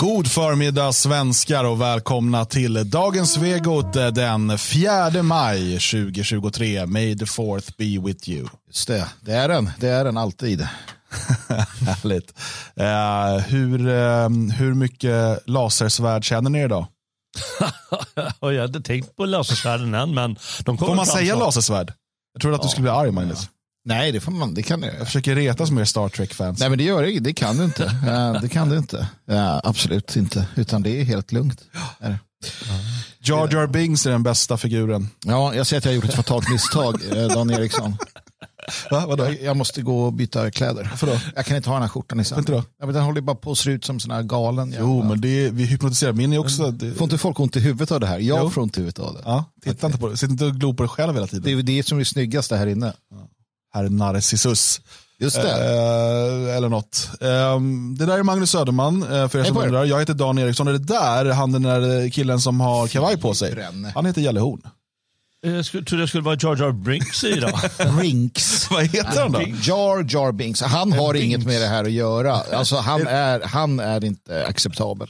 God 0.00 0.30
förmiddag 0.30 0.92
svenskar 0.92 1.64
och 1.64 1.80
välkomna 1.80 2.44
till 2.44 2.90
dagens 2.90 3.32
Svegot 3.32 3.92
den 3.92 4.58
4 4.58 5.22
maj 5.22 5.72
2023. 5.72 6.86
May 6.86 7.18
the 7.18 7.26
fourth 7.26 7.76
be 7.78 8.06
with 8.06 8.30
you. 8.30 8.48
Just 8.66 8.88
det, 8.88 9.08
det 9.20 9.32
är 9.32 9.48
den. 9.48 9.70
Det 9.78 9.88
är 9.88 10.04
den 10.04 10.16
alltid. 10.16 10.60
Härligt. 11.86 12.34
Uh, 12.80 13.46
hur, 13.48 13.88
uh, 13.88 14.52
hur 14.52 14.74
mycket 14.74 15.38
lasersvärd 15.46 16.24
känner 16.24 16.50
ni 16.50 16.62
idag? 16.62 16.86
jag 18.40 18.60
hade 18.60 18.80
tänkt 18.80 19.16
på 19.16 19.24
lasersvärden 19.24 19.94
än, 19.94 20.14
men 20.14 20.36
de 20.64 20.78
Får 20.78 20.94
man 20.94 21.06
säga 21.06 21.34
så. 21.34 21.40
lasersvärd? 21.40 21.92
Jag 22.32 22.42
trodde 22.42 22.56
att 22.56 22.62
du 22.62 22.68
skulle 22.68 22.82
bli 22.82 22.90
arg, 22.90 23.10
Magnus. 23.10 23.48
Nej, 23.84 24.12
det 24.12 24.20
får 24.20 24.32
man. 24.32 24.54
Det 24.54 24.62
kan 24.62 24.82
jag. 24.82 24.94
Jag 24.94 25.06
försöker 25.06 25.34
retas 25.34 25.70
med 25.70 25.88
Star 25.88 26.08
Trek-fans. 26.08 26.60
Nej, 26.60 26.68
men 26.68 26.78
det 26.78 26.84
gör 26.84 27.02
det. 27.02 27.18
Det 27.18 27.32
kan 27.32 27.56
du 27.56 27.64
inte. 27.64 27.84
det 28.42 28.48
kan 28.48 28.68
du 28.68 28.78
inte. 28.78 29.08
Ja, 29.24 29.60
absolut 29.64 30.16
inte. 30.16 30.46
Utan 30.56 30.82
det 30.82 31.00
är 31.00 31.04
helt 31.04 31.32
lugnt. 31.32 31.60
Är 32.00 32.18
Jar 33.22 33.48
Jar 33.52 33.66
Bings 33.66 34.06
är 34.06 34.10
den 34.10 34.22
bästa 34.22 34.56
figuren. 34.56 35.08
Ja, 35.24 35.54
jag 35.54 35.66
ser 35.66 35.78
att 35.78 35.84
jag 35.84 35.92
har 35.92 35.96
gjort 35.96 36.04
ett 36.04 36.14
fatalt 36.14 36.48
misstag, 36.48 37.00
eh, 37.16 37.26
Dan 37.26 37.50
Eriksson. 37.50 37.96
Va? 38.90 39.04
Vadå? 39.06 39.24
Jag, 39.24 39.42
jag 39.42 39.56
måste 39.56 39.82
gå 39.82 40.04
och 40.04 40.12
byta 40.12 40.50
kläder. 40.50 40.86
Varför 40.90 41.06
då? 41.06 41.20
Jag 41.36 41.46
kan 41.46 41.56
inte 41.56 41.68
ha 41.68 41.76
den 41.76 41.82
här 41.82 41.88
skjortan 41.88 42.20
i 42.20 42.24
sen. 42.24 42.38
Inte 42.38 42.52
då? 42.52 42.64
Ja, 42.78 42.86
men 42.86 42.94
den 42.94 43.04
håller 43.04 43.20
bara 43.20 43.36
på 43.36 43.50
att 43.50 43.58
se 43.58 43.70
ut 43.70 43.84
som 43.84 44.00
sån 44.00 44.10
här 44.10 44.22
galen. 44.22 44.74
Jo, 44.78 44.94
jävla. 44.94 45.08
men 45.08 45.20
det 45.20 45.46
är, 45.46 45.50
vi 45.50 45.64
hypnotiserar. 45.64 46.12
Min 46.12 46.32
är 46.32 46.38
också... 46.38 46.70
Det... 46.70 46.94
Får 46.94 47.04
inte 47.04 47.18
folk 47.18 47.40
ont 47.40 47.56
i 47.56 47.60
huvudet 47.60 47.92
av 47.92 48.00
det 48.00 48.06
här? 48.06 48.18
Jag 48.18 48.42
jo. 48.44 48.50
får 48.50 48.62
ont 48.62 48.76
i 48.76 48.80
huvudet 48.80 48.98
av 48.98 49.14
det. 49.14 49.20
Ja, 49.24 49.44
titta 49.62 49.76
okay. 49.76 49.86
inte 49.86 49.98
på 49.98 50.08
det. 50.08 50.16
Sitt 50.16 50.30
inte 50.30 50.44
och 50.44 50.54
glo 50.54 50.74
på 50.74 50.82
det 50.82 50.88
själv 50.88 51.14
hela 51.14 51.26
tiden. 51.26 51.42
Det 51.42 51.52
är 51.52 51.76
det 51.76 51.86
som 51.86 52.00
är 52.00 52.04
snyggaste 52.04 52.56
här 52.56 52.66
inne. 52.66 52.92
Ja. 53.10 53.28
Herr 53.72 53.88
Narcissus. 53.88 54.80
Just 55.18 55.36
det. 55.36 55.50
Eh, 55.50 56.56
eller 56.56 56.68
något. 56.68 57.08
Eh, 57.20 57.60
det 57.98 58.06
där 58.06 58.18
är 58.18 58.22
Magnus 58.22 58.50
Söderman, 58.50 59.02
eh, 59.02 59.28
för 59.28 59.38
er 59.38 59.44
som 59.44 59.56
undrar. 59.56 59.84
Jag 59.84 59.98
heter 59.98 60.14
Dan 60.14 60.38
Eriksson. 60.38 60.68
Är 60.68 60.72
det 60.72 60.78
där 60.78 61.24
han 61.24 61.52
den 61.52 61.62
där 61.62 62.10
killen 62.10 62.40
som 62.40 62.60
har 62.60 62.88
kavaj 62.88 63.16
på 63.16 63.34
sig? 63.34 63.66
Han 63.94 64.06
heter 64.06 64.20
Jalle 64.20 64.40
Horn. 64.40 64.60
Jag 65.42 65.64
skulle, 65.64 65.84
trodde 65.84 66.02
jag 66.02 66.08
skulle 66.08 66.24
vara 66.24 66.36
Jar 66.40 66.56
Jar 66.56 66.72
Brinks 66.72 67.24
idag. 67.24 67.60
Rinks. 68.00 68.70
Vad 68.70 68.82
heter 68.82 69.20
han 69.20 69.32
då? 69.32 69.40
Jar 69.40 70.06
Jar 70.08 70.32
Binks. 70.32 70.62
Han 70.62 70.92
har 70.92 71.12
Binks. 71.12 71.24
inget 71.26 71.46
med 71.46 71.60
det 71.60 71.66
här 71.66 71.84
att 71.84 71.92
göra. 71.92 72.32
Alltså, 72.52 72.76
han, 72.76 73.06
är, 73.06 73.40
han 73.40 73.80
är 73.80 74.04
inte 74.04 74.46
acceptabel. 74.46 75.08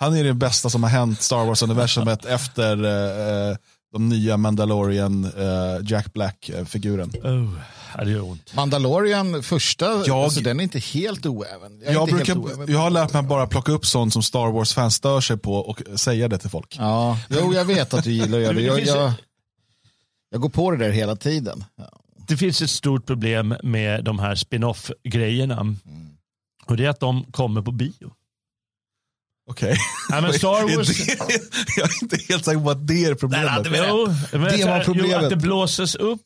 Han 0.00 0.16
är 0.16 0.24
det 0.24 0.34
bästa 0.34 0.70
som 0.70 0.82
har 0.82 0.90
hänt 0.90 1.22
Star 1.22 1.44
Wars-universumet 1.44 2.24
efter 2.24 2.84
eh, 3.50 3.56
de 3.92 4.08
nya 4.08 4.36
Mandalorian 4.36 5.24
eh, 5.24 5.90
Jack 5.90 6.12
Black-figuren. 6.12 7.12
Oh. 7.22 7.58
Det 8.04 8.10
gör 8.10 8.22
ont. 8.22 8.54
Mandalorian 8.54 9.42
första, 9.42 9.86
jag, 10.06 10.10
alltså, 10.10 10.40
den 10.40 10.60
är 10.60 10.64
inte 10.64 10.78
helt 10.78 11.26
oäven. 11.26 11.82
Jag, 11.84 11.94
jag, 11.94 12.08
brukar, 12.08 12.38
oäven. 12.38 12.72
jag 12.72 12.78
har 12.78 12.90
lärt 12.90 13.12
mig 13.12 13.22
bara 13.22 13.46
plocka 13.46 13.72
upp 13.72 13.86
sånt 13.86 14.12
som 14.12 14.22
Star 14.22 14.52
Wars-fans 14.52 14.94
stör 14.94 15.20
sig 15.20 15.36
på 15.36 15.54
och 15.54 15.82
säga 15.96 16.28
det 16.28 16.38
till 16.38 16.50
folk. 16.50 16.76
Ja, 16.78 17.18
jo, 17.30 17.54
jag 17.54 17.64
vet 17.64 17.94
att 17.94 18.04
du 18.04 18.12
gillar 18.12 18.38
att 18.38 18.44
göra 18.44 18.52
det. 18.52 18.62
Jag, 18.62 18.80
jag, 18.80 19.12
jag 20.30 20.40
går 20.40 20.48
på 20.48 20.70
det 20.70 20.76
där 20.76 20.90
hela 20.90 21.16
tiden. 21.16 21.64
Ja. 21.76 22.00
Det 22.28 22.36
finns 22.36 22.62
ett 22.62 22.70
stort 22.70 23.06
problem 23.06 23.54
med 23.62 24.04
de 24.04 24.18
här 24.18 24.34
spin-off-grejerna. 24.34 25.60
Mm. 25.60 25.78
Och 26.66 26.76
det 26.76 26.84
är 26.84 26.88
att 26.88 27.00
de 27.00 27.24
kommer 27.24 27.62
på 27.62 27.72
bio. 27.72 28.12
Okej. 29.50 29.76
Okay. 30.08 30.32
Star 30.38 30.76
Wars... 30.76 31.08
jag 31.76 31.90
är 31.90 32.02
inte 32.02 32.16
helt 32.28 32.44
säker 32.44 32.60
på 32.60 32.70
att 32.70 32.86
det 32.86 33.04
är 33.04 33.14
problemet. 33.14 33.50
Nej, 33.62 33.80
det, 33.80 33.86
jo, 33.88 34.06
det 34.32 34.38
var 34.64 34.84
problemet. 34.84 35.12
Jo, 35.12 35.18
att 35.18 35.30
det 35.30 35.36
blåses 35.36 35.94
upp. 35.94 36.20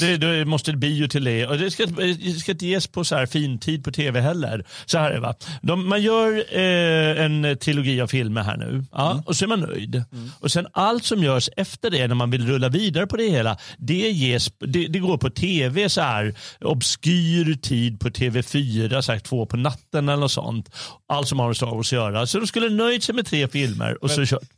Det, 0.00 0.16
det 0.16 0.44
måste 0.44 0.72
bio 0.72 1.08
till 1.08 1.24
det. 1.24 1.46
Och 1.46 1.58
det 1.58 1.70
ska, 1.70 1.86
det 1.86 2.40
ska 2.40 2.52
inte 2.52 2.66
ges 2.66 2.86
på 2.86 3.04
så 3.04 3.16
här 3.16 3.26
fin 3.26 3.58
tid 3.58 3.84
på 3.84 3.90
tv 3.90 4.20
heller. 4.20 4.66
Så 4.86 4.98
här 4.98 5.10
är 5.10 5.20
det, 5.20 5.34
De, 5.62 5.88
man 5.88 6.02
gör 6.02 6.44
eh, 6.58 7.24
en 7.24 7.58
trilogi 7.58 8.00
av 8.00 8.06
filmer 8.06 8.42
här 8.42 8.56
nu. 8.56 8.84
Ja, 8.92 9.10
mm. 9.10 9.22
Och 9.26 9.36
så 9.36 9.44
är 9.44 9.48
man 9.48 9.60
nöjd. 9.60 9.94
Mm. 9.94 10.30
Och 10.40 10.52
sen 10.52 10.66
allt 10.72 11.04
som 11.04 11.22
görs 11.22 11.50
efter 11.56 11.90
det 11.90 12.08
när 12.08 12.14
man 12.14 12.30
vill 12.30 12.46
rulla 12.46 12.68
vidare 12.68 13.06
på 13.06 13.16
det 13.16 13.30
hela. 13.30 13.56
Det, 13.78 14.10
ges, 14.10 14.52
det, 14.58 14.86
det 14.86 14.98
går 14.98 15.18
på 15.18 15.30
tv 15.30 15.88
så 15.88 16.00
här 16.00 16.34
obskyr 16.60 17.54
tid 17.54 18.00
på 18.00 18.08
TV4, 18.08 19.00
så 19.00 19.12
här, 19.12 19.18
två 19.18 19.46
på 19.46 19.56
natten 19.56 20.08
eller 20.08 20.20
något 20.20 20.32
sånt. 20.32 20.70
Allt 21.08 21.28
som 21.28 21.38
har 21.38 21.46
med 21.46 21.56
Star 21.56 21.66
Wars 21.66 21.92
att 21.92 21.96
göra. 21.96 22.26
Så 22.26 22.38
de 22.38 22.46
skulle 22.46 22.70
nöjt 22.70 23.02
sig 23.02 23.14
med 23.14 23.26
tre 23.26 23.48
filmer 23.48 24.04
och 24.04 24.08
Men, 24.08 24.26
så 24.26 24.36
kört. 24.36 24.48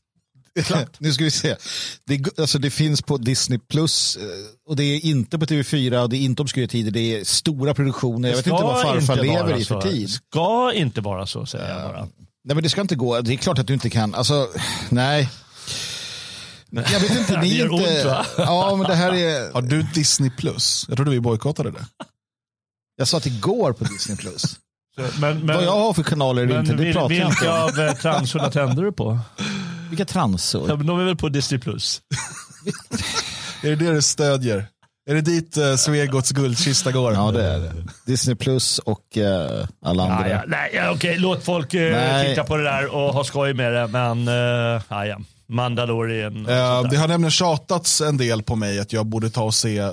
nu 0.99 1.13
ska 1.13 1.25
vi 1.25 1.31
se. 1.31 1.57
Det, 2.07 2.39
alltså 2.39 2.59
det 2.59 2.71
finns 2.71 3.03
på 3.03 3.17
Disney 3.17 3.59
Plus 3.59 4.17
eh, 4.17 4.23
och 4.67 4.77
det 4.77 4.85
är 4.85 5.05
inte 5.05 5.39
på 5.39 5.47
TV4 5.47 6.03
och 6.03 6.09
det 6.09 6.17
är 6.17 6.21
inte 6.21 6.43
obskyra 6.43 6.67
tider. 6.67 6.91
Det 6.91 7.19
är 7.19 7.25
stora 7.25 7.75
produktioner. 7.75 8.29
Jag 8.29 8.37
vet 8.37 8.47
inte 8.47 8.63
vad 8.63 8.83
farfar 8.83 9.15
inte 9.19 9.23
lever 9.23 9.57
i 9.57 9.65
för 9.65 9.81
tid. 9.81 10.09
Det 10.09 10.13
ska 10.13 10.73
inte 10.73 11.01
vara 11.01 11.27
så 11.27 11.47
säger 11.47 11.77
uh, 11.77 11.83
jag 11.83 11.91
bara. 11.91 12.01
Nej 12.45 12.55
men 12.55 12.63
det 12.63 12.71
ska 12.71 12.81
inte 12.81 12.97
gå. 12.97 13.21
Det 13.21 13.33
är 13.33 13.37
klart 13.37 13.59
att 13.59 13.67
du 13.67 13.75
inte 13.75 13.91
kan. 13.91 14.15
Alltså, 14.15 14.49
nej. 14.89 15.31
Jag 16.73 17.01
vet 17.01 17.19
inte, 17.19 17.41
ni 17.41 17.61
inte... 17.61 17.75
Ont, 17.75 18.29
ja, 18.39 18.77
men 18.77 18.87
det 18.87 18.95
här 18.95 19.15
är... 19.15 19.53
Har 19.53 19.63
du 19.63 19.83
Disney 19.83 20.31
Plus? 20.31 20.85
Jag 20.89 20.97
trodde 20.97 21.11
vi 21.11 21.21
bojkottade 21.21 21.71
det. 21.71 21.87
Jag 22.97 23.09
sa 23.09 23.17
att 23.17 23.23
det 23.23 23.41
går 23.41 23.73
på 23.73 23.85
Disney 23.85 24.17
Plus. 24.17 24.57
Men, 25.21 25.39
men, 25.39 25.57
Vad 25.57 25.65
jag 25.65 25.79
har 25.79 25.93
för 25.93 26.03
kanaler 26.03 26.47
men, 26.47 26.61
inte, 26.61 26.73
det 26.73 26.93
pratar 26.93 27.09
vilka 27.09 27.25
jag 27.25 27.33
inte 27.33 27.49
om. 27.49 27.55
av 27.55 27.89
eh, 27.89 27.95
transorna 27.95 28.51
tänder 28.51 28.83
du 28.83 28.93
på? 28.93 29.19
Vilka 29.91 30.05
transor? 30.05 30.69
Ja, 30.69 30.77
de 30.77 31.01
är 31.01 31.05
väl 31.05 31.17
på 31.17 31.29
Disney+. 31.29 31.61
Plus. 31.61 32.03
är 33.63 33.69
det 33.69 33.77
det 33.77 33.93
du 33.93 34.03
stödjer? 34.03 34.67
Är 35.11 35.15
det 35.15 35.21
dit 35.21 35.59
uh, 35.59 35.77
Svegots 35.77 36.31
guldkista 36.31 36.93
går? 36.93 37.13
Ja, 37.13 37.31
det 37.31 37.45
är 37.45 37.59
det. 37.59 37.73
Disney 38.07 38.37
Plus 38.37 38.79
och 38.79 39.17
uh, 39.17 39.67
alla 39.85 40.03
andra. 40.03 40.29
Ja, 40.29 40.37
ja, 40.37 40.43
nej, 40.47 40.71
ja, 40.75 40.91
okej, 40.91 41.19
låt 41.19 41.45
folk 41.45 41.75
uh, 41.75 41.93
titta 42.27 42.45
på 42.45 42.57
det 42.57 42.63
där 42.63 42.95
och 42.95 43.15
ha 43.15 43.25
skoj 43.25 43.55
med 43.55 43.73
det, 43.73 43.87
men 43.87 44.29
uh, 44.29 44.83
ja, 44.89 45.07
ja. 45.07 45.21
Mandalorian. 45.49 46.37
Uh, 46.37 46.91
det 46.91 46.97
har 46.97 47.09
nämligen 47.09 47.31
tjatats 47.31 48.01
en 48.01 48.17
del 48.17 48.43
på 48.43 48.57
mig 48.57 48.81
att 48.81 48.93
jag 48.93 49.07
borde 49.07 49.31
ta 49.31 49.43
och 49.43 49.55
se 49.55 49.83
uh, 49.83 49.91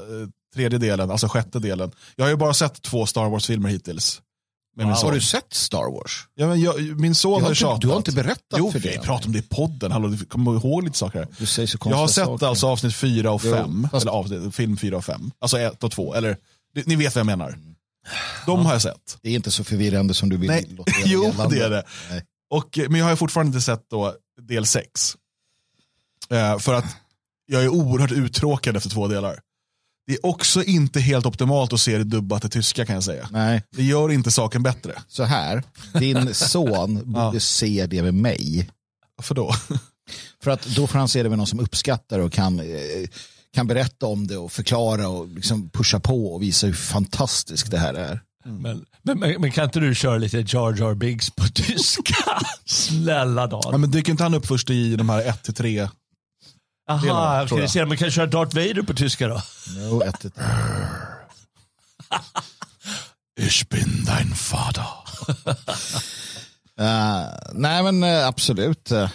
tredje 0.56 0.80
delen, 0.80 1.12
alltså 1.12 1.28
sjätte 1.28 1.60
delen. 1.60 1.92
Jag 2.16 2.26
har 2.26 2.30
ju 2.30 2.36
bara 2.36 2.54
sett 2.54 2.82
två 2.82 3.06
Star 3.06 3.30
Wars-filmer 3.30 3.70
hittills. 3.70 4.22
Wow. 4.78 4.94
Har 4.94 5.12
du 5.12 5.22
sett 5.22 5.54
Star 5.54 5.92
Wars? 5.92 6.28
Ja, 6.36 6.48
men 6.48 6.62
jag, 6.62 7.00
min 7.00 7.16
son 7.16 7.44
har 7.44 7.54
tjatat. 7.54 7.82
Du 7.82 7.88
har 7.88 7.98
inte 7.98 8.12
berättat 8.12 8.60
jo, 8.60 8.72
för 8.72 8.80
det? 8.80 8.94
Jo, 8.94 9.00
vi 9.02 9.06
pratade 9.06 9.26
om 9.26 9.34
det 9.34 9.40
i 9.40 9.42
podden. 9.42 9.92
Hallå, 9.92 10.08
du 10.08 10.26
kommer 10.26 10.56
ihåg 10.56 10.84
lite 10.84 10.98
saker. 10.98 11.28
Du 11.38 11.46
säger 11.46 11.68
så 11.68 11.78
jag 11.86 11.96
har 11.96 12.08
sett 12.08 12.26
saker. 12.26 12.46
alltså 12.46 12.68
avsnitt 12.68 12.96
fyra 12.96 13.32
och 13.32 13.42
fem. 13.42 13.88
Eller 13.94 14.12
avsnitt, 14.12 14.56
film 14.56 14.78
fyra 14.78 14.98
och 14.98 15.06
fem. 15.06 15.32
Alltså 15.40 15.60
ett 15.60 15.84
och 15.84 15.92
två. 15.92 16.14
Eller, 16.14 16.38
ni 16.86 16.96
vet 16.96 17.16
vad 17.16 17.20
jag 17.20 17.26
menar. 17.26 17.58
De 18.46 18.60
ja. 18.60 18.66
har 18.66 18.74
jag 18.74 18.82
sett. 18.82 19.18
Det 19.22 19.30
är 19.30 19.34
inte 19.36 19.52
så 19.52 19.64
förvirrande 19.64 20.14
som 20.14 20.30
du 20.30 20.38
vill 20.38 20.50
Nej. 20.50 20.66
låta 20.78 20.92
Jo, 21.06 21.34
det 21.50 21.60
är 21.60 21.70
det. 21.70 21.84
Och, 22.50 22.80
men 22.90 23.00
jag 23.00 23.06
har 23.06 23.16
fortfarande 23.16 23.50
inte 23.50 23.62
sett 23.62 23.90
då 23.90 24.14
del 24.42 24.66
sex. 24.66 25.18
Uh, 26.32 26.58
för 26.58 26.74
att 26.74 26.98
jag 27.46 27.64
är 27.64 27.70
oerhört 27.70 28.12
uttråkad 28.12 28.78
efter 28.78 28.90
två 28.90 29.08
delar. 29.08 29.40
Det 30.08 30.14
är 30.14 30.26
också 30.26 30.64
inte 30.64 31.00
helt 31.00 31.26
optimalt 31.26 31.74
att 31.74 31.80
se 31.80 31.98
det 31.98 32.04
dubbat 32.04 32.42
till 32.42 32.52
tyska 32.52 32.86
kan 32.86 32.96
jag 32.96 33.04
säga. 33.04 33.30
Nej. 33.32 33.64
Det 33.76 33.84
gör 33.84 34.12
inte 34.12 34.32
saken 34.32 34.64
bättre. 34.64 35.02
Så 35.08 35.24
här, 35.24 35.64
din 35.94 36.34
son 36.34 37.12
borde 37.14 37.36
ja. 37.36 37.40
se 37.40 37.88
det 37.88 38.04
med 38.04 38.14
mig. 38.14 38.70
Varför 39.18 39.36
då? 39.36 39.54
För 40.44 40.52
att 40.52 40.66
då 40.66 40.88
får 40.88 41.00
han 41.00 41.08
se 41.08 41.24
det 41.24 41.30
med 41.30 41.38
någon 41.38 41.48
som 41.48 41.60
uppskattar 41.60 42.20
och 42.20 42.34
kan, 42.34 42.60
eh, 42.60 42.66
kan 43.54 43.68
berätta 43.68 44.06
om 44.06 44.28
det 44.28 44.38
och 44.38 44.52
förklara 44.52 45.08
och 45.08 45.28
liksom 45.28 45.70
pusha 45.70 46.00
på 46.00 46.34
och 46.34 46.44
visa 46.44 46.68
hur 46.68 46.74
fantastiskt 46.74 47.72
det 47.72 47.78
här 47.78 47.94
är. 47.94 48.22
Mm. 48.46 48.62
Men, 48.62 48.86
men, 49.20 49.42
men, 49.42 49.52
kan 49.52 49.64
inte 49.64 49.80
du 49.80 49.96
köra 49.96 50.18
lite 50.18 50.38
Jar 50.38 50.76
Jar 50.80 50.94
Biggs 50.94 51.30
på 51.30 51.48
tyska? 51.54 52.42
Snälla 52.66 53.48
Dan. 53.48 53.62
Ja, 53.64 53.78
men 53.78 53.92
dyker 53.92 54.12
inte 54.12 54.24
han 54.24 54.34
upp 54.34 54.46
först 54.46 54.70
i 54.70 54.96
de 54.96 55.10
här 55.10 55.24
1-3 55.24 55.90
Jaha, 56.88 57.44
okej. 57.44 57.64
Okay, 57.64 57.86
man 57.86 57.98
kan 57.98 58.12
köra 58.12 58.26
Darth 58.26 58.56
Vader 58.56 58.82
på 58.82 58.94
tyska 58.94 59.28
då? 59.28 59.42
No, 59.78 60.04
ett, 60.04 60.26
ett. 60.26 60.34
Ich 63.40 63.70
bin 63.70 64.06
dein 64.06 64.34
Vater. 64.52 64.88
uh, 66.80 67.26
nej 67.54 67.84
men 67.84 68.04
uh, 68.04 68.28
absolut. 68.28 68.92
Uh, 68.92 69.10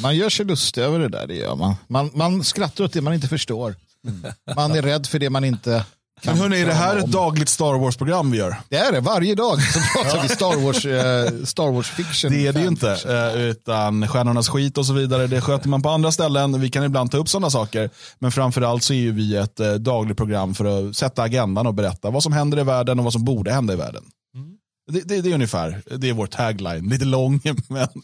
man 0.00 0.16
gör 0.16 0.28
sig 0.28 0.46
lustig 0.46 0.82
över 0.82 0.98
det 0.98 1.08
där, 1.08 1.26
det 1.26 1.34
gör 1.34 1.56
man. 1.56 1.74
Man, 1.86 2.10
man 2.14 2.44
skrattar 2.44 2.84
åt 2.84 2.92
det 2.92 3.00
man 3.00 3.14
inte 3.14 3.28
förstår. 3.28 3.76
Mm. 4.06 4.32
Man 4.56 4.72
är 4.72 4.82
rädd 4.82 5.06
för 5.06 5.18
det 5.18 5.30
man 5.30 5.44
inte 5.44 5.84
men 6.24 6.36
hörni, 6.36 6.60
är 6.60 6.66
det 6.66 6.72
här 6.72 6.96
ett 6.96 7.06
dagligt 7.06 7.48
Star 7.48 7.78
Wars-program 7.78 8.30
vi 8.30 8.38
gör? 8.38 8.56
Det 8.68 8.76
är 8.76 8.92
det, 8.92 9.00
varje 9.00 9.34
dag 9.34 9.62
så 9.62 9.80
pratar 10.02 10.22
vi 10.22 10.28
Star 10.28 10.64
Wars, 10.64 10.86
uh, 10.86 11.44
Star 11.44 11.72
Wars 11.72 11.90
fiction. 11.90 12.30
Det 12.30 12.46
är 12.46 12.52
det 12.52 12.60
ju 12.60 12.68
inte, 12.68 12.96
uh, 13.08 13.42
utan 13.42 14.08
stjärnornas 14.08 14.48
skit 14.48 14.78
och 14.78 14.86
så 14.86 14.92
vidare, 14.92 15.26
det 15.26 15.40
sköter 15.40 15.68
man 15.68 15.82
på 15.82 15.88
andra 15.88 16.12
ställen. 16.12 16.60
Vi 16.60 16.70
kan 16.70 16.84
ibland 16.84 17.10
ta 17.10 17.18
upp 17.18 17.28
sådana 17.28 17.50
saker, 17.50 17.90
men 18.18 18.32
framförallt 18.32 18.82
så 18.82 18.94
är 18.94 19.12
vi 19.12 19.36
ett 19.36 19.60
uh, 19.60 19.74
dagligt 19.74 20.16
program 20.16 20.54
för 20.54 20.88
att 20.88 20.96
sätta 20.96 21.22
agendan 21.22 21.66
och 21.66 21.74
berätta 21.74 22.10
vad 22.10 22.22
som 22.22 22.32
händer 22.32 22.58
i 22.58 22.62
världen 22.62 22.98
och 22.98 23.04
vad 23.04 23.12
som 23.12 23.24
borde 23.24 23.52
hända 23.52 23.72
i 23.72 23.76
världen. 23.76 24.02
Mm. 24.34 24.50
Det, 24.90 25.00
det, 25.00 25.20
det, 25.20 25.30
är 25.30 25.34
ungefär, 25.34 25.82
det 25.96 26.08
är 26.08 26.12
vår 26.12 26.26
tagline. 26.26 26.88
Lite 26.88 27.04
lång, 27.04 27.40
men 27.68 27.88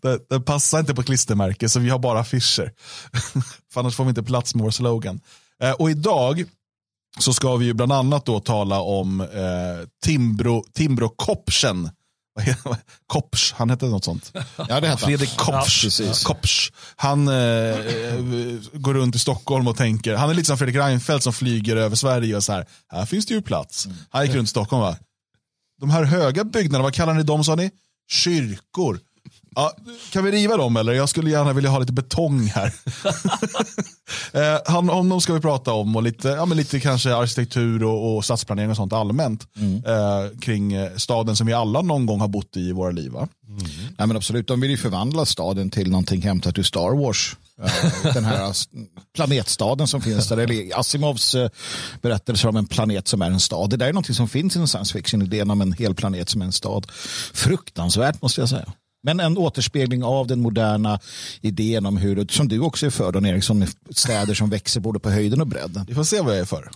det, 0.00 0.28
det, 0.28 0.40
passar 0.40 0.80
inte 0.80 0.94
på 0.94 1.02
klistermärke, 1.02 1.68
så 1.68 1.80
vi 1.80 1.90
har 1.90 1.98
bara 1.98 2.20
affischer. 2.20 2.72
för 3.72 3.80
annars 3.80 3.96
får 3.96 4.04
vi 4.04 4.08
inte 4.08 4.22
plats 4.22 4.54
med 4.54 4.64
vår 4.64 4.70
slogan. 4.70 5.20
Eh, 5.62 5.72
och 5.72 5.90
idag 5.90 6.44
så 7.18 7.32
ska 7.32 7.56
vi 7.56 7.64
ju 7.66 7.72
bland 7.72 7.92
annat 7.92 8.26
då 8.26 8.40
tala 8.40 8.80
om 8.80 9.20
eh, 9.20 9.26
Timbro, 10.04 10.64
Timbro 10.72 11.08
Kopchen 11.08 11.90
Kopsch, 13.06 13.52
han 13.56 13.70
hette 13.70 13.86
något 13.86 14.04
sånt. 14.04 14.32
Ja, 14.68 14.80
det 14.80 14.96
Fredrik 14.96 15.36
Kopsch. 15.36 16.00
Ja, 16.00 16.12
Kopsch. 16.24 16.72
Han 16.96 17.28
eh, 17.28 17.34
eh, 17.34 18.18
går 18.72 18.94
runt 18.94 19.16
i 19.16 19.18
Stockholm 19.18 19.68
och 19.68 19.76
tänker, 19.76 20.14
han 20.14 20.30
är 20.30 20.34
lite 20.34 20.46
som 20.46 20.58
Fredrik 20.58 20.76
Reinfeldt 20.76 21.24
som 21.24 21.32
flyger 21.32 21.76
över 21.76 21.96
Sverige 21.96 22.36
och 22.36 22.44
så 22.44 22.52
här, 22.52 22.66
här 22.88 23.06
finns 23.06 23.26
det 23.26 23.34
ju 23.34 23.42
plats. 23.42 23.86
Mm. 23.86 23.98
Han 24.10 24.26
gick 24.26 24.34
runt 24.34 24.48
i 24.48 24.50
Stockholm 24.50 24.82
va. 24.82 24.96
De 25.80 25.90
här 25.90 26.04
höga 26.04 26.44
byggnaderna, 26.44 26.82
vad 26.82 26.94
kallar 26.94 27.14
ni 27.14 27.22
dem 27.22 27.44
sa 27.44 27.54
ni? 27.54 27.70
Kyrkor. 28.10 28.98
Ja, 29.54 29.72
kan 30.12 30.24
vi 30.24 30.30
riva 30.30 30.56
dem 30.56 30.76
eller? 30.76 30.92
Jag 30.92 31.08
skulle 31.08 31.30
gärna 31.30 31.52
vilja 31.52 31.70
ha 31.70 31.78
lite 31.78 31.92
betong 31.92 32.46
här. 32.46 32.74
eh, 34.32 34.60
han, 34.66 34.88
honom 34.88 35.20
ska 35.20 35.32
vi 35.32 35.40
prata 35.40 35.72
om 35.72 35.96
och 35.96 36.02
lite, 36.02 36.28
ja, 36.28 36.46
men 36.46 36.56
lite 36.56 36.80
kanske 36.80 37.14
arkitektur 37.14 37.84
och, 37.84 38.16
och 38.16 38.24
stadsplanering 38.24 38.70
och 38.70 38.76
sånt 38.76 38.92
allmänt. 38.92 39.46
Mm. 39.56 39.84
Eh, 39.84 40.38
kring 40.40 40.72
eh, 40.72 40.96
staden 40.96 41.36
som 41.36 41.46
vi 41.46 41.52
alla 41.52 41.82
någon 41.82 42.06
gång 42.06 42.20
har 42.20 42.28
bott 42.28 42.56
i 42.56 42.64
i 42.64 42.72
våra 42.72 42.90
liv. 42.90 43.12
Va? 43.12 43.28
Mm. 43.48 43.64
Ja, 43.98 44.06
men 44.06 44.16
absolut, 44.16 44.48
de 44.48 44.60
vill 44.60 44.70
ju 44.70 44.76
förvandla 44.76 45.26
staden 45.26 45.70
till 45.70 45.90
någonting 45.90 46.22
hämtat 46.22 46.58
ur 46.58 46.62
Star 46.62 46.96
Wars. 46.96 47.36
Eh, 47.62 48.12
den 48.14 48.24
här 48.24 48.54
planetstaden 49.14 49.86
som 49.86 50.00
finns 50.00 50.28
där. 50.28 50.36
Eller 50.36 50.78
Asimovs 50.78 51.34
eh, 51.34 51.50
berättelse 52.02 52.48
om 52.48 52.56
en 52.56 52.66
planet 52.66 53.08
som 53.08 53.22
är 53.22 53.30
en 53.30 53.40
stad. 53.40 53.70
Det 53.70 53.76
där 53.76 53.86
är 53.88 53.92
någonting 53.92 54.14
som 54.14 54.28
finns 54.28 54.56
i 54.56 54.58
en 54.58 54.68
science 54.68 54.92
fiction, 54.92 55.22
idén 55.22 55.50
om 55.50 55.60
en 55.60 55.72
hel 55.72 55.94
planet 55.94 56.28
som 56.28 56.40
är 56.40 56.46
en 56.46 56.52
stad. 56.52 56.86
Fruktansvärt 57.32 58.22
måste 58.22 58.40
jag 58.40 58.48
säga. 58.48 58.72
Men 59.04 59.20
en 59.20 59.38
återspegling 59.38 60.04
av 60.04 60.26
den 60.26 60.40
moderna 60.40 61.00
idén 61.40 61.86
om 61.86 61.96
hur, 61.96 62.26
som 62.26 62.48
du 62.48 62.60
också 62.60 62.86
är 62.86 62.90
för 62.90 63.12
Don 63.12 63.26
Eriksson, 63.26 63.66
städer 63.90 64.34
som 64.34 64.50
växer 64.50 64.80
både 64.80 64.98
på 64.98 65.10
höjden 65.10 65.40
och 65.40 65.46
bredden. 65.46 65.84
Vi 65.88 65.94
får 65.94 66.04
se 66.04 66.20
vad 66.20 66.32
jag 66.32 66.40
är 66.40 66.44
för. 66.44 66.70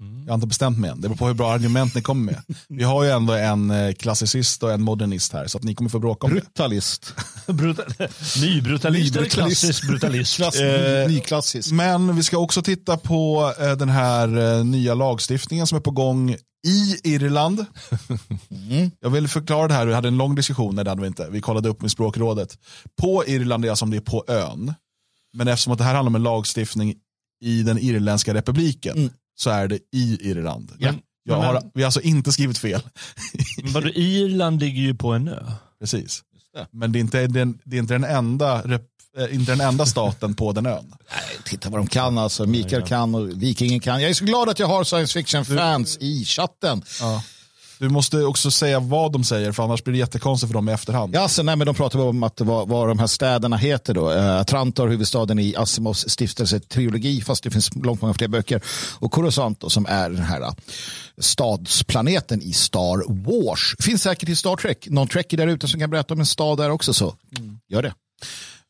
Mm. 0.00 0.22
Jag 0.24 0.32
har 0.32 0.34
inte 0.34 0.46
bestämt 0.46 0.78
mig 0.78 0.90
än. 0.90 1.00
Det 1.00 1.08
beror 1.08 1.16
på 1.16 1.26
hur 1.26 1.34
bra 1.34 1.52
argument 1.52 1.94
ni 1.94 2.02
kommer 2.02 2.32
med. 2.32 2.42
Vi 2.68 2.84
har 2.84 3.04
ju 3.04 3.10
ändå 3.10 3.32
en 3.32 3.70
eh, 3.70 3.92
klassicist 3.92 4.62
och 4.62 4.72
en 4.72 4.82
modernist 4.82 5.32
här, 5.32 5.46
så 5.46 5.58
att 5.58 5.64
ni 5.64 5.74
kommer 5.74 5.90
få 5.90 5.98
bråka 5.98 6.26
om 6.26 6.32
Brutalist. 6.32 7.14
Brutal 7.46 7.86
Nybrutalist 8.40 9.16
eller 9.16 9.28
klassisk 9.28 9.88
brutalist? 9.88 10.36
Klass, 10.36 10.60
eh, 10.60 11.08
nyklassisk. 11.08 11.72
Men 11.72 12.16
vi 12.16 12.22
ska 12.22 12.38
också 12.38 12.62
titta 12.62 12.96
på 12.96 13.52
eh, 13.60 13.72
den 13.72 13.88
här 13.88 14.64
nya 14.64 14.94
lagstiftningen 14.94 15.66
som 15.66 15.78
är 15.78 15.82
på 15.82 15.90
gång 15.90 16.36
i 16.66 17.00
Irland. 17.14 17.66
Mm. 18.50 18.90
Jag 19.00 19.10
vill 19.10 19.28
förklara 19.28 19.68
det 19.68 19.74
här, 19.74 19.86
vi 19.86 19.94
hade 19.94 20.08
en 20.08 20.16
lång 20.16 20.34
diskussion, 20.34 20.74
nej 20.74 20.84
det 20.84 20.90
hade 20.90 21.02
vi 21.02 21.08
inte. 21.08 21.28
Vi 21.30 21.40
kollade 21.40 21.68
upp 21.68 21.82
med 21.82 21.90
språkrådet. 21.90 22.58
På 22.96 23.24
Irland 23.26 23.64
är 23.64 23.70
alltså 23.70 23.84
om 23.84 23.90
det 23.90 23.96
är 23.96 24.00
på 24.00 24.24
ön. 24.28 24.74
Men 25.32 25.48
eftersom 25.48 25.72
att 25.72 25.78
det 25.78 25.84
här 25.84 25.94
handlar 25.94 26.10
om 26.10 26.14
en 26.14 26.22
lagstiftning 26.22 26.94
i 27.44 27.62
den 27.62 27.78
irländska 27.78 28.34
republiken 28.34 28.96
mm. 28.96 29.10
så 29.34 29.50
är 29.50 29.68
det 29.68 29.78
i 29.92 30.30
Irland. 30.30 30.72
Ja. 30.78 30.92
Jag 31.24 31.36
har, 31.36 31.62
vi 31.74 31.82
har 31.82 31.86
alltså 31.86 32.00
inte 32.00 32.32
skrivit 32.32 32.58
fel. 32.58 32.80
Vadå, 33.74 33.88
Irland 33.88 34.60
ligger 34.60 34.82
ju 34.82 34.94
på 34.94 35.12
en 35.12 35.28
ö. 35.28 35.52
Precis. 35.80 36.22
Men 36.70 36.92
det 36.92 36.98
är, 36.98 37.00
inte, 37.00 37.26
det 37.26 37.76
är 37.76 37.80
inte 37.80 37.94
den 37.94 38.04
enda 38.04 38.62
Eh, 38.64 38.80
inte 39.30 39.52
den 39.52 39.60
enda 39.60 39.86
staten 39.86 40.34
på 40.34 40.52
den 40.52 40.66
ön. 40.66 40.94
Nej, 41.10 41.38
titta 41.44 41.70
vad 41.70 41.80
de 41.80 41.86
kan 41.86 42.18
alltså. 42.18 42.46
Mikael 42.46 42.82
kan 42.82 43.14
och 43.14 43.42
Vikingen 43.42 43.80
kan. 43.80 44.02
Jag 44.02 44.10
är 44.10 44.14
så 44.14 44.24
glad 44.24 44.48
att 44.48 44.58
jag 44.58 44.66
har 44.66 44.84
science 44.84 45.12
fiction-fans 45.12 45.98
i 46.00 46.24
chatten. 46.24 46.82
Ja. 47.00 47.22
Du 47.78 47.88
måste 47.88 48.24
också 48.24 48.50
säga 48.50 48.80
vad 48.80 49.12
de 49.12 49.24
säger 49.24 49.52
för 49.52 49.62
annars 49.62 49.84
blir 49.84 49.92
det 49.92 49.98
jättekonstigt 49.98 50.48
för 50.48 50.54
dem 50.54 50.68
i 50.68 50.72
efterhand. 50.72 51.14
Ja, 51.14 51.28
så, 51.28 51.42
nej, 51.42 51.56
men 51.56 51.66
de 51.66 51.74
pratar 51.74 51.98
om 51.98 52.22
att 52.22 52.40
vad, 52.40 52.68
vad 52.68 52.88
de 52.88 52.98
här 52.98 53.06
städerna 53.06 53.56
heter 53.56 53.94
då. 53.94 54.12
Uh, 54.12 54.42
Trantor, 54.42 54.88
huvudstaden 54.88 55.38
i 55.38 55.56
Asimovs 55.56 56.08
stiftelse-trilogi, 56.08 57.20
fast 57.20 57.44
det 57.44 57.50
finns 57.50 57.74
långt 57.74 58.02
många 58.02 58.14
fler 58.14 58.28
böcker. 58.28 58.62
Och 58.98 59.12
Coruscant 59.12 59.72
som 59.72 59.86
är 59.86 60.10
den 60.10 60.22
här 60.22 60.40
uh, 60.40 60.52
stadsplaneten 61.18 62.42
i 62.42 62.52
Star 62.52 63.24
Wars. 63.24 63.74
Finns 63.80 64.02
säkert 64.02 64.28
i 64.28 64.36
Star 64.36 64.56
Trek. 64.56 64.88
Någon 64.90 65.08
Trekkie 65.08 65.36
där 65.36 65.46
ute 65.46 65.68
som 65.68 65.80
kan 65.80 65.90
berätta 65.90 66.14
om 66.14 66.20
en 66.20 66.26
stad 66.26 66.58
där 66.58 66.70
också, 66.70 66.94
så 66.94 67.14
mm. 67.38 67.58
gör 67.68 67.82
det. 67.82 67.94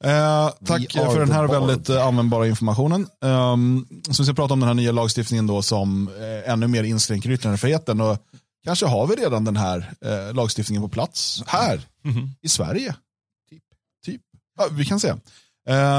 Eh, 0.05 0.51
tack 0.65 0.93
för 0.93 1.21
den 1.21 1.31
här 1.31 1.47
väldigt 1.47 1.91
uh, 1.91 2.07
användbara 2.07 2.47
informationen. 2.47 3.07
Um, 3.21 3.87
så 4.11 4.23
vi 4.23 4.27
ska 4.27 4.35
prata 4.35 4.55
om 4.55 4.61
den 4.61 4.67
här 4.67 4.75
nya 4.75 4.93
lagstiftningen 4.93 5.47
då 5.47 5.63
som 5.63 6.09
uh, 6.09 6.51
ännu 6.51 6.67
mer 6.69 6.85
inskränker 6.85 7.31
yttrandefriheten. 7.31 8.01
Och 8.01 8.19
kanske 8.65 8.87
har 8.87 9.07
vi 9.07 9.15
redan 9.15 9.45
den 9.45 9.57
här 9.57 9.93
uh, 10.07 10.35
lagstiftningen 10.35 10.83
på 10.83 10.89
plats 10.89 11.43
här 11.47 11.81
mm 12.05 12.17
-hmm. 12.17 12.31
i 12.43 12.49
Sverige. 12.49 12.95
Typ. 13.51 13.63
typ. 14.05 14.23
Ja, 14.59 14.69
vi 14.73 14.85
kan 14.85 15.01
se. 15.01 15.15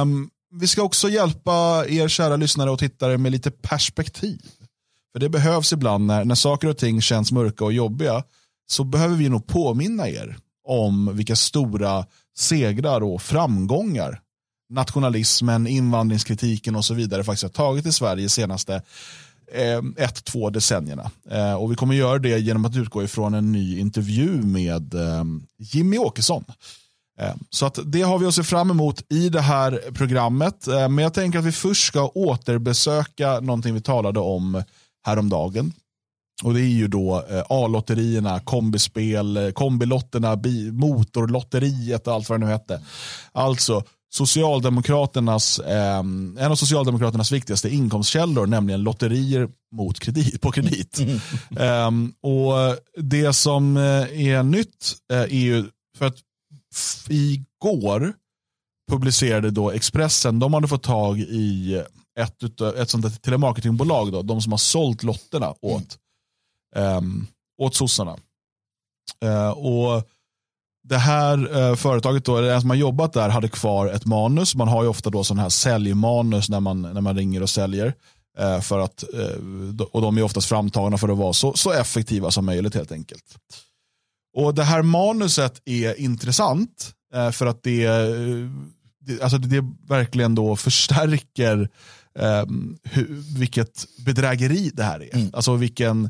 Um, 0.01 0.29
vi 0.51 0.67
ska 0.67 0.83
också 0.83 1.09
hjälpa 1.09 1.85
er 1.87 2.07
kära 2.07 2.35
lyssnare 2.35 2.71
och 2.71 2.79
tittare 2.79 3.17
med 3.17 3.31
lite 3.31 3.51
perspektiv. 3.51 4.41
För 5.13 5.19
det 5.19 5.29
behövs 5.29 5.73
ibland 5.73 6.05
när, 6.05 6.25
när 6.25 6.35
saker 6.35 6.67
och 6.67 6.77
ting 6.77 7.01
känns 7.01 7.31
mörka 7.31 7.65
och 7.65 7.73
jobbiga 7.73 8.23
så 8.69 8.83
behöver 8.83 9.15
vi 9.15 9.29
nog 9.29 9.47
påminna 9.47 10.09
er 10.09 10.37
om 10.67 11.15
vilka 11.15 11.35
stora 11.35 12.05
segrar 12.37 13.03
och 13.03 13.21
framgångar 13.21 14.21
nationalismen, 14.69 15.67
invandringskritiken 15.67 16.75
och 16.75 16.85
så 16.85 16.93
vidare 16.93 17.23
faktiskt 17.23 17.43
har 17.43 17.49
tagit 17.49 17.85
i 17.85 17.91
Sverige 17.91 18.23
de 18.23 18.29
senaste 18.29 18.81
eh, 19.51 19.81
ett, 19.97 20.23
två 20.23 20.49
decennierna. 20.49 21.11
Eh, 21.29 21.53
och 21.53 21.71
vi 21.71 21.75
kommer 21.75 21.95
göra 21.95 22.19
det 22.19 22.39
genom 22.39 22.65
att 22.65 22.75
utgå 22.75 23.03
ifrån 23.03 23.33
en 23.33 23.51
ny 23.51 23.79
intervju 23.79 24.41
med 24.41 24.93
eh, 24.93 25.23
Jimmy 25.57 25.97
Åkesson. 25.97 26.43
Eh, 27.19 27.35
så 27.49 27.65
att 27.65 27.79
det 27.85 28.01
har 28.01 28.19
vi 28.19 28.25
att 28.25 28.35
se 28.35 28.43
fram 28.43 28.71
emot 28.71 29.03
i 29.09 29.29
det 29.29 29.41
här 29.41 29.91
programmet. 29.93 30.67
Eh, 30.67 30.89
men 30.89 30.97
jag 30.97 31.13
tänker 31.13 31.39
att 31.39 31.45
vi 31.45 31.51
först 31.51 31.87
ska 31.87 32.07
återbesöka 32.07 33.39
någonting 33.39 33.73
vi 33.73 33.81
talade 33.81 34.19
om 34.19 34.63
häromdagen. 35.05 35.73
Och 36.43 36.53
det 36.53 36.61
är 36.61 36.67
ju 36.67 36.87
då 36.87 37.25
eh, 37.29 37.43
A-lotterierna, 37.49 38.39
kombispel, 38.39 39.37
eh, 39.37 39.49
kombilotterna, 39.51 40.39
motorlotteriet 40.71 42.07
och 42.07 42.13
allt 42.13 42.29
vad 42.29 42.39
det 42.39 42.45
nu 42.45 42.51
hette. 42.51 42.81
Alltså 43.31 43.83
Socialdemokraternas, 44.11 45.59
eh, 45.59 45.99
en 45.99 46.51
av 46.51 46.55
Socialdemokraternas 46.55 47.31
viktigaste 47.31 47.69
inkomstkällor, 47.69 48.47
nämligen 48.47 48.83
lotterier 48.83 49.49
mot 49.75 49.99
kredit, 49.99 50.41
på 50.41 50.51
kredit. 50.51 50.99
Eh, 51.59 51.91
och 52.21 52.77
Det 52.97 53.33
som 53.33 53.77
eh, 53.77 54.27
är 54.27 54.43
nytt 54.43 54.95
eh, 55.11 55.19
är 55.19 55.27
ju, 55.27 55.65
för 55.97 56.05
att 56.05 56.17
igår 57.09 58.13
publicerade 58.91 59.51
då 59.51 59.71
Expressen, 59.71 60.39
de 60.39 60.53
hade 60.53 60.67
fått 60.67 60.83
tag 60.83 61.19
i 61.19 61.83
ett, 62.19 62.61
ett 62.77 62.89
sånt 62.89 63.03
där 63.03 63.09
telemarketingbolag, 63.09 64.11
då, 64.11 64.21
de 64.21 64.41
som 64.41 64.51
har 64.51 64.57
sålt 64.57 65.03
lotterna 65.03 65.49
åt 65.49 65.63
mm 65.63 65.87
um, 66.75 67.27
åt 67.57 67.75
sossarna. 67.75 68.17
Uh, 69.25 69.49
och 69.49 70.03
det 70.83 70.97
här 70.97 71.57
uh, 71.57 71.75
företaget, 71.75 72.25
då, 72.25 72.41
den 72.41 72.61
som 72.61 72.69
har 72.69 72.77
jobbat 72.77 73.13
där, 73.13 73.29
hade 73.29 73.49
kvar 73.49 73.87
ett 73.87 74.05
manus. 74.05 74.55
Man 74.55 74.67
har 74.67 74.83
ju 74.83 74.89
ofta 74.89 75.09
då 75.09 75.23
sån 75.23 75.39
här 75.39 75.49
säljmanus 75.49 76.49
när 76.49 76.59
man, 76.59 76.81
när 76.81 77.01
man 77.01 77.17
ringer 77.17 77.41
och 77.41 77.49
säljer. 77.49 77.93
Uh, 78.39 78.59
för 78.59 78.79
att, 78.79 79.03
och 79.91 80.01
de 80.01 80.17
är 80.17 80.23
oftast 80.23 80.47
framtagna 80.47 80.97
för 80.97 81.09
att 81.09 81.17
vara 81.17 81.33
så, 81.33 81.53
så 81.53 81.71
effektiva 81.71 82.31
som 82.31 82.45
möjligt 82.45 82.75
helt 82.75 82.91
enkelt. 82.91 83.23
Och 84.37 84.55
Det 84.55 84.63
här 84.63 84.81
manuset 84.81 85.61
är 85.65 85.99
intressant 85.99 86.93
för 87.31 87.45
att 87.45 87.63
det, 87.63 87.87
det, 88.99 89.21
alltså 89.21 89.37
det 89.37 89.65
verkligen 89.87 90.35
då 90.35 90.55
förstärker 90.55 91.69
um, 92.19 92.77
hur, 92.83 93.07
vilket 93.39 93.85
bedrägeri 94.05 94.71
det 94.73 94.83
här 94.83 95.03
är. 95.03 95.15
Mm. 95.15 95.29
Alltså 95.33 95.55
vilken 95.55 96.09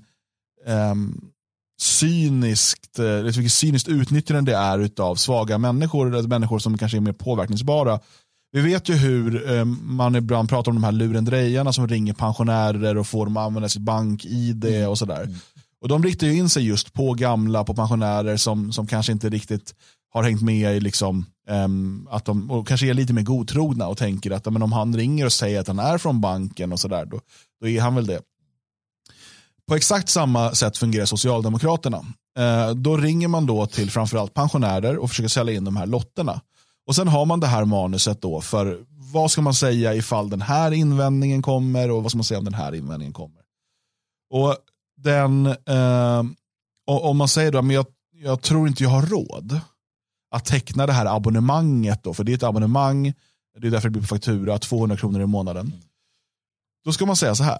um, 0.65 1.31
cyniskt, 1.79 2.99
eh, 2.99 3.05
vilket 3.05 3.51
cyniskt 3.51 3.87
utnyttjande 3.87 4.51
det 4.51 4.57
är 4.57 5.01
av 5.01 5.15
svaga 5.15 5.57
människor, 5.57 6.27
människor 6.27 6.59
som 6.59 6.77
kanske 6.77 6.97
är 6.97 7.01
mer 7.01 7.13
påverkningsbara. 7.13 7.99
Vi 8.51 8.61
vet 8.61 8.89
ju 8.89 8.93
hur 8.93 9.51
eh, 9.51 9.65
man 9.65 10.15
ibland 10.15 10.49
pratar 10.49 10.71
om 10.71 10.75
de 10.75 10.83
här 10.83 10.91
lurendrejarna 10.91 11.73
som 11.73 11.87
ringer 11.87 12.13
pensionärer 12.13 12.97
och 12.97 13.07
får 13.07 13.25
dem 13.25 13.37
att 13.37 13.47
använda 13.47 13.69
sitt 13.69 13.81
bank-id 13.81 14.65
mm. 14.65 14.89
och 14.89 14.97
sådär. 14.97 15.23
Mm. 15.23 15.35
Och 15.81 15.87
de 15.87 16.03
riktar 16.03 16.27
ju 16.27 16.37
in 16.37 16.49
sig 16.49 16.67
just 16.67 16.93
på 16.93 17.13
gamla, 17.13 17.63
på 17.63 17.73
pensionärer 17.73 18.37
som, 18.37 18.71
som 18.71 18.87
kanske 18.87 19.11
inte 19.11 19.29
riktigt 19.29 19.73
har 20.13 20.23
hängt 20.23 20.41
med 20.41 20.75
i 20.75 20.79
liksom, 20.79 21.25
um, 21.49 22.07
att 22.11 22.25
de 22.25 22.51
och 22.51 22.67
kanske 22.67 22.87
är 22.87 22.93
lite 22.93 23.13
mer 23.13 23.21
godtrogna 23.21 23.87
och 23.87 23.97
tänker 23.97 24.31
att 24.31 24.45
men 24.45 24.61
om 24.61 24.71
han 24.71 24.95
ringer 24.95 25.25
och 25.25 25.33
säger 25.33 25.59
att 25.59 25.67
han 25.67 25.79
är 25.79 25.97
från 25.97 26.21
banken 26.21 26.71
och 26.71 26.79
sådär, 26.79 27.05
då, 27.05 27.19
då 27.61 27.67
är 27.67 27.81
han 27.81 27.95
väl 27.95 28.05
det. 28.05 28.21
På 29.69 29.75
exakt 29.75 30.09
samma 30.09 30.55
sätt 30.55 30.77
fungerar 30.77 31.05
Socialdemokraterna. 31.05 32.05
Eh, 32.37 32.69
då 32.69 32.97
ringer 32.97 33.27
man 33.27 33.45
då 33.45 33.65
till 33.65 33.91
framförallt 33.91 34.33
pensionärer 34.33 34.97
och 34.97 35.09
försöker 35.09 35.27
sälja 35.29 35.53
in 35.53 35.63
de 35.63 35.77
här 35.77 35.85
lotterna. 35.85 36.41
Och 36.87 36.95
sen 36.95 37.07
har 37.07 37.25
man 37.25 37.39
det 37.39 37.47
här 37.47 37.65
manuset 37.65 38.21
då 38.21 38.41
för 38.41 38.85
vad 39.13 39.31
ska 39.31 39.41
man 39.41 39.53
säga 39.53 39.93
ifall 39.93 40.29
den 40.29 40.41
här 40.41 40.71
invändningen 40.71 41.41
kommer 41.41 41.91
och 41.91 42.03
vad 42.03 42.11
ska 42.11 42.17
man 42.17 42.23
säga 42.23 42.37
om 42.37 42.45
den 42.45 42.53
här 42.53 42.75
invändningen 42.75 43.13
kommer. 43.13 43.41
Och 44.33 44.55
den, 44.97 45.45
eh, 45.45 46.23
om 46.85 47.17
man 47.17 47.27
säger 47.27 47.51
då, 47.51 47.61
men 47.61 47.75
jag, 47.75 47.85
jag 48.11 48.41
tror 48.41 48.67
inte 48.67 48.83
jag 48.83 48.89
har 48.89 49.01
råd 49.01 49.61
att 50.31 50.45
teckna 50.45 50.87
det 50.87 50.93
här 50.93 51.15
abonnemanget 51.15 52.03
då, 52.03 52.13
för 52.13 52.23
det 52.23 52.31
är 52.31 52.35
ett 52.35 52.43
abonnemang, 52.43 53.13
det 53.59 53.67
är 53.67 53.71
därför 53.71 53.89
det 53.89 53.91
blir 53.91 54.01
på 54.01 54.07
faktura, 54.07 54.59
200 54.59 54.97
kronor 54.97 55.21
i 55.21 55.25
månaden. 55.25 55.73
Då 56.85 56.91
ska 56.91 57.05
man 57.05 57.15
säga 57.15 57.35
så 57.35 57.43
här, 57.43 57.59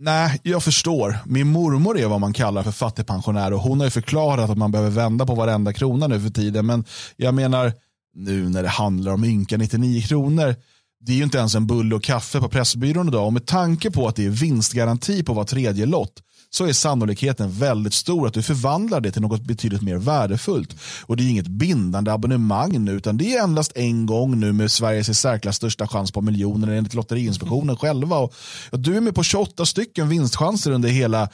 Nej, 0.00 0.40
jag 0.42 0.62
förstår. 0.62 1.18
Min 1.26 1.46
mormor 1.46 1.98
är 1.98 2.06
vad 2.06 2.20
man 2.20 2.32
kallar 2.32 2.62
för 2.62 2.70
fattigpensionär 2.70 3.52
och 3.52 3.60
hon 3.60 3.78
har 3.80 3.86
ju 3.86 3.90
förklarat 3.90 4.50
att 4.50 4.58
man 4.58 4.72
behöver 4.72 4.90
vända 4.90 5.26
på 5.26 5.34
varenda 5.34 5.72
krona 5.72 6.06
nu 6.06 6.20
för 6.20 6.30
tiden. 6.30 6.66
Men 6.66 6.84
jag 7.16 7.34
menar, 7.34 7.72
nu 8.14 8.48
när 8.48 8.62
det 8.62 8.68
handlar 8.68 9.12
om 9.12 9.24
ynka 9.24 9.56
99 9.56 10.02
kronor, 10.02 10.54
det 11.00 11.12
är 11.12 11.16
ju 11.16 11.22
inte 11.22 11.38
ens 11.38 11.54
en 11.54 11.66
bulle 11.66 11.94
och 11.94 12.02
kaffe 12.02 12.40
på 12.40 12.48
Pressbyrån 12.48 13.08
idag. 13.08 13.26
Och 13.26 13.32
med 13.32 13.46
tanke 13.46 13.90
på 13.90 14.08
att 14.08 14.16
det 14.16 14.26
är 14.26 14.30
vinstgaranti 14.30 15.22
på 15.22 15.32
var 15.32 15.44
tredje 15.44 15.86
lott 15.86 16.22
så 16.50 16.64
är 16.64 16.72
sannolikheten 16.72 17.50
väldigt 17.50 17.94
stor 17.94 18.26
att 18.26 18.34
du 18.34 18.42
förvandlar 18.42 19.00
det 19.00 19.10
till 19.10 19.22
något 19.22 19.42
betydligt 19.42 19.82
mer 19.82 19.96
värdefullt. 19.96 20.76
Och 21.06 21.16
det 21.16 21.22
är 21.22 21.28
inget 21.28 21.48
bindande 21.48 22.12
abonnemang 22.12 22.84
nu 22.84 22.92
utan 22.92 23.16
det 23.16 23.36
är 23.36 23.42
endast 23.42 23.72
en 23.74 24.06
gång 24.06 24.40
nu 24.40 24.52
med 24.52 24.72
Sveriges 24.72 25.08
i 25.08 25.14
särklass 25.14 25.56
största 25.56 25.88
chans 25.88 26.12
på 26.12 26.20
miljoner 26.20 26.68
enligt 26.68 26.94
Lotteriinspektionen 26.94 27.76
själva. 27.76 28.16
Och, 28.18 28.34
och 28.70 28.80
du 28.80 28.96
är 28.96 29.00
med 29.00 29.14
på 29.14 29.22
28 29.22 29.66
stycken 29.66 30.08
vinstchanser 30.08 30.70
under 30.70 30.88
hela 30.88 31.28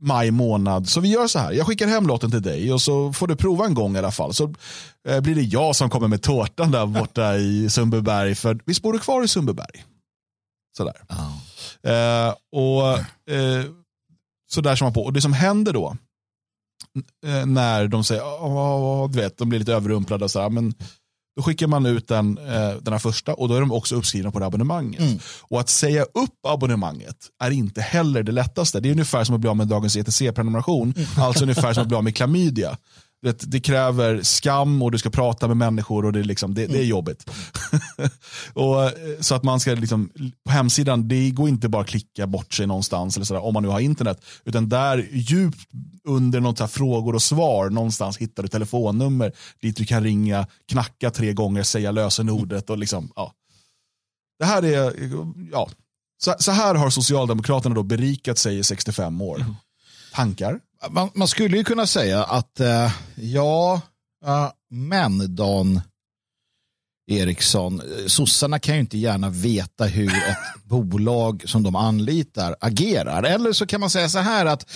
maj 0.00 0.30
månad. 0.30 0.88
Så 0.88 1.00
vi 1.00 1.08
gör 1.08 1.26
så 1.26 1.38
här, 1.38 1.52
jag 1.52 1.66
skickar 1.66 1.86
hem 1.86 2.06
lotten 2.06 2.30
till 2.30 2.42
dig 2.42 2.72
och 2.72 2.80
så 2.80 3.12
får 3.12 3.26
du 3.26 3.36
prova 3.36 3.66
en 3.66 3.74
gång 3.74 3.96
i 3.96 3.98
alla 3.98 4.10
fall. 4.10 4.34
Så 4.34 4.54
eh, 5.08 5.20
blir 5.20 5.34
det 5.34 5.42
jag 5.42 5.76
som 5.76 5.90
kommer 5.90 6.08
med 6.08 6.22
tårtan 6.22 6.70
där 6.70 6.86
borta 6.86 7.36
i 7.36 7.70
Sundbyberg. 7.70 8.34
För 8.34 8.58
visst 8.64 8.82
bor 8.82 8.92
du 8.92 8.98
kvar 8.98 9.24
i 9.24 9.28
Sundbyberg? 9.28 9.84
Sådär. 10.76 10.96
Oh. 11.08 11.92
Eh, 11.92 12.34
och 12.52 12.98
eh, 13.34 13.64
så 14.50 14.60
där 14.60 14.76
som 14.76 14.84
man 14.84 14.92
på. 14.92 15.04
Och 15.04 15.12
det 15.12 15.20
som 15.20 15.32
händer 15.32 15.72
då, 15.72 15.96
eh, 17.26 17.46
när 17.46 17.88
de 17.88 18.04
säger, 18.04 18.22
oh, 18.22 19.10
du 19.10 19.20
vet, 19.20 19.38
de 19.38 19.48
blir 19.48 19.58
lite 19.58 19.72
överrumplade 19.72 20.24
och 20.24 20.30
så 20.30 20.40
här, 20.40 20.50
men 20.50 20.74
då 21.36 21.42
skickar 21.42 21.66
man 21.66 21.86
ut 21.86 22.08
den, 22.08 22.38
eh, 22.38 22.70
den 22.82 22.92
här 22.92 22.98
första 22.98 23.34
och 23.34 23.48
då 23.48 23.54
är 23.54 23.60
de 23.60 23.72
också 23.72 23.96
uppskrivna 23.96 24.30
på 24.30 24.38
det 24.38 24.46
abonnemanget. 24.46 25.00
Mm. 25.00 25.18
Och 25.42 25.60
att 25.60 25.68
säga 25.68 26.02
upp 26.02 26.46
abonnemanget 26.48 27.16
är 27.42 27.50
inte 27.50 27.80
heller 27.80 28.22
det 28.22 28.32
lättaste. 28.32 28.80
Det 28.80 28.88
är 28.88 28.92
ungefär 28.92 29.24
som 29.24 29.34
att 29.34 29.40
bli 29.40 29.50
av 29.50 29.56
med 29.56 29.68
dagens 29.68 29.96
ETC-prenumeration, 29.96 30.94
mm. 30.96 31.08
alltså 31.16 31.44
ungefär 31.44 31.72
som 31.72 31.82
att 31.82 31.88
bli 31.88 31.96
av 31.96 32.04
med 32.04 32.16
klamydia 32.16 32.78
det, 33.22 33.50
det, 33.50 33.60
kräver 33.60 34.22
skam 34.22 34.82
och 34.82 34.90
du 34.90 34.98
ska 34.98 35.10
prata 35.10 35.48
med 35.48 35.56
människor 35.56 36.04
och 36.04 36.12
det, 36.12 36.22
liksom, 36.22 36.54
det, 36.54 36.66
det 36.66 36.72
är 36.72 36.76
mm. 36.76 36.88
jobbigt. 36.88 37.30
och, 38.52 38.84
eh, 38.84 38.92
så 39.20 39.34
att 39.34 39.42
man 39.42 39.60
ska, 39.60 39.74
liksom, 39.74 40.10
på 40.44 40.50
hemsidan, 40.52 41.08
det 41.08 41.30
går 41.30 41.48
inte 41.48 41.68
bara 41.68 41.82
att 41.82 41.88
klicka 41.88 42.26
bort 42.26 42.52
sig 42.52 42.66
någonstans 42.66 43.16
eller 43.16 43.26
sådär, 43.26 43.44
om 43.44 43.54
man 43.54 43.62
nu 43.62 43.68
har 43.68 43.80
internet. 43.80 44.24
Utan 44.44 44.68
där 44.68 45.08
djupt 45.12 45.68
under 46.04 46.40
något 46.40 46.60
här 46.60 46.66
frågor 46.66 47.14
och 47.14 47.22
svar 47.22 47.70
någonstans 47.70 48.18
hittar 48.18 48.42
du 48.42 48.48
telefonnummer 48.48 49.32
dit 49.62 49.76
du 49.76 49.84
kan 49.84 50.02
ringa, 50.02 50.46
knacka 50.68 51.10
tre 51.10 51.32
gånger, 51.32 51.62
säga 51.62 51.90
lösenordet 51.90 52.70
och 52.70 52.78
liksom, 52.78 53.12
ja. 53.16 53.32
Det 54.38 54.44
här 54.44 54.64
är, 54.64 54.92
ja, 55.52 55.68
så, 56.18 56.34
så 56.38 56.52
här 56.52 56.74
har 56.74 56.90
Socialdemokraterna 56.90 57.74
då 57.74 57.82
berikat 57.82 58.38
sig 58.38 58.58
i 58.58 58.64
65 58.64 59.22
år. 59.22 59.40
Mm. 59.40 59.54
Tankar? 60.12 60.60
Man, 60.90 61.10
man, 61.14 61.28
skulle 61.28 61.56
ju 61.56 61.64
kunna 61.64 61.86
säga 61.86 62.24
att 62.24 62.60
eh, 62.60 62.92
ja, 63.14 63.80
eh, 64.26 64.50
men 64.70 65.36
Dan 65.36 65.80
Eriksson, 67.10 67.80
eh, 67.80 68.06
sossarna 68.06 68.58
kan 68.58 68.74
ju 68.74 68.80
inte 68.80 68.98
gärna 68.98 69.30
veta 69.30 69.84
hur 69.84 70.08
ett 70.08 70.62
bolag 70.64 71.42
som 71.46 71.62
de 71.62 71.76
anlitar 71.76 72.56
agerar. 72.60 73.22
Eller 73.22 73.52
så 73.52 73.66
kan 73.66 73.80
man 73.80 73.90
säga 73.90 74.08
så 74.08 74.18
här 74.18 74.46
att 74.46 74.70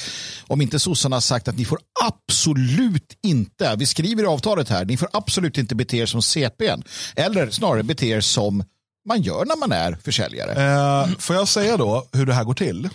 om 0.46 0.60
inte 0.60 0.78
sossarna 0.78 1.16
har 1.16 1.20
sagt 1.20 1.48
att 1.48 1.56
ni 1.56 1.64
får 1.64 1.78
absolut 2.04 3.18
inte, 3.22 3.76
vi 3.76 3.86
skriver 3.86 4.22
i 4.22 4.26
avtalet 4.26 4.68
här, 4.68 4.84
ni 4.84 4.96
får 4.96 5.08
absolut 5.12 5.58
inte 5.58 5.74
bete 5.74 5.96
er 5.96 6.06
som 6.06 6.22
CPn. 6.22 6.82
Eller 7.16 7.50
snarare 7.50 7.82
bete 7.82 8.06
er 8.06 8.20
som 8.20 8.64
man 9.08 9.22
gör 9.22 9.44
när 9.44 9.56
man 9.56 9.72
är 9.72 9.98
försäljare. 10.04 10.52
Eh, 10.52 11.08
får 11.18 11.36
jag 11.36 11.48
säga 11.48 11.76
då 11.76 12.06
hur 12.12 12.26
det 12.26 12.34
här 12.34 12.44
går 12.44 12.54
till? 12.54 12.88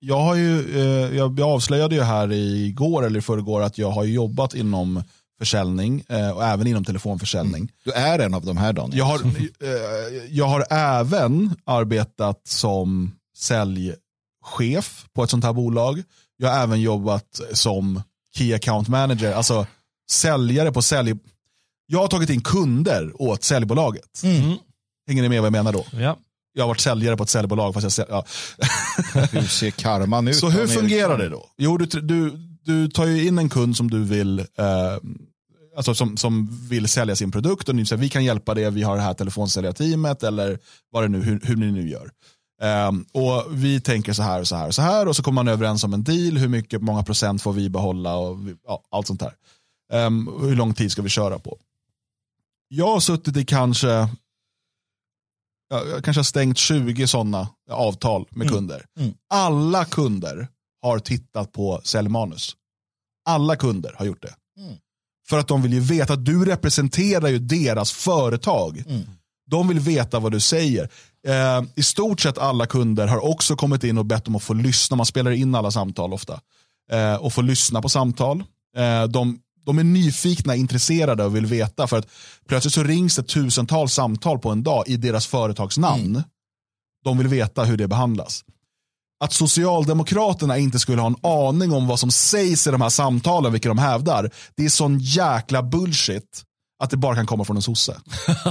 Jag, 0.00 0.20
har 0.20 0.34
ju, 0.34 0.80
eh, 0.80 1.16
jag 1.16 1.40
avslöjade 1.40 1.94
ju 1.94 2.02
här 2.02 2.32
igår 2.32 3.06
eller 3.06 3.18
i 3.18 3.22
förrgår 3.22 3.62
att 3.62 3.78
jag 3.78 3.90
har 3.90 4.04
jobbat 4.04 4.54
inom 4.54 5.02
försäljning 5.38 6.04
eh, 6.08 6.30
och 6.30 6.44
även 6.44 6.66
inom 6.66 6.84
telefonförsäljning. 6.84 7.60
Mm. 7.60 7.68
Du 7.84 7.92
är 7.92 8.18
en 8.18 8.34
av 8.34 8.44
de 8.44 8.56
här 8.56 8.72
Daniel. 8.72 8.98
Jag 8.98 9.04
har, 9.04 9.18
eh, 9.18 10.24
jag 10.30 10.46
har 10.46 10.66
även 10.70 11.56
arbetat 11.64 12.40
som 12.46 13.12
säljchef 13.36 15.06
på 15.12 15.24
ett 15.24 15.30
sånt 15.30 15.44
här 15.44 15.52
bolag. 15.52 16.02
Jag 16.36 16.48
har 16.48 16.62
även 16.62 16.80
jobbat 16.80 17.40
som 17.52 18.02
Key 18.36 18.54
Account 18.54 18.88
Manager, 18.88 19.32
alltså 19.32 19.66
säljare 20.10 20.72
på 20.72 20.82
sälj... 20.82 21.14
Jag 21.86 21.98
har 21.98 22.08
tagit 22.08 22.30
in 22.30 22.40
kunder 22.40 23.22
åt 23.22 23.42
säljbolaget. 23.42 24.22
Mm. 24.22 24.56
Hänger 25.08 25.22
ni 25.22 25.28
med 25.28 25.40
vad 25.40 25.46
jag 25.46 25.52
menar 25.52 25.72
då? 25.72 25.84
Ja 25.92 26.16
jag 26.52 26.62
har 26.62 26.68
varit 26.68 26.80
säljare 26.80 27.16
på 27.16 27.22
ett 27.22 27.30
säljbolag. 27.30 27.74
Fast 27.74 27.98
jag, 27.98 28.06
ja. 28.10 28.24
hur 29.32 29.42
ser 29.42 29.70
karman 29.70 30.28
ut? 30.28 30.36
Så 30.36 30.48
hur 30.48 30.66
fungerar 30.66 31.18
det 31.18 31.28
då? 31.28 31.46
Jo, 31.56 31.78
du, 31.78 32.00
du, 32.00 32.30
du 32.64 32.88
tar 32.88 33.06
ju 33.06 33.26
in 33.26 33.38
en 33.38 33.48
kund 33.48 33.76
som 33.76 33.90
du 33.90 34.04
vill 34.04 34.38
eh, 34.38 34.46
alltså 35.76 35.94
som, 35.94 36.16
som 36.16 36.48
vill 36.68 36.88
sälja 36.88 37.16
sin 37.16 37.30
produkt 37.30 37.68
och 37.68 37.74
ni 37.74 37.86
säger 37.86 38.02
vi 38.02 38.08
kan 38.08 38.24
hjälpa 38.24 38.54
dig, 38.54 38.70
vi 38.70 38.82
har 38.82 38.96
det 38.96 39.02
här 39.02 39.14
telefonsäljarteamet 39.14 40.22
eller 40.22 40.58
vad 40.90 41.04
det 41.04 41.08
nu, 41.08 41.22
hur, 41.22 41.40
hur 41.42 41.56
ni 41.56 41.72
nu 41.72 41.88
gör. 41.88 42.10
Um, 42.88 43.06
och 43.12 43.44
Vi 43.50 43.80
tänker 43.80 44.12
så 44.12 44.22
här 44.22 44.40
och 44.40 44.48
så 44.48 44.56
här 44.56 44.66
och 44.66 44.74
så 44.74 44.82
här 44.82 45.08
och 45.08 45.16
så 45.16 45.22
kommer 45.22 45.34
man 45.34 45.48
överens 45.48 45.84
om 45.84 45.94
en 45.94 46.04
deal, 46.04 46.38
hur 46.38 46.48
mycket, 46.48 46.82
många 46.82 47.02
procent 47.02 47.42
får 47.42 47.52
vi 47.52 47.68
behålla 47.68 48.16
och 48.16 48.38
ja, 48.66 48.82
allt 48.90 49.06
sånt 49.06 49.20
där. 49.20 49.32
Um, 50.06 50.30
hur 50.40 50.56
lång 50.56 50.74
tid 50.74 50.92
ska 50.92 51.02
vi 51.02 51.08
köra 51.08 51.38
på? 51.38 51.58
Jag 52.68 52.86
har 52.86 53.00
suttit 53.00 53.36
i 53.36 53.44
kanske 53.44 54.08
jag 55.70 56.04
kanske 56.04 56.18
har 56.18 56.24
stängt 56.24 56.58
20 56.58 57.06
sådana 57.06 57.48
avtal 57.70 58.26
med 58.30 58.46
mm. 58.46 58.54
kunder. 58.54 58.84
Mm. 58.98 59.14
Alla 59.30 59.84
kunder 59.84 60.48
har 60.82 60.98
tittat 60.98 61.52
på 61.52 61.80
säljmanus. 61.84 62.56
Alla 63.24 63.56
kunder 63.56 63.94
har 63.98 64.06
gjort 64.06 64.22
det. 64.22 64.34
Mm. 64.60 64.76
För 65.28 65.38
att 65.38 65.48
de 65.48 65.62
vill 65.62 65.72
ju 65.72 65.80
veta 65.80 66.12
att 66.12 66.24
du 66.24 66.44
representerar 66.44 67.28
ju 67.28 67.38
deras 67.38 67.92
företag. 67.92 68.84
Mm. 68.86 69.02
De 69.50 69.68
vill 69.68 69.80
veta 69.80 70.18
vad 70.18 70.32
du 70.32 70.40
säger. 70.40 70.88
Eh, 71.26 71.62
I 71.74 71.82
stort 71.82 72.20
sett 72.20 72.38
alla 72.38 72.66
kunder 72.66 73.06
har 73.06 73.24
också 73.24 73.56
kommit 73.56 73.84
in 73.84 73.98
och 73.98 74.04
bett 74.06 74.28
om 74.28 74.36
att 74.36 74.42
få 74.42 74.54
lyssna. 74.54 74.96
Man 74.96 75.06
spelar 75.06 75.30
in 75.30 75.54
alla 75.54 75.70
samtal 75.70 76.12
ofta. 76.12 76.40
Eh, 76.92 77.14
och 77.14 77.32
få 77.32 77.42
lyssna 77.42 77.82
på 77.82 77.88
samtal. 77.88 78.44
Eh, 78.76 79.04
de 79.04 79.40
de 79.66 79.78
är 79.78 79.84
nyfikna, 79.84 80.56
intresserade 80.56 81.24
och 81.24 81.36
vill 81.36 81.46
veta. 81.46 81.86
För 81.86 81.98
att 81.98 82.08
plötsligt 82.48 82.74
så 82.74 82.82
rings 82.82 83.16
det 83.16 83.22
tusentals 83.22 83.92
samtal 83.92 84.38
på 84.38 84.50
en 84.50 84.62
dag 84.62 84.84
i 84.86 84.96
deras 84.96 85.26
företagsnamn. 85.26 86.06
Mm. 86.06 86.22
De 87.04 87.18
vill 87.18 87.28
veta 87.28 87.64
hur 87.64 87.76
det 87.76 87.88
behandlas. 87.88 88.44
Att 89.24 89.32
Socialdemokraterna 89.32 90.58
inte 90.58 90.78
skulle 90.78 91.00
ha 91.00 91.06
en 91.06 91.16
aning 91.22 91.72
om 91.72 91.86
vad 91.86 91.98
som 91.98 92.10
sägs 92.10 92.66
i 92.66 92.70
de 92.70 92.80
här 92.80 92.88
samtalen, 92.88 93.52
vilka 93.52 93.68
de 93.68 93.78
hävdar, 93.78 94.30
det 94.54 94.64
är 94.64 94.68
sån 94.68 94.98
jäkla 94.98 95.62
bullshit 95.62 96.44
att 96.82 96.90
det 96.90 96.96
bara 96.96 97.14
kan 97.14 97.26
komma 97.26 97.44
från 97.44 97.56
en 97.56 97.62
sosse. 97.62 98.00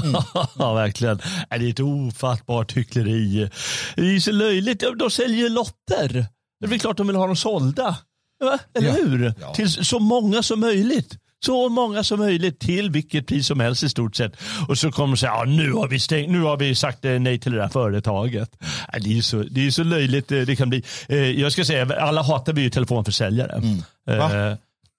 Mm. 0.04 0.12
ja, 0.56 0.74
verkligen. 0.74 1.18
Det 1.50 1.56
är 1.56 1.70
ett 1.70 1.80
ofattbart 1.80 2.78
hyckleri. 2.78 3.50
Det 3.96 4.02
är 4.02 4.20
så 4.20 4.32
löjligt. 4.32 4.84
De 5.00 5.12
säljer 5.12 5.50
lotter. 5.50 6.26
Det 6.60 6.66
är 6.66 6.68
väl 6.68 6.80
klart 6.80 6.98
de 6.98 7.08
vill 7.08 7.16
ha 7.16 7.28
dem 7.28 7.36
sålda. 7.36 7.98
Va? 8.40 8.60
Eller 8.74 8.88
ja. 8.88 8.94
hur? 8.94 9.34
Ja. 9.42 9.54
Till 9.54 9.70
så 9.70 10.00
många 10.00 10.44
som 10.44 10.60
möjligt. 10.60 11.18
Så 11.46 11.70
många 11.70 12.04
som 12.04 12.20
möjligt 12.20 12.60
till 12.60 12.90
vilket 12.90 13.28
pris 13.28 13.48
som 13.48 13.60
helst 13.60 13.84
i 13.84 13.90
stort 13.90 14.16
sett. 14.16 14.34
Och 14.68 14.78
så 14.78 14.92
kommer 14.92 15.16
de 15.16 15.18
säga, 15.18 15.32
ja, 15.32 15.44
nu, 15.44 15.74
har 15.74 15.88
vi 15.88 16.00
stängt, 16.00 16.32
nu 16.32 16.42
har 16.42 16.58
vi 16.58 16.76
sagt 16.76 17.06
eh, 17.06 17.12
nej 17.12 17.40
till 17.40 17.52
det 17.52 17.58
där 17.58 17.68
företaget. 17.68 18.50
Det 19.02 19.18
är 19.18 19.22
så, 19.22 19.44
det 19.52 19.68
är 19.68 19.72
så 19.72 19.84
löjligt 19.84 20.32
eh, 20.32 20.40
det 20.40 20.56
kan 20.56 20.70
bli. 20.70 20.84
Eh, 21.08 21.18
jag 21.18 21.52
ska 21.52 21.66
säga, 21.66 22.00
alla 22.00 22.22
hatar 22.22 22.54
vi 22.54 22.62
ju 22.62 22.70
telefonförsäljare. 22.70 23.54
Mm. 23.54 23.84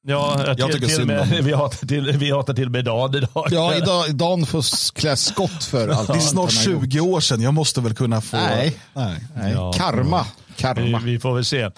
Ja, 0.02 0.44
jag 0.47 0.56
till, 0.56 0.66
tycker 0.66 0.87
till 0.87 0.97
synd 0.97 1.11
om 1.11 1.28
vi 1.42 1.52
hatar, 1.52 1.87
till, 1.87 2.12
vi 2.12 2.30
hatar 2.30 2.54
till 2.54 2.66
och 2.66 2.73
med 2.73 2.85
Dan 2.85 3.14
idag. 3.14 3.47
Ja, 3.50 3.75
idag, 3.75 4.14
Dan 4.14 4.47
får 4.47 4.94
klä 4.94 5.16
skott 5.16 5.64
för 5.64 5.88
allt. 5.99 6.09
Det 6.09 6.14
är 6.14 6.18
snart 6.18 6.52
20 6.52 7.00
år 7.00 7.20
sedan, 7.20 7.40
jag 7.40 7.54
måste 7.54 7.80
väl 7.80 7.94
kunna 7.94 8.20
få... 8.20 8.37
Nej, 8.37 8.76
nej. 8.94 9.25
nej. 9.37 9.52
Ja, 9.52 9.73
karma. 9.73 10.26
Karma. 10.61 10.99
Vi, 10.99 11.12
vi, 11.12 11.19
får 11.19 11.35
väl 11.35 11.45
se. 11.45 11.61
Eh, 11.61 11.71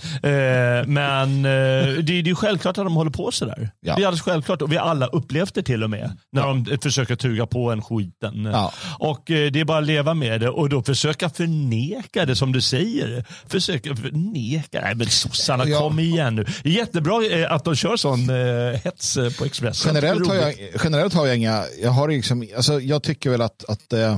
men 0.86 1.44
eh, 1.44 1.94
det, 2.02 2.22
det 2.22 2.30
är 2.30 2.34
självklart 2.34 2.78
att 2.78 2.84
de 2.84 2.94
håller 2.94 3.10
på 3.10 3.30
sådär. 3.30 3.70
Ja. 3.80 3.96
Det 3.96 4.02
är 4.02 4.06
alldeles 4.06 4.22
självklart 4.22 4.62
och 4.62 4.72
vi 4.72 4.78
alla 4.78 5.06
upplevt 5.06 5.54
det 5.54 5.62
till 5.62 5.82
och 5.82 5.90
med. 5.90 6.16
När 6.32 6.42
ja. 6.42 6.64
de 6.66 6.78
försöker 6.78 7.16
tuga 7.16 7.46
på 7.46 7.70
en 7.70 7.82
skiten. 7.82 8.44
Ja. 8.44 8.72
Och 8.98 9.30
eh, 9.30 9.50
det 9.50 9.60
är 9.60 9.64
bara 9.64 9.78
att 9.78 9.86
leva 9.86 10.14
med 10.14 10.40
det 10.40 10.48
och 10.48 10.68
då 10.68 10.82
försöka 10.82 11.30
förneka 11.30 12.26
det 12.26 12.36
som 12.36 12.52
du 12.52 12.60
säger. 12.60 13.24
Försöka 13.46 13.96
förneka. 13.96 14.80
Nej 14.80 14.94
men 14.94 15.06
sossarna, 15.06 15.64
ja. 15.66 15.78
kom 15.78 15.98
igen 15.98 16.34
nu. 16.34 16.46
Jättebra 16.64 17.26
eh, 17.26 17.52
att 17.52 17.64
de 17.64 17.76
kör 17.76 17.96
sån 17.96 18.30
eh, 18.30 18.80
hets 18.84 19.16
eh, 19.16 19.32
på 19.38 19.44
Expressen. 19.44 19.94
Generellt 19.94 20.26
har, 20.26 20.34
jag, 20.34 20.54
generellt 20.84 21.14
har 21.14 21.26
jag 21.26 21.36
inga, 21.36 21.64
jag 21.82 21.90
har 21.90 22.08
liksom, 22.08 22.48
alltså 22.56 22.80
jag 22.80 23.02
tycker 23.02 23.30
väl 23.30 23.42
att, 23.42 23.64
att, 23.68 23.92
eh, 23.92 24.16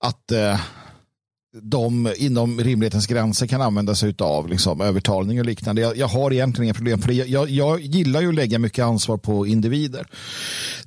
att 0.00 0.32
de 1.62 2.12
inom 2.16 2.60
rimlighetens 2.60 3.06
gränser 3.06 3.46
kan 3.46 3.60
använda 3.60 3.94
sig 3.94 4.14
av 4.18 4.48
liksom, 4.48 4.80
övertalning 4.80 5.40
och 5.40 5.46
liknande. 5.46 5.82
Jag, 5.82 5.96
jag 5.96 6.08
har 6.08 6.32
egentligen 6.32 6.64
inga 6.64 6.74
problem 6.74 7.02
för 7.02 7.08
det. 7.08 7.14
Jag, 7.14 7.50
jag, 7.50 7.80
gillar 7.80 8.20
ju 8.20 8.28
att 8.28 8.34
lägga 8.34 8.58
mycket 8.58 8.84
ansvar 8.84 9.16
på 9.16 9.46
individer. 9.46 10.06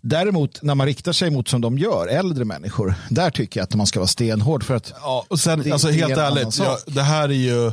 Däremot 0.02 0.62
när 0.62 0.76
man 0.76 0.88
riktar 0.88 1.14
sig 1.14 1.32
mot 1.32 1.48
som 1.48 1.62
de 1.62 1.78
gör, 1.78 2.08
äldre 2.08 2.46
människor, 2.46 2.96
där 3.10 3.32
tycker 3.32 3.60
jag 3.60 3.64
att 3.64 3.76
man 3.76 3.88
ska 3.88 4.00
vara 4.00 4.08
stenhård 4.08 4.64
för 4.64 4.76
att 4.76 4.94
ja, 5.02 5.26
och 5.28 5.40
sen, 5.40 5.72
alltså, 5.72 5.90
helt 5.90 6.18
ärligt, 6.18 6.60
ja, 6.60 6.78
det 6.88 7.02
här 7.02 7.30
är 7.30 7.34
ju 7.34 7.72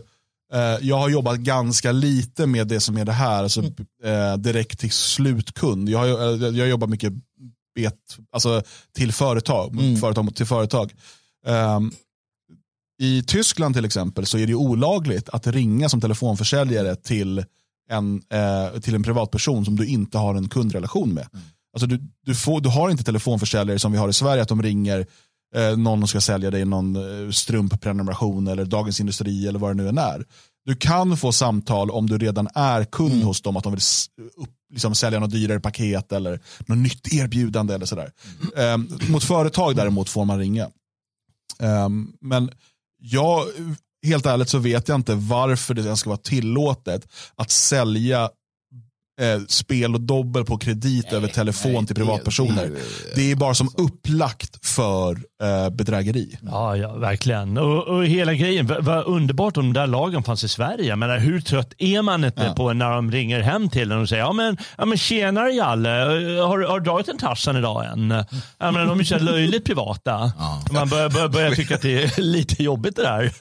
Eh, 0.53 0.87
jag 0.87 0.97
har 0.97 1.09
jobbat 1.09 1.39
ganska 1.39 1.93
lite 1.93 2.47
med 2.47 2.67
det 2.67 2.81
som 2.81 2.97
är 2.97 3.05
det 3.05 3.13
här, 3.13 3.43
alltså, 3.43 3.63
eh, 4.05 4.37
direkt 4.37 4.79
till 4.81 4.91
slutkund. 4.91 5.89
Jag 5.89 5.99
har, 5.99 6.09
jag 6.57 6.65
har 6.65 6.71
jobbat 6.71 6.91
mycket 6.91 7.13
bet, 7.75 7.95
alltså, 8.33 8.63
till 8.97 9.13
företag, 9.13 9.73
mm. 9.73 9.97
företag 9.97 10.37
till 10.37 10.47
företag. 10.47 10.93
Um, 11.47 11.93
I 12.99 13.23
Tyskland 13.23 13.75
till 13.75 13.85
exempel 13.85 14.27
så 14.27 14.39
är 14.39 14.47
det 14.47 14.55
olagligt 14.55 15.29
att 15.29 15.47
ringa 15.47 15.89
som 15.89 16.01
telefonförsäljare 16.01 16.97
till 16.97 17.45
en, 17.91 18.23
eh, 18.33 18.81
till 18.81 18.95
en 18.95 19.03
privatperson 19.03 19.65
som 19.65 19.77
du 19.77 19.87
inte 19.87 20.19
har 20.19 20.35
en 20.35 20.49
kundrelation 20.49 21.15
med. 21.15 21.27
Mm. 21.33 21.45
Alltså 21.73 21.87
du, 21.87 22.01
du, 22.25 22.35
får, 22.35 22.61
du 22.61 22.69
har 22.69 22.91
inte 22.91 23.05
telefonförsäljare 23.05 23.79
som 23.79 23.93
vi 23.93 23.99
har 23.99 24.09
i 24.09 24.13
Sverige, 24.13 24.43
att 24.43 24.49
de 24.49 24.63
ringer 24.63 25.07
eh, 25.55 25.77
någon 25.77 25.99
som 25.99 26.09
ska 26.09 26.21
sälja 26.21 26.51
dig 26.51 26.65
någon 26.65 26.97
eh, 26.97 27.31
strumpprenumeration 27.31 28.47
eller 28.47 28.65
Dagens 28.65 29.01
Industri 29.01 29.47
eller 29.49 29.59
vad 29.59 29.71
det 29.71 29.83
nu 29.83 29.89
än 29.89 29.99
är. 29.99 30.25
Du 30.65 30.77
kan 30.77 31.17
få 31.17 31.33
samtal 31.33 31.91
om 31.91 32.07
du 32.07 32.19
redan 32.19 32.49
är 32.55 32.85
kund 32.85 33.13
mm. 33.13 33.27
hos 33.27 33.43
dem, 33.43 33.57
att 33.57 33.65
de 33.65 33.73
vill 33.73 33.81
upp, 34.37 34.51
liksom, 34.73 34.95
sälja 34.95 35.21
något 35.21 35.31
dyrare 35.31 35.61
paket 35.61 36.13
eller 36.13 36.41
något 36.67 36.79
nytt 36.79 37.13
erbjudande 37.13 37.75
eller 37.75 37.87
sådär. 37.87 38.13
Mm. 38.57 38.89
Eh, 38.91 39.11
mot 39.11 39.25
företag 39.25 39.77
däremot 39.77 40.09
får 40.09 40.25
man 40.25 40.39
ringa. 40.39 40.65
Eh, 41.59 41.89
men 42.21 42.51
jag, 42.99 43.45
helt 44.07 44.27
ärligt 44.27 44.49
så 44.49 44.59
vet 44.59 44.89
jag 44.89 44.95
inte 44.95 45.15
varför 45.15 45.75
det 45.75 45.83
ens 45.83 46.01
ska 46.01 46.11
vara 46.11 46.21
tillåtet 46.21 47.09
att 47.37 47.51
sälja 47.51 48.31
eh, 49.19 49.41
spel 49.49 49.95
och 49.95 50.01
dobbel 50.01 50.45
på 50.45 50.59
kredit 50.59 51.07
nej, 51.11 51.17
över 51.17 51.29
telefon 51.29 51.73
nej, 51.73 51.87
till 51.87 51.97
privatpersoner. 51.97 52.67
Det, 52.67 52.71
det, 52.71 53.15
det, 53.15 53.31
är 53.31 53.37
bara 53.37 53.55
som 53.55 53.71
upplagt 53.77 54.67
för 54.67 55.13
eh, 55.43 55.71
bedrägeri. 55.71 56.39
Ja, 56.43 56.77
ja 56.77 56.95
verkligen. 56.95 57.59
Och, 57.59 57.89
och 57.89 58.07
hela 58.07 58.35
grejen, 58.35 58.67
vad 58.81 59.05
underbart 59.05 59.57
om 59.57 59.73
de 59.73 59.81
där 59.81 59.87
lagen 59.87 60.23
fanns 60.23 60.45
i 60.45 60.49
Sverige. 60.49 60.97
Men 60.97 61.21
hur 61.21 61.41
trött 61.41 61.73
är 61.79 62.03
man 62.03 62.25
inte 62.25 62.43
ja. 62.43 62.55
på 62.55 62.73
när 62.73 62.91
de 62.91 63.13
ringer 63.13 63.41
hem 63.41 63.71
till 63.71 63.93
en 63.93 64.01
och 64.01 64.09
säger 64.09 64.23
ja 64.23 64.33
men, 64.33 64.57
ja, 64.79 64.85
men 64.85 64.99
tjenare 64.99 65.51
Jalle, 65.51 65.89
har, 65.89 66.69
har 66.69 66.81
du 66.81 66.85
dragit 66.85 67.09
en 67.09 67.19
Tarzan 67.19 67.57
idag 67.57 67.85
än? 67.87 68.25
Ja, 68.59 68.71
men 68.71 68.89
de 68.89 69.01
är 69.01 69.05
så 69.05 69.19
löjligt 69.19 69.65
privata. 69.65 70.33
Ja. 70.39 70.63
Man 70.73 70.89
börjar, 70.89 71.11
börjar, 71.11 71.29
börjar, 71.29 71.51
tycka 71.51 71.75
att 71.75 71.83
det 71.83 72.03
är 72.03 72.21
lite 72.21 72.63
jobbigt 72.63 72.97
det 72.97 73.03
där. 73.03 73.33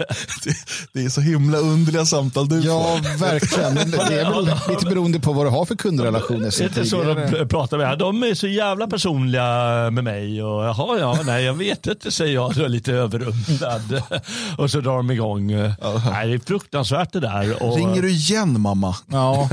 Det, 0.43 0.55
det 0.93 1.05
är 1.05 1.09
så 1.09 1.21
himla 1.21 1.57
underliga 1.57 2.05
samtal 2.05 2.49
du 2.49 2.59
Ja, 2.59 2.99
verkligen. 3.19 3.75
Det 3.75 4.21
är 4.21 4.33
väl 4.33 4.51
lite 4.69 4.85
beroende 4.85 5.19
på 5.19 5.33
vad 5.33 5.45
du 5.45 5.49
har 5.49 5.65
för 5.67 5.75
kundrelationer 5.75 6.49
sen 6.49 6.69
Det 6.73 6.81
är 6.81 6.85
så 6.85 7.03
de 7.03 7.47
pratar 7.47 7.77
med. 7.77 7.99
De 7.99 8.23
är 8.23 8.33
så 8.33 8.47
jävla 8.47 8.87
personliga 8.87 9.43
med 9.91 10.03
mig. 10.03 10.43
Och, 10.43 10.63
Jaha, 10.63 10.99
ja, 10.99 11.19
nej, 11.25 11.43
jag 11.43 11.53
vet 11.53 11.87
inte, 11.87 12.11
säger 12.11 12.33
jag. 12.33 12.57
Är 12.57 12.69
lite 12.69 12.93
överrumplad. 12.93 14.01
och 14.57 14.71
så 14.71 14.81
drar 14.81 14.97
de 14.97 15.11
igång. 15.11 15.47
Nej, 15.47 16.27
det 16.27 16.33
är 16.33 16.45
fruktansvärt 16.45 17.13
det 17.13 17.19
där. 17.19 17.63
Och... 17.63 17.77
Ringer 17.77 18.01
du 18.01 18.09
igen 18.09 18.61
mamma? 18.61 18.95
Ja. 19.07 19.49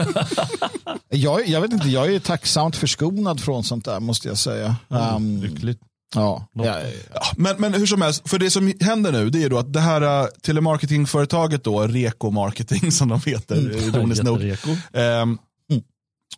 jag, 1.09 1.49
jag 1.49 1.61
vet 1.61 1.73
inte, 1.73 1.89
jag 1.89 2.15
är 2.15 2.19
tacksamt 2.19 2.77
förskonad 2.77 3.41
från 3.41 3.65
sånt 3.65 3.85
där 3.85 4.01
måste 4.01 4.29
jag 4.29 4.39
säga. 4.39 4.77
Um, 4.89 5.43
Lyckligt. 5.43 5.81
Ja. 6.15 6.49
ja, 6.53 6.81
ja. 7.15 7.21
Men, 7.37 7.57
men 7.59 7.75
hur 7.75 7.87
som 7.87 8.03
helst, 8.03 8.29
för 8.29 8.39
det 8.39 8.51
som 8.51 8.73
händer 8.81 9.13
nu 9.13 9.31
det 9.31 9.43
är 9.43 9.51
då 9.51 9.59
att 9.59 9.73
det 9.73 9.81
här 9.81 10.23
uh, 10.23 10.29
telemarketingföretaget 10.43 11.65
då, 11.65 11.83
Reko 11.83 12.31
Marketing 12.31 12.93
som 12.93 13.09
de 13.09 13.21
heter, 13.27 13.59
mm. 13.59 13.77
ironiskt 13.77 14.23
nog. 14.23 14.57
Um, 14.93 15.39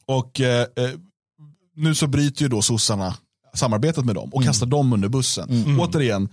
och 0.09 0.41
eh, 0.41 0.67
eh, 0.77 0.91
nu 1.77 1.95
så 1.95 2.07
bryter 2.07 2.43
ju 2.43 2.49
då 2.49 2.63
sossarna 2.63 3.15
samarbetet 3.55 4.05
med 4.05 4.15
dem 4.15 4.29
och 4.33 4.43
mm. 4.43 4.47
kastar 4.47 4.67
dem 4.67 4.93
under 4.93 5.09
bussen. 5.09 5.51
Mm. 5.51 5.65
mm. 5.65 5.81
Återigen, 5.81 6.29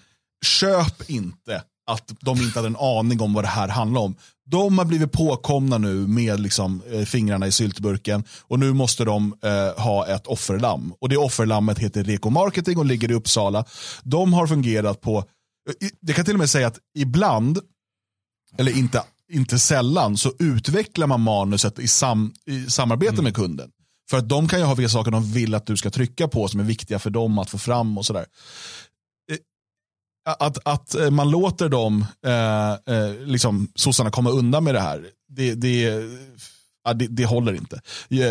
köp 0.45 1.09
inte 1.09 1.63
att 1.85 2.11
de 2.21 2.37
inte 2.37 2.59
hade 2.59 2.67
en 2.67 2.75
aning 2.75 3.21
om 3.21 3.33
vad 3.33 3.43
det 3.43 3.47
här 3.47 3.67
handlar 3.67 4.01
om. 4.01 4.15
De 4.45 4.77
har 4.77 4.85
blivit 4.85 5.11
påkomna 5.11 5.77
nu 5.77 6.07
med 6.07 6.39
liksom, 6.39 6.81
eh, 6.91 7.05
fingrarna 7.05 7.47
i 7.47 7.51
syltburken 7.51 8.23
och 8.41 8.59
nu 8.59 8.73
måste 8.73 9.05
de 9.05 9.35
eh, 9.43 9.83
ha 9.83 10.07
ett 10.07 10.27
offerlamm. 10.27 10.93
Och 10.99 11.09
det 11.09 11.17
offerlammet 11.17 11.79
heter 11.79 12.03
Reko 12.03 12.29
Marketing 12.29 12.77
och 12.77 12.85
ligger 12.85 13.11
i 13.11 13.13
Uppsala. 13.13 13.65
De 14.03 14.33
har 14.33 14.47
fungerat 14.47 15.01
på, 15.01 15.25
det 16.01 16.13
kan 16.13 16.25
till 16.25 16.33
och 16.33 16.39
med 16.39 16.49
säga 16.49 16.67
att 16.67 16.79
ibland, 16.97 17.59
eller 18.57 18.77
inte 18.77 19.03
inte 19.31 19.59
sällan 19.59 20.17
så 20.17 20.33
utvecklar 20.39 21.07
man 21.07 21.21
manuset 21.21 21.79
i, 21.79 21.87
sam, 21.87 22.33
i 22.45 22.65
samarbete 22.65 23.13
mm. 23.13 23.23
med 23.23 23.35
kunden. 23.35 23.69
För 24.09 24.17
att 24.17 24.29
de 24.29 24.47
kan 24.47 24.59
ju 24.59 24.65
ha 24.65 24.75
vissa 24.75 24.89
saker 24.89 25.11
de 25.11 25.31
vill 25.31 25.55
att 25.55 25.65
du 25.65 25.77
ska 25.77 25.89
trycka 25.89 26.27
på 26.27 26.47
som 26.47 26.59
är 26.59 26.63
viktiga 26.63 26.99
för 26.99 27.09
dem 27.09 27.39
att 27.39 27.49
få 27.49 27.57
fram 27.57 27.97
och 27.97 28.05
sådär. 28.05 28.25
Eh, 29.31 29.37
att, 30.39 30.67
att 30.67 30.95
eh, 30.95 31.09
man 31.09 31.31
låter 31.31 31.69
dem, 31.69 32.05
eh, 32.25 32.95
eh, 32.95 33.15
liksom, 33.25 33.71
sossarna 33.75 34.11
komma 34.11 34.29
undan 34.29 34.63
med 34.63 34.75
det 34.75 34.81
här, 34.81 35.09
det, 35.29 35.55
det, 35.55 36.03
ja, 36.83 36.93
det, 36.93 37.07
det, 37.07 37.25
håller 37.25 37.53
inte. 37.53 37.81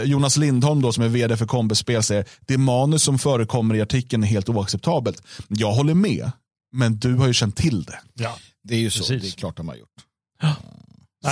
Jonas 0.04 0.36
Lindholm 0.36 0.82
då, 0.82 0.92
som 0.92 1.04
är 1.04 1.08
vd 1.08 1.36
för 1.36 1.46
Kombespel 1.46 2.02
säger 2.02 2.28
det 2.40 2.58
manus 2.58 3.02
som 3.02 3.18
förekommer 3.18 3.74
i 3.74 3.80
artikeln 3.80 4.22
är 4.22 4.26
helt 4.26 4.48
oacceptabelt. 4.48 5.22
Jag 5.48 5.72
håller 5.72 5.94
med, 5.94 6.30
men 6.72 6.98
du 6.98 7.14
har 7.14 7.26
ju 7.26 7.32
känt 7.32 7.56
till 7.56 7.84
det. 7.84 8.00
Ja, 8.14 8.36
det 8.64 8.74
är 8.74 8.78
ju 8.78 8.90
så. 8.90 8.98
Precis. 8.98 9.22
Det 9.22 9.28
är 9.28 9.40
klart 9.40 9.56
de 9.56 9.68
har 9.68 9.76
gjort. 9.76 9.88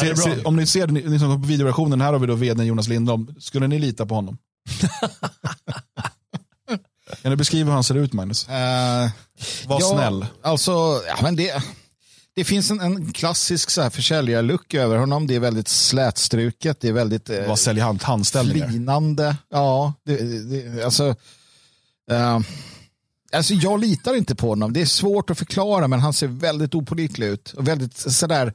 Se, 0.00 0.16
se, 0.16 0.44
om 0.44 0.56
ni 0.56 0.66
ser 0.66 0.86
ni 0.86 1.18
som 1.18 1.42
på 1.42 1.48
videoversionen, 1.48 2.00
här 2.00 2.12
har 2.12 2.20
vi 2.20 2.26
då 2.26 2.34
vdn 2.34 2.66
Jonas 2.66 2.88
Lindholm. 2.88 3.34
Skulle 3.38 3.66
ni 3.66 3.78
lita 3.78 4.06
på 4.06 4.14
honom? 4.14 4.38
kan 7.22 7.30
du 7.30 7.36
beskriva 7.36 7.66
hur 7.66 7.74
han 7.74 7.84
ser 7.84 7.94
ut 7.94 8.12
Magnus? 8.12 8.48
Uh, 8.48 8.54
Var 9.66 9.80
ja, 9.80 9.80
snäll. 9.80 10.26
Alltså, 10.42 10.70
ja, 11.06 11.18
men 11.22 11.36
det, 11.36 11.62
det 12.34 12.44
finns 12.44 12.70
en, 12.70 12.80
en 12.80 13.12
klassisk 13.12 13.70
så 13.70 13.82
här 13.82 13.90
försäljarlook 13.90 14.74
över 14.74 14.96
honom. 14.96 15.26
Det 15.26 15.34
är 15.34 15.40
väldigt 15.40 15.68
slätstruket. 15.68 16.80
Det 16.80 16.88
är 16.88 16.92
väldigt 16.92 17.30
eh, 17.30 17.48
Vad 17.48 17.58
säljer 17.58 17.84
han? 17.84 17.98
Tandställningar? 17.98 18.68
Flinande. 18.68 19.36
Ja, 19.50 19.94
det, 20.04 20.16
det, 20.50 20.84
alltså, 20.84 21.08
uh, 22.12 22.40
alltså 23.32 23.54
jag 23.54 23.80
litar 23.80 24.16
inte 24.16 24.34
på 24.34 24.48
honom. 24.48 24.72
Det 24.72 24.80
är 24.80 24.86
svårt 24.86 25.30
att 25.30 25.38
förklara 25.38 25.88
men 25.88 26.00
han 26.00 26.12
ser 26.12 26.26
väldigt 26.26 26.74
opolitlig 26.74 27.26
ut. 27.26 27.52
Och 27.52 27.68
väldigt 27.68 27.96
sådär 27.96 28.52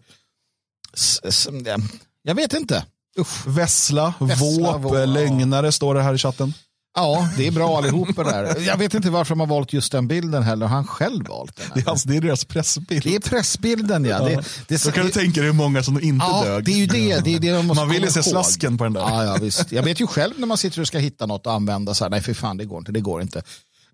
jag 2.23 2.35
vet 2.35 2.53
inte. 2.53 2.85
Usch. 3.19 3.47
Vessla, 3.47 4.13
Vessla 4.19 4.77
våp, 4.77 4.83
våp, 4.83 4.93
lögnare 4.93 5.71
står 5.71 5.95
det 5.95 6.01
här 6.01 6.13
i 6.13 6.17
chatten. 6.17 6.53
Ja, 6.95 7.29
det 7.37 7.47
är 7.47 7.51
bra 7.51 7.77
allihopa 7.77 8.23
där. 8.23 8.59
Jag 8.59 8.77
vet 8.77 8.93
inte 8.93 9.09
varför 9.09 9.29
de 9.29 9.39
har 9.39 9.47
valt 9.47 9.73
just 9.73 9.91
den 9.91 10.07
bilden 10.07 10.43
heller. 10.43 10.65
Har 10.65 10.75
han 10.75 10.87
själv 10.87 11.27
valt 11.27 11.55
den? 11.55 11.65
Det 11.73 11.79
är, 11.79 11.89
alltså, 11.89 12.09
det 12.09 12.17
är 12.17 12.21
deras 12.21 12.45
pressbild. 12.45 13.03
Det 13.03 13.15
är 13.15 13.19
pressbilden 13.19 14.05
ja. 14.05 14.19
Det, 14.19 14.43
det, 14.67 14.83
Då 14.83 14.91
kan 14.91 15.05
du 15.05 15.11
tänka 15.11 15.41
dig 15.41 15.49
hur 15.49 15.57
många 15.57 15.83
som 15.83 16.03
inte 16.03 16.25
ja, 16.25 16.43
dög. 16.43 16.65
Det 16.65 16.71
är 16.71 16.77
ju 16.77 16.87
det. 16.87 17.19
det, 17.19 17.35
är 17.35 17.39
det 17.39 17.63
man, 17.63 17.75
man 17.75 17.89
vill 17.89 18.03
ju 18.03 18.11
se 18.11 18.23
slasken 18.23 18.77
på 18.77 18.83
den 18.83 18.93
där. 18.93 19.01
Ja, 19.01 19.23
ja, 19.25 19.37
visst. 19.41 19.71
Jag 19.71 19.83
vet 19.83 20.01
ju 20.01 20.07
själv 20.07 20.33
när 20.37 20.47
man 20.47 20.57
sitter 20.57 20.81
och 20.81 20.87
ska 20.87 20.97
hitta 20.97 21.25
något 21.25 21.47
att 21.47 21.53
använda 21.53 21.93
så 21.93 22.03
här, 22.05 22.09
nej 22.09 22.21
för 22.21 22.33
fan 22.33 22.57
det 22.57 22.65
går 22.65 22.79
inte, 22.79 22.91
det 22.91 23.01
går 23.01 23.21
inte. 23.21 23.43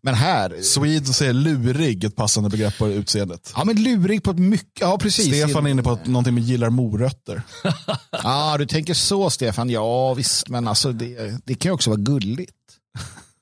Men 0.04 0.16
här... 0.16 0.62
Swede 0.62 1.06
säger 1.06 1.34
lurig, 1.34 2.04
ett 2.04 2.16
passande 2.16 2.50
begrepp 2.50 2.78
på 2.78 2.88
utseendet. 2.88 3.54
Ja, 3.56 3.64
men 3.64 3.84
lurig 3.84 4.24
på 4.24 4.32
ett 4.32 4.40
mycket, 4.40 4.82
ja 4.82 4.98
precis. 4.98 5.28
Stefan 5.28 5.66
är 5.66 5.70
inne 5.70 5.84
på 5.84 5.92
att 5.92 6.08
någonting 6.08 6.34
med 6.34 6.44
gillar 6.44 6.70
morötter. 6.70 7.42
ja, 8.12 8.56
du 8.58 8.66
tänker 8.66 8.94
så 8.94 9.30
Stefan. 9.30 9.70
Ja, 9.70 10.14
visst, 10.14 10.50
men 10.50 10.68
alltså 10.68 10.92
det, 10.92 11.46
det 11.46 11.56
kan 11.56 11.70
ju 11.70 11.74
också 11.74 11.90
vara 11.90 12.00
gulligt. 12.00 12.52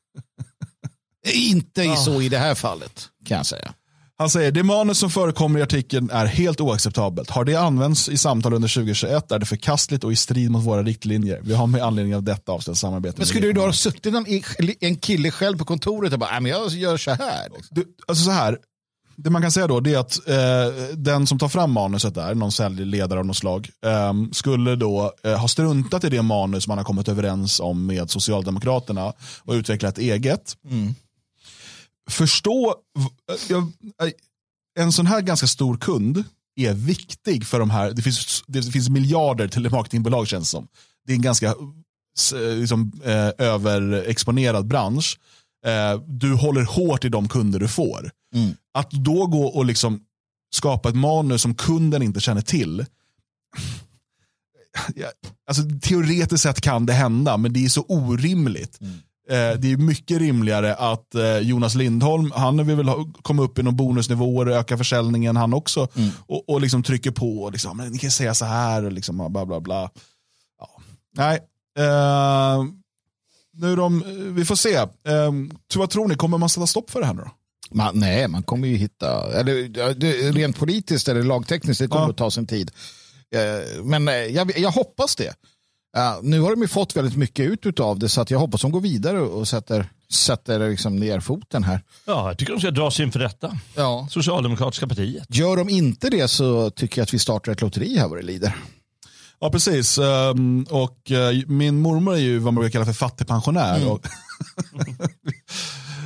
Inte 1.34 1.84
ja. 1.84 1.96
så 1.96 2.22
i 2.22 2.30
det 2.30 2.38
här 2.38 2.56
fallet, 2.56 3.08
kan 3.26 3.38
jag 3.38 3.46
säga. 3.46 3.74
Han 4.20 4.30
säger 4.30 4.52
det 4.52 4.64
manus 4.64 4.98
som 4.98 5.10
förekommer 5.10 5.60
i 5.60 5.64
artikeln 5.64 6.10
är 6.10 6.26
helt 6.26 6.62
oacceptabelt. 6.62 7.30
Har 7.30 7.46
det 7.46 7.56
använts 7.56 8.10
i 8.10 8.18
samtal 8.18 8.54
under 8.54 8.68
2021 8.68 9.32
är 9.32 9.40
det 9.40 9.46
förkastligt 9.46 10.04
och 10.04 10.12
i 10.12 10.16
strid 10.16 10.52
mot 10.52 10.66
våra 10.66 10.84
riktlinjer. 10.84 11.40
Vi 11.44 11.54
har 11.54 11.68
med 11.68 11.82
anledning 11.82 12.16
av 12.16 12.24
detta 12.24 12.52
avställt 12.52 12.78
samarbete. 12.78 13.16
Men 13.18 13.28
skulle 13.28 13.48
du 13.48 13.54
då 13.54 13.62
ha 13.62 13.74
suttit 13.74 14.14
en, 14.14 14.26
en 14.80 14.96
kille 14.96 15.32
själv 15.32 15.58
på 15.58 15.66
kontoret 15.66 16.14
och 16.14 16.20
bara, 16.20 16.40
men 16.40 16.52
jag 16.52 16.70
gör 16.70 16.98
så 16.98 17.12
här. 17.12 17.50
Liksom. 17.56 17.68
Du, 17.70 17.86
alltså 18.08 18.24
så 18.24 18.32
här, 18.32 18.58
det 19.16 19.30
man 19.30 19.42
kan 19.42 19.52
säga 19.52 19.68
då 19.68 19.78
är 19.78 19.98
att 19.98 20.28
eh, 20.28 20.96
den 20.96 21.28
som 21.28 21.40
tar 21.40 21.50
fram 21.50 21.72
manuset 21.72 22.16
där, 22.16 22.36
någon 22.36 22.52
säljledare 22.52 23.20
av 23.20 23.26
något 23.26 23.38
slag, 23.38 23.70
eh, 23.86 24.14
skulle 24.32 24.76
då 24.76 25.14
eh, 25.24 25.38
ha 25.38 25.48
struntat 25.48 26.04
i 26.04 26.10
det 26.10 26.22
manus 26.22 26.68
man 26.68 26.78
har 26.78 26.86
kommit 26.86 27.08
överens 27.08 27.60
om 27.60 27.86
med 27.86 28.10
Socialdemokraterna 28.10 29.14
och 29.44 29.54
utvecklat 29.54 29.98
eget. 29.98 30.56
Mm 30.70 30.96
förstå, 32.10 32.76
en 34.80 34.92
sån 34.92 35.08
här 35.08 35.22
ganska 35.22 35.48
stor 35.48 35.78
kund 35.78 36.24
är 36.56 36.74
viktig 36.74 37.48
för 37.48 37.60
de 37.60 37.70
här, 37.70 37.92
det 37.92 38.02
finns, 38.02 38.44
det 38.48 38.64
finns 38.64 38.90
miljarder 38.90 39.48
telemarketingbolag 39.48 40.28
känns 40.28 40.50
som. 40.50 40.68
Det 41.06 41.14
är 41.14 41.16
en 41.16 41.22
ganska 41.22 41.56
liksom, 42.34 42.92
eh, 43.06 43.48
överexponerad 43.48 44.68
bransch. 44.68 45.20
Eh, 45.66 46.02
du 46.08 46.34
håller 46.34 46.64
hårt 46.64 47.06
i 47.06 47.10
de 47.10 47.28
kunder 47.28 47.60
du 47.60 47.68
får. 47.68 48.12
Mm. 48.36 48.56
Att 48.74 48.92
då 48.92 49.26
gå 49.26 49.46
och 49.46 49.66
liksom 49.66 50.02
skapa 50.56 50.90
ett 50.90 50.96
manus 50.96 51.42
som 51.42 51.56
kunden 51.56 52.02
inte 52.02 52.20
känner 52.20 52.42
till. 52.42 52.86
Alltså, 55.48 55.64
teoretiskt 55.82 56.44
sett 56.44 56.62
kan 56.62 56.86
det 56.86 56.94
hända, 56.94 57.38
men 57.38 57.54
det 57.54 57.66
är 57.66 57.70
så 57.70 57.86
orimligt. 57.88 58.82
Mm. 58.82 58.98
Det 59.30 59.72
är 59.72 59.78
mycket 59.78 60.18
rimligare 60.18 60.76
att 60.76 61.16
Jonas 61.42 61.76
Lindholm, 61.76 62.32
han 62.36 62.68
vill 62.68 62.76
väl 62.76 62.90
komma 63.22 63.44
upp 63.44 63.60
i 63.60 63.64
någon 63.64 63.76
bonusnivåer, 63.76 64.48
öka 64.48 64.78
försäljningen 64.78 65.36
han 65.36 65.54
också. 65.54 65.88
Mm. 65.96 66.10
Och, 66.28 66.50
och 66.50 66.62
liksom 66.62 66.84
trycker 66.84 67.12
på, 67.12 67.44
och 67.44 67.52
liksom, 67.52 67.78
ni 67.92 67.98
kan 67.98 68.12
säga 68.12 68.34
så 68.34 68.46
här, 68.46 68.86
och 68.86 68.92
liksom, 68.92 69.32
bla 69.32 69.46
bla 69.46 69.60
bla. 69.60 69.90
Ja. 70.60 70.82
Nej, 71.16 71.40
uh, 71.80 72.66
nu 73.54 73.76
de, 73.76 74.04
vi 74.36 74.46
får 74.46 74.56
se. 74.56 74.88
Um, 75.04 75.52
vad 75.76 75.90
tror 75.90 76.08
ni, 76.08 76.16
kommer 76.16 76.38
man 76.38 76.50
sätta 76.50 76.68
stopp 76.68 76.90
för 76.90 77.00
det 77.00 77.06
här 77.06 77.14
nu 77.14 77.22
då? 77.22 77.32
Man, 77.72 78.00
nej, 78.00 78.28
man 78.28 78.44
kommer 78.44 78.68
ju 78.68 78.76
hitta, 78.76 79.40
eller 79.40 80.32
rent 80.32 80.58
politiskt 80.58 81.08
eller 81.08 81.24
lagtekniskt, 81.24 81.82
det 81.82 81.88
kommer 81.88 82.06
ja. 82.06 82.10
att 82.10 82.18
ta 82.18 82.32
sin 82.32 82.48
tid. 82.48 82.72
Uh, 83.36 83.84
men 83.84 84.08
uh, 84.08 84.14
jag, 84.14 84.58
jag, 84.58 84.72
hoppas 84.72 85.16
det. 85.16 85.34
Uh, 86.00 86.20
nu 86.24 86.40
har 86.40 86.50
de 86.50 86.62
ju 86.62 86.68
fått 86.68 86.96
väldigt 86.96 87.16
mycket 87.16 87.46
ut 87.46 87.80
av 87.80 88.00
det 88.00 88.10
så 88.10 88.22
att 88.22 88.32
jag 88.32 88.40
hoppas 88.40 88.62
de 88.62 88.72
går 88.72 88.82
vidare 88.82 89.20
och 89.20 89.48
sätter, 89.48 89.90
sätter 90.12 90.70
liksom 90.70 90.96
ner 90.96 91.20
foten 91.20 91.64
här. 91.64 91.84
Ja, 92.06 92.28
jag 92.28 92.38
tycker 92.38 92.54
de 92.54 92.60
ska 92.60 92.72
dras 92.72 93.00
inför 93.00 93.20
rätta. 93.20 93.58
Ja. 93.76 94.08
Socialdemokratiska 94.12 94.88
partiet. 94.88 95.26
Gör 95.30 95.58
de 95.58 95.70
inte 95.70 96.10
det 96.10 96.28
så 96.28 96.70
tycker 96.70 97.02
jag 97.02 97.04
att 97.04 97.14
vi 97.14 97.20
startar 97.20 97.52
ett 97.52 97.62
lotteri 97.62 97.98
här 97.98 98.08
vad 98.08 98.18
det 98.18 98.26
lider. 98.26 98.56
Ja, 99.42 99.52
precis. 99.52 99.98
Um, 99.98 100.64
och 100.70 101.12
uh, 101.12 101.48
min 101.48 101.82
mormor 101.82 102.14
är 102.14 102.20
ju 102.20 102.40
vad 102.40 102.54
man 102.54 102.62
brukar 102.62 102.72
kalla 102.72 102.86
för 102.86 102.94
fattigpensionär. 102.94 103.78
Mm. 103.78 103.90
Och 103.90 104.02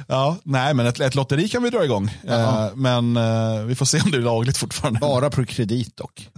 ja, 0.07 0.37
nej, 0.43 0.73
men 0.73 0.85
ett, 0.85 0.99
ett, 0.99 1.15
lotteri 1.15 1.49
kan 1.49 1.63
vi 1.63 1.69
dra 1.69 1.85
igång. 1.85 2.09
Uh, 2.29 2.75
men 2.75 3.17
uh, 3.17 3.65
vi 3.65 3.75
får 3.75 3.85
se 3.85 4.01
om 4.01 4.11
det 4.11 4.17
är 4.17 4.21
lagligt 4.21 4.57
fortfarande. 4.57 4.99
Bara 4.99 5.29
på 5.29 5.45
kredit 5.45 5.97
dock. 5.97 6.29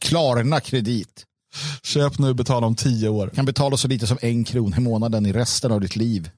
Klarna 0.00 0.60
kredit. 0.60 1.26
Köp 1.82 2.18
nu, 2.18 2.34
betala 2.34 2.66
om 2.66 2.74
tio 2.74 3.08
år. 3.08 3.30
Kan 3.34 3.44
betala 3.44 3.76
så 3.76 3.88
lite 3.88 4.06
som 4.06 4.18
en 4.22 4.44
krona 4.44 4.76
i 4.76 4.80
månaden 4.80 5.26
i 5.26 5.32
resten 5.32 5.72
av 5.72 5.80
ditt 5.80 5.96
liv. 5.96 6.30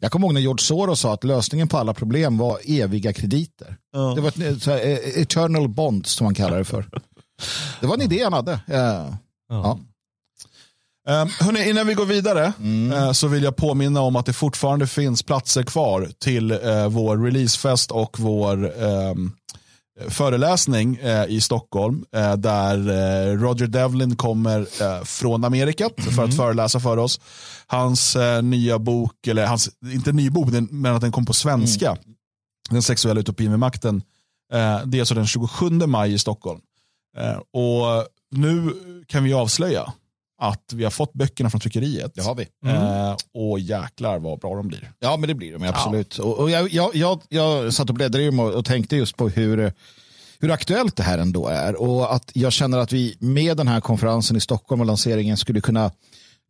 Jag 0.00 0.12
kommer 0.12 0.26
ihåg 0.26 0.34
när 0.34 0.40
George 0.40 0.64
Soros 0.64 1.00
sa 1.00 1.14
att 1.14 1.24
lösningen 1.24 1.68
på 1.68 1.78
alla 1.78 1.94
problem 1.94 2.38
var 2.38 2.58
eviga 2.64 3.12
krediter. 3.12 3.76
Ja. 3.92 4.12
Det 4.14 4.20
var 4.20 4.28
ett, 4.28 4.66
här, 4.66 4.86
eh, 4.86 5.22
eternal 5.22 5.68
bonds 5.68 6.12
som 6.12 6.24
man 6.24 6.34
kallar 6.34 6.58
det 6.58 6.64
för. 6.64 6.90
Det 7.80 7.86
var 7.86 7.94
en 7.94 8.02
idé 8.02 8.24
han 8.24 8.32
hade. 8.32 8.60
Ja. 8.66 9.16
ja. 9.48 9.78
Um, 11.08 11.28
hörni, 11.40 11.70
innan 11.70 11.86
vi 11.86 11.94
går 11.94 12.06
vidare 12.06 12.52
mm. 12.58 12.92
uh, 12.92 13.12
så 13.12 13.28
vill 13.28 13.42
jag 13.42 13.56
påminna 13.56 14.00
om 14.00 14.16
att 14.16 14.26
det 14.26 14.32
fortfarande 14.32 14.86
finns 14.86 15.22
platser 15.22 15.62
kvar 15.62 16.08
till 16.18 16.52
uh, 16.52 16.88
vår 16.88 17.18
releasefest 17.18 17.90
och 17.90 18.20
vår 18.20 18.82
um, 18.82 19.32
föreläsning 20.08 20.98
uh, 20.98 21.24
i 21.28 21.40
Stockholm 21.40 22.04
där 22.38 22.76
Roger 23.36 23.66
Devlin 23.66 24.16
kommer 24.16 24.66
från 25.04 25.44
Amerika 25.44 25.90
mm. 25.98 26.12
för 26.12 26.24
att 26.24 26.36
föreläsa 26.36 26.80
för 26.80 26.96
oss. 26.96 27.20
Hans 27.66 28.16
nya 28.42 28.78
bok, 28.78 29.26
eller 29.26 29.46
hans, 29.46 29.70
inte 29.92 30.12
ny 30.12 30.30
bok, 30.30 30.48
men 30.70 30.94
att 30.94 31.00
den 31.00 31.12
kom 31.12 31.26
på 31.26 31.32
svenska, 31.32 31.90
mm. 31.90 32.00
Den 32.70 32.82
sexuella 32.82 33.20
utopin 33.20 33.50
med 33.50 33.58
makten. 33.58 34.02
det 34.84 34.98
är 34.98 35.00
alltså 35.00 35.14
den 35.14 35.26
27 35.26 35.70
maj 35.70 36.12
i 36.12 36.18
Stockholm. 36.18 36.60
Eh, 37.16 37.36
och 37.36 38.06
nu 38.30 38.72
kan 39.06 39.24
vi 39.24 39.32
avslöja 39.32 39.92
att 40.40 40.72
vi 40.72 40.84
har 40.84 40.90
fått 40.90 41.12
böckerna 41.12 41.50
från 41.50 41.60
tryckeriet. 41.60 42.12
Det 42.14 42.22
har 42.22 42.34
vi. 42.34 42.46
Mm. 42.64 42.76
Eh, 42.76 43.16
och 43.34 43.60
jäklar 43.60 44.18
vad 44.18 44.40
bra 44.40 44.54
de 44.54 44.68
blir. 44.68 44.92
Ja, 44.98 45.16
men 45.16 45.28
det 45.28 45.34
blir 45.34 45.52
de 45.52 45.64
absolut. 45.64 46.18
Ja. 46.18 46.24
Och, 46.24 46.38
och 46.38 46.50
jag, 46.50 46.72
jag, 46.72 46.94
jag, 46.94 47.22
jag 47.28 47.74
satt 47.74 47.88
och 47.88 47.94
bläddrade 47.94 48.28
och, 48.28 48.54
och 48.54 48.64
tänkte 48.64 48.96
just 48.96 49.16
på 49.16 49.28
hur, 49.28 49.72
hur 50.40 50.50
aktuellt 50.50 50.96
det 50.96 51.02
här 51.02 51.18
ändå 51.18 51.48
är. 51.48 51.80
Och 51.80 52.14
att 52.14 52.30
jag 52.34 52.52
känner 52.52 52.78
att 52.78 52.92
vi 52.92 53.16
med 53.20 53.56
den 53.56 53.68
här 53.68 53.80
konferensen 53.80 54.36
i 54.36 54.40
Stockholm 54.40 54.80
och 54.80 54.86
lanseringen 54.86 55.36
skulle 55.36 55.60
kunna 55.60 55.90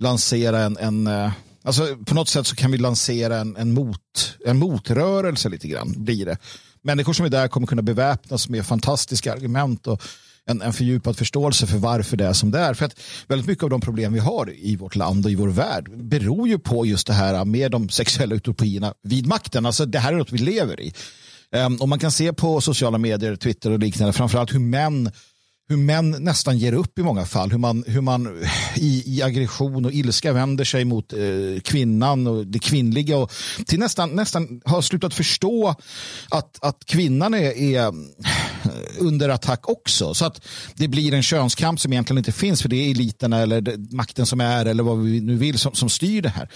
lansera 0.00 0.58
en, 0.58 0.76
en 0.76 1.06
eh, 1.06 1.32
alltså 1.62 1.96
på 2.06 2.14
något 2.14 2.28
sätt 2.28 2.46
så 2.46 2.56
kan 2.56 2.70
vi 2.70 2.78
lansera 2.78 3.38
en, 3.38 3.56
en, 3.56 3.72
mot, 3.72 4.36
en 4.46 4.58
motrörelse 4.58 5.48
lite 5.48 5.68
grann, 5.68 5.94
blir 5.96 6.26
det. 6.26 6.38
Människor 6.82 7.12
som 7.12 7.26
är 7.26 7.30
där 7.30 7.48
kommer 7.48 7.66
kunna 7.66 7.82
beväpnas 7.82 8.48
med 8.48 8.66
fantastiska 8.66 9.32
argument 9.32 9.86
och 9.86 10.02
en, 10.46 10.62
en 10.62 10.72
fördjupad 10.72 11.16
förståelse 11.16 11.66
för 11.66 11.78
varför 11.78 12.16
det 12.16 12.26
är 12.26 12.32
som 12.32 12.50
det 12.50 12.58
är. 12.58 12.74
För 12.74 12.86
att 12.86 13.00
väldigt 13.28 13.46
mycket 13.46 13.64
av 13.64 13.70
de 13.70 13.80
problem 13.80 14.12
vi 14.12 14.18
har 14.18 14.52
i 14.58 14.76
vårt 14.76 14.96
land 14.96 15.24
och 15.24 15.30
i 15.30 15.34
vår 15.34 15.48
värld 15.48 15.90
beror 15.96 16.48
ju 16.48 16.58
på 16.58 16.86
just 16.86 17.06
det 17.06 17.12
här 17.12 17.44
med 17.44 17.70
de 17.70 17.88
sexuella 17.88 18.34
utopierna 18.34 18.94
vid 19.02 19.26
makten. 19.26 19.66
Alltså 19.66 19.86
det 19.86 19.98
här 19.98 20.12
är 20.12 20.16
något 20.16 20.32
vi 20.32 20.38
lever 20.38 20.80
i. 20.80 20.92
Um, 21.56 21.76
och 21.76 21.88
man 21.88 21.98
kan 21.98 22.10
se 22.10 22.32
på 22.32 22.60
sociala 22.60 22.98
medier, 22.98 23.36
Twitter 23.36 23.70
och 23.70 23.78
liknande, 23.78 24.12
framförallt 24.12 24.54
hur 24.54 24.58
män 24.58 25.10
hur 25.70 25.76
män 25.76 26.10
nästan 26.10 26.58
ger 26.58 26.72
upp 26.72 26.98
i 26.98 27.02
många 27.02 27.24
fall. 27.26 27.50
Hur 27.50 27.58
man, 27.58 27.84
hur 27.86 28.00
man 28.00 28.44
i, 28.76 29.02
i 29.06 29.22
aggression 29.22 29.84
och 29.84 29.92
ilska 29.92 30.32
vänder 30.32 30.64
sig 30.64 30.84
mot 30.84 31.12
eh, 31.12 31.60
kvinnan 31.64 32.26
och 32.26 32.46
det 32.46 32.58
kvinnliga. 32.58 33.16
Och 33.16 33.32
till 33.66 33.78
nästan, 33.78 34.10
nästan 34.10 34.60
har 34.64 34.82
slutat 34.82 35.14
förstå 35.14 35.74
att, 36.30 36.64
att 36.64 36.84
kvinnan 36.86 37.34
är, 37.34 37.58
är 37.58 37.86
eh, 37.86 37.92
under 38.98 39.28
attack 39.28 39.68
också. 39.68 40.14
Så 40.14 40.24
att 40.24 40.40
det 40.74 40.88
blir 40.88 41.14
en 41.14 41.22
könskamp 41.22 41.80
som 41.80 41.92
egentligen 41.92 42.18
inte 42.18 42.32
finns 42.32 42.62
för 42.62 42.68
det 42.68 42.76
är 42.76 42.90
eliterna 42.90 43.38
eller 43.38 43.94
makten 43.94 44.26
som 44.26 44.40
är 44.40 44.66
eller 44.66 44.82
vad 44.82 45.02
vi 45.02 45.20
nu 45.20 45.36
vill 45.36 45.58
som, 45.58 45.74
som 45.74 45.88
styr 45.88 46.22
det 46.22 46.28
här. 46.28 46.48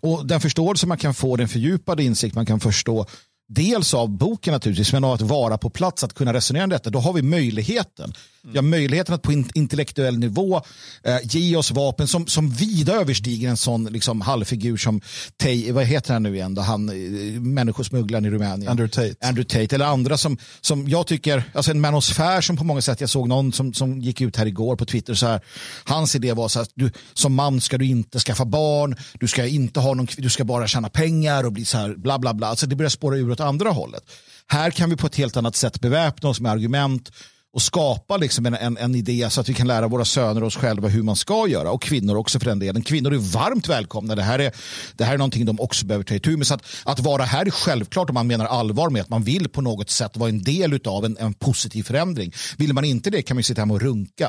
Och 0.00 0.26
den 0.26 0.40
förståelse 0.40 0.86
man 0.86 0.98
kan 0.98 1.14
få, 1.14 1.36
den 1.36 1.48
fördjupade 1.48 2.04
insikt 2.04 2.34
man 2.34 2.46
kan 2.46 2.60
förstå 2.60 3.06
dels 3.48 3.94
av 3.94 4.10
boken 4.10 4.52
naturligtvis, 4.52 4.92
men 4.92 5.04
av 5.04 5.12
att 5.12 5.20
vara 5.20 5.58
på 5.58 5.70
plats, 5.70 6.04
att 6.04 6.14
kunna 6.14 6.32
resonera 6.32 6.64
om 6.64 6.70
detta, 6.70 6.90
då 6.90 6.98
har 6.98 7.12
vi 7.12 7.22
möjligheten. 7.22 8.12
Vi 8.52 8.58
har 8.58 8.62
möjligheten 8.62 9.14
att 9.14 9.22
på 9.22 9.32
intellektuell 9.54 10.18
nivå 10.18 10.62
eh, 11.02 11.16
ge 11.22 11.56
oss 11.56 11.70
vapen 11.70 12.06
som, 12.06 12.26
som 12.26 12.50
vida 12.50 12.92
överstiger 12.92 13.48
en 13.48 13.56
sån 13.56 13.84
liksom, 13.84 14.20
halvfigur 14.20 14.76
som 14.76 15.00
Tay, 15.36 15.72
vad 15.72 15.84
heter 15.84 16.12
han 16.12 16.22
nu 16.22 16.34
igen, 16.34 16.54
då? 16.54 16.62
han 16.62 16.88
eh, 16.88 17.40
människosmugglaren 17.40 18.24
i 18.24 18.30
Rumänien. 18.30 18.70
Andrew 18.70 18.94
Tate. 18.94 19.28
Andrew 19.28 19.48
Tate, 19.48 19.74
eller 19.74 19.86
andra 19.86 20.18
som, 20.18 20.38
som 20.60 20.88
jag 20.88 21.06
tycker, 21.06 21.42
alltså 21.54 21.70
en 21.70 21.80
manosfär 21.80 22.40
som 22.40 22.56
på 22.56 22.64
många 22.64 22.80
sätt, 22.80 23.00
jag 23.00 23.10
såg 23.10 23.28
någon 23.28 23.52
som, 23.52 23.74
som 23.74 24.00
gick 24.00 24.20
ut 24.20 24.36
här 24.36 24.46
igår 24.46 24.76
på 24.76 24.86
Twitter, 24.86 25.14
så 25.14 25.26
här, 25.26 25.40
hans 25.84 26.14
idé 26.14 26.32
var 26.32 26.48
så 26.48 26.60
att 26.60 26.70
du, 26.74 26.90
som 27.14 27.34
man 27.34 27.60
ska 27.60 27.78
du 27.78 27.86
inte 27.86 28.18
skaffa 28.18 28.44
barn, 28.44 28.96
du 29.20 29.28
ska 29.28 29.46
inte 29.46 29.80
ha 29.80 29.94
någon, 29.94 30.06
du 30.16 30.30
ska 30.30 30.44
bara 30.44 30.66
tjäna 30.66 30.88
pengar 30.88 31.44
och 31.44 31.52
bli 31.52 31.64
så 31.64 31.78
här 31.78 31.94
bla 31.94 32.18
bla 32.18 32.34
bla. 32.34 32.46
Alltså 32.46 32.66
det 32.66 32.76
börjar 32.76 32.90
spåra 32.90 33.16
ur 33.16 33.35
åt 33.36 33.46
andra 33.46 33.70
hållet. 33.70 34.04
Här 34.46 34.70
kan 34.70 34.90
vi 34.90 34.96
på 34.96 35.06
ett 35.06 35.16
helt 35.16 35.36
annat 35.36 35.56
sätt 35.56 35.80
beväpna 35.80 36.28
oss 36.28 36.40
med 36.40 36.52
argument 36.52 37.12
och 37.56 37.62
skapa 37.62 38.16
liksom 38.16 38.46
en, 38.46 38.54
en, 38.54 38.76
en, 38.76 38.94
idé 38.94 39.30
så 39.30 39.40
att 39.40 39.48
vi 39.48 39.54
kan 39.54 39.66
lära 39.66 39.88
våra 39.88 40.04
söner 40.04 40.40
och 40.40 40.46
oss 40.46 40.56
själva 40.56 40.88
hur 40.88 41.02
man 41.02 41.16
ska 41.16 41.48
göra 41.48 41.70
och 41.70 41.82
kvinnor 41.82 42.16
också 42.16 42.38
för 42.38 42.46
den 42.46 42.58
delen. 42.58 42.82
Kvinnor 42.82 43.14
är 43.14 43.18
varmt 43.18 43.68
välkomna. 43.68 44.14
Det 44.14 44.22
här 44.22 44.38
är, 44.38 44.52
det 44.96 45.04
här 45.04 45.14
är 45.14 45.18
någonting 45.18 45.44
de 45.44 45.60
också 45.60 45.86
behöver 45.86 46.04
ta 46.04 46.14
itu 46.14 46.36
med. 46.36 46.46
Så 46.46 46.54
att, 46.54 46.62
att 46.84 47.00
vara 47.00 47.22
här 47.22 47.46
är 47.46 47.50
självklart 47.50 48.10
om 48.10 48.14
man 48.14 48.26
menar 48.26 48.44
allvar 48.46 48.90
med 48.90 49.02
att 49.02 49.08
man 49.08 49.22
vill 49.22 49.48
på 49.48 49.60
något 49.60 49.90
sätt 49.90 50.16
vara 50.16 50.28
en 50.28 50.42
del 50.42 50.80
av 50.86 51.04
en, 51.04 51.16
en 51.20 51.34
positiv 51.34 51.82
förändring. 51.82 52.32
Vill 52.56 52.72
man 52.72 52.84
inte 52.84 53.10
det 53.10 53.22
kan 53.22 53.36
man 53.36 53.44
sitta 53.44 53.60
hemma 53.60 53.74
och 53.74 53.82
runka. 53.82 54.28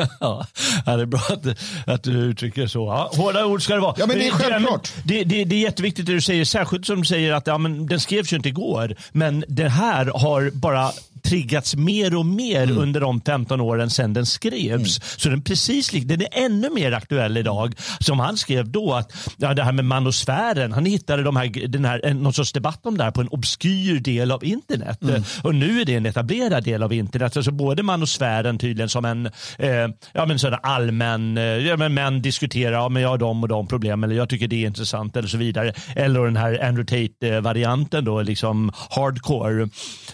ja, 0.20 0.46
det 0.84 0.90
är 0.90 1.06
bra 1.06 1.20
att, 1.28 1.46
att 1.86 2.02
du 2.02 2.12
uttrycker 2.12 2.66
så. 2.66 2.86
Ja, 2.86 3.10
hårda 3.16 3.44
ord 3.44 3.62
ska 3.62 3.74
det 3.74 3.80
vara. 3.80 3.94
Ja, 3.98 4.06
men 4.06 4.18
det 4.18 4.26
är 4.26 4.32
självklart. 4.32 4.92
Det, 5.04 5.24
det, 5.24 5.44
det 5.44 5.56
är 5.56 5.60
jätteviktigt 5.60 6.06
det 6.06 6.12
du 6.12 6.20
säger, 6.20 6.44
särskilt 6.44 6.86
som 6.86 6.96
du 6.96 7.04
säger 7.04 7.32
att 7.32 7.46
ja, 7.46 7.58
men 7.58 7.86
den 7.86 8.00
skrevs 8.00 8.32
ju 8.32 8.36
inte 8.36 8.48
igår, 8.48 8.96
men 9.12 9.44
det 9.48 9.68
här 9.68 10.06
har 10.06 10.50
bara 10.50 10.92
triggats 11.22 11.76
mer 11.76 12.16
och 12.16 12.26
mer 12.26 12.62
mm. 12.62 12.78
under 12.78 13.00
de 13.00 13.20
15 13.20 13.60
åren 13.60 13.90
sedan 13.90 14.12
den 14.12 14.26
skrevs. 14.26 14.98
Mm. 14.98 15.08
Så 15.16 15.28
den, 15.28 15.42
precis, 15.42 15.90
den 15.90 16.20
är 16.20 16.28
ännu 16.32 16.70
mer 16.70 16.92
aktuell 16.92 17.36
idag. 17.36 17.74
Som 18.00 18.20
han 18.20 18.36
skrev 18.36 18.70
då, 18.70 18.94
att 18.94 19.12
ja, 19.36 19.54
det 19.54 19.62
här 19.62 19.72
med 19.72 19.84
manosfären, 19.84 20.72
han 20.72 20.84
hittade 20.84 21.22
de 21.22 21.36
här, 21.36 21.68
den 21.68 21.84
här, 21.84 22.14
någon 22.14 22.32
sorts 22.32 22.52
debatt 22.52 22.86
om 22.86 22.96
det 22.96 23.04
här 23.04 23.10
på 23.10 23.20
en 23.20 23.28
obskyr 23.28 24.00
del 24.00 24.32
av 24.32 24.44
internet. 24.44 25.02
Mm. 25.02 25.22
Och 25.42 25.54
nu 25.54 25.80
är 25.80 25.84
det 25.84 25.94
en 25.94 26.06
etablerad 26.06 26.64
del 26.64 26.82
av 26.82 26.92
internet. 26.92 27.36
Alltså 27.36 27.52
både 27.52 27.82
manosfären 27.82 28.58
tydligen 28.58 28.88
som 28.88 29.04
en 29.04 29.26
eh, 29.58 29.88
ja, 30.12 30.26
men 30.26 30.38
sådär 30.38 30.58
allmän, 30.62 31.38
eh, 31.38 31.44
ja, 31.44 31.76
men 31.76 31.94
män 31.94 32.22
diskuterar, 32.22 32.72
ja, 32.72 32.88
men 32.88 33.02
jag 33.02 33.08
har 33.08 33.18
de 33.18 33.42
och 33.42 33.48
de 33.48 33.66
problem, 33.66 34.04
eller 34.04 34.16
jag 34.16 34.28
tycker 34.28 34.48
det 34.48 34.62
är 34.62 34.66
intressant 34.66 35.16
eller 35.16 35.28
så 35.28 35.38
vidare. 35.38 35.72
Eller 35.96 36.24
den 36.24 36.36
här 36.36 36.64
Andrew 36.64 36.84
Tate-varianten 36.84 38.04
då, 38.04 38.22
liksom 38.22 38.72
hardcore. 38.90 39.68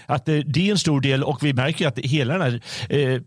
Att 0.06 0.26
det, 0.26 0.42
det 0.42 0.68
är 0.68 0.70
en 0.70 0.78
stor 0.78 0.95
del 1.00 1.24
och 1.24 1.38
vi 1.42 1.52
märker 1.52 1.88
att 1.88 1.98
hela 1.98 2.38
den 2.38 2.42
här, 2.42 2.60
eh, 2.88 3.20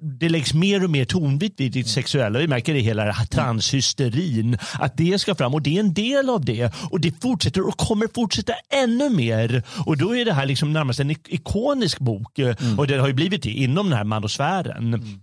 det 0.00 0.28
läggs 0.28 0.54
mer 0.54 0.84
och 0.84 0.90
mer 0.90 1.04
tonvikt 1.04 1.60
vid 1.60 1.72
det 1.72 1.84
sexuella. 1.84 2.38
Vi 2.38 2.48
märker 2.48 2.72
det 2.72 2.78
i 2.78 2.82
hela 2.82 3.14
transhysterin. 3.30 4.58
Att 4.72 4.96
det 4.96 5.18
ska 5.18 5.34
fram 5.34 5.54
och 5.54 5.62
det 5.62 5.76
är 5.76 5.80
en 5.80 5.94
del 5.94 6.30
av 6.30 6.44
det. 6.44 6.72
Och 6.90 7.00
det 7.00 7.22
fortsätter 7.22 7.68
och 7.68 7.76
kommer 7.76 8.08
fortsätta 8.14 8.52
ännu 8.72 9.10
mer. 9.10 9.62
Och 9.86 9.96
då 9.96 10.16
är 10.16 10.24
det 10.24 10.32
här 10.32 10.46
liksom 10.46 10.72
närmast 10.72 11.00
en 11.00 11.10
ikonisk 11.10 11.98
bok. 11.98 12.38
Mm. 12.38 12.78
Och 12.78 12.86
det 12.86 12.96
har 12.96 13.08
ju 13.08 13.14
blivit 13.14 13.42
det 13.42 13.50
inom 13.50 13.88
den 13.88 13.98
här 13.98 14.04
manosfären. 14.04 14.94
Mm. 14.94 15.20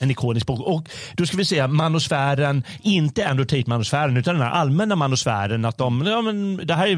En 0.00 0.10
ikonisk 0.10 0.46
bok. 0.46 0.60
Och 0.60 0.88
då 1.14 1.26
ska 1.26 1.36
vi 1.36 1.44
säga 1.44 1.68
manosfären, 1.68 2.64
inte 2.82 3.28
Andrew 3.28 3.56
Tate-manosfären 3.56 4.16
utan 4.16 4.34
den 4.34 4.42
här 4.42 4.50
allmänna 4.50 4.96
manosfären. 4.96 5.64
Att 5.64 5.78
de, 5.78 6.06
ja, 6.06 6.22
men 6.22 6.66
det 6.66 6.74
här 6.74 6.86
är, 6.86 6.96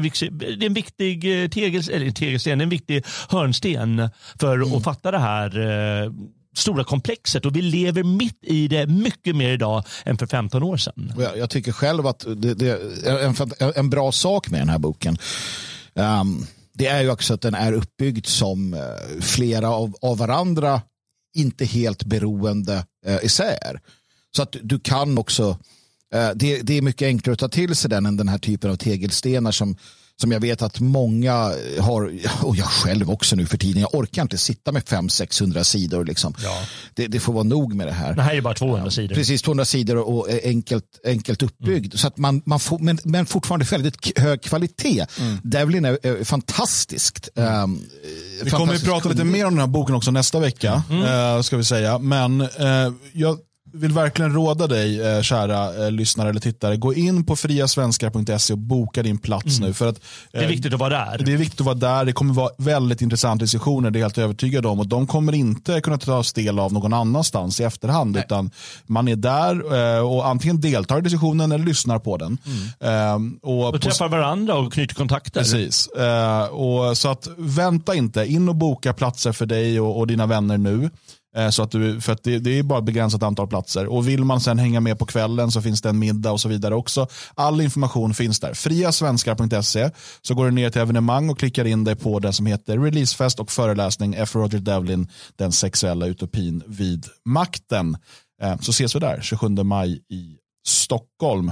det 0.57 0.65
är 0.65 0.67
en 0.67 0.73
viktig 0.73 1.43
eh, 1.43 1.49
tegels, 1.49 1.89
eller 1.89 2.11
tegelsten, 2.11 2.61
en 2.61 2.69
viktig 2.69 3.05
hörnsten 3.29 4.09
för 4.39 4.55
mm. 4.55 4.73
att 4.73 4.83
fatta 4.83 5.11
det 5.11 5.19
här. 5.19 5.59
Eh, 5.59 6.11
stora 6.55 6.83
komplexet 6.83 7.45
och 7.45 7.55
vi 7.55 7.61
lever 7.61 8.03
mitt 8.03 8.39
i 8.41 8.67
det 8.67 8.87
mycket 8.87 9.35
mer 9.35 9.49
idag 9.49 9.83
än 10.05 10.17
för 10.17 10.27
15 10.27 10.63
år 10.63 10.77
sedan. 10.77 11.13
Jag, 11.17 11.37
jag 11.37 11.49
tycker 11.49 11.71
själv 11.71 12.07
att 12.07 12.25
det, 12.35 12.53
det 12.53 12.69
är 13.05 13.19
en, 13.19 13.35
en, 13.75 13.89
bra 13.89 14.11
sak 14.11 14.49
med 14.49 14.61
den 14.61 14.69
här 14.69 14.79
boken. 14.79 15.17
Um, 15.93 16.45
det 16.73 16.87
är 16.87 17.01
ju 17.01 17.11
också 17.11 17.33
att 17.33 17.41
den 17.41 17.55
är 17.55 17.73
uppbyggd 17.73 18.25
som 18.25 18.73
uh, 18.73 18.79
flera 19.21 19.69
av, 19.69 19.95
av 20.01 20.17
varandra 20.17 20.81
inte 21.33 21.65
helt 21.65 22.03
beroende 22.03 22.85
eh, 23.05 23.19
isär. 23.23 23.81
Så 24.35 24.41
att 24.41 24.55
du 24.63 24.79
kan 24.79 25.17
också, 25.17 25.57
eh, 26.13 26.29
det, 26.35 26.61
det 26.61 26.77
är 26.77 26.81
mycket 26.81 27.05
enklare 27.05 27.33
att 27.33 27.39
ta 27.39 27.49
till 27.49 27.75
sig 27.75 27.89
den 27.89 28.05
än 28.05 28.17
den 28.17 28.27
här 28.27 28.37
typen 28.37 28.71
av 28.71 28.75
tegelstenar 28.75 29.51
som 29.51 29.77
som 30.21 30.31
jag 30.31 30.39
vet 30.39 30.61
att 30.61 30.79
många 30.79 31.53
har, 31.79 32.13
och 32.41 32.55
jag 32.55 32.65
själv 32.65 33.11
också 33.11 33.35
nu 33.35 33.45
för 33.45 33.57
tiden, 33.57 33.81
jag 33.81 33.95
orkar 33.95 34.21
inte 34.21 34.37
sitta 34.37 34.71
med 34.71 34.83
500-600 34.83 35.63
sidor. 35.63 36.05
Liksom. 36.05 36.33
Ja. 36.43 36.63
Det, 36.93 37.07
det, 37.07 37.19
får 37.19 37.33
vara 37.33 37.43
nog 37.43 37.73
med 37.73 37.87
det 37.87 37.93
här. 37.93 38.13
Det 38.13 38.21
här 38.21 38.35
är 38.35 38.41
bara 38.41 38.53
200 38.53 38.85
ja, 38.85 38.91
sidor. 38.91 39.15
Precis, 39.15 39.41
200 39.41 39.65
sidor 39.65 39.97
och 39.97 40.27
enkelt, 40.43 40.85
enkelt 41.05 41.43
uppbyggd. 41.43 41.85
Mm. 41.85 41.97
Så 41.97 42.07
att 42.07 42.17
man, 42.17 42.41
man 42.45 42.59
får, 42.59 42.79
men, 42.79 42.99
men 43.03 43.25
fortfarande 43.25 43.65
väldigt 43.65 44.19
hög 44.19 44.41
kvalitet. 44.41 45.05
Mm. 45.19 45.37
Devlin 45.43 45.85
är, 45.85 46.05
är 46.05 46.23
fantastiskt. 46.23 47.29
Mm. 47.35 47.63
Um, 47.63 47.83
vi 48.43 48.51
kommer 48.51 48.75
att 48.75 48.83
prata 48.83 49.09
lite 49.09 49.23
mer 49.23 49.45
om 49.45 49.53
den 49.53 49.59
här 49.59 49.67
boken 49.67 49.95
också 49.95 50.11
nästa 50.11 50.39
vecka. 50.39 50.83
Mm. 50.89 51.35
Uh, 51.35 51.41
ska 51.41 51.57
vi 51.57 51.63
säga. 51.63 51.99
Men 51.99 52.41
uh, 52.41 52.93
jag 53.13 53.37
vill 53.73 53.91
verkligen 53.91 54.33
råda 54.33 54.67
dig, 54.67 55.01
eh, 55.01 55.21
kära 55.21 55.85
eh, 55.85 55.91
lyssnare 55.91 56.29
eller 56.29 56.39
tittare, 56.39 56.77
gå 56.77 56.93
in 56.93 57.25
på 57.25 57.35
friasvenskar.se 57.35 58.53
och 58.53 58.59
boka 58.59 59.03
din 59.03 59.17
plats 59.17 59.57
mm. 59.57 59.67
nu. 59.67 59.73
För 59.73 59.89
att, 59.89 59.95
eh, 59.95 60.01
det 60.31 60.43
är 60.43 60.47
viktigt 60.47 60.73
att 60.73 60.79
vara 60.79 60.89
där. 60.89 61.17
Det 61.25 61.33
är 61.33 61.37
viktigt 61.37 61.59
att 61.59 61.65
vara 61.65 61.75
där. 61.75 62.05
Det 62.05 62.13
kommer 62.13 62.33
vara 62.33 62.49
väldigt 62.57 63.01
intressanta 63.01 63.43
diskussioner, 63.43 63.91
det 63.91 63.97
är 63.97 64.01
jag 64.01 64.05
helt 64.05 64.17
övertygad 64.17 64.65
om. 64.65 64.79
Och 64.79 64.87
de 64.87 65.07
kommer 65.07 65.33
inte 65.33 65.81
kunna 65.81 65.97
tas 65.97 66.33
del 66.33 66.59
av 66.59 66.73
någon 66.73 66.93
annanstans 66.93 67.59
i 67.59 67.63
efterhand. 67.63 68.11
Nej. 68.11 68.23
Utan 68.25 68.51
man 68.85 69.07
är 69.07 69.15
där 69.15 69.97
eh, 69.97 70.05
och 70.05 70.27
antingen 70.27 70.61
deltar 70.61 70.97
i 70.97 71.01
diskussionen 71.01 71.51
eller 71.51 71.65
lyssnar 71.65 71.99
på 71.99 72.17
den. 72.17 72.37
Mm. 72.81 73.33
Eh, 73.33 73.49
och, 73.49 73.73
och 73.73 73.81
träffar 73.81 74.09
varandra 74.09 74.55
och 74.55 74.73
knyter 74.73 74.95
kontakter. 74.95 75.41
Precis. 75.41 75.87
Eh, 75.87 76.43
och, 76.43 76.97
så 76.97 77.09
att 77.09 77.27
vänta 77.37 77.95
inte, 77.95 78.25
in 78.25 78.49
och 78.49 78.55
boka 78.55 78.93
platser 78.93 79.31
för 79.31 79.45
dig 79.45 79.79
och, 79.79 79.99
och 79.99 80.07
dina 80.07 80.25
vänner 80.25 80.57
nu. 80.57 80.89
Eh, 81.35 81.49
så 81.49 81.63
att 81.63 81.71
du, 81.71 82.01
för 82.01 82.13
att 82.13 82.23
det, 82.23 82.39
det, 82.39 82.59
är 82.59 82.63
bara 82.63 82.79
ett 82.79 82.85
begränsat 82.85 83.23
antal 83.23 83.47
platser. 83.47 83.87
Och 83.87 84.07
vill 84.07 84.23
man 84.23 84.41
sen 84.41 84.59
hänga 84.59 84.79
med 84.79 84.99
på 84.99 85.05
kvällen 85.05 85.51
så 85.51 85.61
finns 85.61 85.81
det 85.81 85.89
en 85.89 85.99
middag 85.99 86.31
och 86.31 86.41
så 86.41 86.49
vidare 86.49 86.75
också. 86.75 87.07
All 87.35 87.61
information 87.61 88.13
finns 88.13 88.39
där. 88.39 88.53
Friasvenskar.se 88.53 89.91
så 90.21 90.33
går 90.33 90.45
du 90.45 90.51
ner 90.51 90.69
till 90.69 90.81
evenemang 90.81 91.29
och 91.29 91.39
klickar 91.39 91.65
in 91.65 91.83
dig 91.83 91.95
på 91.95 92.19
det 92.19 92.33
som 92.33 92.45
heter 92.45 92.77
releasefest 92.77 93.39
och 93.39 93.51
föreläsning 93.51 94.15
F. 94.17 94.35
Roger 94.35 94.59
Devlin, 94.59 95.09
den 95.35 95.51
sexuella 95.51 96.05
utopin 96.05 96.63
vid 96.67 97.05
makten. 97.25 97.97
Eh, 98.41 98.59
så 98.59 98.71
ses 98.71 98.95
vi 98.95 98.99
där 98.99 99.21
27 99.21 99.49
maj 99.49 100.01
i 100.09 100.37
Stockholm. 100.67 101.51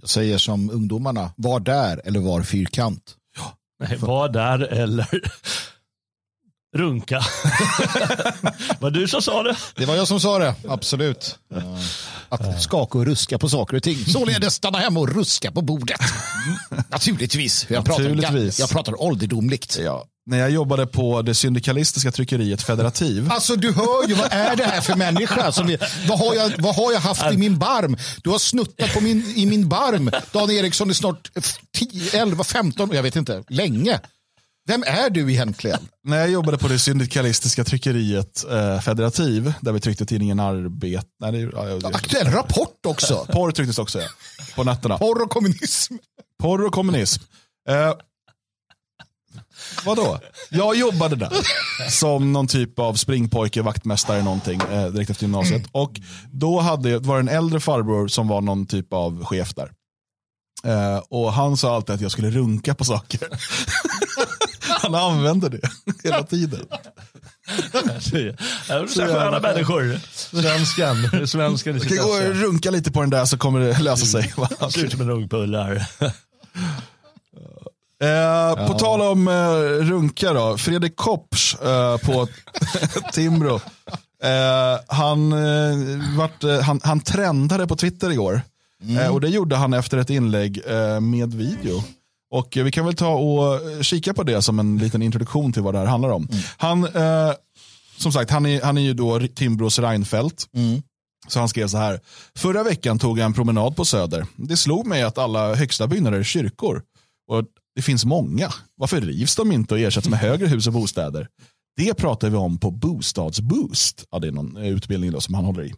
Jag 0.00 0.08
säger 0.08 0.38
som 0.38 0.70
ungdomarna, 0.70 1.32
var 1.36 1.60
där 1.60 2.00
eller 2.04 2.20
var 2.20 2.42
fyrkant. 2.42 3.16
Ja. 3.36 3.52
Nej, 3.88 3.98
var 3.98 4.28
där 4.28 4.58
eller 4.58 5.20
runka. 6.76 7.16
var 8.78 8.90
du 8.90 9.08
som 9.08 9.22
sa 9.22 9.42
det? 9.42 9.56
Det 9.74 9.86
var 9.86 9.96
jag 9.96 10.08
som 10.08 10.20
sa 10.20 10.38
det, 10.38 10.54
absolut. 10.68 11.38
Att 12.28 12.62
skaka 12.62 12.98
och 12.98 13.06
ruska 13.06 13.38
på 13.38 13.48
saker 13.48 13.76
och 13.76 13.82
ting. 13.82 14.06
Således 14.06 14.54
stanna 14.54 14.78
hemma 14.78 15.00
och 15.00 15.14
ruska 15.14 15.52
på 15.52 15.62
bordet. 15.62 16.00
Naturligtvis. 16.88 17.66
Jag 17.68 17.84
pratar, 17.84 18.02
Naturligtvis. 18.02 18.60
Jag 18.60 18.70
pratar 18.70 19.02
ålderdomligt. 19.02 19.78
Ja. 19.84 20.04
När 20.26 20.38
jag 20.38 20.50
jobbade 20.50 20.86
på 20.86 21.22
det 21.22 21.34
syndikalistiska 21.34 22.12
tryckeriet 22.12 22.62
Federativ. 22.62 23.32
Alltså 23.32 23.56
du 23.56 23.72
hör 23.72 24.08
ju, 24.08 24.14
vad 24.14 24.32
är 24.32 24.56
det 24.56 24.64
här 24.64 24.80
för 24.80 24.94
människa? 24.94 25.52
Som 25.52 25.66
vi, 25.66 25.78
vad, 26.08 26.18
har 26.18 26.34
jag, 26.34 26.52
vad 26.58 26.74
har 26.74 26.92
jag 26.92 27.00
haft 27.00 27.32
i 27.32 27.36
min 27.36 27.58
barm? 27.58 27.96
Du 28.22 28.30
har 28.30 28.38
snuttat 28.38 28.94
på 28.94 29.00
min, 29.00 29.32
i 29.36 29.46
min 29.46 29.68
barm. 29.68 30.10
Dan 30.32 30.50
Eriksson 30.50 30.90
är 30.90 30.94
snart 30.94 31.30
10, 31.72 32.20
11, 32.20 32.44
15, 32.44 32.90
jag 32.92 33.02
vet 33.02 33.16
inte, 33.16 33.44
länge. 33.48 34.00
Vem 34.66 34.82
är 34.86 35.10
du 35.10 35.32
egentligen? 35.32 35.88
När 36.04 36.18
jag 36.18 36.30
jobbade 36.30 36.58
på 36.58 36.68
det 36.68 36.78
syndikalistiska 36.78 37.64
tryckeriet 37.64 38.44
eh, 38.50 38.80
Federativ, 38.80 39.52
där 39.60 39.72
vi 39.72 39.80
tryckte 39.80 40.06
tidningen 40.06 40.40
Arbet. 40.40 41.06
Nej, 41.20 41.32
det, 41.32 41.38
ja, 41.38 41.88
Aktuell 41.88 42.26
rapport 42.26 42.86
också. 42.86 43.26
Porr 43.32 43.50
trycktes 43.50 43.78
också, 43.78 44.00
ja. 44.00 44.08
På 44.54 44.64
nätterna. 44.64 44.98
Porr 44.98 45.22
och 45.22 45.30
kommunism. 45.30 45.94
Porr 46.42 46.64
och 46.64 46.72
kommunism. 46.72 47.22
Eh, 47.68 47.92
vadå? 49.84 50.20
Jag 50.50 50.76
jobbade 50.76 51.16
där 51.16 51.32
som 51.90 52.32
någon 52.32 52.46
typ 52.46 52.78
av 52.78 52.94
springpojke, 52.94 53.62
vaktmästare 53.62 54.22
någonting 54.22 54.60
eh, 54.72 54.86
direkt 54.86 55.10
efter 55.10 55.24
gymnasiet. 55.24 55.62
Och 55.72 56.00
då 56.32 56.60
hade, 56.60 56.98
var 56.98 57.14
det 57.14 57.20
en 57.20 57.36
äldre 57.36 57.60
farbror 57.60 58.08
som 58.08 58.28
var 58.28 58.40
någon 58.40 58.66
typ 58.66 58.92
av 58.92 59.24
chef 59.24 59.54
där. 59.54 59.72
Eh, 60.64 61.02
och 61.08 61.32
han 61.32 61.56
sa 61.56 61.74
alltid 61.74 61.94
att 61.94 62.00
jag 62.00 62.10
skulle 62.10 62.30
runka 62.30 62.74
på 62.74 62.84
saker. 62.84 63.20
Han 64.82 64.94
använder 64.94 65.50
det 65.50 65.60
hela 66.04 66.22
tiden. 66.22 66.66
Det 68.10 68.34
är 68.68 68.86
så 68.86 69.00
sköna 69.00 69.40
människor. 69.40 70.00
Svenskan. 70.12 71.26
Svenskan 71.26 71.80
kan 71.80 71.96
gå 71.96 72.04
och 72.04 72.34
runka 72.34 72.70
lite 72.70 72.92
på 72.92 73.00
den 73.00 73.10
där 73.10 73.24
så 73.24 73.38
kommer 73.38 73.60
det 73.60 73.78
lösa 73.80 74.06
sig. 74.06 74.34
Ser 74.70 74.84
ut 74.84 74.92
som 74.92 75.00
en 75.00 75.10
ungpullar. 75.10 75.86
Eh, 78.02 78.66
på 78.66 78.74
tal 78.74 79.00
om 79.00 79.28
eh, 79.28 79.32
runka 79.84 80.32
då. 80.32 80.58
Fredrik 80.58 80.96
Kopps 80.96 81.54
eh, 81.54 81.96
på 81.96 82.28
Timbro. 83.12 83.60
Eh, 84.22 84.80
han, 84.88 85.32
eh, 85.32 86.16
vart, 86.18 86.44
eh, 86.44 86.60
han, 86.60 86.80
han 86.84 87.00
trendade 87.00 87.66
på 87.66 87.76
Twitter 87.76 88.10
igår. 88.10 88.40
Mm. 88.84 89.12
och 89.12 89.20
det 89.20 89.28
gjorde 89.28 89.56
han 89.56 89.72
efter 89.72 89.98
ett 89.98 90.10
inlägg 90.10 90.62
med 91.00 91.34
video. 91.34 91.84
Och 92.32 92.56
vi 92.56 92.70
kan 92.70 92.84
väl 92.84 92.94
ta 92.94 93.14
och 93.14 93.60
kika 93.84 94.14
på 94.14 94.22
det 94.22 94.42
som 94.42 94.58
en 94.58 94.78
liten 94.78 95.02
introduktion 95.02 95.52
till 95.52 95.62
vad 95.62 95.74
det 95.74 95.78
här 95.78 95.86
handlar 95.86 96.10
om. 96.10 96.28
Mm. 96.30 96.42
Han, 96.56 96.84
eh, 96.84 97.34
som 97.96 98.12
sagt, 98.12 98.30
han 98.30 98.46
är, 98.46 98.62
han 98.62 98.78
är 98.78 98.82
ju 98.82 98.94
då 98.94 99.20
Timbros 99.34 99.78
Reinfeldt. 99.78 100.46
Mm. 100.56 100.82
Så 101.28 101.38
han 101.38 101.48
skrev 101.48 101.68
så 101.68 101.76
här. 101.76 102.00
Förra 102.36 102.62
veckan 102.62 102.98
tog 102.98 103.18
jag 103.18 103.26
en 103.26 103.32
promenad 103.32 103.76
på 103.76 103.84
Söder. 103.84 104.26
Det 104.36 104.56
slog 104.56 104.86
mig 104.86 105.02
att 105.02 105.18
alla 105.18 105.54
högsta 105.54 105.86
byggnader 105.86 106.18
är 106.18 106.22
kyrkor. 106.22 106.82
Och 107.30 107.44
det 107.74 107.82
finns 107.82 108.04
många. 108.04 108.48
Varför 108.76 109.00
rivs 109.00 109.36
de 109.36 109.52
inte 109.52 109.74
och 109.74 109.80
ersätts 109.80 110.08
med 110.08 110.18
högre 110.18 110.46
hus 110.46 110.66
och 110.66 110.72
bostäder? 110.72 111.28
Det 111.76 111.94
pratar 111.94 112.30
vi 112.30 112.36
om 112.36 112.58
på 112.58 112.70
Bostadsboost. 112.70 114.04
Ja, 114.10 114.18
det 114.18 114.28
är 114.28 114.32
någon 114.32 114.56
utbildning 114.56 115.12
då 115.12 115.20
som 115.20 115.34
han 115.34 115.44
håller 115.44 115.62
i. 115.62 115.74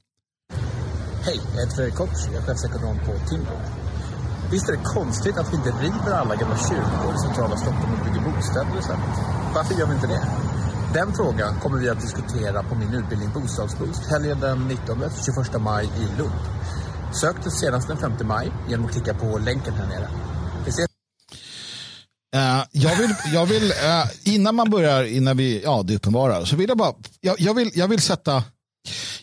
Hej, 1.23 1.41
jag 1.55 1.61
heter 1.61 1.77
Fredrik 1.77 1.95
Kops. 1.95 2.27
Jag 2.27 2.43
är 2.43 2.47
chefsekonom 2.47 2.99
på 2.99 3.29
Timbro. 3.29 3.57
Visst 4.55 4.69
är 4.69 4.73
det 4.73 4.85
konstigt 4.85 5.37
att 5.37 5.53
vi 5.53 5.57
inte 5.57 5.71
river 5.71 6.13
alla 6.13 6.37
gamla 6.37 6.59
kyrkor 6.59 7.15
i 7.15 7.19
centrala 7.19 7.57
Stockholm 7.57 7.93
och 7.93 8.05
bygger 8.07 8.21
bostäder 8.21 8.79
istället? 8.79 9.17
Varför 9.55 9.75
gör 9.75 9.87
vi 9.87 9.95
inte 9.95 10.07
det? 10.07 10.27
Den 10.95 11.15
frågan 11.15 11.61
kommer 11.61 11.79
vi 11.79 11.89
att 11.89 12.01
diskutera 12.01 12.63
på 12.63 12.75
min 12.75 12.95
utbildning 12.95 13.31
Bostadsboost 13.35 14.07
helgen 14.11 14.41
den 14.41 14.59
19-21 14.71 15.59
maj 15.59 15.85
i 15.85 16.19
Lund. 16.19 16.41
Sök 17.21 17.37
det 17.45 17.51
senast 17.51 17.89
den 17.89 17.97
5 17.97 18.13
maj 18.29 18.53
genom 18.69 18.87
att 18.87 18.93
klicka 18.93 19.15
på 19.15 19.39
länken 19.39 19.75
här 19.75 19.87
nere. 19.87 20.09
Vi 20.65 20.71
ses. 20.71 20.87
Uh, 22.37 22.65
jag 22.71 22.97
vill, 22.97 23.15
jag 23.33 23.47
vill 23.47 23.65
uh, 23.65 24.35
innan 24.35 24.55
man 24.55 24.71
börjar, 24.71 25.05
innan 25.05 25.37
vi, 25.37 25.63
ja 25.65 25.83
det 25.83 25.97
uppenbarar, 25.97 26.45
så 26.45 26.57
vill 26.57 26.69
jag 26.69 26.79
bara, 26.79 26.95
jag, 27.21 27.41
jag, 27.41 27.55
vill, 27.55 27.71
jag 27.75 27.89
vill 27.89 28.01
sätta, 28.01 28.45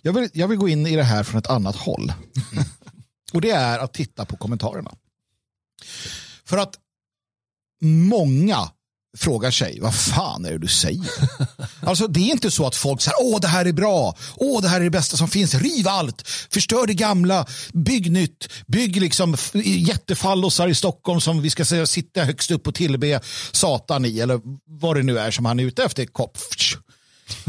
jag 0.02 0.14
vill, 0.14 0.30
jag 0.34 0.48
vill 0.48 0.58
gå 0.58 0.68
in 0.68 0.88
i 0.88 0.96
det 0.96 1.04
här 1.04 1.24
från 1.24 1.40
ett 1.40 1.50
annat 1.50 1.76
håll. 1.76 2.14
Och 3.34 3.42
det 3.42 3.52
är 3.52 3.80
att 3.80 3.94
titta 3.94 4.26
på 4.26 4.38
kommentarerna. 4.38 4.92
För 6.46 6.58
att 6.58 6.74
många 7.82 8.72
frågar 9.18 9.52
sig, 9.52 9.80
vad 9.80 9.96
fan 9.96 10.46
är 10.46 10.52
det 10.52 10.58
du 10.58 10.68
säger? 10.68 11.12
alltså 11.86 12.08
det 12.08 12.20
är 12.20 12.32
inte 12.32 12.52
så 12.52 12.68
att 12.68 12.76
folk 12.76 13.02
säger, 13.02 13.18
åh 13.22 13.40
det 13.40 13.48
här 13.48 13.66
är 13.66 13.72
bra, 13.72 14.16
åh 14.36 14.62
det 14.62 14.68
här 14.68 14.80
är 14.80 14.84
det 14.84 14.90
bästa 14.90 15.18
som 15.18 15.28
finns, 15.28 15.56
riv 15.56 15.88
allt, 15.88 16.28
förstör 16.28 16.88
det 16.88 16.94
gamla, 16.94 17.46
bygg 17.74 18.12
nytt, 18.12 18.50
bygg 18.68 19.02
liksom 19.02 19.36
jättefallosar 19.64 20.68
i 20.68 20.76
Stockholm 20.76 21.22
som 21.22 21.42
vi 21.42 21.50
ska 21.50 21.66
säga 21.66 21.86
sitta 21.86 22.24
högst 22.24 22.52
upp 22.52 22.68
och 22.68 22.76
tillbe 22.76 23.22
Satan 23.52 24.06
i, 24.06 24.20
eller 24.20 24.40
vad 24.66 24.96
det 24.96 25.04
nu 25.04 25.20
är 25.20 25.32
som 25.32 25.46
han 25.46 25.60
är 25.60 25.64
ute 25.64 25.84
efter. 25.84 26.06
Kopf. 26.06 26.42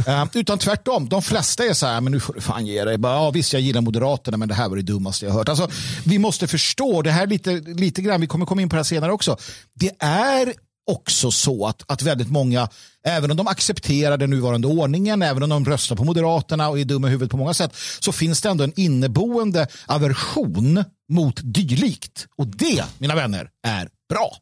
Ehm, 0.06 0.28
utan 0.34 0.58
tvärtom, 0.58 1.08
de 1.08 1.22
flesta 1.22 1.64
är 1.64 1.72
så 1.74 1.86
här, 1.86 2.00
men 2.00 2.12
nu 2.12 2.20
får 2.20 2.34
du 2.34 2.40
fan 2.40 2.66
ge 2.66 2.84
dig. 2.84 2.98
Bara, 2.98 3.14
ja, 3.14 3.30
visst, 3.30 3.52
jag 3.52 3.62
gillar 3.62 3.80
Moderaterna, 3.80 4.36
men 4.36 4.48
det 4.48 4.54
här 4.54 4.68
var 4.68 4.76
det 4.76 4.82
dummaste 4.82 5.26
jag 5.26 5.32
hört. 5.32 5.48
Alltså, 5.48 5.70
vi 6.04 6.18
måste 6.18 6.46
förstå, 6.46 7.02
det 7.02 7.10
här 7.10 7.26
lite, 7.26 7.52
lite 7.52 8.02
grann, 8.02 8.20
vi 8.20 8.26
kommer 8.26 8.46
komma 8.46 8.62
in 8.62 8.68
på 8.68 8.76
det 8.76 8.78
här 8.78 8.84
senare 8.84 9.12
också. 9.12 9.36
Det 9.74 9.90
är 9.98 10.52
också 10.90 11.30
så 11.30 11.66
att, 11.66 11.90
att 11.90 12.02
väldigt 12.02 12.30
många, 12.30 12.68
även 13.06 13.30
om 13.30 13.36
de 13.36 13.46
accepterar 13.46 14.16
den 14.16 14.30
nuvarande 14.30 14.68
ordningen, 14.68 15.22
även 15.22 15.42
om 15.42 15.48
de 15.48 15.64
röstar 15.64 15.96
på 15.96 16.04
Moderaterna 16.04 16.68
och 16.68 16.78
är 16.78 16.84
dumma 16.84 17.08
i 17.08 17.10
huvudet 17.10 17.30
på 17.30 17.36
många 17.36 17.54
sätt, 17.54 17.74
så 18.00 18.12
finns 18.12 18.40
det 18.40 18.48
ändå 18.48 18.64
en 18.64 18.72
inneboende 18.76 19.66
aversion 19.86 20.84
mot 21.08 21.40
dylikt. 21.42 22.26
Och 22.36 22.46
det, 22.46 22.84
mina 22.98 23.14
vänner, 23.14 23.50
är 23.66 23.88
bra. 24.08 24.36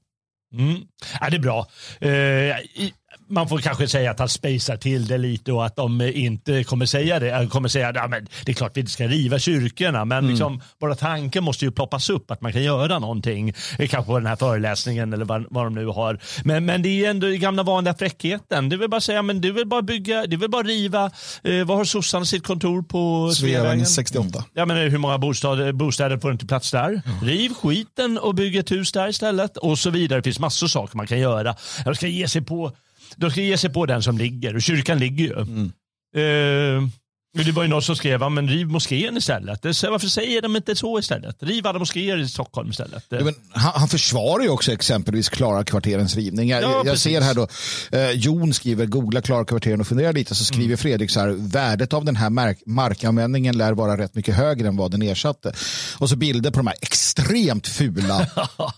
Mm. 0.55 0.81
Ja, 1.21 1.31
det 1.31 1.37
är 1.37 1.41
bra. 1.41 1.67
Uh, 2.03 2.11
i, 2.11 2.93
man 3.31 3.49
får 3.49 3.59
kanske 3.59 3.89
säga 3.89 4.11
att 4.11 4.19
han 4.19 4.29
spejsar 4.29 4.77
till 4.77 5.07
det 5.07 5.19
lite 5.19 5.53
och 5.53 5.67
att 5.67 5.77
de 5.77 6.01
inte 6.01 6.65
kommer 6.65 6.87
säga 6.87 7.21
det. 7.21 7.49
Kommer 7.51 7.69
säga 7.69 7.89
att 7.89 7.97
ja, 7.97 8.09
det 8.45 8.53
är 8.53 8.55
klart 8.55 8.77
vi 8.77 8.81
inte 8.81 8.93
ska 8.93 9.07
riva 9.07 9.39
kyrkorna 9.39 10.05
men 10.05 10.19
mm. 10.19 10.31
liksom, 10.31 10.61
bara 10.81 10.95
tanken 10.95 11.45
måste 11.45 11.65
ju 11.65 11.71
ploppas 11.71 12.11
upp 12.11 12.31
att 12.31 12.41
man 12.41 12.53
kan 12.53 12.63
göra 12.63 12.99
någonting. 12.99 13.53
Kanske 13.77 14.03
på 14.03 14.19
den 14.19 14.27
här 14.27 14.37
föreläsningen 14.37 15.13
eller 15.13 15.25
vad, 15.25 15.47
vad 15.51 15.67
de 15.67 15.75
nu 15.75 15.87
har. 15.87 16.19
Men, 16.45 16.65
men 16.65 16.83
det 16.83 17.05
är 17.05 17.11
ändå 17.11 17.27
den 17.27 17.41
gamla 17.41 17.63
vanliga 17.63 17.95
fräckheten. 17.95 18.69
Det 18.69 18.77
vill 18.77 18.91
bara 18.91 19.01
säga 19.01 19.23
men 19.23 19.41
du 19.41 19.53
vill 19.53 19.67
bara 19.67 19.83
bygga, 19.83 20.27
du 20.27 20.37
vill 20.37 20.51
bara 20.51 20.63
riva. 20.63 21.11
Eh, 21.45 21.65
vad 21.65 21.77
har 21.77 21.85
sossarna 21.85 22.25
sitt 22.25 22.47
kontor 22.47 22.83
på 22.83 23.33
Sveavägen 23.35 23.87
68. 23.87 24.45
Ja, 24.55 24.67
men 24.67 24.77
hur 24.77 24.99
många 24.99 25.19
bostäder, 25.19 25.73
bostäder 25.73 26.19
får 26.19 26.33
inte 26.33 26.47
plats 26.47 26.71
där? 26.71 26.89
Mm. 26.89 27.21
Riv 27.23 27.55
skiten 27.55 28.19
och 28.19 28.35
bygg 28.35 28.57
ett 28.57 28.71
hus 28.71 28.93
där 28.93 29.09
istället 29.09 29.57
och 29.57 29.79
så 29.79 29.91
vidare. 29.91 30.19
Det 30.19 30.23
finns 30.23 30.39
massor 30.39 30.67
av 30.67 30.69
saker 30.69 30.97
man 30.97 31.07
kan 31.07 31.19
göra. 31.19 31.57
De 31.85 31.95
ska 31.95 32.07
ge 32.07 32.29
sig 32.29 32.43
på, 32.43 32.73
de 33.17 33.31
ska 33.31 33.41
ge 33.41 33.57
sig 33.57 33.71
på 33.71 33.87
den 33.87 34.03
som 34.03 34.19
ligger 34.19 34.55
och 34.55 34.63
kyrkan 34.63 34.99
ligger 34.99 35.25
ju. 35.25 35.33
Mm. 35.33 35.73
Uh, 36.17 36.89
det 37.33 37.53
var 37.53 37.63
ju 37.63 37.69
någon 37.69 37.83
som 37.83 37.97
skrev, 37.97 38.31
men 38.31 38.49
riv 38.49 38.67
moskén 38.67 39.17
istället. 39.17 39.65
Varför 39.65 40.07
säger 40.07 40.43
de 40.43 40.57
inte 40.57 40.77
så 40.77 40.99
istället? 40.99 41.43
Riv 41.43 41.67
alla 41.67 41.79
moskéer 41.79 42.19
i 42.19 42.29
Stockholm 42.29 42.71
istället. 42.71 43.05
Ja, 43.09 43.19
han, 43.51 43.73
han 43.75 43.89
försvarar 43.89 44.43
ju 44.43 44.49
också 44.49 44.73
exempelvis 44.73 45.29
Klara 45.29 45.65
kvarterens 45.65 46.17
rivning. 46.17 46.49
Jag, 46.49 46.63
ja, 46.63 46.83
jag 46.85 46.99
ser 46.99 47.21
här 47.21 47.35
då, 47.35 47.49
eh, 47.93 48.11
Jon 48.11 48.55
skriver, 48.55 48.87
googla 48.87 49.23
Klara 49.23 49.45
kvarteren 49.45 49.81
och 49.81 49.87
fundera 49.87 50.13
lite. 50.13 50.35
Så 50.35 50.45
skriver 50.45 50.65
mm. 50.65 50.79
Fredrik 50.79 51.11
så 51.11 51.21
här, 51.21 51.29
värdet 51.39 51.93
av 51.93 52.05
den 52.05 52.17
här 52.17 52.31
mark 52.31 52.59
markanvändningen 52.67 53.59
lär 53.59 53.73
vara 53.73 53.99
rätt 53.99 54.15
mycket 54.15 54.35
högre 54.35 54.69
än 54.69 54.77
vad 54.77 54.91
den 54.91 55.03
ersatte. 55.03 55.53
Och 55.99 56.09
så 56.09 56.17
bilder 56.17 56.51
på 56.51 56.57
de 56.57 56.67
här 56.67 56.77
extremt 56.83 57.67
fula 57.67 58.21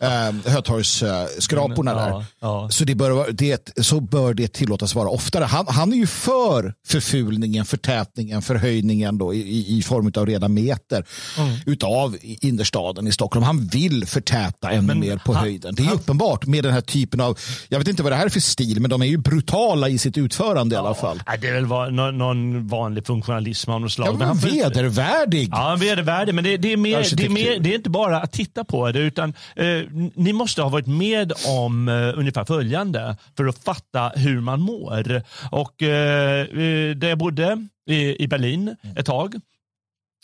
eh, 0.00 0.52
Hötorgsskraporna 0.52 1.94
där. 1.94 2.08
Ja, 2.08 2.24
ja. 2.40 2.68
Så, 2.70 2.84
det 2.84 2.94
bör, 2.94 3.32
det, 3.32 3.70
så 3.76 4.00
bör 4.00 4.34
det 4.34 4.52
tillåtas 4.52 4.94
vara 4.94 5.08
oftare. 5.08 5.44
Han, 5.44 5.66
han 5.68 5.92
är 5.92 5.96
ju 5.96 6.06
för 6.06 6.74
förfulningen, 6.86 7.64
förtätningen, 7.64 8.41
förhöjningen 8.42 9.18
då 9.18 9.34
i, 9.34 9.78
i 9.78 9.82
form 9.82 10.12
av 10.16 10.26
reda 10.26 10.48
meter 10.48 11.04
mm. 11.38 11.56
utav 11.66 12.16
innerstaden 12.22 13.06
i 13.06 13.12
Stockholm. 13.12 13.44
Han 13.44 13.66
vill 13.66 14.06
förtäta 14.06 14.70
ännu 14.70 14.86
men, 14.86 15.00
mer 15.00 15.16
på 15.16 15.32
han, 15.32 15.42
höjden. 15.42 15.74
Det 15.74 15.82
är 15.82 15.86
han, 15.86 15.96
uppenbart 15.96 16.46
med 16.46 16.64
den 16.64 16.72
här 16.72 16.80
typen 16.80 17.20
av, 17.20 17.38
jag 17.68 17.78
vet 17.78 17.88
inte 17.88 18.02
vad 18.02 18.12
det 18.12 18.16
här 18.16 18.26
är 18.26 18.30
för 18.30 18.40
stil, 18.40 18.80
men 18.80 18.90
de 18.90 19.02
är 19.02 19.06
ju 19.06 19.16
brutala 19.16 19.88
i 19.88 19.98
sitt 19.98 20.18
utförande 20.18 20.74
ja, 20.74 20.82
i 20.82 20.86
alla 20.86 20.94
fall. 20.94 21.22
Det 21.40 21.48
är 21.48 21.52
väl 21.52 21.66
var, 21.66 21.90
någon, 21.90 22.18
någon 22.18 22.68
vanlig 22.68 23.06
funktionalism 23.06 23.70
av 23.70 23.80
något 23.80 23.92
slag. 23.92 24.08
Ja, 24.08 24.12
men 24.18 24.28
han 24.28 24.36
vedervärdig. 24.36 25.48
Ja, 25.52 25.76
vedervärdig, 25.80 26.34
men 26.34 26.44
det, 26.44 26.56
det, 26.56 26.72
är 26.72 26.76
mer, 26.76 27.16
det, 27.16 27.24
är 27.24 27.28
mer, 27.28 27.58
det 27.58 27.70
är 27.70 27.74
inte 27.74 27.90
bara 27.90 28.20
att 28.20 28.32
titta 28.32 28.64
på 28.64 28.92
det, 28.92 29.00
utan 29.00 29.34
eh, 29.56 29.66
ni 30.14 30.32
måste 30.32 30.62
ha 30.62 30.68
varit 30.68 30.86
med 30.86 31.32
om 31.46 31.88
eh, 31.88 32.18
ungefär 32.18 32.44
följande 32.44 33.16
för 33.36 33.46
att 33.46 33.58
fatta 33.58 34.08
hur 34.08 34.40
man 34.40 34.60
mår. 34.60 35.22
Och 35.50 35.82
eh, 35.82 36.40
eh 36.40 36.96
där 36.96 37.08
jag 37.08 37.18
bodde 37.18 37.66
i, 37.86 38.24
i 38.24 38.28
Berlin 38.28 38.76
mm. 38.82 38.96
ett 38.96 39.06
tag. 39.06 39.34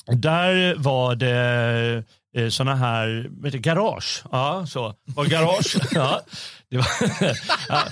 Där 0.07 0.75
var 0.75 1.15
det 1.15 2.05
eh, 2.37 2.49
sådana 2.49 2.77
här 2.77 3.29
vet 3.43 3.53
du, 3.53 3.59
garage. 3.59 4.23
Ja, 4.33 4.67
så. 4.67 4.95
Var 5.05 5.25
garage. 5.25 5.77
ja, 5.95 6.21
det 6.71 6.77
var, 6.77 6.87
ja. 7.69 7.85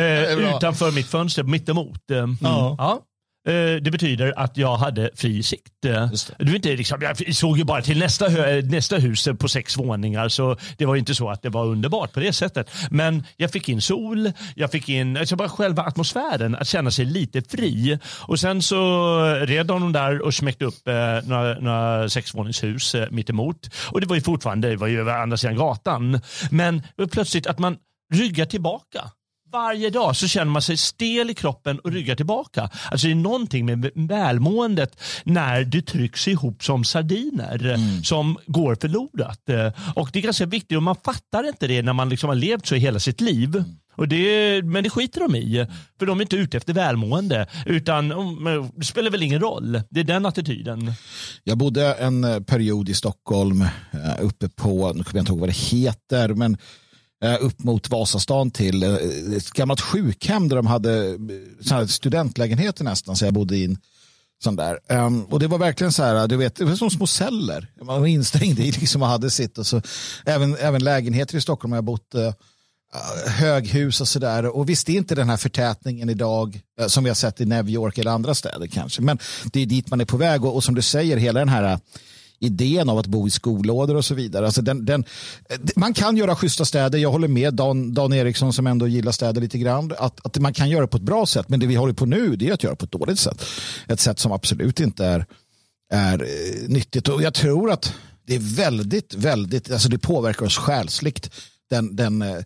Eh, 0.00 0.56
utanför 0.56 0.92
mitt 0.92 1.06
fönster, 1.06 1.42
mittemot. 1.42 2.10
Mm. 2.10 2.36
Ja. 2.40 3.00
Eh, 3.46 3.76
det 3.82 3.90
betyder 3.90 4.32
att 4.36 4.56
jag 4.56 4.76
hade 4.76 5.10
fri 5.14 5.42
sikt. 5.42 5.84
Eh, 5.84 6.10
det. 6.38 6.44
Det 6.44 6.56
inte 6.56 6.76
liksom, 6.76 7.02
jag 7.02 7.34
såg 7.34 7.58
ju 7.58 7.64
bara 7.64 7.82
till 7.82 7.98
nästa, 7.98 8.28
nästa 8.62 8.96
hus 8.96 9.28
på 9.38 9.48
sex 9.48 9.76
våningar 9.76 10.28
så 10.28 10.56
det 10.78 10.86
var 10.86 10.96
inte 10.96 11.14
så 11.14 11.30
att 11.30 11.42
det 11.42 11.48
var 11.48 11.66
underbart 11.66 12.12
på 12.12 12.20
det 12.20 12.32
sättet. 12.32 12.70
Men 12.90 13.24
jag 13.36 13.50
fick 13.50 13.68
in 13.68 13.80
sol, 13.80 14.32
jag 14.54 14.70
fick 14.70 14.88
in 14.88 15.16
alltså 15.16 15.36
bara 15.36 15.48
själva 15.48 15.82
atmosfären, 15.82 16.54
att 16.54 16.68
känna 16.68 16.90
sig 16.90 17.04
lite 17.04 17.42
fri. 17.42 17.98
Och 18.20 18.40
sen 18.40 18.62
så 18.62 19.20
red 19.34 19.66
de 19.66 19.92
där 19.92 20.22
och 20.22 20.34
smäckte 20.34 20.64
upp 20.64 20.88
eh, 20.88 20.94
några, 21.24 21.60
några 21.60 22.08
sexvåningshus 22.08 22.94
eh, 22.94 23.10
mittemot. 23.10 23.70
Och 23.92 24.00
det 24.00 24.06
var 24.06 24.16
ju 24.16 24.22
fortfarande, 24.22 24.68
det 24.68 24.76
var 24.76 24.86
ju 24.86 25.10
andra 25.10 25.36
sidan 25.36 25.56
gatan. 25.56 26.20
Men 26.50 26.82
plötsligt 27.12 27.46
att 27.46 27.58
man 27.58 27.76
ryggar 28.14 28.46
tillbaka 28.46 29.10
varje 29.54 29.90
dag 29.90 30.16
så 30.16 30.28
känner 30.28 30.52
man 30.52 30.62
sig 30.62 30.76
stel 30.76 31.30
i 31.30 31.34
kroppen 31.34 31.78
och 31.78 31.92
ryggar 31.92 32.14
tillbaka. 32.14 32.70
Alltså 32.90 33.06
det 33.06 33.12
är 33.12 33.14
någonting 33.14 33.66
med 33.66 33.90
välmåendet 33.94 35.00
när 35.24 35.64
du 35.64 35.82
trycks 35.82 36.28
ihop 36.28 36.64
som 36.64 36.84
sardiner 36.84 37.64
mm. 37.64 38.04
som 38.04 38.38
går 38.46 38.76
förlorat. 38.80 39.40
Och 39.94 40.10
det 40.12 40.18
är 40.18 40.22
ganska 40.22 40.46
viktigt 40.46 40.76
och 40.76 40.82
man 40.82 40.96
fattar 41.04 41.48
inte 41.48 41.66
det 41.66 41.82
när 41.82 41.92
man 41.92 42.08
liksom 42.08 42.28
har 42.28 42.36
levt 42.36 42.66
så 42.66 42.74
i 42.74 42.78
hela 42.78 42.98
sitt 42.98 43.20
liv. 43.20 43.56
Mm. 43.56 43.76
Och 43.96 44.08
det, 44.08 44.62
men 44.64 44.84
det 44.84 44.90
skiter 44.90 45.20
de 45.20 45.34
i. 45.36 45.66
För 45.98 46.06
de 46.06 46.18
är 46.18 46.22
inte 46.22 46.36
ute 46.36 46.56
efter 46.56 46.72
välmående. 46.72 47.46
Utan 47.66 48.08
det 48.76 48.84
spelar 48.84 49.10
väl 49.10 49.22
ingen 49.22 49.40
roll. 49.40 49.80
Det 49.90 50.00
är 50.00 50.04
den 50.04 50.26
attityden. 50.26 50.92
Jag 51.44 51.58
bodde 51.58 51.94
en 51.94 52.44
period 52.44 52.88
i 52.88 52.94
Stockholm 52.94 53.62
eh, 53.62 53.68
uppe 54.20 54.48
på, 54.48 54.92
nu 54.92 55.04
kommer 55.04 55.18
jag 55.18 55.22
inte 55.22 55.32
ihåg 55.32 55.40
vad 55.40 55.48
det 55.48 55.56
heter, 55.56 56.28
men 56.28 56.52
Eh, 56.52 56.58
Eh, 57.24 57.36
upp 57.40 57.64
mot 57.64 57.90
Vasastan 57.90 58.50
till 58.50 58.82
eh, 58.82 58.94
ett 59.36 59.50
gammalt 59.50 59.80
sjukhem 59.80 60.48
där 60.48 60.56
de 60.56 60.66
hade 60.66 61.18
eh, 61.70 61.86
studentlägenheter 61.86 62.84
nästan, 62.84 63.16
så 63.16 63.24
jag 63.24 63.34
bodde 63.34 63.58
in 63.58 63.78
sån 64.42 64.56
där. 64.56 64.78
Um, 64.88 65.24
och 65.24 65.40
det 65.40 65.46
var 65.46 65.58
verkligen 65.58 65.92
så 65.92 66.02
här, 66.02 66.28
du 66.28 66.36
vet, 66.36 66.56
det 66.56 66.64
var 66.64 66.74
som 66.74 66.90
små 66.90 67.06
celler. 67.06 67.66
Man 67.82 68.00
var 68.00 68.06
instängd 68.06 68.58
i 68.58 68.72
liksom 68.72 69.02
och 69.02 69.08
hade 69.08 69.30
sitt. 69.30 69.58
Och 69.58 69.66
så, 69.66 69.82
även, 70.24 70.56
även 70.56 70.84
lägenheter 70.84 71.36
i 71.36 71.40
Stockholm 71.40 71.72
har 71.72 71.76
jag 71.76 71.84
bott 71.84 72.14
uh, 72.14 72.32
höghus 73.26 74.00
och 74.00 74.08
sådär. 74.08 74.56
Och 74.56 74.68
visst, 74.68 74.86
det 74.86 74.92
är 74.92 74.96
inte 74.96 75.14
den 75.14 75.30
här 75.30 75.36
förtätningen 75.36 76.10
idag 76.10 76.60
uh, 76.80 76.86
som 76.86 77.04
vi 77.04 77.10
har 77.10 77.14
sett 77.14 77.40
i 77.40 77.44
New 77.44 77.68
York 77.68 77.98
eller 77.98 78.10
andra 78.10 78.34
städer 78.34 78.66
kanske. 78.66 79.02
Men 79.02 79.18
det 79.52 79.60
är 79.60 79.66
dit 79.66 79.90
man 79.90 80.00
är 80.00 80.04
på 80.04 80.16
väg. 80.16 80.44
Och, 80.44 80.54
och 80.54 80.64
som 80.64 80.74
du 80.74 80.82
säger, 80.82 81.16
hela 81.16 81.38
den 81.38 81.48
här 81.48 81.78
idén 82.38 82.88
av 82.88 82.98
att 82.98 83.06
bo 83.06 83.26
i 83.26 83.30
skolådor 83.30 83.94
och 83.94 84.04
så 84.04 84.14
vidare. 84.14 84.46
Alltså 84.46 84.62
den, 84.62 84.84
den, 84.84 85.04
man 85.76 85.94
kan 85.94 86.16
göra 86.16 86.36
schyssta 86.36 86.64
städer. 86.64 86.98
Jag 86.98 87.10
håller 87.10 87.28
med 87.28 87.54
Dan, 87.54 87.94
Dan 87.94 88.12
Eriksson 88.12 88.52
som 88.52 88.66
ändå 88.66 88.88
gillar 88.88 89.12
städer 89.12 89.40
lite 89.40 89.58
grann. 89.58 89.92
Att, 89.98 90.26
att 90.26 90.38
man 90.38 90.54
kan 90.54 90.70
göra 90.70 90.80
det 90.80 90.86
på 90.86 90.96
ett 90.96 91.02
bra 91.02 91.26
sätt. 91.26 91.48
Men 91.48 91.60
det 91.60 91.66
vi 91.66 91.74
håller 91.74 91.94
på 91.94 92.06
nu 92.06 92.36
det 92.36 92.48
är 92.48 92.52
att 92.52 92.62
göra 92.62 92.76
på 92.76 92.84
ett 92.84 92.92
dåligt 92.92 93.18
sätt. 93.18 93.44
Ett 93.88 94.00
sätt 94.00 94.18
som 94.18 94.32
absolut 94.32 94.80
inte 94.80 95.06
är, 95.06 95.26
är 95.92 96.22
eh, 96.22 96.68
nyttigt. 96.68 97.08
Och 97.08 97.22
jag 97.22 97.34
tror 97.34 97.70
att 97.70 97.94
det 98.26 98.34
är 98.34 98.56
väldigt, 98.56 99.14
väldigt, 99.14 99.70
alltså 99.70 99.88
det 99.88 99.98
påverkar 99.98 100.46
oss 100.46 100.58
själsligt. 100.58 101.30
Den, 101.70 101.96
den 101.96 102.22
eh, 102.22 102.38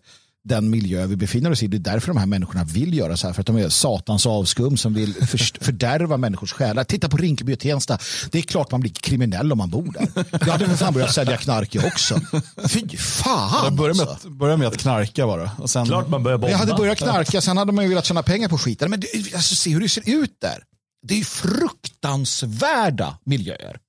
den 0.49 0.69
miljö 0.69 1.05
vi 1.05 1.15
befinner 1.15 1.51
oss 1.51 1.63
i. 1.63 1.67
Det 1.67 1.77
är 1.77 1.93
därför 1.93 2.07
de 2.07 2.17
här 2.17 2.25
människorna 2.25 2.63
vill 2.63 2.93
göra 2.93 3.17
så 3.17 3.27
här. 3.27 3.33
För 3.33 3.41
att 3.41 3.47
de 3.47 3.57
är 3.57 3.69
satans 3.69 4.25
avskum 4.25 4.77
som 4.77 4.93
vill 4.93 5.13
fördärva 5.61 6.17
människors 6.17 6.53
själar. 6.53 6.83
Titta 6.83 7.09
på 7.09 7.17
Rinkeby 7.17 7.53
och 7.53 7.59
Tensta. 7.59 7.97
Det 8.31 8.37
är 8.37 8.41
klart 8.41 8.71
man 8.71 8.81
blir 8.81 8.91
kriminell 8.91 9.51
om 9.51 9.57
man 9.57 9.69
bor 9.69 9.91
där. 9.91 10.25
Jag 10.31 10.51
hade 10.51 10.65
för 10.65 10.75
fan 10.75 10.93
börjat 10.93 11.13
sälja 11.13 11.37
knark 11.37 11.75
också. 11.85 12.21
Fy 12.67 12.97
fan. 12.97 13.63
Jag 13.63 13.73
började 13.73 13.97
med, 13.97 14.03
att, 14.03 14.09
alltså. 14.09 14.29
började 14.29 14.57
med 14.57 14.67
att 14.67 14.77
knarka 14.77 15.27
bara. 15.27 15.51
Och 15.57 15.69
sen... 15.69 15.85
Klart 15.85 16.09
man 16.09 16.23
börjar 16.23 16.37
bomba. 16.37 16.51
Jag 16.51 16.57
hade 16.57 16.73
börjat 16.73 16.97
knarka, 16.97 17.41
sen 17.41 17.57
hade 17.57 17.71
man 17.71 17.83
ju 17.83 17.89
velat 17.89 18.05
tjäna 18.05 18.23
pengar 18.23 18.49
på 18.49 18.57
skiten. 18.57 18.89
Men 18.89 19.01
alltså, 19.35 19.55
se 19.55 19.69
hur 19.69 19.79
det 19.79 19.89
ser 19.89 20.09
ut 20.09 20.35
där. 20.41 20.63
Det 21.07 21.19
är 21.19 21.23
fruktansvärda 21.23 23.17
miljöer. 23.23 23.79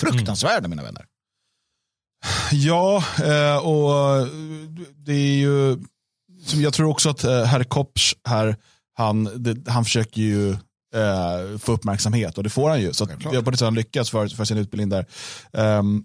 Fruktansvärda 0.00 0.58
mm. 0.58 0.70
mina 0.70 0.82
vänner. 0.82 1.06
Ja, 2.52 3.04
eh, 3.18 3.56
och 3.56 4.28
det 4.96 5.12
är 5.12 5.36
ju 5.36 5.78
jag 6.54 6.72
tror 6.72 6.88
också 6.88 7.10
att 7.10 7.24
eh, 7.24 7.44
herr 7.44 7.64
Kopsch 7.64 8.14
här, 8.28 8.56
han, 8.94 9.42
det, 9.42 9.68
han 9.68 9.84
försöker 9.84 10.20
ju 10.20 10.50
eh, 10.94 11.58
få 11.58 11.72
uppmärksamhet 11.72 12.38
och 12.38 12.44
det 12.44 12.50
får 12.50 12.70
han 12.70 12.80
ju. 12.80 12.92
Så 12.92 13.06
har 13.06 13.42
på 13.42 13.50
det 13.50 13.56
sättet 13.56 13.74
lyckats 13.74 14.10
för, 14.10 14.28
för 14.28 14.44
sin 14.44 14.58
utbildning 14.58 14.88
där. 14.88 15.06
Um, 15.52 16.04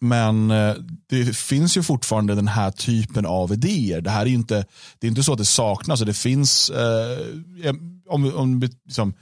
men 0.00 0.50
eh, 0.50 0.74
det 1.08 1.36
finns 1.36 1.76
ju 1.76 1.82
fortfarande 1.82 2.34
den 2.34 2.48
här 2.48 2.70
typen 2.70 3.26
av 3.26 3.52
idéer. 3.52 4.00
Det 4.00 4.10
här 4.10 4.22
är 4.22 4.30
inte, 4.30 4.64
det 4.98 5.06
är 5.06 5.08
inte 5.08 5.22
så 5.22 5.32
att 5.32 5.38
det 5.38 5.44
saknas. 5.44 6.00
Det 6.00 6.14
finns, 6.14 6.70
eh, 6.70 7.74
om, 8.08 8.34
om 8.34 8.60
liksom, 8.84 9.14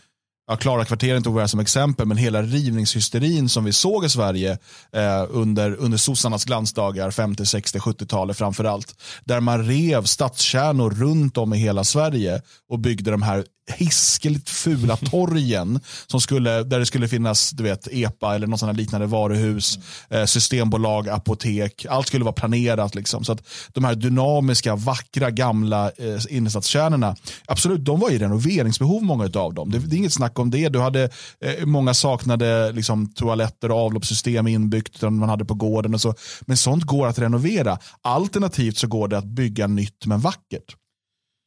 ja, 0.51 0.57
Klara 0.57 0.85
kvarteren 0.85 1.23
tog 1.23 1.41
jag 1.41 1.51
som 1.51 1.61
exempel, 1.61 2.07
men 2.07 2.17
hela 2.17 2.43
rivningshysterin 2.43 3.49
som 3.49 3.65
vi 3.65 3.73
såg 3.73 4.05
i 4.05 4.09
Sverige 4.09 4.59
eh, 4.93 5.27
under, 5.31 5.75
under 5.75 5.99
sossarnas 5.99 6.45
glansdagar, 6.45 7.11
50, 7.11 7.47
60, 7.47 7.79
70-talet 7.79 8.39
framför 8.39 8.65
allt. 8.65 8.95
Där 9.25 9.41
man 9.41 9.65
rev 9.67 10.05
stadskärnor 10.05 10.91
runt 10.91 11.37
om 11.39 11.55
i 11.55 11.59
hela 11.59 11.85
Sverige 11.85 12.43
och 12.69 12.79
byggde 12.79 13.11
de 13.11 13.23
här 13.23 13.45
hiskeligt 13.71 14.51
fula 14.51 14.97
torgen 15.11 15.81
som 16.07 16.21
skulle, 16.21 16.63
där 16.63 16.79
det 16.79 16.87
skulle 16.87 17.09
finnas 17.09 17.51
du 17.51 17.63
vet, 17.63 17.89
EPA 17.93 18.35
eller 18.35 18.47
något 18.47 18.77
liknande 18.77 19.07
varuhus, 19.07 19.79
eh, 20.11 20.25
systembolag, 20.25 21.09
apotek. 21.09 21.87
Allt 21.91 22.07
skulle 22.07 22.25
vara 22.25 22.33
planerat. 22.33 22.95
Liksom. 22.95 23.25
Så 23.25 23.33
att 23.33 23.43
de 23.73 23.85
här 23.85 23.95
dynamiska, 23.95 24.77
vackra, 24.77 25.31
gamla 25.31 25.87
eh, 25.87 26.21
innerstadskärnorna, 26.29 27.17
absolut, 27.47 27.85
de 27.85 28.01
var 28.01 28.11
i 28.11 28.19
renoveringsbehov 28.19 29.03
många 29.03 29.31
av 29.35 29.55
dem. 29.55 29.71
Det, 29.71 29.79
det 29.79 29.97
är 29.97 29.99
inget 29.99 30.13
snack 30.13 30.39
om 30.41 30.51
det. 30.51 30.69
Du 30.69 30.79
hade, 30.79 31.11
eh, 31.41 31.67
många 31.67 31.95
saknade 31.95 32.73
liksom, 32.73 33.13
toaletter 33.13 33.71
och 33.71 33.79
avloppssystem 33.79 34.47
inbyggt 34.47 34.97
som 34.99 35.17
man 35.17 35.29
hade 35.29 35.45
på 35.45 35.55
gården. 35.55 35.95
Och 35.95 36.01
så. 36.01 36.15
Men 36.41 36.57
sånt 36.57 36.85
går 36.85 37.07
att 37.07 37.19
renovera. 37.19 37.79
Alternativt 38.03 38.77
så 38.77 38.87
går 38.87 39.09
det 39.09 39.19
att 39.19 39.25
bygga 39.25 39.67
nytt 39.67 40.07
men 40.07 40.21
vackert. 40.21 40.77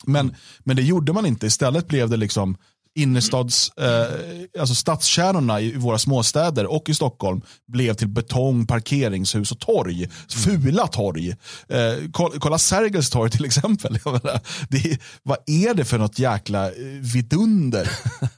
Men, 0.06 0.36
men 0.60 0.76
det 0.76 0.82
gjorde 0.82 1.14
man 1.14 1.26
inte. 1.26 1.48
Istället 1.48 1.88
blev 1.88 2.10
det 2.10 2.18
liksom 2.18 2.58
innerstads, 2.96 3.70
eh, 3.78 4.60
alltså 4.60 4.76
stadskärnorna 4.76 5.62
i 5.62 5.78
våra 5.78 6.00
småstäder 6.00 6.66
och 6.66 6.90
i 6.90 6.94
Stockholm 6.94 7.42
blev 7.68 7.94
till 7.94 8.08
betong, 8.08 8.68
parkeringshus 8.68 9.52
och 9.52 9.60
torg. 9.60 10.10
Fula 10.30 10.88
torg. 10.88 11.30
Eh, 11.70 11.94
kolla 12.40 12.58
Sergels 12.58 13.10
torg 13.10 13.32
till 13.32 13.46
exempel. 13.46 14.00
det, 14.70 15.00
vad 15.24 15.38
är 15.46 15.74
det 15.74 15.86
för 15.86 15.98
något 15.98 16.20
jäkla 16.20 16.68
eh, 16.68 16.74
vidunder? 17.14 17.90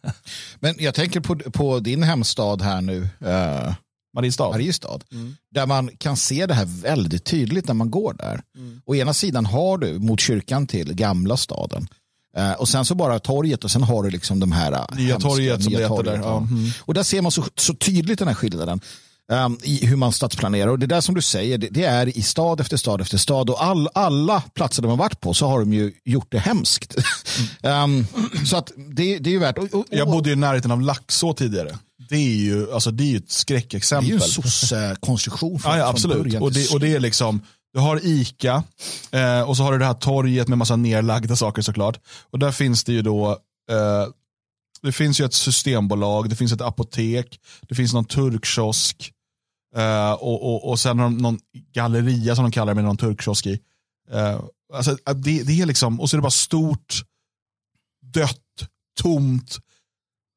Men 0.59 0.75
jag 0.79 0.95
tänker 0.95 1.19
på, 1.19 1.35
på 1.35 1.79
din 1.79 2.03
hemstad 2.03 2.61
här 2.61 2.81
nu. 2.81 3.09
Eh, 3.25 3.73
Mariestad. 4.15 4.49
Mariestad. 4.49 4.99
Mm. 5.11 5.35
Där 5.51 5.65
man 5.65 5.89
kan 5.97 6.17
se 6.17 6.45
det 6.45 6.53
här 6.53 6.65
väldigt 6.65 7.25
tydligt 7.25 7.67
när 7.67 7.73
man 7.73 7.91
går 7.91 8.13
där. 8.13 8.41
Mm. 8.57 8.81
Å 8.85 8.95
ena 8.95 9.13
sidan 9.13 9.45
har 9.45 9.77
du 9.77 9.99
mot 9.99 10.19
kyrkan 10.19 10.67
till 10.67 10.93
gamla 10.93 11.37
staden. 11.37 11.87
Uh, 12.37 12.51
och 12.51 12.69
sen 12.69 12.85
så 12.85 12.95
bara 12.95 13.19
torget 13.19 13.63
och 13.63 13.71
sen 13.71 13.83
har 13.83 14.03
du 14.03 14.09
liksom 14.09 14.39
de 14.39 14.51
här 14.51 14.71
uh, 14.71 14.97
Nya 14.97 15.07
hemska, 15.07 15.29
torget 15.29 15.63
som 15.63 15.73
det 15.73 15.79
heter 15.79 16.03
där. 16.03 16.17
Ja. 16.17 16.37
Mm. 16.37 16.71
Och 16.79 16.93
där 16.93 17.03
ser 17.03 17.21
man 17.21 17.31
så, 17.31 17.43
så 17.55 17.73
tydligt 17.73 18.19
den 18.19 18.27
här 18.27 18.35
skillnaden. 18.35 18.81
Um, 19.31 19.59
i 19.63 19.85
hur 19.85 19.95
man 19.95 20.11
stadsplanerar. 20.11 20.67
Och 20.67 20.79
det 20.79 20.87
där 20.87 21.01
som 21.01 21.15
du 21.15 21.21
säger, 21.21 21.57
det, 21.57 21.67
det, 21.71 21.83
är 21.83 22.17
i 22.17 22.21
stad 22.21 22.59
efter 22.59 22.77
stad 22.77 23.01
efter 23.01 23.17
stad. 23.17 23.49
Och 23.49 23.63
all, 23.63 23.89
alla 23.93 24.41
platser 24.41 24.81
de 24.81 24.87
har 24.87 24.97
varit 24.97 25.21
på 25.21 25.33
så 25.33 25.47
har 25.47 25.59
de 25.59 25.73
ju 25.73 25.91
gjort 26.05 26.31
det 26.31 26.39
hemskt. 26.39 26.95
um, 27.63 28.07
så 28.45 28.57
att 28.57 28.71
det, 28.75 29.19
det 29.19 29.29
är 29.29 29.31
ju 29.31 29.39
värt. 29.39 29.57
Och, 29.57 29.63
och, 29.63 29.79
och, 29.79 29.85
Jag 29.89 30.07
bodde 30.07 30.31
i 30.31 30.35
närheten 30.35 30.71
av 30.71 30.81
Laxå 30.81 31.33
tidigare. 31.33 31.77
Det 32.09 32.15
är 32.15 32.35
ju, 32.35 32.73
alltså, 32.73 32.91
det 32.91 33.13
är 33.13 33.17
ett 33.17 33.31
skräckexempel. 33.31 34.09
Det 34.09 34.15
är 34.15 34.17
ju 34.17 34.23
en 34.23 34.29
soc-konstruktion. 34.43 35.59
Ja, 35.63 35.77
ja, 35.77 35.87
absolut. 35.87 36.41
Och 36.41 36.51
det, 36.51 36.73
och 36.73 36.79
det 36.79 36.95
är 36.95 36.99
liksom, 36.99 37.41
du 37.75 37.81
har 37.81 37.99
Ica 38.03 38.63
eh, 39.11 39.41
och 39.41 39.57
så 39.57 39.63
har 39.63 39.71
du 39.71 39.77
det 39.77 39.85
här 39.85 39.93
torget 39.93 40.47
med 40.47 40.57
massa 40.57 40.75
nerlagda 40.75 41.35
saker 41.35 41.61
såklart. 41.61 41.99
Och 42.31 42.39
där 42.39 42.51
finns 42.51 42.83
det 42.83 42.93
ju 42.93 43.01
då 43.01 43.31
eh, 43.71 44.07
det 44.81 44.91
finns 44.91 45.19
ju 45.19 45.25
ett 45.25 45.33
systembolag, 45.33 46.29
det 46.29 46.35
finns 46.35 46.51
ett 46.51 46.61
apotek, 46.61 47.39
det 47.61 47.75
finns 47.75 47.93
någon 47.93 48.05
turkkiosk 48.05 49.11
eh, 49.75 50.11
och, 50.11 50.43
och, 50.43 50.69
och 50.69 50.79
sen 50.79 50.97
någon, 50.97 51.17
någon 51.17 51.39
galleria 51.73 52.35
som 52.35 52.43
de 52.43 52.51
kallar 52.51 52.73
det 52.73 52.75
med 52.75 52.83
någon 52.83 52.97
turkkiosk 52.97 53.45
i. 53.45 53.59
Eh, 54.11 54.39
alltså, 54.73 54.97
det, 55.05 55.43
det 55.43 55.61
är 55.61 55.65
liksom, 55.65 56.01
och 56.01 56.09
så 56.09 56.15
är 56.15 56.17
det 56.17 56.21
bara 56.21 56.31
stort, 56.31 57.03
dött, 58.13 58.69
tomt, 59.01 59.57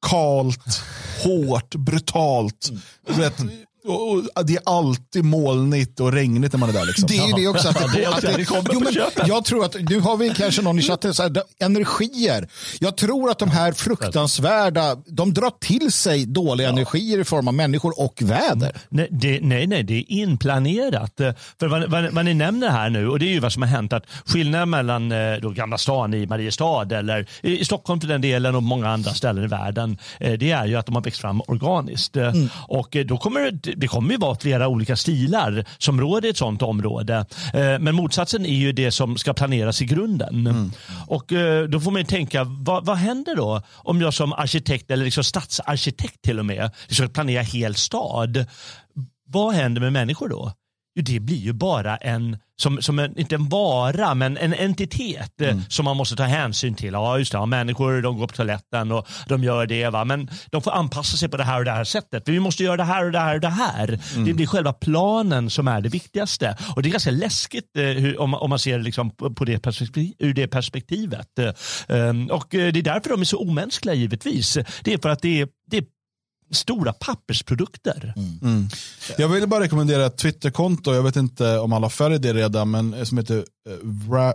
kalt, 0.07 0.83
hårt, 1.25 1.75
brutalt. 1.75 2.71
Du 3.07 3.13
Vet, 3.13 3.39
och, 3.85 4.47
det 4.47 4.57
är 4.57 4.63
alltid 4.65 5.25
molnigt 5.25 6.01
och 6.01 6.13
regnigt 6.13 6.53
när 6.53 6.61
man 6.61 6.69
är 6.69 6.73
där. 6.73 6.87
Liksom. 6.87 7.07
Det 7.09 7.19
är 7.19 7.27
ju 7.27 7.33
det 7.33 7.49
också. 7.49 7.69
Att 7.69 7.93
det, 7.95 8.07
att 8.07 8.23
det, 8.23 8.47
jo, 8.73 8.81
men 8.81 8.93
jag 9.27 9.45
tror 9.45 9.65
att, 9.65 9.75
nu 9.91 10.01
har 10.01 10.17
vi 10.17 10.31
kanske 10.31 10.63
någon 10.63 10.79
i 10.79 10.83
chatten, 10.83 11.15
så 11.15 11.23
här, 11.23 11.43
energier. 11.61 12.49
Jag 12.81 12.97
tror 12.97 13.31
att 13.31 13.39
de 13.39 13.51
här 13.51 13.73
fruktansvärda, 13.73 14.95
de 15.07 15.35
drar 15.35 15.53
till 15.61 15.93
sig 15.93 16.27
dåliga 16.27 16.67
ja. 16.67 16.73
energier 16.73 17.19
i 17.19 17.25
form 17.25 17.49
av 17.49 17.55
människor 17.55 18.01
och 18.01 18.23
väder. 18.23 18.73
Nej, 18.89 19.09
det, 19.11 19.41
nej, 19.43 19.67
nej, 19.67 19.83
det 19.83 19.95
är 19.95 20.13
inplanerat. 20.13 21.13
För 21.61 21.69
vad, 21.69 21.91
vad, 21.91 22.13
vad, 22.13 22.25
ni 22.25 22.35
nämner 22.35 22.69
här 22.69 22.91
nu, 22.91 23.09
och 23.09 23.19
det 23.19 23.27
är 23.27 23.33
ju 23.33 23.41
vad 23.41 23.53
som 23.53 23.63
har 23.63 23.69
hänt, 23.69 23.93
att 23.93 24.05
skillnaden 24.27 24.71
mellan 24.71 25.13
eh, 25.13 25.37
då, 25.43 25.51
Gamla 25.51 25.79
stan 25.79 26.15
i 26.15 26.27
Mariestad 26.27 26.93
eller 26.93 27.27
i 27.43 27.65
Stockholm 27.65 28.01
till 28.01 28.09
den 28.09 28.21
delen 28.21 28.55
och 28.55 28.63
många 28.63 28.89
andra 28.89 29.15
ställen 29.15 29.45
i 29.45 29.47
världen, 29.47 29.99
eh, 30.21 30.33
det 30.33 30.51
är 30.51 30.67
ju 30.67 30.77
att 30.77 30.87
de 30.87 30.95
har 30.95 31.03
växt 31.03 31.21
fram 31.21 31.43
organiskt. 31.47 32.17
Mm. 32.17 32.49
Och 32.55 32.97
då 33.07 33.19
kommer 33.19 33.51
det 33.51 33.68
kommer 33.89 34.13
ju 34.13 34.19
vara 34.19 34.39
flera 34.39 34.69
olika 34.69 34.97
stilar 34.97 35.65
som 35.79 36.01
råder 36.01 36.29
i 36.29 36.31
ett 36.31 36.37
sådant 36.37 36.63
område. 36.63 37.27
Eh, 37.55 37.79
men 37.79 37.95
motsatsen 37.95 38.47
är 38.47 38.57
ju 38.57 38.73
det 38.73 38.91
som 38.91 39.17
ska 39.17 39.35
planeras 39.35 39.83
i 39.83 39.85
grunden. 39.85 40.47
Mm. 40.47 40.73
Och 41.07 41.33
eh, 41.33 41.69
då 41.69 41.81
får 41.81 41.91
man 41.91 42.05
tänka, 42.05 42.45
vad, 42.45 42.87
vad, 42.87 42.97
händer 42.97 43.37
då 43.37 43.63
om 43.75 44.01
jag 44.01 44.15
som 44.15 44.33
arkitekt 44.33 44.91
eller 44.91 45.05
liksom 45.05 45.25
stadsarkitekt 45.25 46.23
till 46.23 46.39
och 46.39 46.47
med 46.47 46.71
ska 46.89 47.09
planera 47.09 47.43
hel 47.43 47.75
stad? 47.75 48.47
Vad 49.27 49.55
händer 49.55 49.81
med 49.81 49.93
människor 49.93 50.29
då? 50.29 50.53
Det 51.03 51.21
blir 51.21 51.37
ju 51.37 51.53
bara 51.53 51.97
en 51.97 52.37
som, 52.61 52.83
som 52.83 52.99
en, 52.99 53.19
inte 53.19 53.35
en 53.35 53.49
vara, 53.49 54.15
men 54.15 54.37
en 54.37 54.55
entitet 54.55 55.41
eh, 55.41 55.49
mm. 55.49 55.63
som 55.69 55.85
man 55.85 55.97
måste 55.97 56.17
ta 56.17 56.23
hänsyn 56.23 56.75
till. 56.75 56.93
Ja, 56.93 57.19
just 57.19 57.33
det, 57.33 57.39
ja, 57.39 57.47
människor 57.47 58.03
de 58.03 58.19
går 58.19 58.27
på 58.27 58.35
toaletten 58.35 58.93
och 58.93 59.09
de 59.27 59.45
gör 59.45 59.67
det, 59.67 59.89
va? 59.89 60.05
men 60.05 60.31
de 60.51 60.63
får 60.63 60.71
anpassa 60.71 61.17
sig 61.17 61.29
på 61.29 61.37
det 61.37 61.45
här 61.45 61.59
och 61.59 61.65
det 61.65 61.71
här 61.71 61.85
sättet. 61.85 62.29
Vi 62.29 62.41
måste 62.41 62.65
göra 62.65 62.77
det 62.77 62.85
här 62.85 63.05
och 63.05 63.13
det 63.13 63.19
här 63.19 63.35
och 63.35 63.41
det 63.41 63.49
här. 63.49 64.01
Mm. 64.15 64.25
Det 64.25 64.35
blir 64.35 64.47
själva 64.47 64.73
planen 64.73 65.51
som 65.51 65.69
är 65.69 65.81
det 65.81 65.89
viktigaste. 65.89 66.57
Och 66.77 66.83
det 66.83 66.89
är 66.89 66.91
ganska 66.91 67.11
läskigt 67.11 67.77
eh, 67.77 67.85
hur, 67.85 68.21
om, 68.21 68.35
om 68.35 68.51
man 68.51 68.59
ser 68.59 68.79
liksom 68.79 69.11
på 69.11 69.45
det 69.45 69.59
perspektiv, 69.59 70.15
ur 70.19 70.35
det 70.35 70.49
perspektivet. 70.49 71.29
Um, 71.89 72.31
och 72.31 72.55
eh, 72.55 72.73
det 72.73 72.79
är 72.79 72.83
därför 72.83 73.11
de 73.11 73.21
är 73.21 73.25
så 73.25 73.39
omänskliga 73.39 73.95
givetvis. 73.95 74.59
Det 74.83 74.93
är 74.93 74.99
för 74.99 75.09
att 75.09 75.23
det 75.23 75.41
är, 75.41 75.49
det 75.71 75.77
är 75.77 75.85
stora 76.51 76.93
pappersprodukter. 76.93 78.13
Mm. 78.17 78.39
Mm. 78.43 78.69
Jag 79.19 79.29
vill 79.29 79.49
bara 79.49 79.61
rekommendera 79.61 80.07
ett 80.07 80.17
Twitterkonto, 80.17 80.95
jag 80.95 81.03
vet 81.03 81.17
inte 81.17 81.59
om 81.59 81.73
alla 81.73 81.91
följer 81.91 82.19
det 82.19 82.33
redan, 82.33 82.71
men 82.71 83.07
som 83.07 83.19
heter 83.19 83.37
uh, 83.37 83.45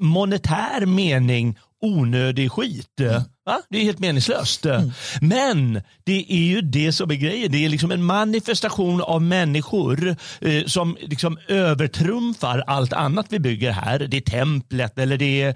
monetär 0.00 0.86
mening 0.86 1.58
onödig 1.80 2.52
skit. 2.52 3.00
Mm. 3.00 3.22
Va? 3.48 3.62
Det 3.68 3.78
är 3.78 3.82
helt 3.82 3.98
meningslöst. 3.98 4.66
Mm. 4.66 4.92
Men 5.20 5.82
det 6.04 6.26
är 6.28 6.42
ju 6.42 6.60
det 6.60 6.92
som 6.92 7.10
är 7.10 7.14
grejen. 7.14 7.52
Det 7.52 7.64
är 7.64 7.68
liksom 7.68 7.90
en 7.90 8.04
manifestation 8.04 9.00
av 9.00 9.22
människor 9.22 10.16
eh, 10.40 10.64
som 10.66 10.96
liksom 11.00 11.38
övertrumfar 11.48 12.64
allt 12.66 12.92
annat 12.92 13.26
vi 13.28 13.38
bygger 13.38 13.70
här. 13.70 13.98
Det 13.98 14.16
är 14.16 14.20
templet 14.20 14.98
eller 14.98 15.16
det 15.16 15.42
är 15.42 15.48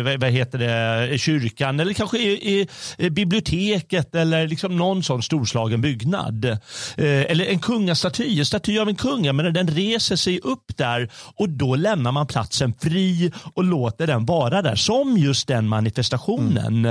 eh, 0.00 0.18
vad 0.18 0.30
heter 0.30 0.58
det, 0.58 1.18
kyrkan 1.18 1.80
eller 1.80 1.92
kanske 1.92 2.18
är, 2.18 2.66
är 2.98 3.10
biblioteket 3.10 4.14
eller 4.14 4.48
liksom 4.48 4.76
någon 4.76 5.02
sån 5.02 5.22
storslagen 5.22 5.80
byggnad. 5.80 6.44
Eh, 6.44 6.56
eller 6.96 7.44
en 7.44 7.58
kungastaty, 7.58 8.38
en 8.38 8.46
staty 8.46 8.78
av 8.78 8.88
en 8.88 8.96
kung. 8.96 9.36
Men 9.36 9.54
den 9.54 9.68
reser 9.68 10.16
sig 10.16 10.40
upp 10.40 10.76
där 10.76 11.10
och 11.36 11.48
då 11.48 11.76
lämnar 11.76 12.12
man 12.12 12.26
platsen 12.26 12.74
fri 12.80 13.32
och 13.54 13.64
låter 13.64 14.06
den 14.06 14.26
vara 14.26 14.62
där 14.62 14.76
som 14.76 15.18
just 15.18 15.48
den 15.48 15.68
manifestationen. 15.68 16.84
Mm. 16.84 16.89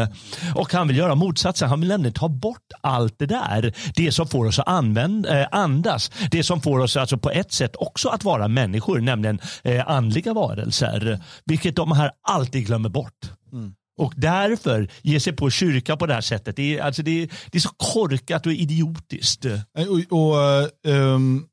Och 0.56 0.74
han 0.74 0.88
vill 0.88 0.98
göra 0.98 1.16
motsatsen. 1.16 1.70
Han 1.70 1.80
vill 1.80 1.90
nämligen 1.90 2.14
ta 2.14 2.30
bort 2.30 2.72
allt 2.82 3.20
det 3.20 3.26
där. 3.26 3.74
Det 3.96 4.12
som 4.12 4.28
får 4.28 4.46
oss 4.46 4.60
att 4.60 4.68
använda, 4.68 5.42
eh, 5.42 5.48
andas. 5.52 6.12
Det 6.32 6.44
som 6.44 6.62
får 6.62 6.80
oss 6.80 6.98
alltså 6.98 7.18
på 7.18 7.30
ett 7.30 7.52
sätt 7.52 7.76
också 7.76 8.10
att 8.10 8.24
vara 8.24 8.48
människor, 8.48 9.00
nämligen 9.00 9.40
eh, 9.64 9.88
andliga 9.88 10.34
varelser. 10.34 11.20
Vilket 11.46 11.76
de 11.76 11.92
här 11.92 12.12
alltid 12.28 12.66
glömmer 12.66 12.90
bort. 12.90 13.32
Mm. 13.54 13.74
Och 14.00 14.14
därför 14.18 14.90
ge 15.02 15.20
sig 15.20 15.34
på 15.34 15.50
kyrka 15.50 15.98
på 15.98 16.06
det 16.06 16.14
här 16.14 16.22
sättet. 16.22 16.56
Det 16.56 16.78
är, 16.78 16.84
alltså 16.84 17.04
det 17.04 17.24
är, 17.24 17.30
det 17.52 17.58
är 17.58 17.60
så 17.60 17.70
korkat 17.78 18.46
och 18.46 18.54
idiotiskt. 18.54 19.46
Eh, 19.46 19.88
och, 19.88 20.20
och 20.20 20.70
um, 20.88 21.46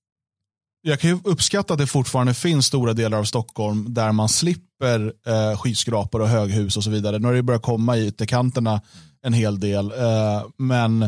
jag 0.89 1.01
kan 1.01 1.11
ju 1.11 1.19
uppskatta 1.25 1.73
att 1.73 1.79
det 1.79 1.87
fortfarande 1.87 2.35
finns 2.35 2.67
stora 2.67 2.93
delar 2.93 3.19
av 3.19 3.25
Stockholm 3.25 3.95
där 3.95 4.13
man 4.13 4.29
slipper 4.29 5.13
eh, 5.27 5.59
skyskrapor 5.59 6.21
och 6.21 6.29
höghus 6.29 6.77
och 6.77 6.85
så 6.85 6.91
vidare. 6.91 7.19
Nu 7.19 7.27
har 7.27 7.35
det 7.35 7.43
börjat 7.43 7.63
komma 7.63 7.97
i 7.97 8.07
ytterkanterna 8.07 8.81
en 9.23 9.33
hel 9.33 9.61
del. 9.61 9.93
Eh, 9.93 10.45
men 10.57 11.03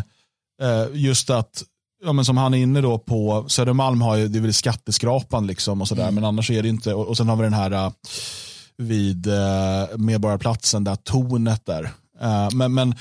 eh, 0.62 0.86
just 0.92 1.30
att 1.30 1.64
ja, 2.04 2.12
men 2.12 2.24
som 2.24 2.36
han 2.36 2.54
är 2.54 2.58
inne 2.58 2.80
då 2.80 2.98
på, 2.98 3.44
Södermalm 3.48 4.00
har 4.00 4.16
ju, 4.16 4.28
det 4.28 4.38
är 4.38 4.40
väl 4.40 4.54
skatteskrapan 4.54 5.46
liksom 5.46 5.80
och 5.80 5.88
sådär, 5.88 6.02
mm. 6.02 6.14
men 6.14 6.24
annars 6.24 6.50
är 6.50 6.62
det 6.62 6.68
inte, 6.68 6.94
och, 6.94 7.06
och 7.06 7.16
sen 7.16 7.28
har 7.28 7.36
vi 7.36 7.42
den 7.42 7.52
här 7.52 7.72
uh, 7.72 7.92
vid 8.76 9.26
uh, 9.26 9.96
Medborgarplatsen, 9.96 10.84
där 10.84 10.96
tornet 10.96 11.66
där. 11.66 11.82
Uh, 12.22 12.48
men, 12.52 12.74
men 12.74 12.94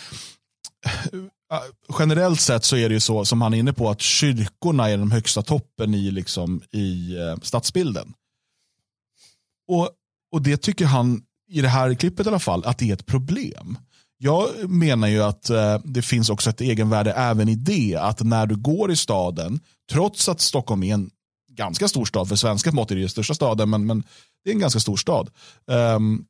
generellt 2.00 2.42
sett 2.42 2.64
så 2.64 2.76
är 2.76 2.90
det 2.90 2.94
ju 2.94 3.00
så, 3.00 3.26
som 3.26 3.42
han 3.42 3.54
är 3.54 3.58
inne 3.58 3.74
på, 3.74 3.90
att 3.90 4.02
kyrkorna 4.02 4.90
är 4.90 4.98
den 4.98 5.12
högsta 5.12 5.42
toppen 5.42 5.94
i, 5.94 6.12
liksom, 6.12 6.62
i 6.72 7.18
eh, 7.18 7.36
stadsbilden. 7.42 8.14
Och, 9.68 9.90
och 10.32 10.42
det 10.42 10.58
tycker 10.58 10.86
han, 10.86 11.22
i 11.50 11.62
det 11.62 11.68
här 11.68 11.94
klippet 11.94 12.26
i 12.26 12.30
alla 12.30 12.40
fall, 12.40 12.66
att 12.66 12.78
det 12.78 12.90
är 12.90 12.94
ett 12.94 13.06
problem. 13.06 13.78
Jag 14.18 14.70
menar 14.70 15.08
ju 15.08 15.24
att 15.24 15.50
eh, 15.50 15.80
det 15.84 16.02
finns 16.02 16.30
också 16.30 16.50
ett 16.50 16.62
egenvärde 16.62 17.12
även 17.12 17.50
i 17.50 17.56
det. 17.56 17.96
Att 17.96 18.24
när 18.24 18.46
du 18.46 18.56
går 18.56 18.92
i 18.92 18.96
staden, 18.96 19.60
trots 19.92 20.30
att 20.30 20.42
Stockholm 20.42 20.84
är 20.84 20.94
en 20.94 21.10
ganska 21.52 21.88
stor 21.88 22.06
stad, 22.06 22.30
för 22.30 22.36
svenska 22.36 22.72
mått 22.72 22.92
är 22.92 22.96
det 22.96 23.02
ju 23.02 23.10
största 23.10 23.34
staden, 23.34 23.70
men, 23.70 23.86
men 23.86 24.04
det 24.44 24.50
är 24.50 24.54
en 24.54 24.60
ganska 24.60 24.80
stor 24.80 24.98
stad. 24.98 25.30
Um, 25.66 26.26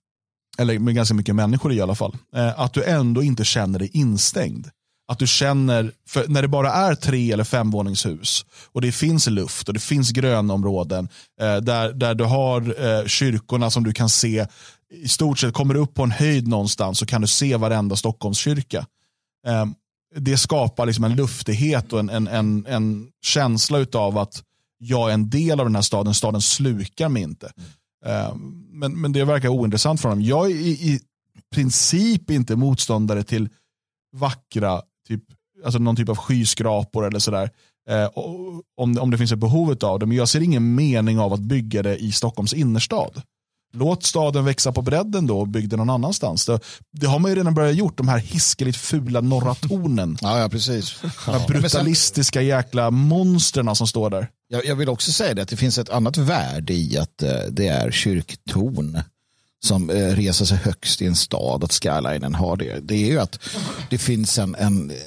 eller 0.58 0.80
med 0.80 0.96
ganska 0.96 1.16
mycket 1.16 1.36
människor 1.36 1.74
i 1.74 1.82
alla 1.82 1.96
fall. 1.96 2.18
Uh, 2.36 2.60
att 2.60 2.74
du 2.74 2.84
ändå 2.84 3.24
inte 3.24 3.46
känner 3.46 3.80
dig 3.80 3.90
instängd. 3.94 4.70
Att 5.08 5.20
du 5.20 5.28
känner, 5.28 5.92
när 6.28 6.42
det 6.42 6.48
bara 6.48 6.74
är 6.74 6.96
tre 6.96 7.32
eller 7.32 7.44
femvåningshus 7.44 8.46
och 8.72 8.82
det 8.82 8.92
finns 8.92 9.28
luft 9.28 9.68
och 9.68 9.74
det 9.74 9.80
finns 9.80 10.12
grönområden 10.12 11.10
eh, 11.42 11.58
där, 11.58 11.94
där 11.94 12.16
du 12.16 12.24
har 12.24 12.86
eh, 12.86 13.06
kyrkorna 13.06 13.72
som 13.72 13.84
du 13.84 13.94
kan 13.94 14.10
se 14.10 14.46
i 14.90 15.08
stort 15.08 15.40
sett 15.40 15.54
kommer 15.54 15.74
du 15.74 15.80
upp 15.80 15.94
på 15.94 16.04
en 16.04 16.12
höjd 16.12 16.48
någonstans 16.48 17.00
så 17.00 17.06
kan 17.06 17.22
du 17.22 17.28
se 17.28 17.56
varenda 17.56 17.96
Stockholmskyrka. 17.96 18.86
Eh, 19.48 19.66
det 20.16 20.38
skapar 20.38 20.86
liksom 20.86 21.04
en 21.04 21.16
luftighet 21.16 21.94
och 21.94 22.00
en, 22.00 22.10
en, 22.10 22.28
en, 22.28 22.66
en 22.66 23.08
känsla 23.22 23.86
av 23.94 24.18
att 24.18 24.44
jag 24.80 25.10
är 25.10 25.14
en 25.14 25.30
del 25.30 25.60
av 25.60 25.66
den 25.66 25.76
här 25.76 25.82
staden, 25.82 26.14
staden 26.14 26.42
slukar 26.42 27.10
mig 27.10 27.24
inte. 27.24 27.52
Um, 28.06 28.68
men, 28.72 29.02
men 29.02 29.12
det 29.12 29.26
verkar 29.26 29.50
ointressant 29.50 30.02
för 30.02 30.10
honom. 30.10 30.24
Jag 30.24 30.52
är 30.52 30.56
i, 30.56 30.70
i 30.70 31.00
princip 31.56 32.32
inte 32.32 32.56
motståndare 32.56 33.24
till 33.24 33.50
vackra, 34.16 34.82
typ, 35.08 35.24
alltså 35.66 35.80
någon 35.80 35.96
typ 35.96 36.10
av 36.10 36.16
skyskrapor 36.16 37.08
eller 37.08 37.20
sådär. 37.20 37.50
Eh, 37.90 38.10
om, 38.78 38.98
om 39.00 39.12
det 39.12 39.18
finns 39.18 39.32
ett 39.32 39.40
behov 39.40 39.78
av 39.82 40.00
det. 40.00 40.06
Men 40.06 40.18
jag 40.18 40.30
ser 40.30 40.42
ingen 40.42 40.76
mening 40.76 41.20
av 41.20 41.34
att 41.34 41.40
bygga 41.40 41.84
det 41.84 41.98
i 41.98 42.12
Stockholms 42.12 42.54
innerstad. 42.54 43.22
Låt 43.74 44.04
staden 44.04 44.46
växa 44.46 44.72
på 44.72 44.82
bredden 44.82 45.28
då 45.28 45.40
och 45.40 45.48
bygg 45.48 45.70
det 45.70 45.78
någon 45.78 45.90
annanstans. 45.90 46.46
Det, 46.46 46.60
det 46.92 47.08
har 47.08 47.20
man 47.20 47.32
ju 47.32 47.38
redan 47.38 47.54
börjat 47.54 47.76
gjort, 47.76 47.98
de 47.98 48.08
här 48.08 48.18
hiskeligt 48.18 48.78
fula 48.78 49.22
norra 49.22 49.56
tornen. 49.56 50.18
ja, 50.22 50.40
ja, 50.40 50.50
precis. 50.50 51.02
De 51.02 51.32
här 51.32 51.48
brutalistiska 51.48 52.42
jäkla 52.42 52.92
monstren 52.92 53.76
som 53.76 53.88
står 53.88 54.10
där. 54.10 54.28
Jag, 54.48 54.66
jag, 54.66 54.76
vill 54.76 54.90
också 54.90 55.12
säga 55.12 55.34
det 55.34 55.42
att 55.42 55.50
det 55.50 55.58
finns 55.58 55.78
ett 55.78 55.90
annat 55.90 56.18
värde 56.18 56.74
i 56.74 56.98
att 56.98 57.24
uh, 57.24 57.30
det 57.52 57.68
är 57.68 57.92
kyrktorn 57.92 59.00
som 59.66 59.90
eh, 59.90 60.16
reser 60.16 60.46
sig 60.46 60.58
högst 60.58 61.02
i 61.02 61.06
en 61.06 61.16
stad, 61.16 61.64
att 61.64 61.74
skylinen 61.74 62.36
har 62.36 62.58
det. 62.58 62.80
Det 62.80 62.96
är 62.96 63.08
ju 63.08 63.20
att 63.20 63.40
det 63.90 63.98
finns 63.98 64.40
en, 64.40 64.56
en 64.56 64.92
eh, 64.92 64.98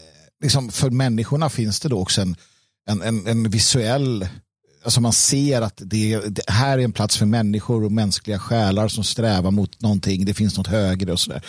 liksom 0.42 0.70
för 0.70 0.90
människorna 0.90 1.50
finns 1.50 1.80
det 1.80 1.88
då 1.88 1.98
också 1.98 2.20
en, 2.20 2.36
en, 2.90 3.02
en, 3.02 3.26
en 3.26 3.50
visuell 3.50 4.28
alltså 4.82 5.00
man 5.00 5.12
ser 5.12 5.62
att 5.62 5.82
det, 5.84 6.20
det, 6.28 6.42
här 6.50 6.78
är 6.78 6.82
en 6.82 6.92
plats 6.92 7.16
för 7.16 7.26
människor 7.26 7.84
och 7.84 7.92
mänskliga 7.92 8.38
själar 8.38 8.88
som 8.88 9.04
strävar 9.04 9.50
mot 9.50 9.80
någonting. 9.80 10.24
Det 10.24 10.34
finns 10.34 10.56
något 10.56 10.66
högre 10.66 11.12
och 11.12 11.20
sådär. 11.20 11.44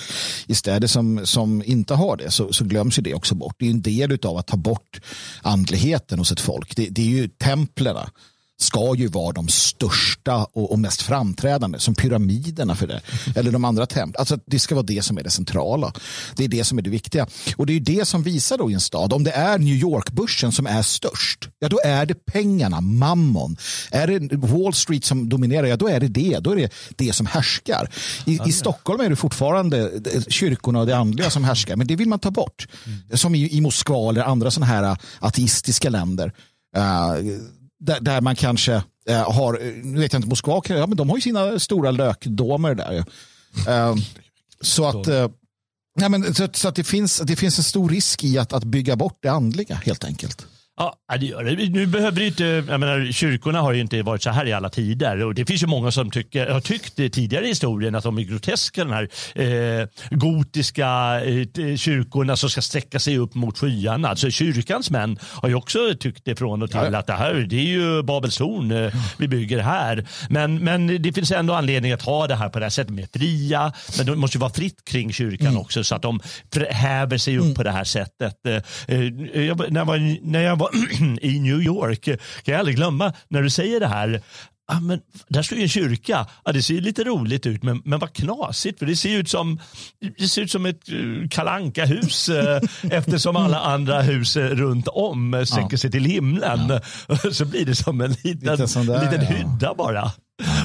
I 0.47 0.55
städer 0.55 0.87
som, 0.87 1.25
som 1.25 1.63
inte 1.65 1.93
har 1.93 2.17
det 2.17 2.31
så, 2.31 2.53
så 2.53 2.65
glöms 2.65 2.97
ju 2.97 3.01
det 3.01 3.13
också 3.13 3.35
bort. 3.35 3.55
Det 3.59 3.65
är 3.65 3.71
en 3.71 3.81
del 3.81 4.19
av 4.23 4.37
att 4.37 4.47
ta 4.47 4.57
bort 4.57 5.01
andligheten 5.41 6.19
hos 6.19 6.31
ett 6.31 6.39
folk. 6.39 6.75
Det, 6.75 6.87
det 6.89 7.01
är 7.01 7.05
ju 7.05 7.27
templerna 7.27 8.09
ska 8.62 8.95
ju 8.95 9.07
vara 9.07 9.32
de 9.32 9.47
största 9.47 10.36
och, 10.53 10.72
och, 10.72 10.80
mest 10.80 11.01
framträdande, 11.01 11.80
som 11.80 11.95
pyramiderna 11.95 12.76
för 12.76 12.88
det. 12.88 13.01
Eller 13.36 13.51
de 13.51 13.66
andra 13.66 13.86
templen. 13.86 14.20
Alltså 14.20 14.39
det 14.45 14.59
ska 14.59 14.76
vara 14.76 14.86
det 14.86 15.01
som 15.01 15.18
är 15.18 15.24
det 15.24 15.30
centrala. 15.30 15.93
Det 16.36 16.43
är 16.43 16.47
det 16.47 16.64
som 16.64 16.78
är 16.78 16.82
det 16.82 16.89
viktiga. 16.89 17.28
Och 17.55 17.66
det 17.66 17.74
är 17.74 17.80
det 17.80 18.07
som 18.07 18.24
visar 18.24 18.57
då 18.57 18.72
i 18.72 18.74
en 18.74 18.80
stad. 18.80 19.14
Om 19.14 19.24
det 19.24 19.32
är 19.32 19.57
New 19.57 19.76
York-börsen 19.76 20.51
som 20.51 20.68
är 20.68 20.82
störst, 20.82 21.49
ja 21.59 21.70
då 21.70 21.80
är 21.84 22.05
det 22.05 22.26
pengarna, 22.26 22.82
mammon. 22.82 23.57
Är 23.91 24.07
det 24.07 24.36
Wall 24.36 24.74
Street 24.74 25.05
som 25.05 25.30
dominerar, 25.30 25.68
ja 25.68 25.78
då 25.78 25.88
är 25.88 25.99
det 25.99 26.07
det. 26.07 26.39
Då 26.39 26.51
är 26.51 26.55
det 26.55 26.74
det 26.95 27.14
som 27.14 27.26
härskar. 27.26 27.89
I, 28.26 28.39
i 28.45 28.51
Stockholm 28.51 29.01
är 29.01 29.09
det 29.09 29.16
fortfarande 29.16 29.91
kyrkorna 30.28 30.80
och 30.80 30.86
det 30.86 30.97
andliga 30.97 31.30
som 31.30 31.43
härskar, 31.43 31.76
men 31.76 31.88
det 31.88 31.95
vill 31.95 32.09
man 32.09 32.20
ta 32.20 32.32
bort. 32.32 32.68
Mm. 32.86 33.18
Som 33.18 33.36
i, 33.36 33.57
i 33.57 33.62
Moskva 33.62 34.09
eller 34.09 34.24
andra 34.24 34.51
sådana 34.51 34.74
här 34.74 34.97
ateistiska 35.20 35.89
länder. 35.89 36.34
Uh, 36.78 37.41
där, 37.82 37.99
där 37.99 38.21
man 38.21 38.36
kanske 38.36 38.84
eh, 39.09 39.32
har, 39.32 39.59
nu 39.84 39.99
vet 39.99 40.13
jag 40.13 40.19
inte, 40.19 40.29
Moskva, 40.29 40.61
ja, 40.67 40.88
men 40.88 40.97
de 40.97 41.09
har 41.09 41.17
ju 41.17 41.21
sina 41.21 41.59
stora 41.59 41.91
lökdomer 41.91 42.75
där. 42.75 43.05
Eh, 43.67 43.95
så 44.61 44.86
att, 44.86 45.07
eh, 45.07 45.29
nej, 45.95 46.09
men, 46.09 46.34
så, 46.34 46.47
så, 46.53 46.67
att 46.67 46.75
det, 46.75 46.84
finns, 46.84 47.17
det 47.17 47.36
finns 47.36 47.57
en 47.57 47.63
stor 47.63 47.89
risk 47.89 48.23
i 48.23 48.38
att, 48.38 48.53
att 48.53 48.63
bygga 48.63 48.95
bort 48.95 49.17
det 49.21 49.29
andliga 49.29 49.75
helt 49.75 50.03
enkelt. 50.03 50.47
Ja, 50.78 51.17
det 51.19 51.26
gör 51.26 51.43
det. 51.43 51.69
Nu 51.69 51.86
behöver 51.86 52.19
det 52.19 52.28
inte, 52.28 52.43
jag 52.43 52.80
menar, 52.80 53.11
kyrkorna 53.11 53.61
har 53.61 53.74
ju 53.74 53.82
inte 53.82 54.01
varit 54.01 54.24
så 54.24 54.30
här 54.30 54.45
i 54.45 54.53
alla 54.53 54.69
tider. 54.69 55.26
Och 55.26 55.36
det 55.36 55.45
finns 55.45 55.63
ju 55.63 55.67
många 55.67 55.91
som 55.91 56.11
tycker, 56.11 56.49
har 56.49 56.61
tyckt 56.61 56.95
tidigare 56.95 57.45
i 57.45 57.47
historien 57.47 57.95
att 57.95 58.03
de 58.03 58.17
är 58.17 58.22
groteska, 58.22 58.84
de 58.84 58.93
här 58.93 59.09
eh, 59.36 59.88
gotiska 60.11 61.22
eh, 61.26 61.76
kyrkorna 61.76 62.36
som 62.36 62.49
ska 62.49 62.61
sträcka 62.61 62.99
sig 62.99 63.17
upp 63.17 63.36
mot 63.36 63.57
skyarna. 63.57 64.09
Alltså 64.09 64.30
kyrkans 64.30 64.91
män 64.91 65.19
har 65.22 65.49
ju 65.49 65.55
också 65.55 65.78
tyckt 65.99 66.26
det 66.26 66.36
från 66.36 66.61
och 66.61 66.72
till 66.72 66.80
ja. 66.91 66.97
att 66.97 67.07
det 67.07 67.13
här 67.13 67.34
det 67.34 67.55
är 67.55 67.63
ju 67.63 68.03
Babels 68.03 68.38
torn 68.38 68.72
eh, 68.72 68.93
vi 69.17 69.28
bygger 69.28 69.59
här. 69.59 70.07
Men, 70.30 70.63
men 70.63 71.01
det 71.01 71.13
finns 71.13 71.32
ändå 71.32 71.53
anledning 71.53 71.91
att 71.91 72.01
ha 72.01 72.28
det 72.28 72.36
här 72.36 72.49
på 72.49 72.59
det 72.59 72.65
här 72.65 72.69
sättet 72.69 72.93
med 72.93 73.07
fria, 73.13 73.74
men 73.97 74.05
det 74.05 74.15
måste 74.15 74.38
ju 74.38 74.39
vara 74.39 74.53
fritt 74.53 74.86
kring 74.86 75.13
kyrkan 75.13 75.47
mm. 75.47 75.61
också 75.61 75.84
så 75.84 75.95
att 75.95 76.01
de 76.01 76.19
häver 76.69 77.17
sig 77.17 77.38
upp 77.38 77.43
mm. 77.43 77.55
på 77.55 77.63
det 77.63 77.72
här 77.72 77.84
sättet. 77.84 78.45
Eh, 78.45 78.55
eh 78.88 79.45
jag, 79.45 79.72
när, 79.72 79.82
jag 79.82 79.86
var, 79.86 80.32
när 80.32 80.41
jag 80.41 80.61
var 80.62 80.70
i 81.22 81.39
New 81.39 81.62
York. 81.62 82.03
Kan 82.03 82.18
jag 82.45 82.59
aldrig 82.59 82.76
glömma 82.76 83.14
när 83.28 83.41
du 83.41 83.49
säger 83.49 83.80
det 83.80 83.88
här. 83.88 84.22
Ah, 84.68 84.80
men 84.80 85.01
där 85.28 85.41
står 85.41 85.57
ju 85.57 85.64
en 85.64 85.70
kyrka. 85.70 86.28
Ah, 86.43 86.51
det 86.51 86.64
ser 86.64 86.82
lite 86.82 87.03
roligt 87.03 87.45
ut, 87.45 87.64
men, 87.64 87.82
men 87.86 87.99
vad 87.99 88.14
knasigt. 88.14 88.80
För 88.80 88.86
det 88.86 88.95
ser 88.95 89.18
ut 89.18 89.30
som, 89.30 89.59
det 90.18 90.28
ser 90.28 90.41
ut 90.41 90.51
som 90.51 90.66
ett 90.66 90.89
uh, 90.91 91.28
kalanka 91.28 91.86
hus 91.86 92.30
eh, 92.30 92.62
eftersom 92.91 93.36
alla 93.36 93.59
andra 93.59 94.01
hus 94.01 94.38
runt 94.38 94.88
om 94.88 95.34
eh, 95.34 95.43
sträcker 95.43 95.68
ja. 95.72 95.78
sig 95.78 95.91
till 95.91 96.05
himlen. 96.05 96.82
Ja. 97.07 97.18
Så 97.32 97.45
blir 97.45 97.66
det 97.66 97.76
som 97.76 98.01
en 98.01 98.12
liten, 98.12 98.57
där, 98.57 99.12
liten 99.12 99.26
hydda 99.26 99.57
ja. 99.62 99.76
bara. 99.78 100.12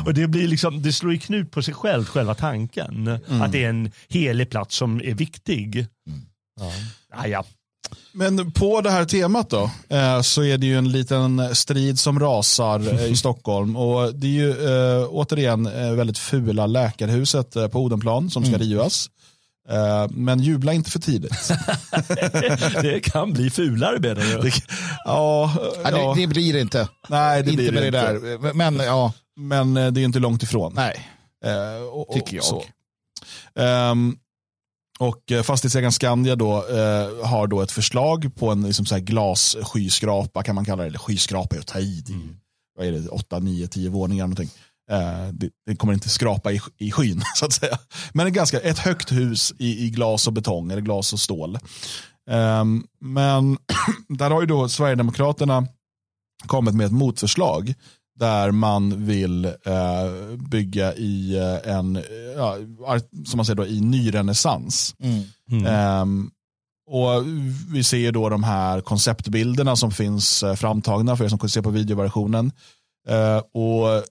Och 0.06 0.14
det, 0.14 0.26
blir 0.26 0.48
liksom, 0.48 0.82
det 0.82 0.92
slår 0.92 1.14
i 1.14 1.18
knut 1.18 1.50
på 1.50 1.62
sig 1.62 1.74
själv, 1.74 2.04
själva 2.04 2.34
tanken. 2.34 3.06
Mm. 3.06 3.42
Att 3.42 3.52
det 3.52 3.64
är 3.64 3.68
en 3.68 3.90
helig 4.08 4.50
plats 4.50 4.76
som 4.76 5.00
är 5.04 5.14
viktig. 5.14 5.76
Mm. 5.76 6.20
Ja. 6.60 6.72
Ah, 7.10 7.26
ja. 7.26 7.44
Men 8.12 8.52
på 8.52 8.80
det 8.80 8.90
här 8.90 9.04
temat 9.04 9.50
då, 9.50 9.70
eh, 9.88 10.20
så 10.20 10.42
är 10.42 10.58
det 10.58 10.66
ju 10.66 10.78
en 10.78 10.92
liten 10.92 11.54
strid 11.54 11.98
som 11.98 12.20
rasar 12.20 12.94
eh, 12.94 13.04
i 13.04 13.16
Stockholm. 13.16 13.76
Och 13.76 14.14
Det 14.14 14.26
är 14.26 14.30
ju 14.30 14.50
eh, 14.50 15.08
återigen 15.10 15.64
väldigt 15.96 16.18
fula 16.18 16.66
läkarhuset 16.66 17.52
på 17.52 17.80
Odenplan 17.80 18.30
som 18.30 18.42
ska 18.42 18.54
mm. 18.54 18.60
rivas. 18.60 19.10
Men 20.10 20.40
jubla 20.40 20.72
inte 20.72 20.90
för 20.90 20.98
tidigt. 20.98 21.52
det 22.82 23.00
kan 23.00 23.32
bli 23.32 23.50
fulare 23.50 24.00
menar 24.00 24.42
du? 24.42 24.50
ja, 25.04 25.52
ja. 25.84 26.14
Det, 26.14 26.20
det, 26.20 26.26
blir 26.26 26.52
det 26.52 26.60
inte. 26.60 26.88
Nej, 27.08 27.42
det 27.42 27.50
inte 27.50 27.62
blir 27.62 27.72
med 27.72 27.82
det, 27.82 27.90
det 27.90 28.38
där. 28.38 28.52
Men, 28.54 28.76
ja. 28.76 29.12
men 29.36 29.74
det 29.74 30.00
är 30.00 30.04
inte 30.04 30.18
långt 30.18 30.42
ifrån. 30.42 30.72
Nej, 30.76 31.08
och, 31.92 32.14
tycker 32.14 32.36
jag. 32.36 33.90
Um, 33.90 34.18
och 34.98 35.32
eh, 35.32 35.42
fastighetsägaren 35.42 35.92
Skandia 35.92 36.36
då, 36.36 36.56
eh, 36.56 37.26
har 37.26 37.46
då 37.46 37.60
ett 37.60 37.72
förslag 37.72 38.34
på 38.34 38.50
en 38.50 38.62
liksom 38.62 38.86
så 38.86 38.94
här 38.94 39.02
glasskyskrapa 39.02 40.42
kan 40.42 40.54
man 40.54 40.64
kalla 40.64 40.82
det. 40.82 40.88
Eller 40.88 40.98
skyskrapa 40.98 41.56
är 41.56 41.60
att 41.60 41.66
ta 41.66 41.78
i. 41.78 42.04
Mm. 42.08 42.36
Vad 42.78 42.86
är 42.86 42.92
det, 42.92 43.08
8, 43.08 43.38
9, 43.38 43.66
10 43.66 43.88
våningar 43.88 44.24
någonting. 44.24 44.50
Eh, 44.90 45.28
det, 45.32 45.50
det, 45.66 45.76
kommer 45.76 45.94
inte 45.94 46.08
skrapa 46.08 46.52
i, 46.52 46.60
i 46.78 46.92
skyn 46.92 47.22
så 47.36 47.46
att 47.46 47.52
säga. 47.52 47.78
Men 48.12 48.26
ett, 48.26 48.32
ganska, 48.32 48.60
ett 48.60 48.78
högt 48.78 49.12
hus 49.12 49.54
i, 49.58 49.86
i 49.86 49.90
glas 49.90 50.26
och 50.26 50.32
betong 50.32 50.70
eller 50.70 50.82
glas 50.82 51.12
och 51.12 51.20
stål. 51.20 51.58
Eh, 52.30 52.64
men 53.00 53.58
där 54.08 54.30
har 54.30 54.40
ju 54.40 54.46
då 54.46 54.68
Sverigedemokraterna 54.68 55.66
kommit 56.46 56.74
med 56.74 56.86
ett 56.86 56.92
motförslag 56.92 57.74
där 58.18 58.50
man 58.50 59.06
vill 59.06 59.44
eh, 59.44 59.52
bygga 60.50 60.94
i 60.94 61.36
eh, 61.36 61.74
en, 61.74 62.02
ja, 62.36 62.56
som 63.26 63.36
man 63.36 63.46
säger 63.46 63.56
då, 63.56 63.66
i 63.66 63.80
nyrenässans. 63.80 64.94
Mm. 64.98 65.22
Mm. 65.50 66.00
Um, 66.02 66.30
och 66.90 67.26
vi 67.72 67.84
ser 67.84 68.12
då 68.12 68.28
de 68.28 68.44
här 68.44 68.80
konceptbilderna 68.80 69.76
som 69.76 69.90
finns 69.90 70.42
eh, 70.42 70.54
framtagna 70.54 71.16
för 71.16 71.24
er 71.24 71.28
som 71.28 71.38
kan 71.38 71.48
se 71.48 71.62
på 71.62 71.70
videoversionen. 71.70 72.52
Uh, 73.10 73.38
och 73.62 74.04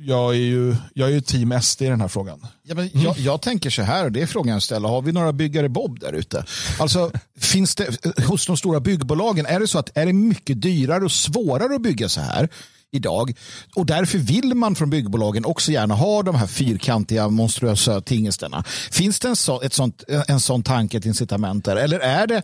jag 0.00 0.34
är 0.34 0.38
ju, 0.38 0.76
jag 0.94 1.08
är 1.08 1.12
ju 1.12 1.20
team 1.20 1.60
SD 1.62 1.82
i 1.82 1.86
den 1.86 2.00
här 2.00 2.08
frågan. 2.08 2.46
Ja, 2.62 2.74
men 2.74 2.90
jag, 2.92 3.18
jag 3.18 3.42
tänker 3.42 3.70
så 3.70 3.82
här, 3.82 4.04
och 4.04 4.12
det 4.12 4.22
är 4.22 4.26
frågan 4.26 4.52
jag 4.52 4.62
ställer. 4.62 4.88
Har 4.88 5.02
vi 5.02 5.12
några 5.12 5.32
byggare 5.32 5.68
Bob 5.68 6.00
där 6.00 6.12
ute? 6.12 6.44
Alltså, 6.78 7.12
finns 7.38 7.74
det 7.74 8.06
hos 8.26 8.46
de 8.46 8.56
stora 8.56 8.80
byggbolagen, 8.80 9.46
är 9.46 9.60
det 9.60 9.66
så 9.66 9.78
att 9.78 9.96
är 9.96 10.06
det 10.06 10.12
mycket 10.12 10.62
dyrare 10.62 11.04
och 11.04 11.12
svårare 11.12 11.74
att 11.74 11.82
bygga 11.82 12.08
så 12.08 12.20
här? 12.20 12.48
idag. 12.90 13.34
Och 13.74 13.86
därför 13.86 14.18
vill 14.18 14.54
man 14.54 14.74
från 14.74 14.90
byggbolagen 14.90 15.44
också 15.44 15.72
gärna 15.72 15.94
ha 15.94 16.22
de 16.22 16.34
här 16.34 16.46
fyrkantiga 16.46 17.28
monstruösa 17.28 18.00
tingesterna. 18.00 18.64
Finns 18.90 19.20
det 19.20 19.28
en, 19.28 19.36
så, 19.36 19.62
ett 19.62 19.72
sånt, 19.72 20.04
en 20.28 20.40
sån 20.40 20.62
tanke, 20.62 20.98
ett 20.98 21.06
incitament 21.06 21.64
där? 21.64 21.76
Eller 21.76 22.00
är 22.00 22.26
det 22.26 22.36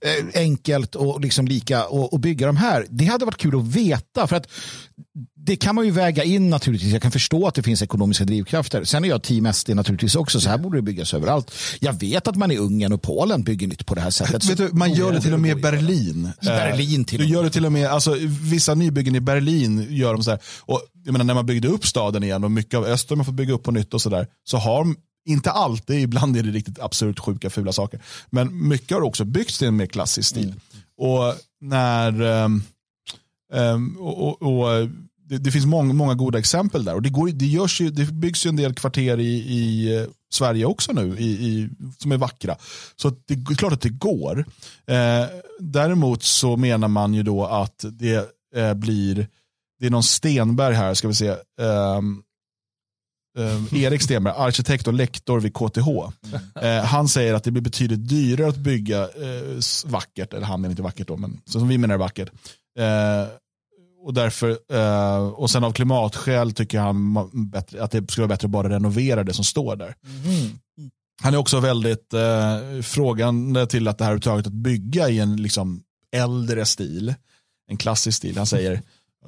eh, 0.00 0.42
enkelt 0.42 0.94
och 0.94 1.20
liksom 1.20 1.46
lika 1.46 1.84
att 2.12 2.20
bygga 2.20 2.46
de 2.46 2.56
här? 2.56 2.86
Det 2.90 3.04
hade 3.04 3.24
varit 3.24 3.36
kul 3.36 3.58
att 3.58 3.66
veta. 3.66 4.26
För 4.26 4.36
att 4.36 4.46
det 5.42 5.56
kan 5.56 5.74
man 5.74 5.84
ju 5.84 5.90
väga 5.90 6.24
in 6.24 6.50
naturligtvis. 6.50 6.92
Jag 6.92 7.02
kan 7.02 7.10
förstå 7.10 7.46
att 7.46 7.54
det 7.54 7.62
finns 7.62 7.82
ekonomiska 7.82 8.24
drivkrafter. 8.24 8.84
Sen 8.84 9.04
är 9.04 9.08
jag 9.08 9.22
team 9.22 9.52
SD 9.52 9.68
naturligtvis 9.68 10.14
också. 10.14 10.40
Så 10.40 10.48
här 10.48 10.58
borde 10.58 10.78
det 10.78 10.82
byggas 10.82 11.14
överallt. 11.14 11.52
Jag 11.80 11.92
vet 11.92 12.28
att 12.28 12.36
man 12.36 12.50
i 12.50 12.56
Ungern 12.56 12.92
och 12.92 13.02
Polen 13.02 13.42
bygger 13.42 13.66
nytt 13.66 13.86
på 13.86 13.94
det 13.94 14.00
här 14.00 14.10
sättet. 14.10 14.44
Vet 14.44 14.58
du, 14.58 14.70
man 14.72 14.92
gör 14.92 15.12
det 15.12 15.20
till 15.20 15.34
och 15.34 15.40
med 15.40 15.58
i 15.58 15.60
Berlin. 15.60 16.32
I 16.42 16.46
Berlin 16.46 17.04
till 17.04 17.20
Du 17.20 17.26
gör 17.26 17.44
det 17.44 17.50
till 17.50 17.66
och 17.66 17.72
med, 17.72 17.88
alltså, 17.88 18.16
vissa 18.42 18.74
nybyggen 18.74 19.14
i 19.14 19.20
Berlin 19.20 19.86
gör 19.90 20.12
de 20.12 20.24
så 20.24 20.30
här. 20.30 20.40
Och, 20.60 20.80
jag 21.04 21.12
menar, 21.12 21.24
när 21.24 21.34
man 21.34 21.46
byggde 21.46 21.68
upp 21.68 21.86
staden 21.86 22.22
igen 22.22 22.44
och 22.44 22.50
mycket 22.50 22.74
av 22.74 22.84
Öster 22.84 23.16
man 23.16 23.24
får 23.24 23.32
bygga 23.32 23.54
upp 23.54 23.62
på 23.62 23.70
nytt 23.70 23.94
och 23.94 24.02
sådär. 24.02 24.26
Så 24.44 24.56
har 24.56 24.86
inte 25.28 25.50
alltid, 25.50 26.00
ibland 26.00 26.36
är 26.36 26.42
det 26.42 26.50
riktigt 26.50 26.80
absurt 26.80 27.18
sjuka 27.18 27.50
fula 27.50 27.72
saker. 27.72 28.00
Men 28.30 28.68
mycket 28.68 28.96
har 28.96 29.02
också 29.02 29.24
byggts 29.24 29.62
i 29.62 29.66
en 29.66 29.76
mer 29.76 29.86
klassisk 29.86 30.28
stil. 30.28 30.44
Mm. 30.44 30.60
Och 30.98 31.34
när 31.60 32.22
um, 32.22 32.62
um, 33.52 33.96
och, 33.96 34.42
och, 34.42 34.42
och 34.42 34.88
det, 35.30 35.38
det, 35.38 35.50
finns 35.50 35.66
många, 35.66 35.92
många 35.92 36.14
goda 36.14 36.38
exempel 36.38 36.84
där. 36.84 36.94
Och 36.94 37.02
det, 37.02 37.08
går, 37.08 37.28
det, 37.28 37.46
görs 37.46 37.80
ju, 37.80 37.90
det 37.90 38.04
byggs 38.04 38.46
ju 38.46 38.48
en 38.48 38.56
del 38.56 38.74
kvarter 38.74 39.20
i, 39.20 39.36
i 39.36 39.96
eh, 39.96 40.06
Sverige 40.32 40.64
också 40.64 40.92
nu 40.92 41.18
i, 41.18 41.24
i, 41.24 41.68
som 41.98 42.12
är 42.12 42.16
vackra. 42.16 42.56
Så 42.96 43.12
det 43.26 43.34
är 43.34 43.54
klart 43.54 43.72
att 43.72 43.80
det 43.80 43.88
går. 43.88 44.44
Eh, 44.86 45.24
däremot 45.58 46.22
så 46.22 46.56
menar 46.56 46.88
man 46.88 47.14
ju 47.14 47.22
då 47.22 47.46
att 47.46 47.84
det 47.90 48.30
eh, 48.56 48.74
blir, 48.74 49.28
det 49.80 49.86
är 49.86 49.90
någon 49.90 50.02
Stenberg 50.02 50.74
här, 50.74 50.94
ska 50.94 51.08
vi 51.08 51.14
se. 51.14 51.28
Eh, 51.28 52.02
Erik 53.72 54.02
Stenberg, 54.02 54.34
arkitekt 54.36 54.86
och 54.86 54.94
lektor 54.94 55.40
vid 55.40 55.54
KTH. 55.54 55.88
Mm. 56.54 56.84
han 56.84 57.08
säger 57.08 57.34
att 57.34 57.44
det 57.44 57.50
blir 57.50 57.62
betydligt 57.62 58.08
dyrare 58.08 58.48
att 58.48 58.56
bygga 58.56 59.02
eh, 59.02 59.58
vackert, 59.86 60.32
eller 60.32 60.46
han 60.46 60.60
menar 60.60 60.70
inte 60.70 60.82
vackert 60.82 61.08
då, 61.08 61.16
men 61.16 61.40
som 61.44 61.68
vi 61.68 61.78
menar 61.78 61.96
vackert 61.96 62.30
och, 64.02 64.14
därför, 64.14 64.58
eh, 64.72 65.26
och 65.26 65.50
sen 65.50 65.64
av 65.64 65.72
klimatskäl 65.72 66.52
tycker 66.52 66.80
han 66.80 67.30
bättre, 67.50 67.84
att 67.84 67.90
det 67.90 68.10
skulle 68.10 68.26
vara 68.26 68.34
bättre 68.34 68.46
att 68.46 68.50
bara 68.50 68.68
renovera 68.68 69.24
det 69.24 69.32
som 69.32 69.44
står 69.44 69.76
där. 69.76 69.94
Mm. 70.26 70.58
Han 71.22 71.34
är 71.34 71.38
också 71.38 71.60
väldigt 71.60 72.14
eh, 72.14 72.82
frågande 72.82 73.66
till 73.66 73.88
att 73.88 73.98
det 73.98 74.04
här 74.04 74.10
överhuvudtaget 74.10 74.46
att 74.46 74.52
bygga 74.52 75.08
i 75.08 75.18
en 75.18 75.36
liksom, 75.36 75.82
äldre 76.12 76.66
stil, 76.66 77.14
en 77.70 77.76
klassisk 77.76 78.18
stil. 78.18 78.36
Han 78.36 78.46
säger 78.46 78.82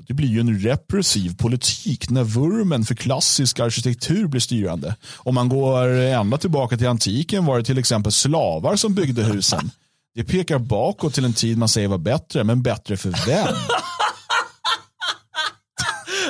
det 0.06 0.14
blir 0.14 0.28
ju 0.28 0.40
en 0.40 0.58
repressiv 0.58 1.36
politik 1.36 2.10
när 2.10 2.24
vurmen 2.24 2.84
för 2.84 2.94
klassisk 2.94 3.60
arkitektur 3.60 4.26
blir 4.26 4.40
styrande. 4.40 4.96
Om 5.16 5.34
man 5.34 5.48
går 5.48 5.88
ända 5.88 6.38
tillbaka 6.38 6.76
till 6.76 6.88
antiken 6.88 7.44
var 7.44 7.58
det 7.58 7.64
till 7.64 7.78
exempel 7.78 8.12
slavar 8.12 8.76
som 8.76 8.94
byggde 8.94 9.22
husen. 9.22 9.70
Det 10.14 10.24
pekar 10.24 10.58
bakåt 10.58 11.14
till 11.14 11.24
en 11.24 11.32
tid 11.32 11.58
man 11.58 11.68
säger 11.68 11.88
var 11.88 11.98
bättre, 11.98 12.44
men 12.44 12.62
bättre 12.62 12.96
för 12.96 13.26
vem? 13.26 13.54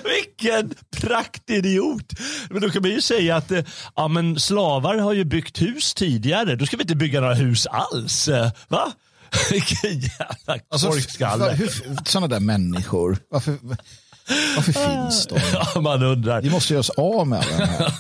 Vilken 0.04 0.74
praktidiot. 0.90 2.12
Men 2.50 2.62
då 2.62 2.70
kan 2.70 2.82
man 2.82 2.90
ju 2.90 3.00
säga 3.00 3.36
att 3.36 3.50
eh, 3.50 3.64
ja, 3.96 4.08
men 4.08 4.40
slavar 4.40 4.98
har 4.98 5.12
ju 5.12 5.24
byggt 5.24 5.62
hus 5.62 5.94
tidigare. 5.94 6.56
Då 6.56 6.66
ska 6.66 6.76
vi 6.76 6.82
inte 6.82 6.96
bygga 6.96 7.20
några 7.20 7.34
hus 7.34 7.66
alls. 7.66 8.28
Va? 8.68 8.92
Vilken 9.50 9.90
jävla 10.00 10.58
alltså, 10.68 10.88
korkskalle. 10.88 11.58
Sådana 12.04 12.26
där 12.26 12.40
människor. 12.40 13.18
Varför, 13.30 13.58
varför 14.56 14.72
finns 14.72 15.26
de? 15.26 15.38
Ja, 15.74 15.80
man 15.80 16.02
undrar. 16.02 16.42
Vi 16.42 16.50
måste 16.50 16.72
göra 16.72 16.80
oss 16.80 16.90
av 16.90 17.26
med 17.26 17.38
alla 17.38 17.66
här. 17.66 17.92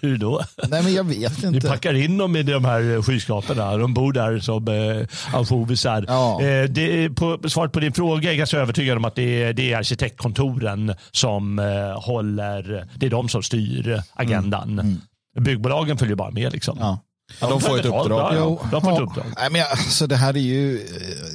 Hur 0.02 0.18
då? 0.18 0.42
Nej, 0.68 0.82
men 0.82 0.94
jag 0.94 1.04
vet 1.04 1.42
inte. 1.42 1.48
Vi 1.48 1.60
packar 1.60 1.94
in 1.94 2.18
dem 2.18 2.36
i 2.36 2.42
de 2.42 2.64
här 2.64 3.02
skyskraporna. 3.02 3.76
De 3.76 3.94
bor 3.94 4.12
där 4.12 4.38
som 4.38 4.68
eh, 4.68 5.36
ansjovisar. 5.38 6.04
Ja. 6.08 6.42
Eh, 6.42 7.12
på, 7.12 7.48
svaret 7.48 7.72
på 7.72 7.80
din 7.80 7.92
fråga 7.92 8.28
är 8.28 8.32
jag 8.32 8.38
ganska 8.38 8.58
övertygad 8.58 8.96
om 8.96 9.04
att 9.04 9.14
det 9.14 9.42
är, 9.42 9.52
det 9.52 9.72
är 9.72 9.76
arkitektkontoren 9.78 10.94
som 11.10 11.58
eh, 11.58 12.00
håller, 12.02 12.88
det 12.96 13.06
är 13.06 13.10
de 13.10 13.28
som 13.28 13.42
styr 13.42 14.02
agendan. 14.14 14.72
Mm. 14.72 14.86
Mm. 14.86 15.00
Byggbolagen 15.44 15.98
följer 15.98 16.16
bara 16.16 16.30
med. 16.30 16.52
Liksom. 16.52 16.78
Ja. 16.80 16.98
Ja, 17.40 17.48
de, 17.48 17.60
får 17.60 17.78
ett 17.78 17.86
uppdrag. 17.86 18.34
Ja, 18.36 18.68
de 18.70 18.82
får 18.82 18.92
ett 18.92 19.08
uppdrag. 19.08 19.26
Nej, 19.36 19.50
men 19.50 19.62
alltså, 19.70 20.06
det 20.06 20.16
här 20.16 20.36
är 20.36 20.40
ju, 20.40 20.86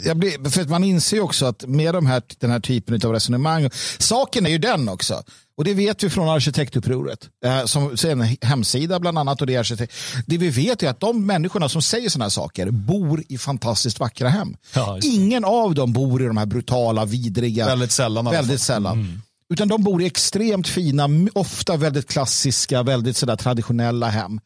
jag 0.05 0.17
blir, 0.17 0.49
för 0.49 0.65
man 0.65 0.83
inser 0.83 1.17
ju 1.17 1.23
också 1.23 1.45
att 1.45 1.65
med 1.67 1.93
de 1.93 2.05
här, 2.05 2.21
den 2.39 2.51
här 2.51 2.59
typen 2.59 3.01
av 3.05 3.11
resonemang, 3.11 3.69
saken 3.97 4.45
är 4.45 4.49
ju 4.49 4.57
den 4.57 4.89
också, 4.89 5.23
och 5.57 5.63
det 5.63 5.73
vet 5.73 6.03
vi 6.03 6.09
från 6.09 6.29
arkitektupproret, 6.29 7.29
eh, 7.45 7.65
som 7.65 7.83
är 7.91 8.05
en 8.05 8.37
hemsida 8.41 8.99
bland 8.99 9.17
annat. 9.17 9.41
Och 9.41 9.47
det, 9.47 9.55
är 9.55 9.59
arkitekt. 9.59 9.93
det 10.25 10.37
vi 10.37 10.49
vet 10.49 10.83
är 10.83 10.89
att 10.89 10.99
de 10.99 11.25
människorna 11.25 11.69
som 11.69 11.81
säger 11.81 12.09
sådana 12.09 12.25
här 12.25 12.29
saker 12.29 12.71
bor 12.71 13.23
i 13.29 13.37
fantastiskt 13.37 13.99
vackra 13.99 14.29
hem. 14.29 14.55
Ja, 14.75 14.99
Ingen 15.03 15.45
av 15.45 15.75
dem 15.75 15.93
bor 15.93 16.23
i 16.23 16.25
de 16.25 16.37
här 16.37 16.45
brutala, 16.45 17.05
vidriga. 17.05 17.65
Väldigt 17.65 17.91
sällan. 17.91 18.25
Väldigt 18.25 18.61
sällan. 18.61 18.99
Mm. 18.99 19.21
Utan 19.49 19.67
de 19.67 19.83
bor 19.83 20.01
i 20.01 20.05
extremt 20.05 20.67
fina, 20.67 21.09
ofta 21.33 21.77
väldigt 21.77 22.09
klassiska, 22.09 22.83
väldigt 22.83 23.17
sådär 23.17 23.35
traditionella 23.35 24.09
hem. 24.09 24.39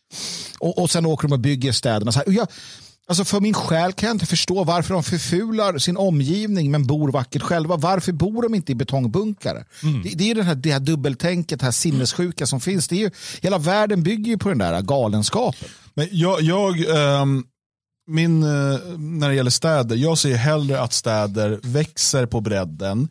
Och, 0.59 0.77
och 0.77 0.91
sen 0.91 1.05
åker 1.05 1.27
de 1.27 1.33
och 1.33 1.39
bygger 1.39 1.71
städerna. 1.71 2.11
Så 2.11 2.21
jag, 2.27 2.47
alltså 3.07 3.25
för 3.25 3.39
min 3.39 3.53
själ 3.53 3.93
kan 3.93 4.07
jag 4.07 4.15
inte 4.15 4.25
förstå 4.25 4.63
varför 4.63 4.93
de 4.93 5.03
förfular 5.03 5.77
sin 5.77 5.97
omgivning 5.97 6.71
men 6.71 6.87
bor 6.87 7.11
vackert 7.11 7.41
själva. 7.41 7.75
Varför 7.75 8.11
bor 8.11 8.41
de 8.41 8.55
inte 8.55 8.71
i 8.71 8.75
betongbunkar? 8.75 9.65
Mm. 9.83 10.03
Det, 10.03 10.09
det, 10.09 10.31
är 10.31 10.35
det 10.35 10.43
här, 10.43 10.55
det 10.55 10.71
här 10.71 10.79
dubbeltänket, 10.79 11.59
det 11.59 11.65
här 11.65 11.71
sinnessjuka 11.71 12.45
som 12.47 12.59
finns. 12.59 12.87
Det 12.87 12.95
är 12.95 12.99
ju, 12.99 13.11
hela 13.41 13.57
världen 13.57 14.03
bygger 14.03 14.31
ju 14.31 14.37
på 14.37 14.49
den 14.49 14.57
där 14.57 14.81
galenskapen. 14.81 15.69
Men 15.93 16.07
jag, 16.11 16.41
jag 16.41 16.89
ähm, 17.21 17.43
min, 18.07 18.43
äh, 18.43 18.79
när 18.97 19.29
det 19.29 19.35
gäller 19.35 19.51
städer, 19.51 19.95
jag 19.95 20.17
ser 20.17 20.35
hellre 20.35 20.81
att 20.81 20.93
städer 20.93 21.59
växer 21.63 22.25
på 22.25 22.41
bredden 22.41 23.09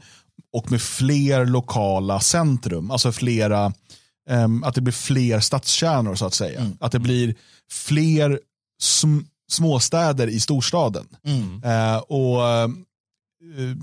och 0.56 0.70
med 0.70 0.82
fler 0.82 1.46
lokala 1.46 2.20
centrum. 2.20 2.90
Alltså 2.90 3.12
flera, 3.12 3.72
um, 4.30 4.64
att 4.64 4.74
det 4.74 4.80
blir 4.80 4.92
fler 4.92 5.40
stadskärnor 5.40 6.14
så 6.14 6.26
att 6.26 6.34
säga. 6.34 6.60
Mm. 6.60 6.76
Att 6.80 6.92
det 6.92 6.98
blir 6.98 7.34
fler 7.70 8.40
sm 8.82 9.18
småstäder 9.50 10.26
i 10.26 10.40
storstaden. 10.40 11.06
Mm. 11.24 11.64
Uh, 11.64 11.98
och 11.98 12.38
uh, 12.38 13.76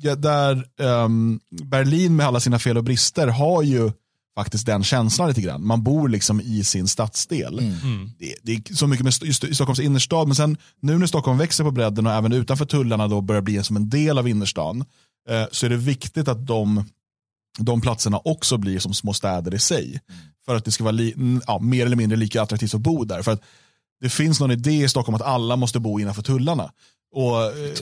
ja, 0.00 0.14
där 0.14 0.64
um, 0.76 1.40
Berlin 1.62 2.16
med 2.16 2.26
alla 2.26 2.40
sina 2.40 2.58
fel 2.58 2.76
och 2.76 2.84
brister 2.84 3.26
har 3.26 3.62
ju 3.62 3.92
faktiskt 4.34 4.66
den 4.66 4.84
känslan 4.84 5.28
lite 5.28 5.40
grann. 5.40 5.66
Man 5.66 5.82
bor 5.82 6.08
liksom 6.08 6.40
i 6.40 6.64
sin 6.64 6.88
stadsdel. 6.88 7.58
Mm. 7.58 7.74
mm. 7.82 8.10
Det, 8.18 8.34
det, 8.42 8.52
är 8.52 8.74
så 8.74 8.86
mycket 8.86 9.04
med 9.04 9.14
just 9.22 9.44
i 9.44 9.54
Stockholms 9.54 9.80
innerstad, 9.80 10.28
men 10.28 10.34
sen 10.34 10.56
nu 10.80 10.98
när 10.98 11.06
Stockholm 11.06 11.38
växer 11.38 11.64
på 11.64 11.70
bredden 11.70 12.06
och 12.06 12.12
även 12.12 12.32
utanför 12.32 12.64
tullarna 12.64 13.08
då 13.08 13.20
börjar 13.20 13.42
bli 13.42 13.62
som 13.62 13.76
en 13.76 13.90
del 13.90 14.18
av 14.18 14.28
innerstan, 14.28 14.84
så 15.50 15.66
är 15.66 15.70
det 15.70 15.76
viktigt 15.76 16.28
att 16.28 16.46
de, 16.46 16.84
de 17.58 17.80
platserna 17.80 18.18
också 18.24 18.56
blir 18.58 18.78
som 18.78 18.94
små 18.94 19.12
städer 19.12 19.54
i 19.54 19.58
sig. 19.58 19.86
Mm. 19.86 20.20
För 20.46 20.56
att 20.56 20.64
det 20.64 20.72
ska 20.72 20.84
vara 20.84 20.92
li, 20.92 21.14
ja, 21.46 21.58
mer 21.58 21.86
eller 21.86 21.96
mindre 21.96 22.16
lika 22.16 22.42
attraktivt 22.42 22.74
att 22.74 22.80
bo 22.80 23.04
där. 23.04 23.22
För 23.22 23.32
att 23.32 23.42
det 24.00 24.08
finns 24.08 24.40
någon 24.40 24.50
idé 24.50 24.84
i 24.84 24.88
Stockholm 24.88 25.14
att 25.14 25.22
alla 25.22 25.56
måste 25.56 25.80
bo 25.80 26.00
innanför 26.00 26.22
tullarna. 26.22 26.72
Och, 27.14 27.42
eh, 27.44 27.74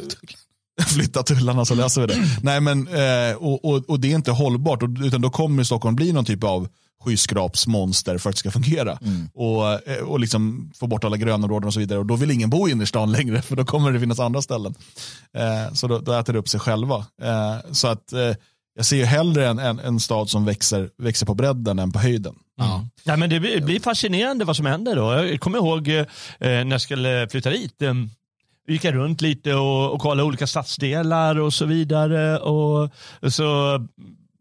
flytta 0.86 1.22
tullarna 1.22 1.64
så 1.64 1.74
löser 1.74 2.00
vi 2.00 2.06
det. 2.06 2.38
Nej, 2.42 2.60
men, 2.60 2.88
eh, 2.88 3.36
och, 3.36 3.64
och, 3.64 3.90
och, 3.90 4.00
det 4.00 4.10
är 4.10 4.14
inte 4.14 4.30
hållbart, 4.30 4.82
utan 4.82 5.20
då 5.20 5.30
kommer 5.30 5.64
Stockholm 5.64 5.96
bli 5.96 6.12
någon 6.12 6.24
typ 6.24 6.44
av 6.44 6.68
skyskrapsmonster 7.00 8.18
för 8.18 8.30
att 8.30 8.36
det 8.36 8.40
ska 8.40 8.50
fungera. 8.50 8.98
Mm. 9.02 9.28
Och, 9.34 9.88
eh, 9.88 10.02
och 10.04 10.20
liksom 10.20 10.70
få 10.74 10.86
bort 10.86 11.04
alla 11.04 11.16
grönområden 11.16 11.66
och 11.66 11.74
så 11.74 11.80
vidare. 11.80 11.98
Och 11.98 12.06
då 12.06 12.16
vill 12.16 12.30
ingen 12.30 12.50
bo 12.50 12.68
i 12.68 12.70
innerstan 12.70 13.12
längre 13.18 13.42
för 13.42 13.56
då 13.56 13.64
kommer 13.64 13.92
det 13.92 14.00
finnas 14.00 14.20
andra 14.20 14.42
ställen. 14.42 14.74
Eh, 15.34 15.72
så 15.72 15.86
då, 15.86 15.98
då, 15.98 16.12
äter 16.12 16.32
det 16.32 16.38
upp 16.38 16.48
sig 16.48 16.60
själva. 16.60 16.96
Eh, 17.22 17.72
så 17.72 17.88
att 17.88 18.12
eh, 18.12 18.34
jag 18.74 18.86
ser 18.86 18.96
ju 18.96 19.04
hellre 19.04 19.48
en, 19.48 19.58
en, 19.58 19.78
en, 19.78 20.00
stad 20.00 20.30
som 20.30 20.44
växer, 20.44 20.90
växer 20.98 21.26
på 21.26 21.34
bredden 21.34 21.78
än 21.78 21.92
på 21.92 21.98
höjden. 21.98 22.34
Mm. 22.60 22.86
Ja, 23.04 23.16
men 23.16 23.30
det 23.30 23.40
blir 23.40 23.80
fascinerande 23.80 24.44
vad 24.44 24.56
som 24.56 24.66
händer 24.66 24.96
då. 24.96 25.12
Jag 25.12 25.40
kommer 25.40 25.58
ihåg 25.58 25.88
eh, 25.88 26.06
när 26.38 26.70
jag 26.70 26.80
skulle 26.80 27.28
flytta 27.30 27.50
dit. 27.50 27.82
Eh, 27.82 27.94
gick 28.68 28.84
jag 28.84 28.94
runt 28.94 29.20
lite 29.20 29.54
och, 29.54 29.92
och 29.92 30.00
kollade 30.00 30.22
olika 30.22 30.46
stadsdelar 30.46 31.40
och 31.40 31.54
så 31.54 31.64
vidare. 31.64 32.38
Och 32.38 32.90
så 33.32 33.78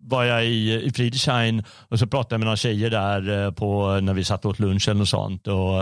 var 0.02 0.24
jag 0.24 0.45
i, 0.45 0.86
i 0.86 0.91
Friedrichshain 0.91 1.64
och 1.89 2.00
så 2.00 2.08
pratade 2.08 2.34
jag 2.34 2.39
med 2.39 2.45
några 2.45 2.58
tjejer 2.58 2.89
där 2.89 3.45
eh, 3.45 3.52
på, 3.52 4.00
när 4.02 4.14
vi 4.14 4.24
satt 4.24 4.45
åt 4.45 4.60
lunch 4.60 4.88
eller 4.88 5.00
något 5.00 5.10
sånt. 5.10 5.47
Och, 5.47 5.80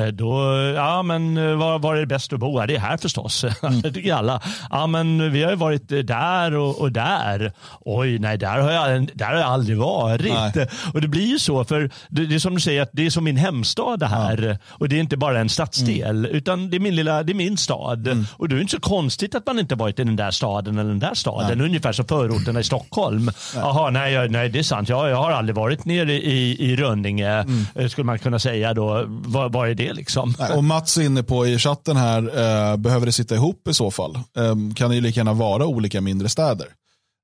eh, 0.00 0.06
då, 0.06 0.54
ja 0.76 1.02
men 1.02 1.34
var, 1.58 1.78
var 1.78 1.96
är 1.96 2.00
det 2.00 2.06
bäst 2.06 2.32
att 2.32 2.40
bo? 2.40 2.60
Ja, 2.60 2.66
det 2.66 2.76
är 2.76 2.80
här 2.80 2.96
förstås. 2.96 3.44
Mm. 3.70 3.80
det 3.80 3.92
tycker 3.92 4.14
alla. 4.14 4.40
Ja 4.70 4.86
men 4.86 5.32
vi 5.32 5.42
har 5.42 5.50
ju 5.50 5.56
varit 5.56 5.88
där 5.88 6.54
och, 6.54 6.80
och 6.80 6.92
där. 6.92 7.52
Oj, 7.80 8.18
nej 8.18 8.38
där 8.38 8.58
har 8.60 8.70
jag, 8.70 9.10
där 9.14 9.26
har 9.26 9.34
jag 9.34 9.48
aldrig 9.48 9.78
varit. 9.78 10.54
Nej. 10.56 10.68
Och 10.94 11.00
det 11.00 11.08
blir 11.08 11.26
ju 11.26 11.38
så, 11.38 11.64
för 11.64 11.90
det, 12.08 12.26
det, 12.26 12.34
är 12.34 12.38
som 12.38 12.54
du 12.54 12.60
säger, 12.60 12.82
att 12.82 12.90
det 12.92 13.06
är 13.06 13.10
som 13.10 13.24
min 13.24 13.36
hemstad 13.36 14.00
det 14.00 14.06
här. 14.06 14.42
Ja. 14.42 14.56
Och 14.68 14.88
det 14.88 14.96
är 14.96 15.00
inte 15.00 15.16
bara 15.16 15.40
en 15.40 15.48
stadsdel, 15.48 16.24
mm. 16.24 16.36
utan 16.36 16.70
det 16.70 16.76
är 16.76 16.80
min, 16.80 16.96
lilla, 16.96 17.22
det 17.22 17.32
är 17.32 17.34
min 17.34 17.56
stad. 17.56 18.08
Mm. 18.08 18.26
Och 18.32 18.48
då 18.48 18.54
är 18.54 18.56
det 18.56 18.62
inte 18.62 18.74
så 18.74 18.80
konstigt 18.80 19.34
att 19.34 19.46
man 19.46 19.58
inte 19.58 19.74
varit 19.74 19.98
i 19.98 20.04
den 20.04 20.16
där 20.16 20.30
staden 20.30 20.78
eller 20.78 20.90
den 20.90 20.98
där 20.98 21.14
staden. 21.14 21.58
Nej. 21.58 21.66
Ungefär 21.66 21.92
som 21.92 22.04
förorterna 22.04 22.60
i 22.60 22.64
Stockholm. 22.64 23.30
Jaha, 23.60 23.90
nej, 23.90 24.28
nej, 24.28 24.48
det 24.48 24.58
är 24.58 24.62
sant. 24.62 24.88
Jag, 24.88 25.10
jag 25.10 25.16
har 25.16 25.30
aldrig 25.30 25.56
varit 25.56 25.84
nere 25.84 26.12
i, 26.12 26.70
i 26.70 26.76
Rönninge, 26.76 27.30
mm. 27.30 27.66
Eh, 27.74 27.88
skulle 27.88 28.04
man 28.04 28.18
kunna 28.18 28.38
säga 28.38 28.74
då. 28.74 29.04
Vad, 29.08 29.52
vad 29.52 29.70
är 29.70 29.74
det 29.74 29.92
liksom? 29.92 30.34
Och 30.54 30.64
Mats 30.64 30.96
är 30.96 31.02
inne 31.02 31.22
på 31.22 31.46
i 31.46 31.58
chatten 31.58 31.96
här, 31.96 32.22
eh, 32.22 32.76
behöver 32.76 33.06
det 33.06 33.12
sitta 33.12 33.34
ihop 33.34 33.68
i 33.68 33.74
så 33.74 33.90
fall? 33.90 34.14
Eh, 34.14 34.74
kan 34.76 34.90
det 34.90 34.94
ju 34.94 35.00
lika 35.00 35.20
gärna 35.20 35.32
vara 35.32 35.66
olika 35.66 36.00
mindre 36.00 36.28
städer? 36.28 36.66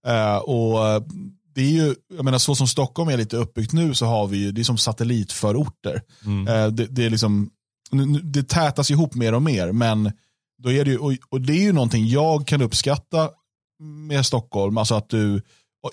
Eh, 0.06 0.36
och 0.36 0.88
eh, 0.88 1.02
det 1.54 1.60
är 1.60 1.70
ju, 1.70 1.94
jag 2.16 2.24
menar 2.24 2.38
så 2.38 2.54
som 2.54 2.66
Stockholm 2.66 3.08
är 3.08 3.16
lite 3.16 3.36
uppbyggt 3.36 3.72
nu 3.72 3.94
så 3.94 4.06
har 4.06 4.26
vi 4.26 4.38
ju, 4.38 4.52
det 4.52 4.62
är 4.62 4.64
som 4.64 4.78
satellitförorter. 4.78 6.02
Mm. 6.24 6.48
Eh, 6.48 6.66
det, 6.66 6.86
det, 6.86 7.04
är 7.04 7.10
liksom, 7.10 7.50
det 8.22 8.48
tätas 8.48 8.90
ihop 8.90 9.14
mer 9.14 9.34
och 9.34 9.42
mer, 9.42 9.72
men 9.72 10.12
då 10.62 10.72
är 10.72 10.84
det 10.84 10.90
ju, 10.90 10.98
och, 10.98 11.12
och 11.28 11.40
det 11.40 11.52
är 11.52 11.62
ju 11.62 11.72
någonting 11.72 12.06
jag 12.06 12.46
kan 12.46 12.62
uppskatta 12.62 13.30
med 14.08 14.26
Stockholm, 14.26 14.78
alltså 14.78 14.94
att 14.94 15.08
du 15.08 15.42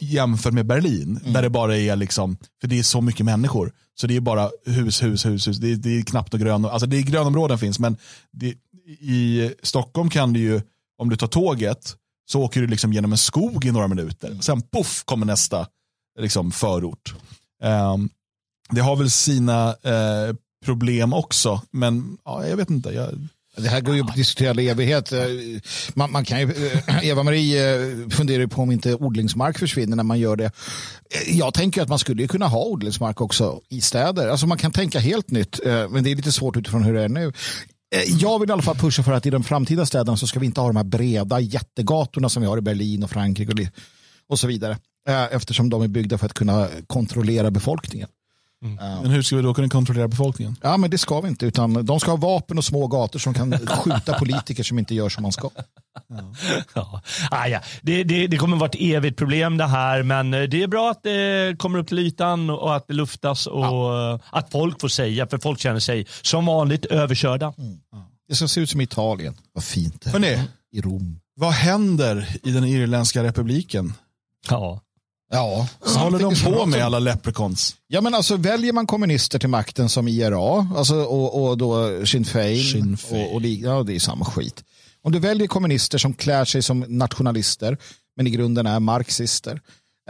jämfört 0.01 0.53
med 0.53 0.65
Berlin, 0.65 1.17
mm. 1.21 1.33
där 1.33 1.41
det 1.41 1.49
bara 1.49 1.77
är 1.77 1.95
liksom, 1.95 2.37
för 2.61 2.67
det 2.67 2.79
är 2.79 2.83
så 2.83 3.01
mycket 3.01 3.25
människor. 3.25 3.73
Så 3.95 4.07
det 4.07 4.15
är 4.15 4.21
bara 4.21 4.49
hus, 4.65 5.03
hus, 5.03 5.25
hus, 5.25 5.47
hus. 5.47 5.57
Det 5.57 5.71
är, 5.71 5.75
det 5.75 5.97
är 5.97 6.01
knappt 6.01 6.33
och 6.33 6.39
grön, 6.39 6.65
alltså 6.65 6.87
det 6.87 6.97
är 6.97 7.01
grönområden 7.01 7.57
finns, 7.57 7.79
men 7.79 7.97
det, 8.31 8.55
i 8.99 9.51
Stockholm 9.63 10.09
kan 10.09 10.33
du 10.33 10.39
ju, 10.39 10.61
om 10.97 11.09
du 11.09 11.15
tar 11.15 11.27
tåget, 11.27 11.95
så 12.25 12.41
åker 12.41 12.61
du 12.61 12.67
liksom 12.67 12.93
genom 12.93 13.11
en 13.11 13.17
skog 13.17 13.65
i 13.65 13.71
några 13.71 13.87
minuter. 13.87 14.37
Sen 14.41 14.61
poff 14.61 15.03
kommer 15.05 15.25
nästa 15.25 15.67
liksom, 16.19 16.51
förort. 16.51 17.15
Um, 17.63 18.09
det 18.69 18.81
har 18.81 18.95
väl 18.95 19.11
sina 19.11 19.69
uh, 19.69 20.35
problem 20.65 21.13
också, 21.13 21.61
men 21.71 22.17
ja, 22.25 22.47
jag 22.47 22.57
vet 22.57 22.69
inte. 22.69 22.89
Jag, 22.89 23.09
det 23.57 23.69
här 23.69 23.81
går 23.81 23.95
ju 23.95 24.01
att 24.01 24.15
diskutera 24.15 24.61
i 24.61 24.69
evighet. 24.69 25.11
Eh, 25.11 25.25
man, 25.93 26.11
man 26.11 26.25
kan 26.25 26.39
ju, 26.39 26.45
eh, 26.87 27.07
Eva-Marie 27.07 27.75
eh, 27.75 28.09
funderar 28.09 28.47
på 28.47 28.61
om 28.61 28.71
inte 28.71 28.95
odlingsmark 28.95 29.59
försvinner 29.59 29.95
när 29.95 30.03
man 30.03 30.19
gör 30.19 30.35
det. 30.35 30.51
Jag 31.27 31.53
tänker 31.53 31.81
att 31.81 31.89
man 31.89 31.99
skulle 31.99 32.27
kunna 32.27 32.47
ha 32.47 32.65
odlingsmark 32.65 33.21
också 33.21 33.61
i 33.69 33.81
städer. 33.81 34.27
Alltså 34.27 34.47
man 34.47 34.57
kan 34.57 34.71
tänka 34.71 34.99
helt 34.99 35.31
nytt, 35.31 35.59
men 35.65 36.03
det 36.03 36.11
är 36.11 36.15
lite 36.15 36.31
svårt 36.31 36.57
utifrån 36.57 36.83
hur 36.83 36.93
det 36.93 37.03
är 37.03 37.09
nu. 37.09 37.33
Jag 38.07 38.39
vill 38.39 38.49
i 38.49 38.53
alla 38.53 38.61
fall 38.61 38.75
pusha 38.75 39.03
för 39.03 39.11
att 39.11 39.25
i 39.25 39.29
de 39.29 39.43
framtida 39.43 39.85
städerna 39.85 40.17
så 40.17 40.27
ska 40.27 40.39
vi 40.39 40.45
inte 40.45 40.61
ha 40.61 40.67
de 40.67 40.75
här 40.75 40.83
breda 40.83 41.39
jättegatorna 41.39 42.29
som 42.29 42.41
vi 42.41 42.47
har 42.47 42.57
i 42.57 42.61
Berlin 42.61 43.03
och 43.03 43.09
Frankrike 43.09 43.71
och 44.29 44.39
så 44.39 44.47
vidare. 44.47 44.77
Eftersom 45.31 45.69
de 45.69 45.81
är 45.81 45.87
byggda 45.87 46.17
för 46.17 46.25
att 46.25 46.33
kunna 46.33 46.67
kontrollera 46.87 47.51
befolkningen. 47.51 48.09
Mm. 48.63 49.01
Men 49.01 49.11
hur 49.11 49.21
ska 49.21 49.35
vi 49.35 49.41
då 49.41 49.53
kunna 49.53 49.69
kontrollera 49.69 50.07
befolkningen? 50.07 50.55
Ja, 50.61 50.77
men 50.77 50.89
det 50.89 50.97
ska 50.97 51.21
vi 51.21 51.27
inte. 51.27 51.45
Utan 51.45 51.85
de 51.85 51.99
ska 51.99 52.11
ha 52.11 52.17
vapen 52.17 52.57
och 52.57 52.65
små 52.65 52.87
gator 52.87 53.19
som 53.19 53.33
kan 53.33 53.57
skjuta 53.67 54.13
politiker 54.13 54.63
som 54.63 54.79
inte 54.79 54.95
gör 54.95 55.09
som 55.09 55.23
man 55.23 55.31
ska. 55.31 55.49
Ja. 56.07 56.33
ja. 56.73 57.01
Ah, 57.31 57.47
ja. 57.47 57.59
Det, 57.81 58.03
det, 58.03 58.27
det 58.27 58.37
kommer 58.37 58.57
vara 58.57 58.69
ett 58.69 58.75
evigt 58.79 59.17
problem 59.17 59.57
det 59.57 59.67
här, 59.67 60.03
men 60.03 60.33
eh, 60.33 60.41
det 60.41 60.63
är 60.63 60.67
bra 60.67 60.91
att 60.91 61.03
det 61.03 61.55
kommer 61.59 61.79
upp 61.79 61.87
till 61.87 61.99
ytan 61.99 62.49
och 62.49 62.75
att 62.75 62.87
det 62.87 62.93
luftas 62.93 63.47
och 63.47 63.63
ja. 63.65 64.19
att 64.31 64.51
folk 64.51 64.81
får 64.81 64.87
säga, 64.87 65.27
för 65.27 65.37
folk 65.37 65.59
känner 65.59 65.79
sig 65.79 66.07
som 66.21 66.45
vanligt 66.45 66.85
överkörda. 66.85 67.53
Mm. 67.57 67.79
Det 68.27 68.35
ska 68.35 68.47
se 68.47 68.61
ut 68.61 68.69
som 68.69 68.81
Italien. 68.81 69.35
Vad 69.53 69.63
fint 69.63 70.01
det 70.01 70.09
är. 70.09 70.11
Hörrni, 70.11 70.41
I 70.71 70.81
Rom. 70.81 71.19
Vad 71.35 71.53
händer 71.53 72.27
i 72.43 72.51
den 72.51 72.63
irländska 72.63 73.23
republiken? 73.23 73.93
Ja. 74.49 74.81
Ja, 75.33 75.67
så 75.85 75.99
håller 75.99 76.19
de 76.19 76.35
på 76.35 76.65
med 76.65 76.85
alla 76.85 76.99
leprechauns? 76.99 77.75
Ja, 77.87 78.01
men 78.01 78.15
alltså 78.15 78.37
väljer 78.37 78.73
man 78.73 78.87
kommunister 78.87 79.39
till 79.39 79.49
makten 79.49 79.89
som 79.89 80.07
IRA 80.07 80.67
alltså, 80.77 80.95
och, 80.95 81.43
och 81.43 81.57
då 81.57 82.05
Sinn 82.05 82.25
Fein, 82.25 82.63
Sinn 82.63 82.97
Fein. 82.97 83.27
Och, 83.27 83.35
och, 83.35 83.41
ja, 83.41 83.83
det 83.83 83.95
är 83.95 83.99
samma 83.99 84.25
skit. 84.25 84.63
Om 85.03 85.11
du 85.11 85.19
väljer 85.19 85.47
kommunister 85.47 85.97
som 85.97 86.13
klär 86.13 86.45
sig 86.45 86.61
som 86.61 86.79
nationalister 86.79 87.77
men 88.15 88.27
i 88.27 88.29
grunden 88.29 88.65
är 88.65 88.79
marxister 88.79 89.61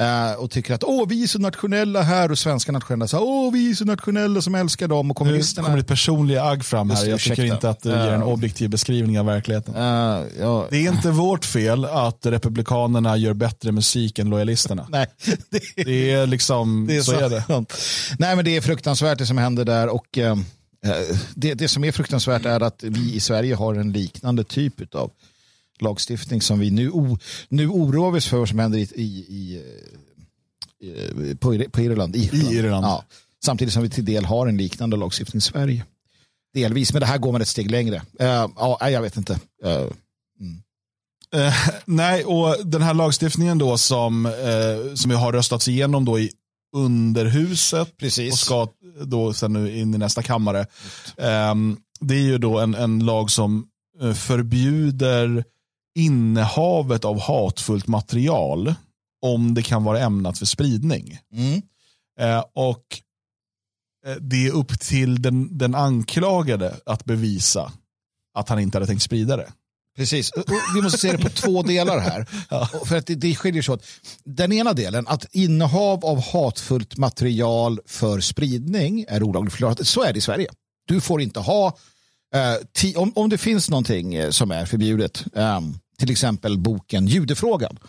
Uh, 0.02 0.40
och 0.40 0.52
tycker 0.52 0.74
att 0.74 0.84
åh, 0.84 1.08
vi 1.08 1.24
är 1.24 1.28
så 1.28 1.40
nationella 1.40 2.02
här 2.02 2.32
och 2.32 2.40
svenska 2.40 2.72
nationella 2.72 3.08
så 3.08 3.20
åh, 3.20 3.54
vi 3.54 3.72
är 3.72 3.76
så 3.76 3.86
nationella 3.86 4.42
som 4.42 4.56
älskar 4.56 4.88
dem 4.88 5.12
och 5.12 5.18
kommunisterna. 5.18 5.68
Nu 5.68 5.72
kommer 5.72 5.78
det 5.78 5.88
personliga 5.88 6.44
agg 6.44 6.66
fram 6.66 6.90
här. 6.90 7.06
Jag 7.06 7.20
tycker 7.20 7.46
inte 7.46 7.70
att 7.70 7.82
du 7.82 7.90
ger 7.90 8.12
en 8.12 8.24
objektiv 8.24 8.70
beskrivning 8.70 9.20
av 9.20 9.26
verkligheten. 9.26 9.76
Uh, 9.76 10.26
ja. 10.40 10.68
Det 10.70 10.78
är 10.78 10.92
inte 10.92 11.12
vårt 11.12 11.46
fel 11.46 11.86
att 11.86 12.26
republikanerna 12.26 13.18
gör 13.18 13.34
bättre 13.34 13.72
musik 13.72 14.20
än 14.20 14.30
lojalisterna. 14.30 14.88
Nej, 14.90 15.08
det, 15.50 15.84
det 15.86 16.12
är 16.12 16.28
liksom, 16.28 16.86
det 16.90 16.96
är 16.96 17.02
så, 17.02 17.12
så 17.12 17.20
är 17.20 17.30
det. 17.30 17.66
Nej, 18.20 18.36
men 18.36 18.46
det 18.46 18.58
är 18.58 18.62
fruktansvärt 18.62 19.18
det 19.18 19.26
som 19.26 19.38
händer 19.38 19.66
där 19.66 19.88
och 19.88 20.20
det, 21.36 21.54
det 21.54 21.68
som 21.68 21.84
är 21.84 21.92
fruktansvärt 21.92 22.46
är 22.46 22.60
att 22.60 22.84
vi 22.84 23.16
i 23.16 23.20
Sverige 23.20 23.56
har 23.56 23.76
en 23.76 23.92
liknande 23.92 24.44
typ 24.44 24.96
av 24.96 25.12
lagstiftning 25.80 26.42
som 26.42 26.60
vi 26.60 26.72
nu, 26.72 26.90
o, 26.90 27.18
nu 27.50 27.68
oroar 27.68 28.18
oss 28.18 28.28
för 28.28 28.38
vad 28.38 28.50
som 28.50 28.60
händer 28.60 28.80
i, 28.80 28.82
i, 28.96 29.04
i, 29.04 29.62
i 30.86 31.36
på, 31.36 31.64
på 31.72 31.82
Irland. 31.82 32.16
I 32.16 32.20
Irland. 32.20 32.54
I 32.54 32.58
Irland. 32.58 32.86
Ja. 32.86 33.04
Samtidigt 33.46 33.74
som 33.74 33.84
vi 33.84 33.90
till 33.90 34.06
del 34.06 34.26
har 34.26 34.48
en 34.48 34.58
liknande 34.58 34.98
lagstiftning 34.98 35.38
i 35.38 35.42
Sverige. 35.42 35.86
Delvis, 36.54 36.94
men 36.94 37.00
det 37.00 37.06
här 37.06 37.18
går 37.18 37.32
man 37.32 37.42
ett 37.42 37.48
steg 37.48 37.72
längre. 37.72 37.96
Uh, 37.96 38.48
ja, 38.56 38.90
jag 38.90 39.02
vet 39.02 39.18
inte. 39.18 39.34
Uh, 39.66 39.72
mm. 40.40 40.64
uh, 41.36 41.54
nej, 41.86 42.26
och 42.26 42.56
den 42.66 42.82
här 42.82 42.94
lagstiftningen 42.94 43.58
då 43.58 43.78
som, 43.78 44.26
uh, 44.26 44.96
som 44.96 45.12
har 45.12 45.34
röstats 45.34 45.68
igenom 45.68 46.06
då 46.06 46.20
i 46.20 46.32
underhuset 46.76 47.98
Precis. 47.98 48.34
och 48.34 48.40
ska 48.40 48.68
då 49.06 49.34
sen 49.34 49.54
nu 49.54 49.78
in 49.78 49.96
i 49.96 49.98
nästa 49.98 50.24
kammare. 50.24 50.66
Um, 51.18 51.78
det 52.00 52.16
är 52.16 52.22
ju 52.22 52.38
då 52.38 52.60
en, 52.60 52.76
en 52.76 53.06
lag 53.06 53.32
som 53.32 53.68
förbjuder 54.16 55.44
innehavet 55.96 57.06
av 57.06 57.20
hatfullt 57.20 57.88
material 57.88 58.76
om 59.22 59.54
det 59.54 59.64
kan 59.64 59.84
vara 59.84 60.00
ämnat 60.00 60.38
för 60.38 60.46
spridning. 60.46 61.20
Mm. 61.34 61.62
Eh, 62.20 62.44
och 62.54 63.02
eh, 64.06 64.16
det 64.16 64.48
är 64.48 64.52
upp 64.52 64.80
till 64.80 65.22
den, 65.22 65.58
den 65.58 65.76
anklagade 65.76 66.76
att 66.86 67.06
bevisa 67.06 67.72
att 68.34 68.50
han 68.50 68.60
inte 68.60 68.78
hade 68.78 68.88
tänkt 68.88 69.04
sprida 69.04 69.38
det. 69.38 69.52
Precis, 69.98 70.32
vi 70.76 70.82
måste 70.82 70.98
se 70.98 71.12
det 71.12 71.18
på 71.18 71.30
två 71.30 71.64
delar 71.64 72.00
här. 72.00 72.26
Ja. 72.50 72.70
För 72.86 72.98
att 72.98 73.08
det, 73.08 73.16
det 73.16 73.36
skiljer 73.36 73.62
sig 73.62 73.74
åt. 73.74 73.86
Den 74.24 74.54
ena 74.54 74.74
delen, 74.74 75.08
att 75.08 75.26
innehav 75.36 76.06
av 76.06 76.22
hatfullt 76.22 76.98
material 76.98 77.80
för 77.86 78.20
spridning 78.20 79.06
är 79.08 79.24
olagligt 79.24 79.54
förklarat. 79.54 79.88
Så 79.88 80.04
är 80.04 80.14
det 80.14 80.18
i 80.18 80.22
Sverige. 80.22 80.48
Du 80.88 81.02
får 81.02 81.22
inte 81.22 81.40
ha, 81.40 81.78
eh, 82.36 82.96
om, 82.96 83.12
om 83.16 83.30
det 83.30 83.38
finns 83.38 83.70
någonting 83.70 84.16
eh, 84.16 84.30
som 84.30 84.52
är 84.52 84.66
förbjudet, 84.66 85.26
um, 85.34 85.80
till 86.04 86.12
exempel 86.12 86.58
boken 86.58 87.08
Judefrågan 87.08 87.80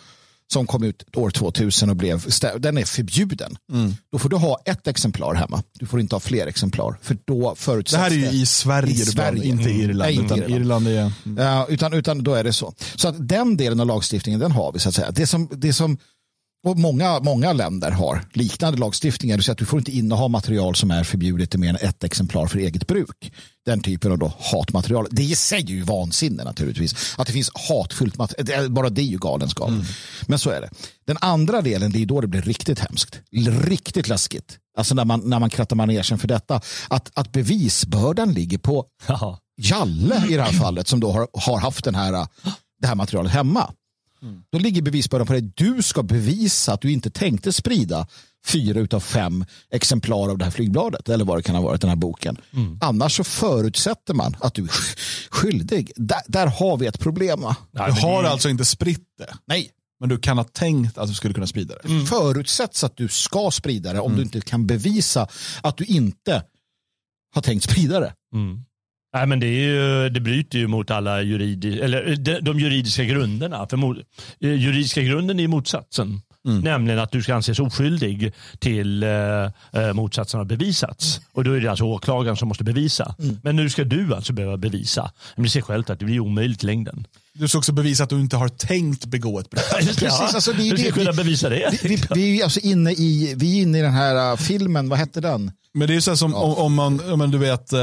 som 0.53 0.67
kom 0.67 0.83
ut 0.83 1.03
år 1.15 1.29
2000 1.29 1.89
och 1.89 1.95
blev, 1.95 2.25
den 2.57 2.77
är 2.77 2.85
förbjuden. 2.85 3.57
Mm. 3.71 3.93
Då 4.11 4.19
får 4.19 4.29
du 4.29 4.35
ha 4.35 4.61
ett 4.65 4.87
exemplar 4.87 5.33
hemma. 5.33 5.63
Du 5.73 5.85
får 5.85 5.99
inte 5.99 6.15
ha 6.15 6.19
fler 6.19 6.47
exemplar. 6.47 6.99
För 7.01 7.17
då 7.25 7.55
förutsätts 7.55 7.97
det 7.97 8.03
här 8.03 8.11
är 8.11 8.31
ju 8.31 8.41
i 8.41 8.45
Sverige, 8.45 8.93
i 8.93 8.97
Sverige. 8.97 9.45
inte 9.45 9.69
i 9.69 9.81
Irland. 9.81 10.11
Inte 10.11 10.35
utan 10.35 10.53
Irland. 10.53 10.87
är... 10.87 11.11
Mm. 11.25 11.59
Uh, 11.59 11.65
utan, 11.69 11.93
utan 11.93 12.23
då 12.23 12.33
är 12.33 12.43
det 12.43 12.53
så. 12.53 12.73
Så 12.95 13.07
att 13.07 13.27
den 13.27 13.57
delen 13.57 13.79
av 13.79 13.87
lagstiftningen 13.87 14.39
den 14.39 14.51
har 14.51 14.71
vi 14.71 14.79
så 14.79 14.89
att 14.89 14.95
säga. 14.95 15.11
Det 15.11 15.27
som, 15.27 15.49
det 15.51 15.73
som 15.73 15.97
och 16.65 16.77
många, 16.77 17.19
många 17.19 17.53
länder 17.53 17.91
har 17.91 18.25
liknande 18.33 18.79
lagstiftningar. 18.79 19.37
Det 19.37 19.49
att 19.49 19.57
du 19.57 19.65
får 19.65 19.79
inte 19.79 19.91
inneha 19.91 20.27
material 20.27 20.75
som 20.75 20.91
är 20.91 21.03
förbjudet 21.03 21.55
i 21.55 21.57
mer 21.57 21.69
än 21.69 21.75
ett 21.75 22.03
exemplar 22.03 22.47
för 22.47 22.59
eget 22.59 22.87
bruk. 22.87 23.33
Den 23.65 23.81
typen 23.81 24.11
av 24.11 24.17
då 24.17 24.33
hatmaterial. 24.39 25.07
Det 25.11 25.23
i 25.23 25.35
sig 25.35 25.61
är 25.61 25.67
ju 25.67 25.81
vansinne 25.81 26.43
naturligtvis. 26.43 27.15
Att 27.17 27.27
det 27.27 27.33
finns 27.33 27.51
hatfullt 27.69 28.17
material. 28.17 28.69
Bara 28.69 28.89
det 28.89 29.01
är 29.01 29.05
ju 29.05 29.17
galenskap. 29.17 29.69
Mm. 29.69 29.85
Men 30.27 30.39
så 30.39 30.49
är 30.49 30.61
det. 30.61 30.69
Den 31.07 31.17
andra 31.21 31.61
delen, 31.61 31.91
det 31.91 32.01
är 32.01 32.05
då 32.05 32.21
det 32.21 32.27
blir 32.27 32.41
riktigt 32.41 32.79
hemskt. 32.79 33.19
Riktigt 33.63 34.07
läskigt. 34.07 34.57
Alltså 34.77 34.95
när 34.95 35.05
man, 35.05 35.19
när 35.19 35.39
man 35.39 35.49
krattar 35.49 35.75
manegen 35.75 36.17
för 36.17 36.27
detta. 36.27 36.61
Att, 36.87 37.11
att 37.13 37.31
bevisbördan 37.31 38.33
ligger 38.33 38.57
på 38.57 38.85
Jalle 39.57 40.23
i 40.29 40.35
det 40.35 40.41
här 40.41 40.51
fallet 40.51 40.87
som 40.87 40.99
då 40.99 41.11
har, 41.11 41.27
har 41.33 41.59
haft 41.59 41.85
den 41.85 41.95
här, 41.95 42.27
det 42.81 42.87
här 42.87 42.95
materialet 42.95 43.31
hemma. 43.31 43.73
Mm. 44.25 44.41
Då 44.51 44.59
ligger 44.59 44.81
bevisbördan 44.81 45.27
på 45.27 45.33
dig. 45.33 45.41
Du 45.41 45.83
ska 45.83 46.03
bevisa 46.03 46.73
att 46.73 46.81
du 46.81 46.91
inte 46.91 47.09
tänkte 47.09 47.53
sprida 47.53 48.07
fyra 48.45 48.79
utav 48.79 48.99
fem 48.99 49.45
exemplar 49.71 50.29
av 50.29 50.37
det 50.37 50.45
här 50.45 50.51
flygbladet 50.51 51.09
eller 51.09 51.25
vad 51.25 51.37
det 51.37 51.43
kan 51.43 51.55
ha 51.55 51.61
varit, 51.61 51.81
den 51.81 51.89
här 51.89 51.97
boken. 51.97 52.37
Mm. 52.53 52.77
Annars 52.81 53.17
så 53.17 53.23
förutsätter 53.23 54.13
man 54.13 54.35
att 54.39 54.53
du 54.53 54.63
är 54.63 54.71
skyldig. 55.29 55.91
Där, 55.95 56.21
där 56.27 56.47
har 56.47 56.77
vi 56.77 56.85
ett 56.85 56.99
problem. 56.99 57.41
Va? 57.41 57.55
du 57.71 57.81
har 57.81 58.23
alltså 58.23 58.49
inte 58.49 58.65
spritt 58.65 59.07
det? 59.17 59.33
Nej. 59.45 59.71
Men 59.99 60.09
du 60.09 60.17
kan 60.17 60.37
ha 60.37 60.43
tänkt 60.43 60.97
att 60.97 61.07
du 61.07 61.13
skulle 61.13 61.33
kunna 61.33 61.47
sprida 61.47 61.75
det. 61.75 61.89
Mm. 61.89 62.05
Förutsätts 62.05 62.83
att 62.83 62.97
du 62.97 63.07
ska 63.07 63.51
sprida 63.51 63.93
det 63.93 63.99
om 63.99 64.05
mm. 64.05 64.17
du 64.17 64.23
inte 64.23 64.41
kan 64.41 64.67
bevisa 64.67 65.27
att 65.61 65.77
du 65.77 65.83
inte 65.83 66.43
har 67.33 67.41
tänkt 67.41 67.63
sprida 67.63 67.99
det. 67.99 68.13
Mm. 68.33 68.64
Nej, 69.15 69.27
men 69.27 69.39
det, 69.39 69.47
är 69.47 69.49
ju, 69.49 70.09
det 70.09 70.19
bryter 70.19 70.59
ju 70.59 70.67
mot 70.67 70.91
alla 70.91 71.21
juridi, 71.21 71.79
eller 71.79 72.15
de, 72.15 72.39
de 72.39 72.59
juridiska 72.59 73.03
grunderna. 73.03 73.67
För 73.69 73.77
mo, 73.77 73.95
eh, 74.41 74.53
juridiska 74.53 75.01
grunden 75.01 75.39
är 75.39 75.47
motsatsen. 75.47 76.21
Mm. 76.47 76.59
Nämligen 76.59 76.99
att 76.99 77.11
du 77.11 77.21
ska 77.21 77.35
anses 77.35 77.59
oskyldig 77.59 78.33
till 78.59 79.03
eh, 79.03 79.09
eh, 79.09 79.93
motsatsen 79.93 80.37
har 80.37 80.45
bevisats. 80.45 81.21
Och 81.33 81.43
då 81.43 81.51
är 81.51 81.61
det 81.61 81.67
alltså 81.67 81.83
åklagaren 81.83 82.37
som 82.37 82.47
måste 82.47 82.63
bevisa. 82.63 83.15
Mm. 83.19 83.39
Men 83.43 83.55
nu 83.55 83.69
ska 83.69 83.83
du 83.83 84.15
alltså 84.15 84.33
behöva 84.33 84.57
bevisa. 84.57 85.11
Men 85.35 85.43
det 85.43 85.49
ser 85.49 85.61
självt 85.61 85.89
att 85.89 85.99
det 85.99 86.05
blir 86.05 86.19
omöjligt 86.19 86.63
i 86.63 86.65
längden. 86.65 87.07
Du 87.33 87.47
ska 87.47 87.57
också 87.57 87.71
bevisa 87.71 88.03
att 88.03 88.09
du 88.09 88.19
inte 88.19 88.37
har 88.37 88.47
tänkt 88.47 89.05
begå 89.05 89.39
ett 89.39 89.49
brott. 89.49 89.69
Precis, 89.71 90.03
alltså, 90.03 90.51
vi, 90.51 90.69
Hur 90.69 90.77
ska 90.77 90.85
vi, 90.85 90.91
kunna 90.91 91.13
bevisa 91.13 91.49
det? 91.49 91.79
Vi, 91.83 91.89
vi, 91.89 92.01
vi, 92.15 92.39
är 92.39 92.43
alltså 92.43 92.59
inne 92.59 92.91
i, 92.91 93.33
vi 93.37 93.57
är 93.57 93.61
inne 93.61 93.79
i 93.79 93.81
den 93.81 93.93
här 93.93 94.35
filmen, 94.35 94.89
vad 94.89 94.99
hette 94.99 95.21
den? 95.21 95.51
Men 95.73 95.87
det 95.87 95.95
är 95.95 95.99
så 95.99 96.17
som 96.17 96.31
ja. 96.31 96.37
om, 96.37 96.53
om, 96.53 96.73
man, 96.73 97.21
om 97.21 97.31
du 97.31 97.37
vet, 97.37 97.73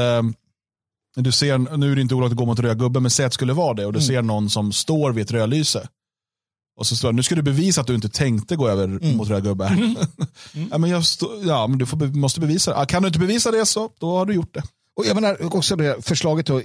du 1.15 1.31
ser, 1.31 1.77
nu 1.77 1.91
är 1.91 1.95
det 1.95 2.01
inte 2.01 2.15
olagligt 2.15 2.33
att 2.33 2.37
gå 2.37 2.45
mot 2.45 2.59
rödgubben, 2.59 3.03
men 3.03 3.11
säg 3.11 3.25
att 3.25 3.31
det 3.31 3.33
skulle 3.33 3.53
vara 3.53 3.73
det 3.73 3.85
och 3.85 3.93
du 3.93 3.99
mm. 3.99 4.07
ser 4.07 4.21
någon 4.21 4.49
som 4.49 4.71
står 4.71 5.11
vid 5.11 5.23
ett 5.23 5.31
rödlyse. 5.31 5.87
Och 6.75 6.87
så 6.87 6.95
står 6.95 7.11
det, 7.11 7.15
nu 7.15 7.23
ska 7.23 7.35
du 7.35 7.41
bevisa 7.41 7.81
att 7.81 7.87
du 7.87 7.95
inte 7.95 8.09
tänkte 8.09 8.55
gå 8.55 8.69
över 8.69 8.83
mm. 8.83 9.17
mot 9.17 9.29
röd 9.29 9.43
gubbe. 9.43 9.67
Mm. 9.67 9.79
Mm. 9.81 10.69
ja, 10.71 10.77
men 10.77 10.89
jag 10.89 11.05
stå, 11.05 11.41
ja, 11.43 11.67
men 11.67 11.77
du 11.77 11.85
får, 11.85 11.97
måste 11.97 12.39
bevisa 12.39 12.79
det. 12.79 12.85
Kan 12.85 13.01
du 13.01 13.07
inte 13.07 13.19
bevisa 13.19 13.51
det 13.51 13.65
så 13.65 13.89
då 13.99 14.17
har 14.17 14.25
du 14.25 14.33
gjort 14.33 14.53
det. 14.53 14.63
Och 14.95 15.05
jag 15.05 15.15
menar 15.15 15.55
också 15.55 15.75
det 15.75 16.05
förslaget 16.05 16.45
då, 16.45 16.61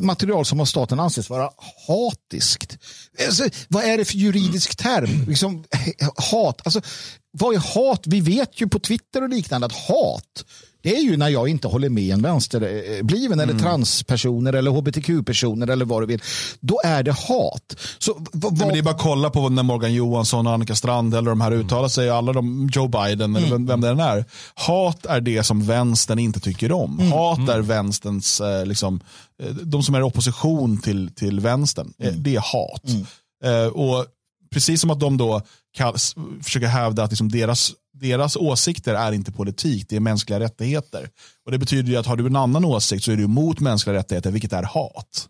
material 0.00 0.44
som 0.44 0.60
av 0.60 0.64
staten 0.64 1.00
anses 1.00 1.30
vara 1.30 1.50
hatiskt. 1.88 2.78
Alltså, 3.26 3.48
vad 3.68 3.84
är 3.84 3.98
det 3.98 4.04
för 4.04 4.14
juridisk 4.14 4.76
term? 4.76 5.24
Liksom, 5.28 5.64
hat. 6.30 6.60
Alltså, 6.64 6.80
vad 7.30 7.54
är 7.54 7.58
hat? 7.58 8.02
Vi 8.06 8.20
vet 8.20 8.60
ju 8.60 8.68
på 8.68 8.78
Twitter 8.78 9.22
och 9.22 9.28
liknande 9.28 9.66
att 9.66 9.72
hat 9.72 10.44
det 10.82 10.96
är 10.96 11.00
ju 11.00 11.16
när 11.16 11.28
jag 11.28 11.48
inte 11.48 11.68
håller 11.68 11.88
med 11.88 12.14
en 12.14 12.22
vänsterbliven 12.22 13.40
mm. 13.40 13.50
eller 13.50 13.60
transpersoner 13.60 14.52
eller 14.52 14.70
hbtq-personer 14.70 15.66
eller 15.66 15.84
vad 15.84 16.02
du 16.02 16.06
vill. 16.06 16.22
Då 16.60 16.80
är 16.84 17.02
det 17.02 17.12
hat. 17.12 17.76
Så, 17.98 18.26
vad... 18.32 18.58
Nej, 18.58 18.72
det 18.72 18.78
är 18.78 18.82
bara 18.82 18.94
att 18.94 19.00
kolla 19.00 19.30
på 19.30 19.48
när 19.48 19.62
Morgan 19.62 19.94
Johansson 19.94 20.46
och 20.46 20.52
Annika 20.52 20.74
Strand 20.74 21.14
eller 21.14 21.30
de 21.30 21.40
här 21.40 21.52
uttalar 21.52 21.88
sig, 21.88 22.10
alla 22.10 22.32
de, 22.32 22.70
Joe 22.72 22.88
Biden 22.88 23.36
eller 23.36 23.46
mm. 23.46 23.66
vem 23.66 23.80
det 23.80 23.88
än 23.88 24.00
är. 24.00 24.24
Hat 24.54 25.06
är 25.06 25.20
det 25.20 25.42
som 25.42 25.62
vänstern 25.62 26.18
inte 26.18 26.40
tycker 26.40 26.72
om. 26.72 27.00
Mm. 27.00 27.12
Hat 27.12 27.48
är 27.48 27.54
mm. 27.54 27.66
vänsterns, 27.66 28.40
eh, 28.40 28.66
liksom, 28.66 29.00
eh, 29.42 29.50
de 29.50 29.82
som 29.82 29.94
är 29.94 30.02
opposition 30.02 30.80
till, 30.80 31.10
till 31.14 31.40
vänstern. 31.40 31.92
Eh, 31.98 32.08
mm. 32.08 32.22
Det 32.22 32.36
är 32.36 32.40
hat. 32.40 32.84
Mm. 32.84 33.72
och 33.72 34.06
precis 34.52 34.80
som 34.80 34.90
att 34.90 35.00
de 35.00 35.16
då 35.16 35.42
försöker 36.42 36.66
hävda 36.66 37.02
att 37.02 37.10
liksom 37.10 37.28
deras 37.28 37.72
deras 37.92 38.36
åsikter 38.36 38.94
är 38.94 39.12
inte 39.12 39.32
politik, 39.32 39.86
det 39.88 39.96
är 39.96 40.00
mänskliga 40.00 40.40
rättigheter. 40.40 41.08
Och 41.44 41.52
Det 41.52 41.58
betyder 41.58 41.90
ju 41.90 41.96
att 41.96 42.06
har 42.06 42.16
du 42.16 42.26
en 42.26 42.36
annan 42.36 42.64
åsikt 42.64 43.04
så 43.04 43.12
är 43.12 43.16
du 43.16 43.24
emot 43.24 43.60
mänskliga 43.60 43.96
rättigheter, 43.96 44.30
vilket 44.30 44.52
är 44.52 44.62
hat. 44.62 45.28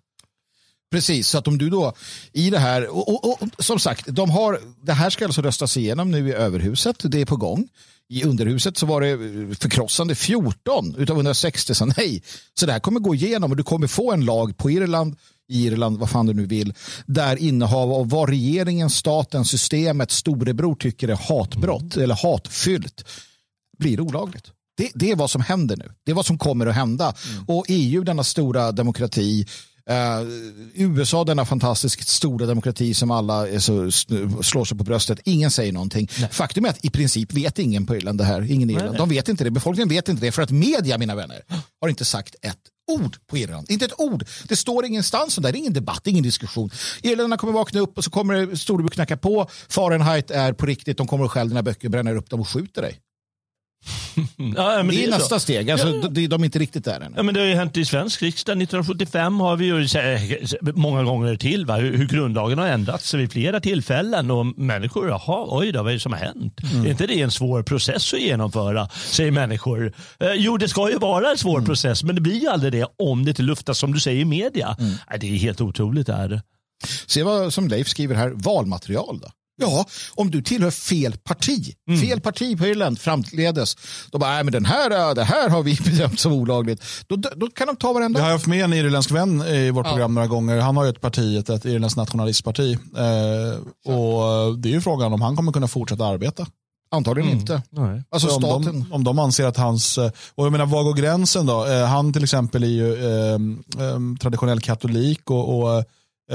Precis, 0.93 1.28
så 1.28 1.38
att 1.38 1.49
om 1.49 1.59
du 1.59 1.70
då 1.70 1.93
i 2.32 2.51
det 2.51 2.59
här, 2.59 2.88
och, 2.88 3.24
och, 3.24 3.43
och, 3.43 3.49
som 3.59 3.78
sagt, 3.78 4.07
de 4.07 4.30
har, 4.30 4.61
det 4.82 4.93
här 4.93 5.11
ska 5.11 5.24
alltså 5.24 5.43
röstas 5.43 5.76
igenom 5.76 6.11
nu 6.11 6.28
i 6.28 6.32
överhuset, 6.32 6.97
det 7.03 7.20
är 7.20 7.26
på 7.26 7.36
gång. 7.36 7.68
I 8.09 8.24
underhuset 8.24 8.76
så 8.76 8.86
var 8.86 9.01
det 9.01 9.16
förkrossande 9.55 10.14
14 10.14 10.95
utav 10.99 11.16
160 11.16 11.74
sa 11.74 11.84
nej. 11.84 12.22
Så 12.55 12.66
det 12.66 12.72
här 12.72 12.80
kommer 12.80 13.01
gå 13.01 13.14
igenom 13.14 13.51
och 13.51 13.57
du 13.57 13.62
kommer 13.62 13.86
få 13.86 14.12
en 14.12 14.24
lag 14.24 14.57
på 14.57 14.70
Irland 14.70 15.16
Irland, 15.49 15.99
vad 15.99 16.11
fan 16.11 16.26
du 16.26 16.34
nu 16.34 16.47
vill, 16.47 16.74
där 17.07 17.36
innehav 17.36 17.93
av 17.93 18.09
vad 18.09 18.28
regeringen, 18.28 18.90
staten, 18.90 19.45
systemet, 19.45 20.11
storebror 20.11 20.74
tycker 20.74 21.09
är 21.09 21.16
hatbrott 21.16 21.97
eller 21.97 22.14
hatfyllt 22.14 23.05
blir 23.78 24.01
olagligt. 24.01 24.51
Det, 24.76 24.90
det, 24.95 25.11
är 25.11 25.16
vad 25.16 25.30
som 25.30 25.43
händer 25.43 25.76
nu. 25.76 25.93
Det 26.05 26.11
är 26.11 26.14
vad 26.14 26.26
som 26.26 26.38
kommer 26.38 26.66
att 26.66 26.74
hända. 26.74 27.14
Mm. 27.32 27.45
Och 27.49 27.64
EU, 27.68 28.05
denna 28.05 28.24
stora 28.24 28.72
demokrati, 28.72 29.47
Uh, 29.90 30.28
USA, 30.74 31.24
denna 31.24 31.45
fantastiskt 31.45 32.09
stora 32.09 32.47
demokrati 32.47 32.95
som 32.95 33.11
alla 33.11 33.61
så, 33.61 33.90
slår 34.43 34.64
sig 34.64 34.78
på 34.78 34.84
bröstet. 34.84 35.20
Ingen 35.24 35.51
säger 35.51 35.72
någonting. 35.72 36.09
Nej. 36.18 36.28
Faktum 36.32 36.64
är 36.64 36.68
att 36.68 36.84
i 36.84 36.90
princip 36.90 37.32
vet 37.32 37.59
ingen 37.59 37.86
på 37.86 37.97
Irland 37.97 38.18
det 38.18 38.24
här. 38.24 38.51
Ingen 38.51 38.70
Irland. 38.70 38.90
Nej, 38.90 38.99
De 38.99 39.09
vet 39.09 39.28
inte 39.28 39.45
det. 39.45 39.51
Befolkningen 39.51 39.88
vet 39.88 40.09
inte 40.09 40.26
det 40.26 40.32
för 40.32 40.43
att 40.43 40.51
media, 40.51 40.99
mina 40.99 41.14
vänner, 41.14 41.43
har 41.80 41.88
inte 41.88 42.05
sagt 42.05 42.34
ett 42.43 42.59
ord 42.91 43.16
på 43.26 43.39
Irland. 43.39 43.70
Inte 43.70 43.85
ett 43.85 44.01
ord. 44.01 44.24
Det 44.49 44.57
står 44.57 44.85
ingenstans 44.85 45.39
om 45.39 45.43
det. 45.43 45.53
Det 45.53 45.57
är 45.57 45.61
ingen 45.61 45.72
debatt, 45.72 46.07
ingen 46.07 46.22
diskussion. 46.22 46.70
Irländarna 47.03 47.37
kommer 47.37 47.53
vakna 47.53 47.80
upp 47.80 47.99
och 47.99 48.05
så 48.05 48.11
kommer 48.11 48.55
storebror 48.55 48.91
knacka 48.91 49.16
på. 49.16 49.47
Fahrenheit 49.68 50.30
är 50.30 50.53
på 50.53 50.66
riktigt. 50.66 50.99
De 50.99 51.07
kommer 51.07 51.24
att 51.24 51.30
stjäla 51.30 51.49
dina 51.49 51.62
böcker, 51.62 51.89
bränner 51.89 52.16
upp 52.16 52.30
dem 52.30 52.41
och 52.41 52.49
skjuter 52.49 52.83
dig 52.83 53.01
ja, 54.57 54.83
det 54.83 55.05
är, 55.05 55.11
nästa 55.11 55.35
så. 55.35 55.41
steg. 55.41 55.70
Alltså, 55.70 55.89
ja. 55.89 56.09
de, 56.09 56.26
de 56.26 56.41
är 56.41 56.45
inte 56.45 56.59
riktigt 56.59 56.85
där 56.85 57.01
än. 57.01 57.14
Ja, 57.16 57.22
men 57.22 57.35
det 57.35 57.41
har 57.41 57.47
ju 57.47 57.55
hänt 57.55 57.76
i 57.76 57.85
svensk 57.85 58.22
riksdag. 58.22 58.53
1975 58.53 59.41
har 59.41 59.57
vi 59.57 59.64
ju 59.64 59.87
många 60.74 61.03
gånger 61.03 61.37
till 61.37 61.66
va? 61.66 61.76
hur 61.76 62.07
grundlagen 62.07 62.59
har 62.59 62.66
ändrats 62.66 63.14
vid 63.14 63.33
flera 63.33 63.61
tillfällen. 63.61 64.30
Och 64.30 64.47
människor, 64.47 65.09
jaha, 65.09 65.47
oj 65.49 65.72
då, 65.72 65.83
vad 65.83 65.91
är 65.91 65.95
det 65.95 66.01
som 66.01 66.12
har 66.12 66.18
hänt? 66.18 66.61
Mm. 66.72 66.87
Är 66.87 66.91
inte 66.91 67.07
det 67.07 67.20
en 67.20 67.30
svår 67.30 67.62
process 67.62 68.14
att 68.14 68.20
genomföra? 68.20 68.89
Säger 68.89 69.30
människor. 69.30 69.93
Eh, 70.20 70.33
jo, 70.35 70.57
det 70.57 70.68
ska 70.68 70.91
ju 70.91 70.99
vara 70.99 71.30
en 71.30 71.39
svår 71.39 71.59
mm. 71.59 71.66
process, 71.66 72.03
men 72.03 72.14
det 72.14 72.20
blir 72.20 72.41
ju 72.41 72.49
aldrig 72.49 72.72
det 72.72 72.87
om 72.99 73.24
det 73.24 73.28
inte 73.28 73.43
luftas 73.43 73.78
som 73.78 73.93
du 73.93 74.01
säger 74.01 74.20
i 74.20 74.24
media. 74.24 74.76
Mm. 74.78 74.95
Det 75.20 75.26
är 75.26 75.37
helt 75.37 75.61
otroligt. 75.61 76.09
Är 76.09 76.43
Se 77.07 77.22
vad 77.22 77.53
som 77.53 77.68
Leif 77.68 77.89
skriver 77.89 78.14
här, 78.14 78.30
valmaterial 78.35 79.20
då? 79.22 79.28
Ja, 79.57 79.86
om 80.14 80.30
du 80.30 80.42
tillhör 80.42 80.70
fel 80.70 81.16
parti, 81.16 81.74
mm. 81.88 82.00
fel 82.00 82.20
parti 82.20 82.59
på 82.59 82.66
Irland 82.66 82.98
framledes, 82.98 83.76
då 84.11 84.18
bara, 84.18 84.30
nej 84.30 84.44
men 84.44 84.53
den 84.53 84.64
här, 84.64 85.09
äh, 85.09 85.14
det 85.14 85.24
här 85.24 85.48
har 85.48 85.62
vi 85.62 85.74
bedömt 85.84 86.20
som 86.20 86.32
olagligt. 86.32 86.82
Då, 87.07 87.16
då 87.16 87.46
kan 87.46 87.66
de 87.66 87.76
ta 87.76 87.92
varenda. 87.92 88.20
Jag 88.20 88.24
har 88.24 88.32
haft 88.32 88.46
med 88.46 88.64
en 88.64 88.72
irländsk 88.72 89.11
vän 89.11 89.42
i 89.42 89.70
vårt 89.70 89.86
program 89.86 90.11
ja. 90.11 90.14
några 90.14 90.26
gånger. 90.26 90.59
Han 90.59 90.76
har 90.76 90.84
ju 90.84 90.90
ett 90.90 91.00
parti, 91.00 91.38
ett, 91.38 91.48
ett 91.48 91.64
irländskt 91.64 91.96
nationalistparti. 91.96 92.72
Eh, 92.72 93.92
och 93.92 94.59
det 94.59 94.68
är 94.68 94.72
ju 94.72 94.80
frågan 94.80 95.12
om 95.12 95.22
han 95.22 95.36
kommer 95.36 95.53
kunna 95.53 95.68
fortsätta 95.68 96.07
arbeta. 96.07 96.46
Antagligen 96.90 97.30
mm. 97.30 97.40
inte. 97.40 97.62
Nej. 97.70 98.03
Alltså 98.11 98.28
om 98.28 98.42
staten. 98.42 98.80
De, 98.80 98.92
om 98.92 99.05
de 99.05 99.18
anser 99.18 99.46
att 99.46 99.57
hans, 99.57 99.98
eh, 99.98 100.11
och 100.34 100.44
jag 100.44 100.53
menar 100.53 100.66
var 100.66 100.82
går 100.82 100.94
gränsen 100.94 101.46
då? 101.46 101.66
Eh, 101.66 101.86
han 101.86 102.12
till 102.12 102.22
exempel 102.22 102.62
är 102.62 102.68
ju 102.68 102.94
eh, 102.94 103.34
eh, 103.86 103.98
traditionell 104.20 104.61
katolik 104.61 105.30
och, 105.30 105.59
och 105.59 105.76
Eh, 105.76 105.84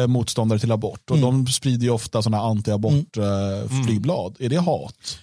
motståndare 0.07 0.59
till 0.59 0.71
abort. 0.71 1.11
Och 1.11 1.17
mm. 1.17 1.45
De 1.45 1.51
sprider 1.51 1.83
ju 1.83 1.89
ofta 1.89 2.21
sådana 2.21 2.43
anti-abort-flygblad. 2.43 4.35
Mm. 4.39 4.45
Är 4.45 4.49
det 4.49 4.57
hat? 4.57 5.19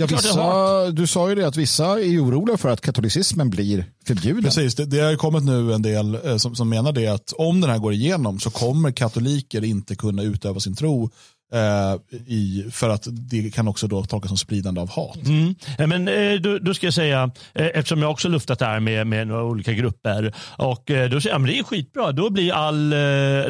Ja, 0.00 0.06
vissa, 0.06 0.90
du 0.90 1.06
sa 1.06 1.28
ju 1.28 1.34
det 1.34 1.46
att 1.46 1.56
vissa 1.56 2.00
är 2.00 2.24
oroliga 2.24 2.56
för 2.56 2.68
att 2.68 2.80
katolicismen 2.80 3.50
blir 3.50 3.84
förbjuden. 4.06 4.42
Precis, 4.42 4.74
det, 4.74 4.84
det 4.84 5.00
har 5.00 5.16
kommit 5.16 5.44
nu 5.44 5.72
en 5.72 5.82
del 5.82 6.14
eh, 6.14 6.36
som, 6.36 6.54
som 6.54 6.68
menar 6.68 6.92
det 6.92 7.06
att 7.06 7.32
om 7.32 7.60
den 7.60 7.70
här 7.70 7.78
går 7.78 7.92
igenom 7.92 8.40
så 8.40 8.50
kommer 8.50 8.90
katoliker 8.90 9.64
inte 9.64 9.94
kunna 9.94 10.22
utöva 10.22 10.60
sin 10.60 10.76
tro 10.76 11.10
Eh, 11.52 12.16
i, 12.26 12.66
för 12.72 12.88
att 12.88 13.06
det 13.10 13.54
kan 13.54 13.68
också 13.68 13.86
då 13.86 14.04
tolkas 14.04 14.28
som 14.28 14.38
spridande 14.38 14.80
av 14.80 14.90
hat. 14.90 15.26
Mm. 15.26 15.54
Eh, 15.78 15.86
men, 15.86 16.08
eh, 16.08 16.40
då, 16.40 16.58
då, 16.58 16.74
ska 16.74 16.86
jag 16.86 16.94
säga, 16.94 17.30
eh, 17.54 17.66
eftersom 17.66 18.02
jag 18.02 18.10
också 18.10 18.28
luftat 18.28 18.58
det 18.58 18.64
här 18.64 18.80
med, 18.80 19.06
med 19.06 19.26
några 19.26 19.44
olika 19.44 19.72
grupper, 19.72 20.34
och 20.56 20.90
eh, 20.90 21.10
då 21.10 21.20
säger 21.20 21.34
jag, 21.34 21.40
men 21.40 21.50
det 21.50 21.58
är 21.58 21.62
skitbra, 21.62 22.12
då, 22.12 22.30
blir 22.30 22.52
all, 22.52 22.92
eh, 22.92 22.98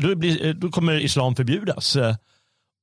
då, 0.01 0.15
blir, 0.17 0.55
då 0.55 0.69
kommer 0.69 1.05
islam 1.05 1.37
förbjudas. 1.37 1.97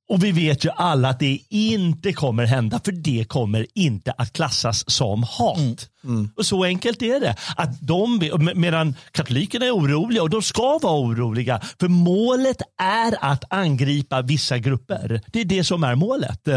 Och 0.09 0.23
vi 0.23 0.31
vet 0.31 0.65
ju 0.65 0.69
alla 0.69 1.09
att 1.09 1.19
det 1.19 1.39
inte 1.49 2.13
kommer 2.13 2.45
hända 2.45 2.79
för 2.85 2.91
det 2.91 3.25
kommer 3.27 3.67
inte 3.73 4.11
att 4.11 4.33
klassas 4.33 4.91
som 4.91 5.23
hat. 5.23 5.57
Mm. 5.57 5.75
Mm. 6.03 6.29
Och 6.35 6.45
så 6.45 6.63
enkelt 6.63 7.01
är 7.01 7.19
det. 7.19 7.35
Att 7.55 7.81
de, 7.81 8.29
medan 8.55 8.95
katolikerna 9.11 9.65
är 9.65 9.75
oroliga 9.75 10.23
och 10.23 10.29
de 10.29 10.41
ska 10.41 10.79
vara 10.83 10.99
oroliga 10.99 11.61
för 11.79 11.87
målet 11.87 12.61
är 12.81 13.15
att 13.21 13.43
angripa 13.53 14.21
vissa 14.21 14.57
grupper. 14.57 15.21
Det 15.27 15.41
är 15.41 15.45
det 15.45 15.63
som 15.63 15.83
är 15.83 15.95
målet 15.95 16.47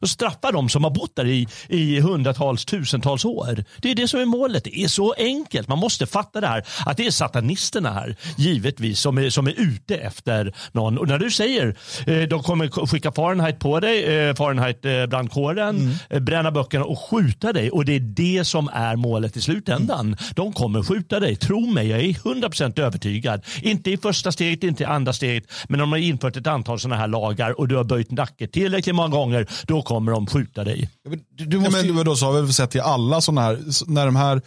och 0.00 0.08
straffa 0.08 0.52
de 0.52 0.68
som 0.68 0.84
har 0.84 0.90
bott 0.90 1.16
där 1.16 1.26
i, 1.26 1.48
i 1.68 2.00
hundratals, 2.00 2.64
tusentals 2.64 3.24
år. 3.24 3.64
Det 3.78 3.90
är 3.90 3.94
det 3.94 4.08
som 4.08 4.20
är 4.20 4.24
målet. 4.24 4.64
Det 4.64 4.78
är 4.78 4.88
så 4.88 5.14
enkelt. 5.18 5.68
Man 5.68 5.78
måste 5.78 6.06
fatta 6.06 6.40
det 6.40 6.46
här. 6.46 6.64
Att 6.86 6.96
det 6.96 7.06
är 7.06 7.10
satanisterna 7.10 7.92
här, 7.92 8.16
givetvis, 8.36 9.00
som 9.00 9.18
är, 9.18 9.30
som 9.30 9.46
är 9.46 9.54
ute 9.56 9.96
efter 9.96 10.54
någon. 10.72 10.98
Och 10.98 11.08
när 11.08 11.18
du 11.18 11.30
säger 11.30 11.76
eh, 12.06 12.22
de 12.22 12.42
kommer 12.42 12.86
skicka 12.86 13.12
Fahrenheit 13.12 13.58
på 13.58 13.80
dig, 13.80 14.04
eh, 14.04 14.34
Fahrenheit-brandkåren, 14.34 15.76
eh, 15.76 15.82
mm. 15.82 15.94
eh, 16.10 16.20
bränna 16.20 16.50
böckerna 16.50 16.84
och 16.84 16.98
skjuta 16.98 17.52
dig. 17.52 17.70
Och 17.70 17.84
det 17.84 17.92
är 17.92 18.00
det 18.00 18.44
som 18.44 18.68
är 18.72 18.96
målet 18.96 19.36
i 19.36 19.40
slutändan. 19.40 20.06
Mm. 20.06 20.18
De 20.34 20.52
kommer 20.52 20.82
skjuta 20.82 21.20
dig. 21.20 21.36
Tro 21.36 21.60
mig, 21.66 21.88
jag 21.88 22.00
är 22.00 22.12
100% 22.12 22.80
övertygad. 22.80 23.44
Inte 23.62 23.90
i 23.90 23.96
första 23.96 24.32
steget, 24.32 24.64
inte 24.64 24.82
i 24.82 24.86
andra 24.86 25.12
steget. 25.12 25.44
Men 25.68 25.80
om 25.80 25.90
de 25.90 25.92
har 25.92 25.98
infört 25.98 26.36
ett 26.36 26.46
antal 26.46 26.80
sådana 26.80 26.96
här 26.96 27.08
lagar 27.08 27.60
och 27.60 27.68
du 27.68 27.76
har 27.76 27.84
böjt 27.84 28.10
nacke 28.10 28.46
tillräckligt 28.46 28.94
många 28.94 29.08
gånger, 29.08 29.46
då 29.66 29.82
kommer 29.86 30.12
de 30.12 30.26
skjuta 30.26 30.64
dig. 30.64 30.90
Du, 31.30 31.46
du 31.46 31.58
måste... 31.58 31.86
ja, 31.86 31.94
men, 31.94 32.04
då 32.04 32.16
så 32.16 32.26
har 32.26 32.42
vi 32.42 32.52
sett 32.52 32.74
i 32.74 32.80
alla 32.80 33.20
sådana 33.20 33.40
här, 33.40 33.58
när 33.86 34.06
de 34.06 34.16
här 34.16 34.42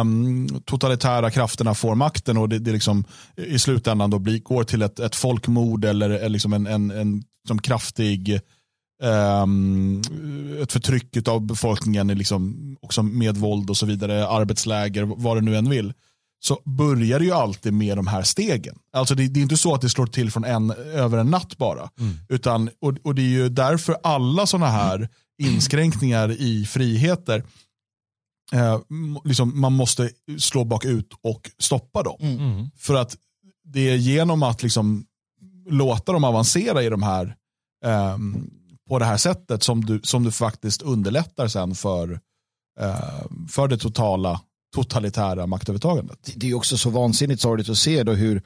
um, 0.00 0.48
totalitära 0.64 1.30
krafterna 1.30 1.74
får 1.74 1.94
makten 1.94 2.36
och 2.36 2.48
det, 2.48 2.58
det 2.58 2.72
liksom, 2.72 3.04
i 3.36 3.58
slutändan 3.58 4.10
då 4.10 4.18
blir, 4.18 4.38
går 4.38 4.64
till 4.64 4.82
ett, 4.82 5.00
ett 5.00 5.16
folkmord 5.16 5.84
eller, 5.84 6.10
eller 6.10 6.28
liksom 6.28 6.52
en, 6.52 6.66
en, 6.66 6.90
en 6.90 7.22
som 7.48 7.58
kraftig 7.58 8.40
um, 9.02 10.02
ett 10.62 10.72
förtryck 10.72 11.28
av 11.28 11.40
befolkningen 11.40 12.08
liksom, 12.08 12.76
också 12.80 13.02
med 13.02 13.36
våld 13.36 13.70
och 13.70 13.76
så 13.76 13.86
vidare, 13.86 14.28
arbetsläger, 14.28 15.02
vad 15.02 15.36
det 15.36 15.40
nu 15.40 15.56
än 15.56 15.70
vill, 15.70 15.92
så 16.42 16.60
börjar 16.64 17.18
det 17.18 17.24
ju 17.24 17.32
alltid 17.32 17.72
med 17.72 17.96
de 17.98 18.06
här 18.06 18.22
stegen. 18.22 18.78
Alltså 18.92 19.14
det, 19.14 19.28
det 19.28 19.40
är 19.40 19.42
inte 19.42 19.56
så 19.56 19.74
att 19.74 19.80
det 19.80 19.88
slår 19.88 20.06
till 20.06 20.30
från 20.30 20.44
en, 20.44 20.70
över 20.70 21.18
en 21.18 21.30
natt 21.30 21.58
bara. 21.58 21.90
Mm. 21.98 22.16
Utan, 22.28 22.70
och, 22.80 22.94
och 23.04 23.14
det 23.14 23.22
är 23.22 23.28
ju 23.28 23.48
därför 23.48 23.96
alla 24.02 24.46
sådana 24.46 24.70
här 24.70 25.08
inskränkningar 25.42 26.30
i 26.30 26.66
friheter 26.66 27.44
eh, 28.52 28.80
liksom 29.24 29.60
man 29.60 29.72
måste 29.72 30.10
slå 30.38 30.64
bakut 30.64 31.12
och 31.22 31.50
stoppa 31.58 32.02
dem. 32.02 32.16
Mm. 32.20 32.38
mm. 32.38 32.70
För 32.76 32.94
att 32.94 33.16
det 33.64 33.90
är 33.90 33.96
genom 33.96 34.42
att 34.42 34.62
liksom 34.62 35.04
låta 35.68 36.12
dem 36.12 36.24
avancera 36.24 36.82
i 36.82 36.88
de 36.88 37.02
här 37.02 37.36
eh, 37.84 38.16
på 38.88 38.98
det 38.98 39.04
här 39.04 39.16
sättet 39.16 39.62
som 39.62 39.84
du, 39.84 40.00
som 40.02 40.24
du 40.24 40.32
faktiskt 40.32 40.82
underlättar 40.82 41.48
sen 41.48 41.74
för, 41.74 42.20
eh, 42.80 43.26
för 43.48 43.68
det 43.68 43.78
totala 43.78 44.40
totalitära 44.74 45.46
maktövertagandet. 45.46 46.32
Det 46.34 46.50
är 46.50 46.54
också 46.54 46.78
så 46.78 46.90
vansinnigt 46.90 47.40
sorgligt 47.40 47.68
att 47.68 47.78
se 47.78 48.02
då 48.02 48.12
hur 48.12 48.42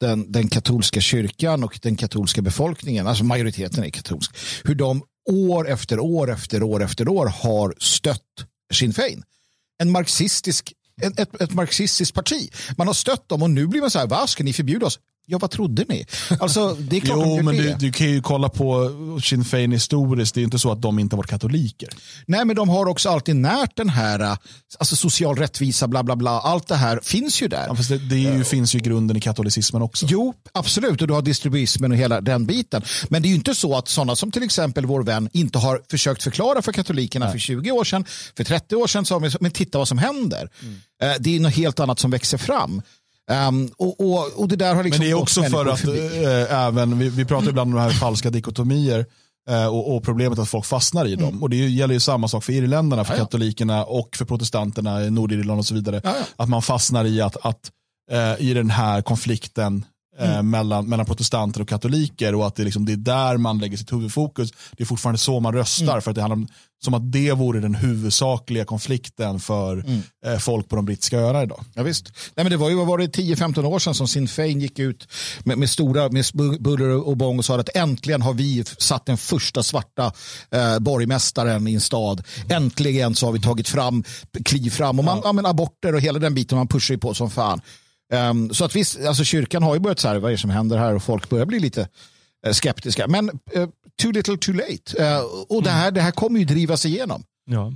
den, 0.00 0.32
den 0.32 0.48
katolska 0.48 1.00
kyrkan 1.00 1.64
och 1.64 1.78
den 1.82 1.96
katolska 1.96 2.42
befolkningen, 2.42 3.06
alltså 3.06 3.24
majoriteten 3.24 3.84
är 3.84 3.90
katolsk, 3.90 4.36
hur 4.64 4.74
de 4.74 5.02
år 5.30 5.68
efter 5.68 5.98
år 5.98 6.32
efter 6.32 6.62
år 6.62 6.82
efter 6.82 7.08
år 7.08 7.26
har 7.26 7.74
stött 7.78 8.20
Sinn 8.72 8.92
Fein. 8.92 9.22
En 9.82 9.90
marxistisk 9.90 10.72
ett, 11.02 11.20
ett, 11.20 11.40
ett 11.40 11.52
marxistiskt 11.52 12.14
parti. 12.14 12.50
Man 12.78 12.86
har 12.86 12.94
stött 12.94 13.28
dem 13.28 13.42
och 13.42 13.50
nu 13.50 13.66
blir 13.66 13.80
man 13.80 13.90
så 13.90 13.98
här, 13.98 14.06
vad 14.06 14.30
ska 14.30 14.44
ni 14.44 14.52
förbjuda 14.52 14.86
oss? 14.86 14.98
Ja, 15.26 15.38
vad 15.38 15.50
trodde 15.50 15.84
ni? 15.88 16.06
Alltså, 16.40 16.74
det 16.74 16.96
är 16.96 17.00
klart 17.00 17.18
jo, 17.20 17.42
men 17.42 17.56
du, 17.56 17.74
du, 17.78 17.92
kan 17.92 18.10
ju 18.10 18.22
kolla 18.22 18.48
på 18.48 18.90
Sinn 19.24 19.44
Fein 19.44 19.72
historiskt. 19.72 20.34
Det 20.34 20.40
är 20.40 20.42
inte 20.42 20.58
så 20.58 20.72
att 20.72 20.82
de 20.82 20.98
inte 20.98 21.16
varit 21.16 21.30
katoliker. 21.30 21.88
Nej, 22.26 22.44
men 22.44 22.56
de 22.56 22.68
har 22.68 22.86
också 22.86 23.08
alltid 23.08 23.36
närt 23.36 23.76
den 23.76 23.88
här 23.88 24.20
äh, 24.20 24.36
alltså 24.78 24.96
social 24.96 25.36
rättvisa, 25.36 25.88
bla 25.88 26.02
bla 26.02 26.16
bla. 26.16 26.30
Allt 26.30 26.68
det 26.68 26.74
här 26.74 27.00
finns 27.02 27.42
ju 27.42 27.48
där. 27.48 27.66
Ja, 27.68 27.76
det, 27.88 27.98
det 27.98 28.16
ju, 28.16 28.30
uh, 28.30 28.42
finns 28.42 28.74
ju 28.74 28.78
grunden 28.78 29.16
i 29.16 29.20
katolicismen 29.20 29.82
också. 29.82 30.06
Jo, 30.08 30.34
absolut. 30.52 31.02
Och 31.02 31.08
du 31.08 31.14
har 31.14 31.22
distribuismen 31.22 31.92
och 31.92 31.98
hela 31.98 32.20
den 32.20 32.46
biten. 32.46 32.82
Men 33.08 33.22
det 33.22 33.28
är 33.28 33.30
ju 33.30 33.36
inte 33.36 33.54
så 33.54 33.76
att 33.76 33.88
sådana 33.88 34.16
som 34.16 34.30
till 34.30 34.42
exempel 34.42 34.86
vår 34.86 35.02
vän 35.02 35.28
inte 35.32 35.58
har 35.58 35.82
försökt 35.90 36.22
förklara 36.22 36.62
för 36.62 36.72
katolikerna 36.72 37.24
Nej. 37.24 37.32
för 37.32 37.38
20 37.38 37.70
år 37.70 37.84
sedan, 37.84 38.04
för 38.36 38.44
30 38.44 38.76
år 38.76 38.86
sedan, 38.86 39.04
så, 39.04 39.30
men 39.40 39.50
titta 39.50 39.78
vad 39.78 39.88
som 39.88 39.98
händer. 39.98 40.48
Mm. 40.62 40.74
Uh, 40.74 41.20
det 41.20 41.36
är 41.36 41.40
något 41.40 41.54
helt 41.54 41.80
annat 41.80 41.98
som 41.98 42.10
växer 42.10 42.38
fram. 42.38 42.82
Um, 43.30 43.70
och, 43.76 44.00
och, 44.00 44.40
och, 44.40 44.48
det 44.48 44.56
där 44.56 44.74
har 44.74 44.84
liksom 44.84 44.98
Men 44.98 45.06
det 45.06 45.18
är 45.18 45.22
också 45.22 45.42
för 45.42 45.66
att 45.66 45.84
äh, 45.84 46.66
även, 46.66 46.98
vi, 46.98 47.08
vi 47.08 47.24
pratar 47.24 47.48
ibland 47.48 47.68
om 47.70 47.76
de 47.76 47.82
här 47.82 47.90
falska 47.90 48.30
dikotomier 48.30 49.06
äh, 49.50 49.66
och, 49.66 49.96
och, 49.96 50.02
problemet 50.02 50.38
att 50.38 50.48
folk 50.48 50.64
fastnar 50.64 51.06
i 51.06 51.16
dem. 51.16 51.28
Mm. 51.28 51.42
Och 51.42 51.50
det 51.50 51.56
gäller 51.56 51.94
ju 51.94 52.00
samma 52.00 52.28
sak 52.28 52.44
för 52.44 52.52
irländarna, 52.52 53.04
för 53.04 53.14
ja, 53.14 53.18
katolikerna 53.18 53.84
och 53.84 54.16
för 54.16 54.24
protestanterna 54.24 55.04
i 55.04 55.10
Nordirland 55.10 55.58
och 55.58 55.66
så 55.66 55.74
vidare. 55.74 56.00
Ja, 56.04 56.14
att 56.36 56.48
man 56.48 56.62
fastnar 56.62 57.04
i 57.04 57.20
att, 57.20 57.36
att 57.46 57.70
äh, 58.10 58.48
i 58.48 58.54
den 58.54 58.70
här 58.70 59.02
konflikten 59.02 59.84
mm. 60.18 60.50
mellan, 60.50 60.88
mellan 60.88 61.06
protestanter 61.06 61.62
och 61.62 61.68
katoliker 61.68 62.34
och 62.34 62.46
att 62.46 62.56
det, 62.56 62.64
liksom, 62.64 62.84
det 62.84 62.92
är 62.92 62.96
där 62.96 63.36
man 63.36 63.58
lägger 63.58 63.76
sitt 63.76 63.92
huvudfokus. 63.92 64.50
Det 64.76 64.82
är 64.82 64.86
fortfarande 64.86 65.18
så 65.18 65.40
man 65.40 65.52
röstar 65.52 65.92
mm. 65.92 66.02
för 66.02 66.10
att 66.10 66.14
det 66.14 66.20
handlar 66.20 66.36
om, 66.36 66.48
som 66.84 66.94
att 66.94 67.12
det 67.12 67.32
vore 67.32 67.60
den 67.60 67.74
huvudsakliga 67.74 68.64
konflikten 68.64 69.40
för 69.40 69.72
mm. 69.72 70.02
eh, 70.26 70.38
folk 70.38 70.68
på 70.68 70.76
de 70.76 70.84
brittiska 70.84 71.18
öarna 71.18 71.42
idag. 71.42 71.64
Ja, 71.74 71.82
visst. 71.82 72.12
Nej, 72.34 72.44
men 72.44 72.50
det 72.50 72.56
var 72.56 72.70
ju 72.70 72.84
var 72.84 72.98
det 72.98 73.16
10-15 73.16 73.64
år 73.64 73.78
sedan 73.78 73.94
som 73.94 74.08
Sinn 74.08 74.28
Fein 74.28 74.60
gick 74.60 74.78
ut 74.78 75.08
med, 75.44 75.58
med 75.58 75.70
stora 75.70 76.08
med 76.08 76.24
buller 76.60 77.08
och 77.08 77.16
bång 77.16 77.38
och 77.38 77.44
sa 77.44 77.60
att 77.60 77.76
äntligen 77.76 78.22
har 78.22 78.34
vi 78.34 78.64
satt 78.78 79.06
den 79.06 79.16
första 79.16 79.62
svarta 79.62 80.12
eh, 80.50 80.78
borgmästaren 80.78 81.68
i 81.68 81.74
en 81.74 81.80
stad. 81.80 82.22
Äntligen 82.48 83.14
så 83.14 83.26
har 83.26 83.32
vi 83.32 83.40
tagit 83.40 83.68
fram, 83.68 84.04
kliv 84.44 84.70
fram 84.70 84.98
och 84.98 85.04
man, 85.04 85.20
ja. 85.24 85.34
ja 85.42 85.48
aborter 85.50 85.94
och 85.94 86.00
hela 86.00 86.18
den 86.18 86.34
biten 86.34 86.58
man 86.58 86.68
pushar 86.68 86.96
på 86.96 87.14
som 87.14 87.30
fan. 87.30 87.60
Um, 88.12 88.54
så 88.54 88.64
att 88.64 88.76
visst, 88.76 89.06
alltså 89.06 89.24
kyrkan 89.24 89.62
har 89.62 89.74
ju 89.74 89.80
börjat 89.80 89.98
så 89.98 90.08
här, 90.08 90.18
vad 90.18 90.30
är 90.30 90.34
det 90.34 90.40
som 90.40 90.50
händer 90.50 90.78
här 90.78 90.94
och 90.94 91.02
folk 91.02 91.28
börjar 91.28 91.46
bli 91.46 91.58
lite 91.58 91.88
uh, 92.46 92.52
skeptiska. 92.52 93.08
Men 93.08 93.30
uh, 93.30 93.68
too 94.02 94.12
little 94.12 94.36
too 94.36 94.54
late. 94.54 95.02
Uh, 95.02 95.24
och 95.48 95.62
det, 95.62 95.70
här, 95.70 95.90
det 95.90 96.00
här 96.00 96.10
kommer 96.10 96.38
ju 96.38 96.44
drivas 96.44 96.86
igenom. 96.86 97.24
Ja. 97.46 97.72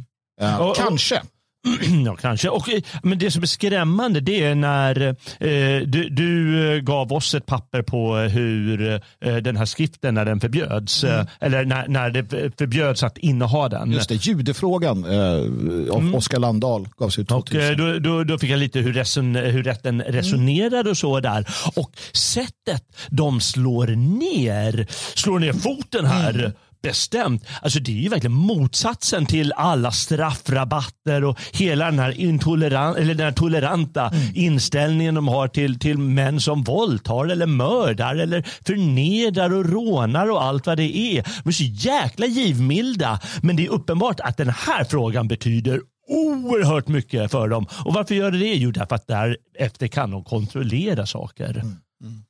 Och, 0.58 0.76
kanske. 0.76 1.22
Ja, 2.04 2.16
kanske. 2.16 2.48
Och, 2.48 2.68
eh, 2.68 2.82
men 3.02 3.18
det 3.18 3.30
som 3.30 3.42
är 3.42 3.46
skrämmande 3.46 4.20
det 4.20 4.44
är 4.44 4.54
när 4.54 5.02
eh, 5.06 5.86
du, 5.86 6.08
du, 6.08 6.64
eh, 6.74 6.80
gav 6.80 7.12
oss 7.12 7.34
ett 7.34 7.46
papper 7.46 7.82
på 7.82 8.16
hur 8.16 9.00
eh, 9.20 9.36
den 9.36 9.56
här 9.56 9.64
skriften 9.64 10.14
när 10.14 10.24
den 10.24 10.40
förbjöds. 10.40 11.04
Mm. 11.04 11.20
Eh, 11.20 11.26
eller 11.40 11.64
när, 11.64 11.88
när 11.88 12.10
det 12.10 12.52
förbjöds 12.58 13.02
att 13.02 13.18
inneha 13.18 13.68
den. 13.68 13.92
Just 13.92 14.08
det, 14.08 14.26
judefrågan 14.26 15.04
av 15.04 16.00
mm. 16.00 16.14
Oskar 16.14 16.38
Landahl 16.38 16.88
gavs 16.96 17.18
ut 17.18 17.28
2000. 17.28 17.70
Och, 17.70 17.76
då, 17.76 17.98
då, 17.98 18.24
då, 18.24 18.38
fick 18.38 18.50
jag 18.50 18.58
lite 18.58 18.78
hur, 18.78 18.92
reson, 18.92 19.34
hur 19.34 19.62
rätten 19.62 20.02
resonerade 20.02 20.90
och 20.90 20.96
så 20.96 21.20
där. 21.20 21.46
Och 21.74 21.90
sättet 22.12 22.82
de 23.08 23.40
slår 23.40 23.86
ner, 23.86 24.86
slår 25.14 25.38
ner 25.38 25.52
foten 25.52 26.04
här. 26.04 26.52
Bestämt. 26.82 27.44
Alltså 27.62 27.80
det 27.80 27.92
är 27.92 28.02
ju 28.02 28.08
verkligen 28.08 28.32
motsatsen 28.32 29.26
till 29.26 29.52
alla 29.52 29.90
straffrabatter 29.90 31.24
och 31.24 31.38
hela 31.52 31.84
den 31.84 31.98
här, 31.98 32.20
intoleran 32.20 32.96
eller 32.96 33.14
den 33.14 33.24
här 33.24 33.32
toleranta 33.32 34.08
mm. 34.08 34.32
inställningen 34.34 35.14
de 35.14 35.28
har 35.28 35.48
till, 35.48 35.78
till 35.78 35.98
män 35.98 36.40
som 36.40 36.62
våldtar 36.62 37.26
eller 37.26 37.46
mördar 37.46 38.16
eller 38.16 38.42
förnedrar 38.66 39.54
och 39.54 39.70
rånar 39.70 40.30
och 40.30 40.44
allt 40.44 40.66
vad 40.66 40.76
det 40.76 40.96
är. 40.96 41.22
De 41.42 41.48
är 41.48 41.52
så 41.52 41.64
jäkla 41.64 42.26
givmilda. 42.26 43.20
Men 43.42 43.56
det 43.56 43.66
är 43.66 43.70
uppenbart 43.70 44.20
att 44.20 44.36
den 44.36 44.50
här 44.50 44.84
frågan 44.84 45.28
betyder 45.28 45.80
oerhört 46.08 46.88
mycket 46.88 47.30
för 47.30 47.48
dem. 47.48 47.66
Och 47.84 47.94
varför 47.94 48.14
gör 48.14 48.30
det 48.30 48.38
det? 48.38 48.54
Jo, 48.54 48.70
därför 48.70 48.94
att 48.94 49.06
därefter 49.06 49.86
kan 49.88 50.10
de 50.10 50.24
kontrollera 50.24 51.06
saker. 51.06 51.50
Mm. 51.50 51.76
Mm. 52.02 52.22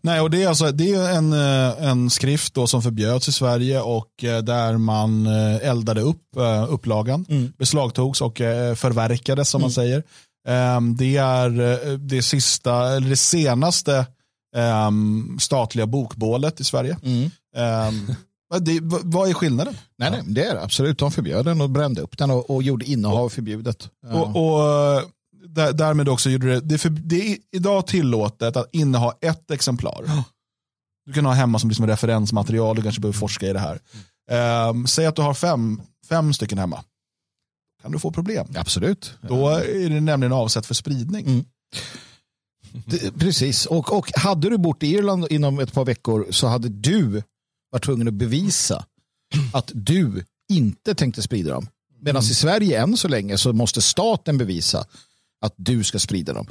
Nej, 0.00 0.20
och 0.20 0.30
det 0.30 0.42
är, 0.42 0.48
alltså, 0.48 0.72
det 0.72 0.94
är 0.94 1.12
en, 1.12 1.32
eh, 1.32 1.88
en 1.88 2.10
skrift 2.10 2.54
då 2.54 2.66
som 2.66 2.82
förbjöds 2.82 3.28
i 3.28 3.32
Sverige 3.32 3.80
och 3.80 4.24
eh, 4.24 4.42
där 4.42 4.78
man 4.78 5.26
eh, 5.26 5.68
eldade 5.68 6.00
upp 6.00 6.22
upplagan, 6.68 7.26
mm. 7.28 7.52
beslagtogs 7.58 8.20
och 8.20 8.36
förverkades 8.76 9.48
som 9.48 9.58
mm. 9.58 9.64
man 9.64 9.70
säger. 9.70 10.02
Ehm, 10.48 10.96
det 10.96 11.16
är 11.16 11.50
det, 11.98 12.22
sista, 12.22 12.96
eller 12.96 13.08
det 13.08 13.16
senaste 13.16 14.06
ehm, 14.56 15.38
statliga 15.40 15.86
bokbålet 15.86 16.60
i 16.60 16.64
Sverige. 16.64 16.96
Mm. 17.02 17.30
Ehm, 17.56 18.14
det, 18.60 18.80
vad 18.82 19.28
är 19.28 19.34
skillnaden? 19.34 19.76
Nej, 19.98 20.10
nej, 20.10 20.22
det 20.26 20.44
är 20.44 20.56
absolut. 20.56 20.98
De 20.98 21.12
förbjöd 21.12 21.44
den 21.44 21.60
och 21.60 21.70
brände 21.70 22.00
upp 22.00 22.18
den 22.18 22.30
och, 22.30 22.50
och 22.50 22.62
gjorde 22.62 22.84
innehav 22.84 23.28
förbjudet. 23.28 23.88
Och, 24.12 24.36
och 24.36 25.02
där, 25.48 25.72
därmed 25.72 26.08
också 26.08 26.30
gjorde 26.30 26.46
det, 26.46 26.60
det, 26.60 26.78
för, 26.78 26.90
det 26.90 27.32
är 27.32 27.38
idag 27.52 27.86
tillåtet 27.86 28.56
att 28.56 28.68
inneha 28.72 29.14
ett 29.20 29.50
exemplar. 29.50 30.24
Du 31.06 31.12
kan 31.12 31.24
ha 31.24 31.32
hemma 31.32 31.58
som 31.58 31.70
liksom 31.70 31.86
referensmaterial, 31.86 32.76
du 32.76 32.82
kanske 32.82 33.00
behöver 33.00 33.18
forska 33.18 33.46
i 33.46 33.52
det 33.52 33.58
här. 33.58 33.80
Um, 34.70 34.86
säg 34.86 35.06
att 35.06 35.16
du 35.16 35.22
har 35.22 35.34
fem, 35.34 35.82
fem 36.08 36.32
stycken 36.32 36.58
hemma. 36.58 36.84
Kan 37.82 37.92
du 37.92 37.98
få 37.98 38.10
problem? 38.10 38.46
Absolut. 38.56 39.14
Då 39.22 39.48
är 39.48 39.90
det 39.90 40.00
nämligen 40.00 40.32
avsett 40.32 40.66
för 40.66 40.74
spridning. 40.74 41.26
Mm. 41.26 41.44
Det, 42.86 43.18
precis, 43.18 43.66
och, 43.66 43.92
och 43.92 44.10
hade 44.14 44.50
du 44.50 44.58
bott 44.58 44.82
i 44.82 44.86
Irland 44.86 45.26
inom 45.30 45.58
ett 45.58 45.72
par 45.72 45.84
veckor 45.84 46.26
så 46.30 46.46
hade 46.46 46.68
du 46.68 47.22
varit 47.72 47.84
tvungen 47.84 48.08
att 48.08 48.14
bevisa 48.14 48.84
att 49.52 49.70
du 49.74 50.24
inte 50.48 50.94
tänkte 50.94 51.22
sprida 51.22 51.50
dem. 51.50 51.68
Medan 52.00 52.22
mm. 52.22 52.30
i 52.30 52.34
Sverige 52.34 52.82
än 52.82 52.96
så 52.96 53.08
länge 53.08 53.38
så 53.38 53.52
måste 53.52 53.82
staten 53.82 54.38
bevisa 54.38 54.86
att 55.46 55.54
du 55.56 55.84
ska 55.84 55.98
sprida 55.98 56.32
dem. 56.32 56.46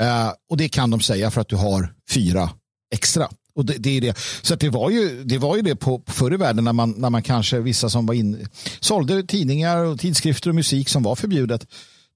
Uh, 0.00 0.32
och 0.50 0.56
det 0.56 0.68
kan 0.68 0.90
de 0.90 1.00
säga 1.00 1.30
för 1.30 1.40
att 1.40 1.48
du 1.48 1.56
har 1.56 1.94
fyra 2.10 2.50
extra. 2.94 3.28
Och 3.54 3.64
det, 3.64 3.74
det 3.78 3.96
är 3.96 4.00
det. 4.00 4.18
Så 4.42 4.54
det, 4.54 4.68
var 4.68 4.90
ju, 4.90 5.24
det 5.24 5.38
var 5.38 5.56
ju 5.56 5.62
det 5.62 5.76
på, 5.76 5.98
på 5.98 6.12
förr 6.12 6.34
i 6.34 6.36
världen 6.36 6.64
när 6.64 6.72
man, 6.72 6.90
när 6.90 7.10
man 7.10 7.22
kanske 7.22 7.60
vissa 7.60 7.90
som 7.90 8.06
var 8.06 8.14
in, 8.14 8.48
sålde 8.80 9.22
tidningar 9.22 9.76
och 9.76 10.00
tidskrifter 10.00 10.48
och 10.48 10.54
musik 10.54 10.88
som 10.88 11.02
var 11.02 11.16
förbjudet. 11.16 11.66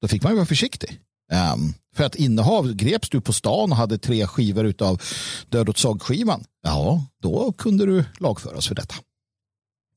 Då 0.00 0.08
fick 0.08 0.22
man 0.22 0.32
ju 0.32 0.36
vara 0.36 0.46
försiktig. 0.46 1.00
Um, 1.32 1.74
för 1.96 2.04
att 2.04 2.14
innehav, 2.14 2.74
greps 2.74 3.10
du 3.10 3.20
på 3.20 3.32
stan 3.32 3.72
och 3.72 3.76
hade 3.76 3.98
tre 3.98 4.26
skivor 4.26 4.74
av 4.78 5.02
Död 5.48 5.68
åt 5.68 5.78
sågskivan, 5.78 6.44
ja, 6.62 7.06
då 7.22 7.52
kunde 7.52 7.86
du 7.86 8.04
lagföras 8.18 8.68
för 8.68 8.74
detta. 8.74 8.94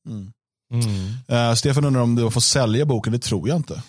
Mm. 0.06 0.32
Mm. 0.72 1.48
Uh, 1.48 1.54
Stefan 1.54 1.84
undrar 1.84 2.02
om 2.02 2.14
du 2.14 2.30
får 2.30 2.40
sälja 2.40 2.84
boken, 2.84 3.12
det 3.12 3.18
tror 3.18 3.48
jag 3.48 3.56
inte. 3.56 3.82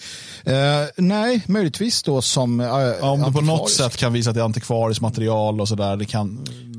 Uh, 0.49 0.55
nej, 0.95 1.43
möjligtvis 1.45 2.03
då 2.03 2.21
som 2.21 2.59
uh, 2.59 2.65
ja, 2.67 3.11
Om 3.11 3.23
du 3.23 3.31
på 3.31 3.41
något 3.41 3.71
sätt 3.71 3.97
kan 3.97 4.13
visa 4.13 4.29
att 4.29 4.35
det 4.35 4.41
är 4.41 4.45
antikvariskt 4.45 5.01
material 5.01 5.61
och 5.61 5.67
sådär. 5.67 5.97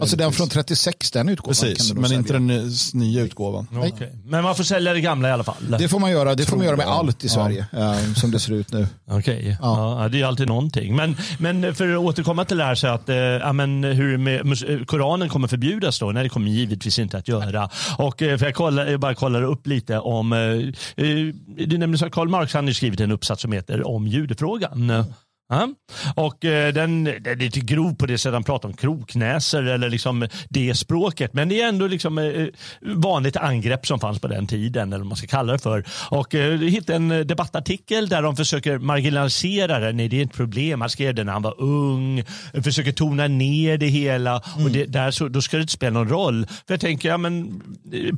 Alltså 0.01 0.17
den 0.17 0.33
från 0.33 0.49
36, 0.49 1.11
den 1.11 1.29
utgåvan. 1.29 1.55
Precis, 1.55 1.95
men 1.95 2.13
inte 2.13 2.33
den 2.33 2.71
nya 2.93 3.23
utgåvan. 3.23 3.67
Okay. 3.73 4.09
Men 4.25 4.45
man 4.45 4.55
får 4.55 4.65
sälja 4.65 4.93
det 4.93 5.01
gamla 5.01 5.29
i 5.29 5.33
alla 5.33 5.45
fall? 5.45 5.77
Det 5.79 5.89
får 5.89 5.99
man 5.99 6.11
göra. 6.11 6.35
Det 6.35 6.45
får 6.45 6.57
man 6.57 6.67
göra 6.67 6.77
med 6.77 6.87
allt 6.87 7.25
i 7.25 7.29
Sverige, 7.29 7.67
ja. 7.73 7.95
Eh, 7.95 8.15
som 8.15 8.31
det 8.31 8.41
ser 8.41 8.53
ut 8.53 8.73
nu. 8.73 8.87
Okej, 9.11 9.39
okay. 9.39 9.57
ja. 9.61 10.03
ja. 10.03 10.09
det 10.09 10.21
är 10.21 10.25
alltid 10.25 10.49
någonting. 10.49 10.97
Men, 10.97 11.17
men 11.39 11.75
för 11.75 11.93
att 11.93 11.99
återkomma 11.99 12.45
till 12.45 12.57
det 12.57 12.65
här, 12.65 12.75
så 12.75 12.87
att, 12.87 13.09
äh, 13.09 13.53
men 13.53 13.85
hur 13.85 14.19
med, 14.19 14.87
Koranen 14.89 15.29
kommer 15.29 15.49
förbjudas 15.49 15.99
då? 15.99 16.11
Nej, 16.11 16.23
det 16.23 16.29
kommer 16.29 16.51
givetvis 16.51 16.99
inte 16.99 17.19
att 17.19 17.29
göra. 17.29 17.71
Och, 17.99 18.19
för 18.19 18.45
jag, 18.45 18.55
kollar, 18.55 18.87
jag 18.87 19.01
bara 19.01 19.15
kollar 19.15 19.43
upp 19.43 19.67
lite 19.67 19.99
om, 19.99 20.33
äh, 20.33 20.39
det 20.39 21.75
är 21.75 21.79
nämligen 21.79 21.99
så 21.99 22.07
att 22.07 22.13
Karl 22.13 22.29
Marx 22.29 22.55
han 22.55 22.67
har 22.67 22.73
skrivit 22.73 23.01
en 23.01 23.13
uppsats 23.13 23.43
som 23.43 23.53
heter 23.61 23.87
Om 23.87 24.07
judefrågan. 24.07 25.05
Ja. 25.51 25.69
Och 26.15 26.45
eh, 26.45 26.73
den, 26.73 27.05
den 27.05 27.27
är 27.27 27.37
lite 27.37 27.61
grov 27.61 27.95
på 27.95 28.07
det 28.07 28.19
sättet 28.19 28.33
han 28.33 28.45
pratar 28.45 28.69
om 28.69 28.75
kroknäser 28.75 29.63
eller 29.63 29.91
liksom 29.91 30.27
det 30.49 30.75
språket. 30.75 31.35
Men 31.35 31.49
det 31.49 31.61
är 31.61 31.69
ändå 31.69 31.87
liksom 31.87 32.19
eh, 32.19 32.47
vanligt 32.81 33.37
angrepp 33.37 33.87
som 33.87 34.01
fanns 34.01 34.19
på 34.19 34.29
den 34.29 34.47
tiden 34.47 34.89
eller 34.89 34.99
vad 34.99 35.07
man 35.07 35.17
ska 35.17 35.27
kalla 35.27 35.53
det 35.53 35.59
för. 35.59 35.85
Och 36.11 36.35
eh, 36.35 36.59
hittade 36.59 36.97
en 36.97 37.09
debattartikel 37.27 38.09
där 38.09 38.23
de 38.23 38.37
försöker 38.37 38.79
marginalisera 38.79 39.79
det. 39.79 39.93
Nej, 39.93 40.09
det 40.09 40.21
är 40.21 40.25
ett 40.25 40.33
problem. 40.33 40.81
Han 40.81 40.91
skrev 40.91 41.15
det 41.15 41.25
när 41.25 41.33
han 41.33 41.43
var 41.43 41.61
ung. 41.61 42.25
Försöker 42.65 42.93
tona 42.93 43.29
ner 43.29 43.79
det 43.79 43.87
hela. 43.87 44.43
Mm. 44.55 44.67
Och 44.67 44.71
det, 44.71 44.85
där 44.85 45.11
så, 45.11 45.29
då 45.29 45.43
ska 45.43 45.57
det 45.57 45.61
inte 45.61 45.73
spela 45.73 45.93
någon 45.93 46.09
roll. 46.09 46.47
För 46.47 46.75
jag 46.75 46.81
tänker, 46.81 47.09
ja 47.09 47.17
men 47.17 47.63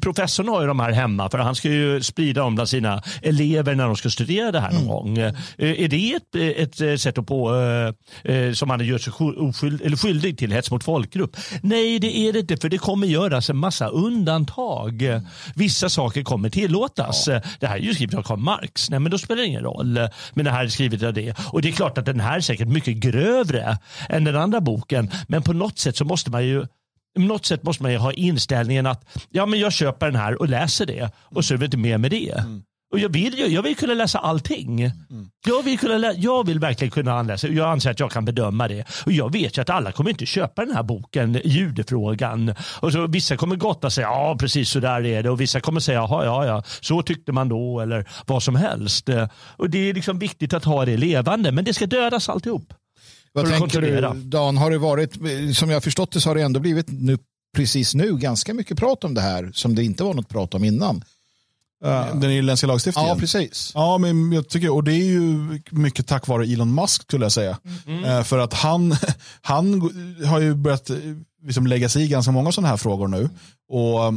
professorn 0.03 0.49
har 0.49 0.61
ju 0.61 0.66
de 0.66 0.80
här 0.80 0.93
hemma 0.93 1.30
för 1.30 1.39
han 1.39 1.55
ska 1.55 1.68
ju 1.68 2.03
sprida 2.03 2.41
dem 2.41 2.55
bland 2.55 2.68
sina 2.68 3.03
elever 3.22 3.74
när 3.74 3.87
de 3.87 3.97
ska 3.97 4.11
studera 4.11 4.53
det 4.53 4.61
här 4.61 4.72
någon 4.72 4.83
mm. 4.83 4.89
gång. 4.89 5.18
Är 5.59 5.89
det 5.89 6.12
ett, 6.14 6.35
ett 6.80 7.01
sätt 7.01 7.18
att 7.18 7.22
på, 7.23 7.55
eh, 7.55 8.35
eh, 8.35 8.53
som 8.53 8.70
han 8.70 8.87
gör 8.87 8.99
sig 8.99 9.12
oskyld, 9.18 9.81
eller 9.83 9.97
skyldig 9.97 10.39
till 10.39 10.53
hets 10.53 10.70
mot 10.70 10.85
folkgrupp. 10.85 11.37
Nej, 11.62 11.99
det 11.99 12.16
är 12.16 12.33
det 12.33 12.39
inte, 12.39 12.57
för 12.57 12.68
det 12.68 12.79
kommer 12.79 13.07
göras 13.07 13.51
en 13.51 13.57
massa 13.57 13.89
undantag. 13.89 15.03
Vissa 15.55 15.89
saker 15.89 16.23
kommer 16.23 16.51
tillåtas. 16.51 17.29
Ja. 17.29 17.41
Det 17.61 17.66
här 17.66 17.77
är 17.77 17.81
ju 17.81 17.95
skrivet 17.95 18.14
av 18.14 18.23
Karl 18.23 18.39
Marx. 18.39 18.91
Nej, 18.91 19.01
men 19.01 19.11
då 19.11 19.18
spelar 19.18 19.43
det 19.43 19.47
ingen 19.47 19.62
roll. 19.62 20.09
Men 20.35 20.45
det 20.45 20.51
här 20.51 20.64
är 20.64 20.68
skrivet 20.68 21.03
av 21.03 21.12
det. 21.12 21.35
Och 21.53 21.62
det 21.62 21.68
är 21.68 21.73
klart 21.73 21.99
att 21.99 22.07
den 22.07 22.20
här 22.20 22.37
är 22.37 22.41
säkert 22.41 22.68
mycket 22.68 22.97
grövre 22.97 23.79
än 24.09 24.25
den 24.25 24.37
andra 24.37 24.61
boken. 24.61 25.11
Men 25.29 25.43
på 25.43 25.53
något 25.53 25.79
sätt 25.79 25.97
så 25.97 26.05
måste 26.05 26.31
man 26.31 26.47
ju 26.47 26.66
på 27.14 27.20
något 27.20 27.47
sätt 27.47 27.62
måste 27.62 27.83
man 27.83 27.93
ju 27.93 27.99
ha 27.99 28.12
inställningen 28.12 28.87
att 28.87 29.18
ja, 29.31 29.47
men 29.47 29.59
jag 29.59 29.73
köper 29.73 30.07
den 30.07 30.16
här 30.16 30.41
och 30.41 30.49
läser 30.49 30.87
det 30.87 31.11
och 31.18 31.45
så 31.45 31.55
är 31.55 31.59
det 31.59 31.64
inte 31.64 31.77
mer 31.77 31.99
med 31.99 32.11
det. 32.11 32.39
Mm. 32.39 32.62
Och 32.93 32.99
jag 32.99 33.09
vill, 33.09 33.53
jag 33.53 33.62
vill 33.62 33.76
kunna 33.76 33.95
läsa 33.95 34.18
allting. 34.18 34.82
Mm. 34.82 35.30
Jag, 35.47 35.62
vill 35.62 35.78
kunna 35.78 35.99
lä 35.99 36.12
jag 36.18 36.47
vill 36.47 36.59
verkligen 36.59 36.90
kunna 36.90 37.22
läsa. 37.22 37.49
Jag 37.49 37.68
anser 37.68 37.90
att 37.90 38.01
jag 38.01 38.11
kan 38.11 38.24
bedöma 38.24 38.68
det. 38.68 38.84
Och 39.07 39.12
jag 39.12 39.32
vet 39.32 39.59
ju 39.59 39.62
att 39.62 39.70
alla 39.70 39.93
kommer 39.93 40.11
inte 40.11 40.26
köpa 40.26 40.64
den 40.64 40.74
här 40.74 40.82
boken, 40.82 41.40
Judefrågan. 41.45 42.55
Och 42.80 42.93
så, 42.93 43.07
vissa 43.07 43.36
kommer 43.36 43.57
gotta 43.57 43.90
säga 43.90 44.07
ja 44.07 44.36
precis 44.40 44.70
så 44.70 44.80
där 44.80 45.07
är 45.07 45.22
det. 45.22 45.30
Och 45.30 45.40
vissa 45.40 45.61
kommer 45.61 45.80
säga 45.80 45.99
ja, 45.99 46.24
ja, 46.24 46.47
ja, 46.47 46.62
så 46.80 47.03
tyckte 47.03 47.32
man 47.32 47.49
då. 47.49 47.80
Eller 47.80 48.09
vad 48.26 48.43
som 48.43 48.57
helst. 48.57 49.09
Och 49.57 49.70
Det 49.70 49.90
är 49.90 49.95
liksom 49.95 50.18
viktigt 50.18 50.55
att 50.55 50.64
ha 50.64 50.84
det 50.84 50.97
levande. 50.97 51.53
Men 51.53 51.64
det 51.64 51.74
ska 51.74 51.86
dödas 51.86 52.28
alltihop. 52.28 52.74
Vad 53.32 53.49
tänker 53.49 53.80
du 53.80 54.01
Dan? 54.22 54.57
Har 54.57 54.70
det 54.70 54.78
varit, 54.78 55.12
som 55.57 55.70
jag 55.70 55.84
förstått 55.84 56.12
det 56.12 56.20
så 56.20 56.30
har 56.30 56.34
det 56.34 56.43
ändå 56.43 56.61
blivit 56.61 56.86
nu 56.88 57.18
precis 57.57 57.95
nu 57.95 58.16
ganska 58.16 58.55
mycket 58.55 58.78
prat 58.78 59.05
om 59.05 59.14
det 59.14 59.20
här 59.20 59.51
som 59.55 59.74
det 59.74 59.84
inte 59.84 60.05
var 60.05 60.14
något 60.14 60.28
prat 60.28 60.55
om 60.55 60.64
innan. 60.64 61.05
Den 61.83 62.30
irländska 62.30 62.66
lagstiftningen? 62.66 63.09
Ja, 63.09 63.16
precis. 63.16 63.72
Ja, 63.74 63.99
men 63.99 64.33
jag 64.33 64.49
tycker, 64.49 64.72
och 64.72 64.85
det 64.85 64.93
är 64.93 65.05
ju 65.05 65.61
mycket 65.70 66.07
tack 66.07 66.26
vare 66.28 66.45
Elon 66.45 66.74
Musk 66.74 67.03
skulle 67.03 67.24
jag 67.24 67.33
säga. 67.33 67.59
Mm. 67.87 68.24
För 68.24 68.39
att 68.39 68.55
han, 68.55 68.97
han 69.41 69.80
har 70.26 70.41
ju 70.41 70.55
börjat 70.55 70.91
liksom 71.43 71.66
lägga 71.66 71.89
sig 71.89 72.05
i 72.05 72.09
ganska 72.09 72.33
många 72.33 72.53
sådana 72.53 72.68
här 72.68 72.76
frågor 72.76 73.09
nu. 73.09 73.28
Och 73.68 74.14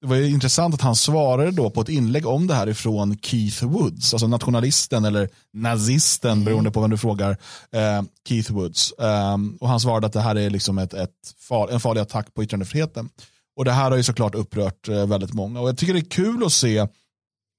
det 0.00 0.06
var 0.06 0.16
ju 0.16 0.28
intressant 0.28 0.74
att 0.74 0.80
han 0.80 0.96
svarade 0.96 1.50
då 1.50 1.70
på 1.70 1.80
ett 1.80 1.88
inlägg 1.88 2.26
om 2.26 2.46
det 2.46 2.54
här 2.54 2.68
ifrån 2.68 3.18
Keith 3.22 3.64
Woods, 3.64 4.14
alltså 4.14 4.26
nationalisten 4.26 5.04
eller 5.04 5.28
nazisten 5.52 6.32
mm. 6.32 6.44
beroende 6.44 6.70
på 6.70 6.80
vem 6.80 6.90
du 6.90 6.98
frågar, 6.98 7.30
eh, 7.72 8.02
Keith 8.28 8.52
Woods. 8.52 8.92
Um, 8.98 9.56
och 9.60 9.68
han 9.68 9.80
svarade 9.80 10.06
att 10.06 10.12
det 10.12 10.20
här 10.20 10.36
är 10.36 10.50
liksom 10.50 10.78
ett, 10.78 10.94
ett 10.94 11.10
far, 11.48 11.68
en 11.68 11.80
farlig 11.80 12.00
attack 12.00 12.34
på 12.34 12.44
yttrandefriheten. 12.44 13.08
Och 13.56 13.64
det 13.64 13.72
här 13.72 13.90
har 13.90 13.96
ju 13.96 14.02
såklart 14.02 14.34
upprört 14.34 14.88
eh, 14.88 15.06
väldigt 15.06 15.34
många. 15.34 15.60
Och 15.60 15.68
jag 15.68 15.78
tycker 15.78 15.92
det 15.92 16.00
är 16.00 16.10
kul 16.10 16.44
att 16.44 16.52
se 16.52 16.86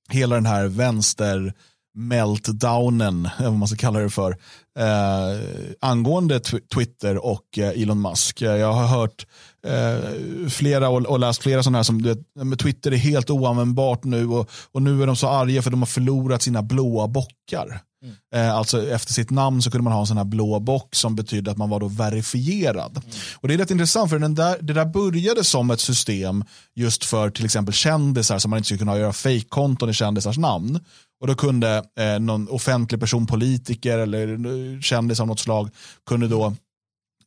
hela 0.09 0.35
den 0.35 0.45
här 0.45 0.67
vänster 0.67 1.53
meltdownen, 1.97 3.29
vad 3.39 3.53
man 3.53 3.67
ska 3.67 3.77
kalla 3.77 3.99
det 3.99 4.09
för, 4.09 4.31
eh, 4.79 5.41
angående 5.81 6.39
Twitter 6.73 7.25
och 7.25 7.57
eh, 7.57 7.81
Elon 7.81 8.01
Musk. 8.01 8.41
Eh, 8.41 8.55
jag 8.55 8.73
har 8.73 8.87
hört 8.87 9.27
eh, 9.67 10.49
flera 10.49 10.89
och, 10.89 11.05
och, 11.05 11.19
läst 11.19 11.43
flera 11.43 11.63
sådana 11.63 11.77
här 11.77 11.83
som 11.83 12.03
vet, 12.03 12.19
Twitter 12.59 12.91
är 12.91 12.97
helt 12.97 13.29
oanvändbart 13.29 14.03
nu 14.03 14.27
och, 14.27 14.49
och 14.71 14.81
nu 14.81 15.03
är 15.03 15.07
de 15.07 15.15
så 15.15 15.27
arga 15.27 15.61
för 15.61 15.71
de 15.71 15.81
har 15.81 15.87
förlorat 15.87 16.41
sina 16.41 16.61
blåa 16.61 17.07
bockar. 17.07 17.81
Mm. 18.07 18.47
Eh, 18.47 18.55
alltså 18.55 18.89
efter 18.89 19.13
sitt 19.13 19.29
namn 19.29 19.61
så 19.61 19.71
kunde 19.71 19.83
man 19.83 19.93
ha 19.93 19.99
en 19.99 20.07
sån 20.07 20.17
här 20.17 20.25
blå 20.25 20.59
bock 20.59 20.95
som 20.95 21.15
betydde 21.15 21.51
att 21.51 21.57
man 21.57 21.69
var 21.69 21.79
då 21.79 21.87
verifierad. 21.87 22.97
Mm. 22.97 23.17
Och 23.35 23.47
Det 23.47 23.53
är 23.53 23.57
rätt 23.57 23.71
intressant 23.71 24.09
för 24.09 24.19
den 24.19 24.35
där, 24.35 24.57
det 24.61 24.73
där 24.73 24.85
började 24.85 25.43
som 25.43 25.71
ett 25.71 25.79
system 25.79 26.43
just 26.75 27.03
för 27.03 27.29
till 27.29 27.45
exempel 27.45 27.73
kändisar 27.73 28.39
som 28.39 28.49
man 28.49 28.57
inte 28.57 28.65
skulle 28.65 28.79
kunna 28.79 28.97
göra 28.97 29.13
fejkkonton 29.13 29.89
i 29.89 29.93
kändisars 29.93 30.37
namn. 30.37 30.79
Och 31.21 31.27
då 31.27 31.35
kunde 31.35 31.83
eh, 31.99 32.19
någon 32.19 32.49
offentlig 32.49 32.99
person, 32.99 33.27
politiker 33.27 33.97
eller 33.97 34.27
eh, 34.27 34.81
kändis 34.81 35.19
av 35.19 35.27
något 35.27 35.39
slag 35.39 35.69
kunde 36.05 36.27
då 36.27 36.55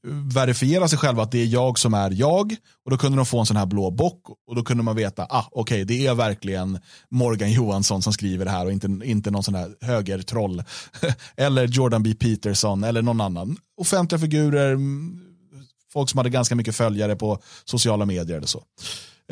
verifiera 0.09 0.89
sig 0.89 0.99
själva 0.99 1.23
att 1.23 1.33
det 1.33 1.39
är 1.39 1.47
jag 1.47 1.79
som 1.79 1.95
är 1.95 2.11
jag. 2.11 2.57
Och 2.85 2.91
då 2.91 2.97
kunde 2.97 3.17
de 3.17 3.27
få 3.27 3.41
en 3.41 3.47
sån 3.47 3.57
här 3.57 3.67
blå 3.67 3.91
bock 3.91 4.23
och 4.47 4.55
då 4.57 4.63
kunde 4.63 4.83
man 4.83 4.97
veta, 4.97 5.27
ah 5.31 5.49
okej 5.53 5.83
okay, 5.83 5.85
det 5.85 6.07
är 6.07 6.15
verkligen 6.15 6.79
Morgan 7.11 7.53
Johansson 7.53 8.03
som 8.03 8.13
skriver 8.13 8.45
det 8.45 8.51
här 8.51 8.67
och 8.67 8.73
inte, 8.73 8.87
inte 9.05 9.31
någon 9.31 9.43
sån 9.43 9.55
här 9.55 9.75
högertroll. 9.81 10.63
eller 11.37 11.67
Jordan 11.67 12.03
B. 12.03 12.15
Peterson 12.15 12.85
eller 12.85 13.03
någon 13.03 13.21
annan. 13.21 13.57
Offentliga 13.81 14.19
figurer, 14.19 14.73
mm, 14.73 15.21
folk 15.93 16.11
som 16.11 16.19
hade 16.19 16.31
ganska 16.31 16.55
mycket 16.55 16.77
följare 16.77 17.17
på 17.17 17.39
sociala 17.65 18.07
medier 18.07 18.37
eller 18.37 18.47
så. 18.47 18.63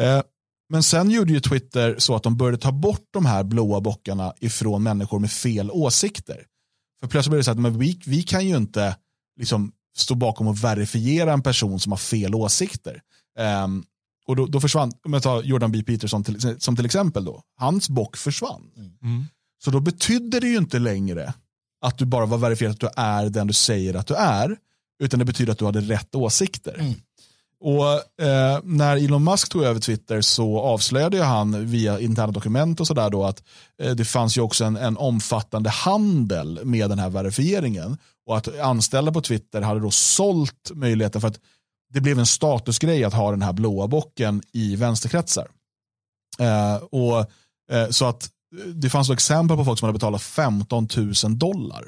Eh, 0.01 0.23
men 0.71 0.83
sen 0.83 1.11
gjorde 1.11 1.33
ju 1.33 1.41
Twitter 1.41 1.97
så 1.99 2.15
att 2.15 2.23
de 2.23 2.37
började 2.37 2.59
ta 2.59 2.73
bort 2.73 3.05
de 3.11 3.27
här 3.27 3.45
blåa 3.45 3.81
bockarna 3.81 4.33
ifrån 4.41 4.83
människor 4.83 5.19
med 5.19 5.31
fel 5.33 5.71
åsikter. 5.71 6.45
För 7.01 7.09
plötsligt 7.09 7.31
blev 7.31 7.41
det 7.41 7.45
så 7.45 7.51
att 7.51 7.59
men 7.59 7.79
vi, 7.79 8.01
vi 8.07 8.23
kan 8.23 8.47
ju 8.47 8.57
inte 8.57 8.97
liksom 9.41 9.73
stå 9.99 10.15
bakom 10.15 10.47
och 10.47 10.65
verifiera 10.65 11.33
en 11.33 11.43
person 11.43 11.81
som 11.81 11.93
har 11.93 11.97
fel 11.97 12.35
åsikter. 12.35 13.01
Um, 13.65 13.85
och 14.27 14.37
då, 14.37 14.47
då, 14.47 14.61
försvann, 14.61 14.93
om 15.05 15.13
jag 15.13 15.23
tar 15.23 15.43
Jordan 15.43 15.73
B. 15.73 15.83
Peterson 15.83 16.25
till, 16.25 16.57
som 16.59 16.77
till 16.77 16.87
exempel 16.87 17.25
då, 17.25 17.43
hans 17.57 17.89
bock 17.89 18.17
försvann. 18.17 18.63
Mm. 19.03 19.27
Så 19.65 19.71
då 19.71 19.81
betydde 19.81 20.41
det 20.41 20.49
ju 20.49 20.57
inte 20.57 20.79
längre 20.79 21.35
att 21.81 21.99
du 21.99 22.05
bara 22.05 22.27
var 22.27 22.39
verifierad 22.39 22.73
att 22.73 22.81
du 22.81 22.89
är 22.97 23.29
den 23.29 23.47
du 23.47 23.53
säger 23.53 23.95
att 23.95 24.07
du 24.07 24.15
är, 24.15 24.57
utan 25.03 25.19
det 25.19 25.25
betyder 25.25 25.53
att 25.53 25.59
du 25.59 25.65
hade 25.65 25.81
rätt 25.81 26.15
åsikter. 26.15 26.75
Mm. 26.79 26.95
Och 27.61 28.25
eh, 28.27 28.61
När 28.65 28.97
Elon 28.97 29.25
Musk 29.25 29.49
tog 29.49 29.63
över 29.63 29.81
Twitter 29.81 30.21
så 30.21 30.61
avslöjade 30.61 31.25
han 31.25 31.67
via 31.67 32.01
interna 32.01 32.33
dokument 32.33 32.81
och 32.81 32.87
sådär 32.87 33.11
då 33.11 33.25
att 33.25 33.43
eh, 33.83 33.95
det 33.95 34.05
fanns 34.05 34.37
ju 34.37 34.41
också 34.41 34.65
en, 34.65 34.77
en, 34.77 34.97
omfattande 34.97 35.71
handel 35.71 36.61
med 36.65 36.91
den 36.91 36.99
här 36.99 37.11
verifieringen. 37.11 37.99
Och 38.29 38.37
att 38.37 38.59
anställda 38.59 39.13
på 39.13 39.21
Twitter 39.21 39.63
hade 39.63 39.81
då 39.81 39.91
sålt 39.91 40.71
möjligheten 40.75 41.21
för 41.21 41.29
att 41.29 41.41
det 41.93 42.01
blev 42.01 42.19
en 42.19 42.27
statusgrej 42.27 43.05
att 43.05 43.15
ha 43.15 43.31
den 43.31 43.43
här 43.43 43.53
blåa 43.53 43.87
bocken 43.87 44.43
i 44.53 44.77
vänsterkretsar. 44.77 45.49
Eh, 46.39 46.77
och, 46.77 47.19
eh, 47.71 47.89
så 47.91 48.07
att 48.07 48.31
eh, 48.59 48.67
det 48.67 48.91
fanns 48.91 49.11
exempel 49.11 49.57
på 49.57 49.65
folk 49.65 49.79
som 49.79 49.87
hade 49.87 49.97
betalat 49.97 50.23
15 50.23 50.89
000 50.97 51.39
dollar 51.39 51.85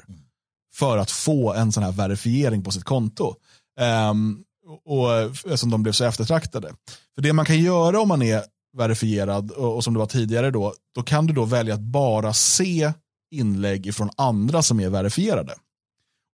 för 0.73 0.97
att 0.97 1.11
få 1.11 1.53
en 1.53 1.71
sån 1.71 1.83
här 1.83 1.91
verifiering 1.91 2.63
på 2.63 2.71
sitt 2.71 2.83
konto. 2.83 3.35
Ehm, 3.79 4.43
eh, 4.67 4.91
och, 4.93 5.21
eftersom 5.21 5.69
de 5.69 5.83
blev 5.83 5.93
så 5.93 6.05
eftertraktade. 6.05 6.73
För 7.15 7.21
det 7.21 7.33
man 7.33 7.45
kan 7.45 7.59
göra 7.59 8.01
om 8.01 8.07
man 8.07 8.21
är 8.21 8.43
verifierad 8.77 9.51
och, 9.51 9.75
och 9.75 9.83
som 9.83 9.93
det 9.93 9.99
var 9.99 10.07
tidigare 10.07 10.51
då, 10.51 10.73
då 10.95 11.03
kan 11.03 11.27
du 11.27 11.33
då 11.33 11.45
välja 11.45 11.73
att 11.73 11.81
bara 11.81 12.33
se 12.33 12.93
inlägg 13.31 13.95
från 13.95 14.09
andra 14.17 14.61
som 14.61 14.79
är 14.79 14.89
verifierade. 14.89 15.53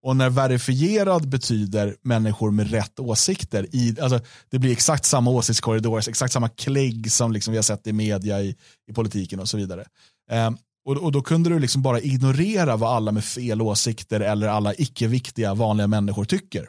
Och 0.02 0.16
när 0.16 0.30
verifierad 0.30 1.28
betyder 1.28 1.96
människor 2.02 2.50
med 2.50 2.70
rätt 2.70 3.00
åsikter, 3.00 3.66
i, 3.72 3.96
alltså, 4.00 4.20
det 4.50 4.58
blir 4.58 4.72
exakt 4.72 5.04
samma 5.04 5.30
åsiktskorridor, 5.30 5.98
exakt 5.98 6.32
samma 6.32 6.48
klägg 6.48 7.12
som 7.12 7.32
liksom 7.32 7.52
vi 7.52 7.58
har 7.58 7.62
sett 7.62 7.86
i 7.86 7.92
media, 7.92 8.40
i, 8.40 8.56
i 8.90 8.92
politiken 8.92 9.40
och 9.40 9.48
så 9.48 9.56
vidare. 9.56 9.84
Um, 10.32 10.58
och, 10.84 10.96
och 10.96 11.12
Då 11.12 11.22
kunde 11.22 11.50
du 11.50 11.58
liksom 11.58 11.82
bara 11.82 12.00
ignorera 12.00 12.76
vad 12.76 12.96
alla 12.96 13.12
med 13.12 13.24
fel 13.24 13.62
åsikter 13.62 14.20
eller 14.20 14.48
alla 14.48 14.74
icke-viktiga 14.74 15.54
vanliga 15.54 15.86
människor 15.86 16.24
tycker. 16.24 16.62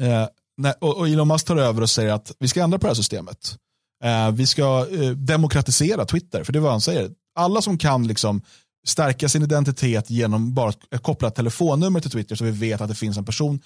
Uh, 0.00 0.26
när, 0.56 0.74
och, 0.80 0.96
och 0.96 1.08
Elon 1.08 1.28
Musk 1.28 1.46
tar 1.46 1.56
över 1.56 1.82
och 1.82 1.90
säger 1.90 2.12
att 2.12 2.32
vi 2.38 2.48
ska 2.48 2.62
ändra 2.62 2.78
på 2.78 2.86
det 2.86 2.90
här 2.90 2.94
systemet. 2.94 3.56
Uh, 4.04 4.30
vi 4.30 4.46
ska 4.46 4.86
uh, 4.86 5.10
demokratisera 5.10 6.04
Twitter, 6.04 6.44
för 6.44 6.52
det 6.52 6.58
är 6.58 6.60
vad 6.60 6.72
han 6.72 6.80
säger. 6.80 7.10
Alla 7.34 7.62
som 7.62 7.78
kan 7.78 8.06
liksom 8.06 8.42
stärka 8.86 9.28
sin 9.28 9.42
identitet 9.42 10.10
genom 10.10 10.54
bara 10.54 10.68
att 10.68 11.02
koppla 11.02 11.28
ett 11.28 11.34
telefonnummer 11.34 12.00
till 12.00 12.10
Twitter 12.10 12.36
så 12.36 12.44
vi 12.44 12.50
vet 12.50 12.80
att 12.80 12.88
det 12.88 12.94
finns 12.94 13.18
en 13.18 13.24
person 13.24 13.60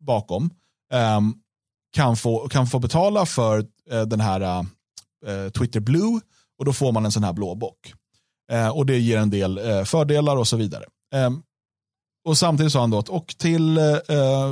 bakom. 0.00 0.50
Um, 0.92 1.34
kan 1.92 2.16
få, 2.16 2.48
kan 2.48 2.66
få 2.66 2.78
betala 2.78 3.26
för 3.26 3.58
uh, 3.92 4.02
den 4.06 4.20
här 4.20 4.60
uh, 5.26 5.50
Twitter 5.50 5.80
Blue 5.80 6.20
och 6.58 6.64
då 6.64 6.72
får 6.72 6.92
man 6.92 7.04
en 7.04 7.12
sån 7.12 7.24
här 7.24 7.32
blå 7.32 7.54
bock. 7.54 7.92
Uh, 8.52 8.68
och 8.68 8.86
det 8.86 8.98
ger 8.98 9.18
en 9.18 9.30
del 9.30 9.84
fördelar 9.84 10.36
och 10.36 10.48
så 10.48 10.56
vidare. 10.56 10.84
Um, 11.14 11.42
och 12.24 12.38
samtidigt 12.38 12.72
sa 12.72 12.80
han 12.80 12.90
då 12.90 12.98
att 12.98 13.08
och 13.08 13.34
till 13.38 13.78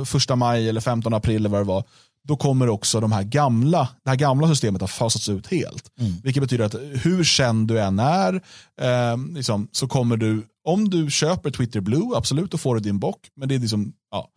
första 0.05 0.35
maj 0.35 0.69
eller 0.69 0.81
15 0.81 1.13
april 1.13 1.35
eller 1.35 1.49
vad 1.49 1.59
det 1.59 1.65
var, 1.65 1.83
då 2.27 2.35
kommer 2.35 2.69
också 2.69 2.99
de 2.99 3.11
här 3.11 3.23
gamla, 3.23 3.89
det 4.03 4.09
här 4.09 4.17
gamla 4.17 4.47
systemet 4.47 4.81
att 4.81 4.91
fasats 4.91 5.29
ut 5.29 5.47
helt. 5.47 5.91
Mm. 5.99 6.13
Vilket 6.23 6.43
betyder 6.43 6.65
att 6.65 6.75
hur 7.05 7.23
känd 7.23 7.67
du 7.67 7.79
än 7.79 7.99
är, 7.99 8.33
eh, 8.81 9.17
liksom, 9.33 9.67
så 9.71 9.87
kommer 9.87 10.17
du, 10.17 10.43
om 10.63 10.89
du 10.89 11.11
köper 11.11 11.51
Twitter 11.51 11.79
Blue, 11.79 12.17
absolut, 12.17 12.51
då 12.51 12.57
får 12.57 12.75
du 12.75 12.81
din 12.81 12.99
bock. 12.99 13.19
Men 13.35 13.49
det 13.49 13.55
är 13.55 13.59
liksom, 13.59 13.93
ja. 14.11 14.29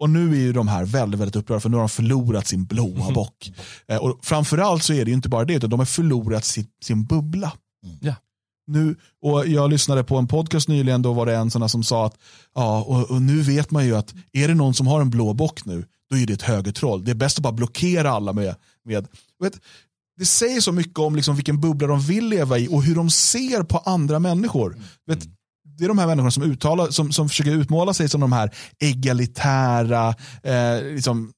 Och 0.00 0.10
nu 0.10 0.30
är 0.30 0.40
ju 0.40 0.52
de 0.52 0.68
här 0.68 0.84
väldigt, 0.84 1.20
väldigt 1.20 1.36
upprörda 1.36 1.60
för 1.60 1.68
nu 1.68 1.76
har 1.76 1.82
de 1.82 1.88
förlorat 1.88 2.46
sin 2.46 2.64
blåa 2.64 3.02
mm. 3.02 3.14
bock. 3.14 3.52
Eh, 3.88 3.96
och 3.96 4.18
framförallt 4.22 4.82
så 4.82 4.92
är 4.92 5.04
det 5.04 5.10
ju 5.10 5.14
inte 5.14 5.28
bara 5.28 5.44
det, 5.44 5.54
utan 5.54 5.70
de 5.70 5.78
har 5.78 5.86
förlorat 5.86 6.44
sin, 6.44 6.66
sin 6.84 7.04
bubbla. 7.04 7.52
Mm. 7.86 7.98
Ja. 8.00 8.14
Nu, 8.66 8.96
och 9.22 9.46
jag 9.46 9.70
lyssnade 9.70 10.04
på 10.04 10.16
en 10.16 10.28
podcast 10.28 10.68
nyligen, 10.68 11.02
då 11.02 11.12
var 11.12 11.26
det 11.26 11.36
en 11.36 11.50
sån 11.50 11.68
som 11.68 11.84
sa 11.84 12.06
att 12.06 12.18
ja, 12.54 12.82
och, 12.82 13.10
och, 13.10 13.22
nu 13.22 13.42
vet 13.42 13.70
man 13.70 13.86
ju 13.86 13.96
att 13.96 14.14
är 14.32 14.48
det 14.48 14.54
någon 14.54 14.74
som 14.74 14.86
har 14.86 15.00
en 15.00 15.10
blå 15.10 15.32
bock 15.32 15.64
nu, 15.64 15.84
då 16.12 16.18
är 16.18 16.26
det 16.26 16.32
ett 16.32 16.42
högertroll. 16.42 17.04
Det 17.04 17.10
är 17.10 17.14
bäst 17.14 17.38
att 17.38 17.42
bara 17.42 17.52
blockera 17.52 18.10
alla 18.10 18.32
med, 18.32 18.54
med 18.84 19.06
vet, 19.40 19.54
det 20.18 20.24
säger 20.24 20.60
så 20.60 20.72
mycket 20.72 20.98
om 20.98 21.16
liksom 21.16 21.36
vilken 21.36 21.60
bubbla 21.60 21.86
de 21.88 22.00
vill 22.00 22.28
leva 22.28 22.58
i 22.58 22.68
och 22.68 22.82
hur 22.82 22.94
de 22.94 23.10
ser 23.10 23.62
på 23.62 23.78
andra 23.78 24.18
människor. 24.18 24.72
Mm. 24.72 24.84
Vet, 25.06 25.28
det 25.78 25.84
är 25.84 25.88
de 25.88 25.98
här 25.98 26.06
människorna 26.06 26.30
som, 26.30 26.42
uttalar, 26.42 26.90
som, 26.90 27.12
som 27.12 27.28
försöker 27.28 27.50
utmåla 27.50 27.94
sig 27.94 28.08
som 28.08 28.20
de 28.20 28.32
här 28.32 28.50
egalitära, 28.80 30.14
eh, 30.42 30.82
liksom, 30.94 31.32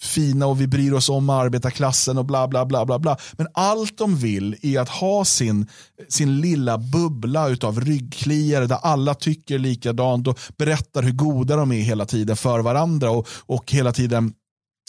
fina 0.00 0.46
och 0.46 0.60
vi 0.60 0.66
bryr 0.66 0.92
oss 0.92 1.08
om 1.08 1.30
arbetarklassen 1.30 2.18
och 2.18 2.24
bla 2.24 2.48
bla 2.48 2.66
bla 2.66 2.86
bla 2.86 2.98
bla. 2.98 3.16
Men 3.32 3.46
allt 3.54 3.98
de 3.98 4.16
vill 4.16 4.56
är 4.62 4.80
att 4.80 4.88
ha 4.88 5.24
sin, 5.24 5.66
sin 6.08 6.40
lilla 6.40 6.78
bubbla 6.78 7.48
utav 7.48 7.80
ryggkliare 7.80 8.66
där 8.66 8.78
alla 8.82 9.14
tycker 9.14 9.58
likadant 9.58 10.28
och 10.28 10.38
berättar 10.58 11.02
hur 11.02 11.12
goda 11.12 11.56
de 11.56 11.72
är 11.72 11.82
hela 11.82 12.06
tiden 12.06 12.36
för 12.36 12.60
varandra 12.60 13.10
och, 13.10 13.28
och 13.46 13.72
hela 13.72 13.92
tiden 13.92 14.32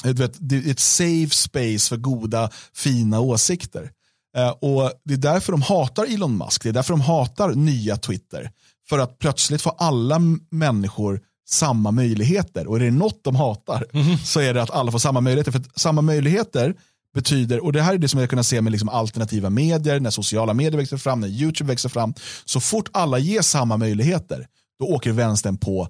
vet, 0.04 0.52
ett 0.66 0.80
safe 0.80 1.36
space 1.36 1.90
för 1.90 1.98
goda 1.98 2.50
fina 2.74 3.20
åsikter. 3.20 3.92
Eh, 4.38 4.50
och 4.50 4.92
Det 5.06 5.14
är 5.14 5.18
därför 5.18 5.52
de 5.52 5.62
hatar 5.62 6.14
Elon 6.14 6.38
Musk, 6.38 6.64
det 6.64 6.70
är 6.70 6.74
därför 6.74 6.94
de 6.94 7.02
hatar 7.02 7.54
nya 7.54 7.98
Twitter. 7.98 8.52
För 8.90 9.00
att 9.00 9.20
plötsligt 9.20 9.62
får 9.62 9.74
alla 9.78 10.20
människor 10.50 11.22
samma 11.52 11.92
möjligheter. 11.92 12.68
Och 12.68 12.76
är 12.76 12.80
det 12.80 12.92
något 12.92 13.24
de 13.24 13.36
hatar 13.36 13.86
mm. 13.94 14.18
så 14.18 14.40
är 14.40 14.54
det 14.54 14.64
att 14.64 14.72
alla 14.72 14.92
får 14.92 15.00
samma 15.00 15.22
möjligheter. 15.22 15.52
För 15.52 15.64
samma 15.76 16.02
möjligheter 16.02 16.76
betyder, 17.14 17.64
och 17.64 17.74
det 17.74 17.82
här 17.82 17.94
är 17.94 17.98
det 17.98 18.08
som 18.08 18.20
jag 18.20 18.30
kunnat 18.30 18.46
se 18.46 18.62
med 18.62 18.72
liksom 18.72 18.90
alternativa 18.90 19.50
medier, 19.50 20.00
när 20.00 20.10
sociala 20.10 20.54
medier 20.54 20.78
växer 20.78 20.98
fram, 20.98 21.20
när 21.20 21.28
YouTube 21.28 21.68
växer 21.68 21.90
fram. 21.90 22.14
Så 22.46 22.60
fort 22.60 22.90
alla 22.94 23.20
ger 23.20 23.42
samma 23.42 23.78
möjligheter, 23.78 24.48
då 24.80 24.86
åker 24.86 25.12
vänstern 25.12 25.58
på 25.58 25.88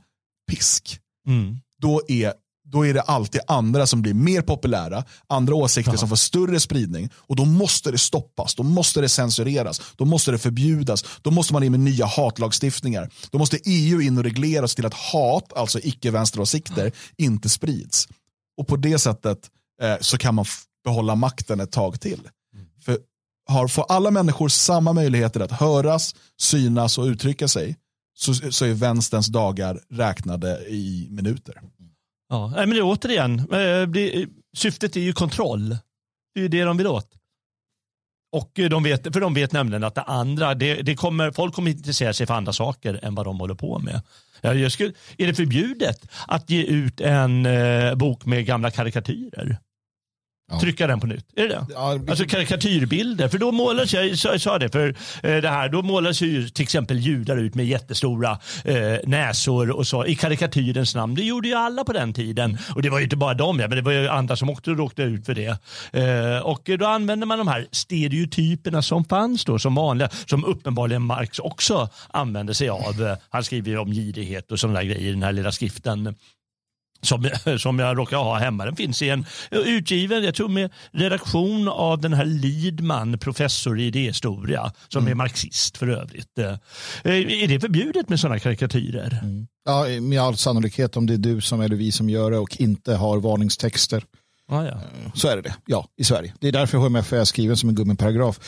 pisk. 0.52 1.00
Mm. 1.28 1.58
Då 1.78 2.02
är 2.08 2.34
då 2.72 2.86
är 2.86 2.94
det 2.94 3.02
alltid 3.02 3.42
andra 3.48 3.88
som 3.88 4.02
blir 4.02 4.14
mer 4.14 4.42
populära, 4.42 5.04
andra 5.28 5.56
åsikter 5.56 5.92
ja. 5.92 5.98
som 5.98 6.10
får 6.10 6.16
större 6.16 6.60
spridning 6.60 7.10
och 7.16 7.36
då 7.36 7.46
måste 7.46 7.92
det 7.92 7.98
stoppas, 7.98 8.56
då 8.56 8.64
måste 8.64 9.02
det 9.02 9.10
censureras, 9.10 9.82
då 9.96 10.06
måste 10.06 10.32
det 10.32 10.38
förbjudas, 10.38 11.06
då 11.22 11.32
måste 11.32 11.54
man 11.54 11.64
in 11.64 11.72
med 11.72 11.80
nya 11.80 12.06
hatlagstiftningar. 12.06 13.10
Då 13.32 13.38
måste 13.38 13.60
EU 13.66 14.02
in 14.02 14.18
och 14.18 14.24
reglera 14.24 14.68
sig 14.68 14.76
till 14.76 14.86
att 14.86 14.94
hat, 14.94 15.54
alltså 15.56 15.80
icke-vänsteråsikter, 15.80 16.92
inte 17.18 17.50
sprids. 17.50 18.08
Och 18.58 18.68
på 18.68 18.76
det 18.76 19.00
sättet 19.00 19.50
eh, 19.82 19.96
så 20.02 20.18
kan 20.18 20.36
man 20.36 20.46
behålla 20.84 21.16
makten 21.16 21.60
ett 21.60 21.72
tag 21.72 22.02
till. 22.02 22.28
Mm. 22.54 22.66
För 22.86 22.98
har, 23.48 23.68
får 23.68 23.86
alla 23.90 24.12
människor 24.12 24.50
samma 24.50 24.94
möjligheter 24.94 25.40
att 25.40 25.52
höras, 25.52 26.16
synas 26.40 26.98
och 26.98 27.06
uttrycka 27.06 27.48
sig 27.48 27.78
så, 28.18 28.34
så 28.34 28.66
är 28.66 28.74
vänsterns 28.74 29.28
dagar 29.28 29.80
räknade 29.90 30.66
i 30.68 31.08
minuter. 31.10 31.62
Ja, 32.32 32.54
men 32.56 32.70
det 32.70 32.78
är 32.78 32.84
återigen, 32.84 33.40
eh, 33.40 34.28
syftet 34.58 34.96
är 34.96 35.02
ju 35.02 35.14
kontroll. 35.14 35.70
Det 36.34 36.40
är 36.40 36.42
ju 36.42 36.48
det 36.48 36.64
de 36.64 36.78
vill 36.78 36.88
åt. 36.88 37.10
Och 38.32 38.60
eh, 38.60 38.70
de 38.70 38.84
vet, 38.84 39.14
för 39.14 39.22
de 39.22 39.34
vet 39.34 39.52
nämligen 39.52 39.84
att 39.84 39.96
det 39.96 40.02
andra, 40.02 40.54
det, 40.54 40.82
det 40.82 40.96
kommer, 40.96 41.32
folk 41.32 41.56
kommer 41.56 41.72
intressera 41.72 42.14
sig 42.14 42.28
för 42.28 42.34
andra 42.34 42.54
saker 42.54 43.00
än 43.04 43.16
vad 43.16 43.26
de 43.26 43.40
håller 43.40 43.56
på 43.56 43.80
med. 43.80 44.02
Jag 44.42 44.72
skulle, 44.72 44.94
är 45.18 45.28
det 45.28 45.34
förbjudet 45.34 46.10
att 46.28 46.50
ge 46.50 46.64
ut 46.64 47.02
en 47.02 47.46
eh, 47.46 47.96
bok 47.96 48.26
med 48.26 48.46
gamla 48.46 48.72
karikatyrer? 48.72 49.58
Ja. 50.52 50.60
Trycka 50.60 50.88
den 50.88 51.00
på 51.00 51.08
nytt. 51.08 51.26
Är 51.36 51.42
det 51.42 51.48
det? 51.48 51.66
Ja, 51.74 51.98
vi... 52.04 52.10
Alltså 52.10 52.26
karikatyrbilder. 52.26 53.28
För 53.28 53.38
då 53.38 53.52
målas, 53.52 53.94
jag, 53.94 54.06
jag 54.06 54.42
sa 54.42 54.60
det, 54.60 54.70
för 54.70 54.96
eh, 55.24 55.38
det 55.38 55.50
här, 55.50 55.70
då 55.70 55.82
målas 55.82 56.22
ju 56.22 56.50
till 56.50 56.64
exempel 56.64 57.00
judar 57.00 57.38
ut 57.38 57.56
med 57.56 57.66
jättestora 57.66 58.40
eh, 58.66 58.76
näsor 59.04 59.72
och 59.72 59.88
så 59.88 60.06
i 60.06 60.16
karikatyrens 60.16 60.96
namn. 60.96 61.16
Det 61.16 61.24
gjorde 61.24 61.48
ju 61.48 61.54
alla 61.54 61.84
på 61.84 61.94
den 61.94 62.14
tiden. 62.14 62.58
Och 62.76 62.82
det 62.82 62.90
var 62.90 62.98
ju 62.98 63.04
inte 63.04 63.16
bara 63.16 63.34
de, 63.34 63.60
ja, 63.60 63.68
men 63.68 63.76
det 63.76 63.82
var 63.82 63.92
ju 63.92 64.08
andra 64.08 64.36
som 64.36 64.50
också 64.50 64.72
råkade 64.72 65.08
ut 65.08 65.26
för 65.26 65.36
det. 65.36 65.58
Eh, 65.94 66.40
och 66.40 66.70
då 66.80 66.86
använde 66.86 67.26
man 67.26 67.38
de 67.38 67.48
här 67.48 67.68
stereotyperna 67.72 68.82
som 68.82 69.06
fanns 69.06 69.46
då 69.46 69.60
som 69.60 69.76
vanliga, 69.76 70.10
som 70.26 70.46
uppenbarligen 70.46 71.02
Marx 71.02 71.40
också 71.40 71.90
använde 72.10 72.54
sig 72.54 72.70
av. 72.70 73.16
Han 73.30 73.44
skriver 73.44 73.72
ju 73.72 73.78
om 73.78 73.92
girighet 73.92 74.52
och 74.52 74.60
sådana 74.60 74.84
grejer 74.84 75.02
i 75.02 75.12
den 75.12 75.24
här 75.24 75.32
lilla 75.32 75.52
skriften 75.52 76.16
som, 77.02 77.30
som 77.60 77.80
jag 77.80 77.98
råkar 77.98 78.18
ha 78.18 78.38
hemma. 78.40 78.66
Den 78.66 78.76
finns 78.76 79.02
i 79.02 79.10
en 79.10 79.26
utgiven, 79.52 80.24
jag 80.24 80.36
tror 80.36 80.50
med 80.50 80.72
redaktion 80.92 81.68
av 81.68 82.02
den 82.02 82.14
här 82.14 82.26
Lidman, 82.26 83.18
professor 83.18 83.80
i 83.80 83.86
idéhistoria, 83.86 84.72
som 84.88 85.02
mm. 85.02 85.12
är 85.12 85.16
marxist 85.16 85.78
för 85.78 85.88
övrigt. 85.88 86.38
Eh, 86.40 86.58
är 87.04 87.48
det 87.48 87.60
förbjudet 87.60 88.10
med 88.10 88.20
sådana 88.20 88.40
karikatyrer? 88.40 89.20
Mm. 89.24 89.48
Ja, 89.66 89.86
med 90.02 90.22
all 90.22 90.38
sannolikhet 90.38 90.98
om 90.98 91.08
det 91.08 91.14
är 91.14 91.18
du 91.18 91.42
som 91.42 91.62
eller 91.62 91.76
vi 91.76 91.92
som 91.92 92.10
gör 92.10 92.32
det 92.32 92.38
och 92.38 92.62
inte 92.62 92.96
har 92.96 93.18
varningstexter. 93.18 94.04
Ah, 94.52 94.64
ja. 94.64 94.72
Eh, 94.72 95.12
så 95.14 95.28
är 95.28 95.36
det 95.36 95.42
det, 95.42 95.56
ja, 95.66 95.88
i 95.98 96.04
Sverige. 96.04 96.34
Det 96.40 96.48
är 96.48 96.52
därför 96.52 96.78
HMF 96.78 97.14
är 97.14 97.24
skriven 97.24 97.58
som 97.58 97.70
en 97.70 97.76
gummiparagraf. 97.76 98.40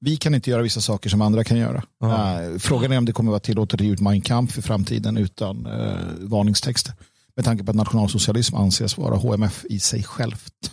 Vi 0.00 0.16
kan 0.16 0.34
inte 0.34 0.50
göra 0.50 0.62
vissa 0.62 0.80
saker 0.80 1.10
som 1.10 1.22
andra 1.22 1.44
kan 1.44 1.58
göra. 1.58 1.82
Ah. 2.00 2.38
Frågan 2.58 2.92
är 2.92 2.98
om 2.98 3.04
det 3.04 3.12
kommer 3.12 3.30
vara 3.30 3.40
tillåtet 3.40 3.80
att 3.80 3.86
ge 3.86 3.92
ut 3.92 4.00
Mein 4.00 4.20
Kampf 4.20 4.58
i 4.58 4.62
framtiden 4.62 5.16
utan 5.16 5.66
uh, 5.66 5.96
varningstexter. 6.20 6.94
Med 7.36 7.44
tanke 7.44 7.64
på 7.64 7.70
att 7.70 7.76
nationalsocialism 7.76 8.56
anses 8.56 8.98
vara 8.98 9.16
HMF 9.16 9.64
i 9.68 9.80
sig 9.80 10.04
självt. 10.04 10.72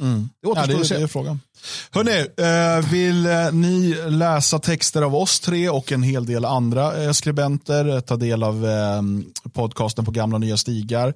Mm. 0.00 0.28
Det 0.42 0.48
återstår 0.48 0.70
ja, 0.70 0.76
det, 0.76 0.80
att 0.80 0.86
se. 0.86 0.96
Det 0.96 1.02
är 1.02 1.06
frågan. 1.06 1.40
Hörrni, 1.90 2.26
eh, 2.36 2.90
vill 2.90 3.26
eh, 3.26 3.52
ni 3.52 3.96
läsa 4.08 4.58
texter 4.58 5.02
av 5.02 5.14
oss 5.14 5.40
tre 5.40 5.68
och 5.68 5.92
en 5.92 6.02
hel 6.02 6.26
del 6.26 6.44
andra 6.44 7.02
eh, 7.02 7.12
skribenter, 7.12 8.00
ta 8.00 8.16
del 8.16 8.42
av 8.42 8.66
podcasten 9.52 10.04
på 10.04 10.10
gamla 10.10 10.38
nya 10.38 10.56
stigar, 10.56 11.14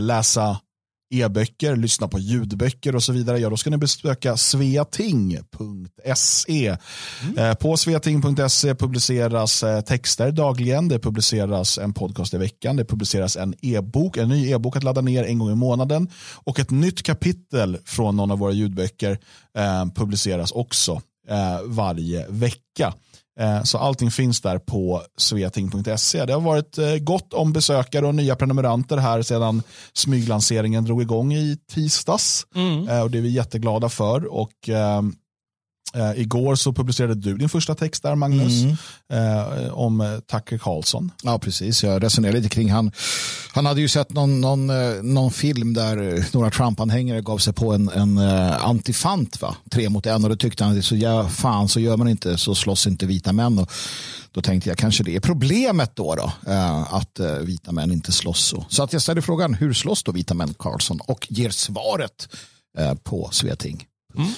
läsa 0.00 0.60
e-böcker, 1.10 1.76
lyssna 1.76 2.08
på 2.08 2.18
ljudböcker 2.18 2.96
och 2.96 3.02
så 3.02 3.12
vidare, 3.12 3.38
ja 3.38 3.50
då 3.50 3.56
ska 3.56 3.70
ni 3.70 3.76
besöka 3.76 4.36
sveating.se. 4.36 5.46
Mm. 7.22 7.38
Eh, 7.38 7.54
på 7.54 7.76
sveating.se 7.76 8.74
publiceras 8.74 9.62
eh, 9.62 9.80
texter 9.80 10.32
dagligen, 10.32 10.88
det 10.88 10.98
publiceras 10.98 11.78
en 11.78 11.92
podcast 11.92 12.34
i 12.34 12.38
veckan, 12.38 12.76
det 12.76 12.84
publiceras 12.84 13.36
en 13.36 13.54
e-bok, 13.62 14.16
en 14.16 14.28
ny 14.28 14.50
e-bok 14.50 14.76
att 14.76 14.84
ladda 14.84 15.00
ner 15.00 15.24
en 15.24 15.38
gång 15.38 15.50
i 15.50 15.54
månaden 15.54 16.08
och 16.34 16.58
ett 16.58 16.70
nytt 16.70 17.02
kapitel 17.02 17.78
från 17.84 18.16
någon 18.16 18.30
av 18.30 18.38
våra 18.38 18.52
ljudböcker 18.52 19.18
eh, 19.58 19.86
publiceras 19.94 20.52
också 20.52 21.00
varje 21.64 22.26
vecka. 22.28 22.94
Eh, 23.40 23.62
så 23.62 23.78
allting 23.78 24.10
finns 24.10 24.40
där 24.40 24.58
på 24.58 25.02
sveting.se. 25.16 26.24
Det 26.24 26.32
har 26.32 26.40
varit 26.40 26.78
eh, 26.78 26.96
gott 26.96 27.32
om 27.32 27.52
besökare 27.52 28.06
och 28.06 28.14
nya 28.14 28.36
prenumeranter 28.36 28.96
här 28.96 29.22
sedan 29.22 29.62
smyglanseringen 29.92 30.84
drog 30.84 31.02
igång 31.02 31.32
i 31.32 31.58
tisdags. 31.72 32.46
Mm. 32.54 32.88
Eh, 32.88 33.00
och 33.00 33.10
det 33.10 33.18
är 33.18 33.22
vi 33.22 33.30
jätteglada 33.30 33.88
för. 33.88 34.24
Och 34.34 34.68
Eh, 35.94 36.20
igår 36.20 36.54
så 36.54 36.72
publicerade 36.72 37.14
du 37.14 37.36
din 37.36 37.48
första 37.48 37.74
text 37.74 38.02
där, 38.02 38.14
Magnus, 38.14 38.62
mm. 38.62 38.76
eh, 39.12 39.72
om 39.72 40.20
Tucker 40.30 40.58
Carlson. 40.58 41.10
Ja, 41.22 41.38
precis. 41.38 41.82
Jag 41.82 42.02
resonerade 42.02 42.38
lite 42.38 42.54
kring 42.54 42.72
han. 42.72 42.92
Han 43.52 43.66
hade 43.66 43.80
ju 43.80 43.88
sett 43.88 44.12
någon, 44.12 44.40
någon, 44.40 44.70
någon 45.14 45.30
film 45.30 45.74
där 45.74 46.24
några 46.34 46.50
Trump-anhängare 46.50 47.20
gav 47.20 47.38
sig 47.38 47.52
på 47.52 47.72
en, 47.72 47.88
en 47.88 48.18
uh, 48.18 48.66
antifant, 48.66 49.42
va? 49.42 49.56
tre 49.70 49.88
mot 49.88 50.06
en. 50.06 50.24
Och 50.24 50.30
då 50.30 50.36
tyckte 50.36 50.64
han, 50.64 50.82
så 50.82 50.96
ja, 50.96 51.28
fan 51.28 51.68
så 51.68 51.80
gör 51.80 51.96
man 51.96 52.08
inte, 52.08 52.38
så 52.38 52.54
slåss 52.54 52.86
inte 52.86 53.06
vita 53.06 53.32
män. 53.32 53.58
Och 53.58 53.70
då 54.30 54.42
tänkte 54.42 54.70
jag, 54.70 54.78
kanske 54.78 55.04
det 55.04 55.16
är 55.16 55.20
problemet 55.20 55.96
då, 55.96 56.14
då 56.14 56.32
uh, 56.52 56.94
att 56.94 57.20
uh, 57.20 57.26
vita 57.26 57.72
män 57.72 57.92
inte 57.92 58.12
slåss 58.12 58.46
så. 58.46 58.66
Så 58.68 58.82
att 58.82 58.92
jag 58.92 59.02
ställer 59.02 59.20
frågan, 59.20 59.54
hur 59.54 59.72
slåss 59.72 60.02
då 60.02 60.12
vita 60.12 60.34
män 60.34 60.54
Carlson? 60.58 61.00
Och 61.06 61.26
ger 61.30 61.50
svaret 61.50 62.28
på 63.02 63.28
Sveting. 63.32 63.84
Mm. 64.16 64.30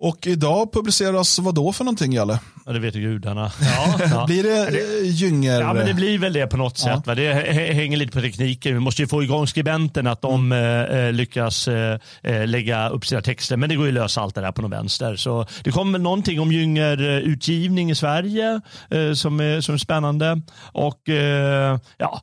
Och 0.00 0.26
idag 0.26 0.72
publiceras 0.72 1.38
vad 1.38 1.54
då 1.54 1.72
för 1.72 1.84
någonting, 1.84 2.12
Jalle? 2.12 2.38
Ja, 2.66 2.72
det 2.72 2.78
vet 2.78 2.94
ju 2.94 3.00
gudarna. 3.00 3.52
Ja, 3.60 4.00
ja. 4.10 4.26
blir 4.26 4.42
det 4.42 4.68
eh, 4.68 5.10
Gynger? 5.10 5.60
Ja, 5.60 5.74
men 5.74 5.86
det 5.86 5.94
blir 5.94 6.18
väl 6.18 6.32
det 6.32 6.46
på 6.46 6.56
något 6.56 6.78
sätt. 6.78 7.06
Va? 7.06 7.14
Det 7.14 7.32
hänger 7.52 7.96
lite 7.96 8.12
på 8.12 8.20
tekniken. 8.20 8.74
Vi 8.74 8.80
måste 8.80 9.02
ju 9.02 9.08
få 9.08 9.22
igång 9.22 9.46
skribenten, 9.46 10.06
att 10.06 10.22
de 10.22 10.52
mm. 10.52 11.06
eh, 11.06 11.12
lyckas 11.12 11.68
eh, 11.68 11.98
eh, 12.22 12.46
lägga 12.46 12.88
upp 12.88 13.06
sina 13.06 13.22
texter. 13.22 13.56
Men 13.56 13.68
det 13.68 13.76
går 13.76 13.86
ju 13.86 13.90
att 13.90 13.94
lösa 13.94 14.20
allt 14.20 14.34
det 14.34 14.40
där 14.40 14.52
på 14.52 14.62
någon 14.62 14.70
vänster. 14.70 15.16
Så 15.16 15.46
det 15.64 15.70
kommer 15.70 15.92
väl 15.92 16.02
någonting 16.02 16.40
om 16.40 16.52
Gynger-utgivning 16.52 17.90
i 17.90 17.94
Sverige 17.94 18.60
eh, 18.90 19.12
som, 19.12 19.40
är, 19.40 19.60
som 19.60 19.74
är 19.74 19.78
spännande. 19.78 20.40
Och 20.72 21.08
eh, 21.08 21.78
ja, 21.98 22.20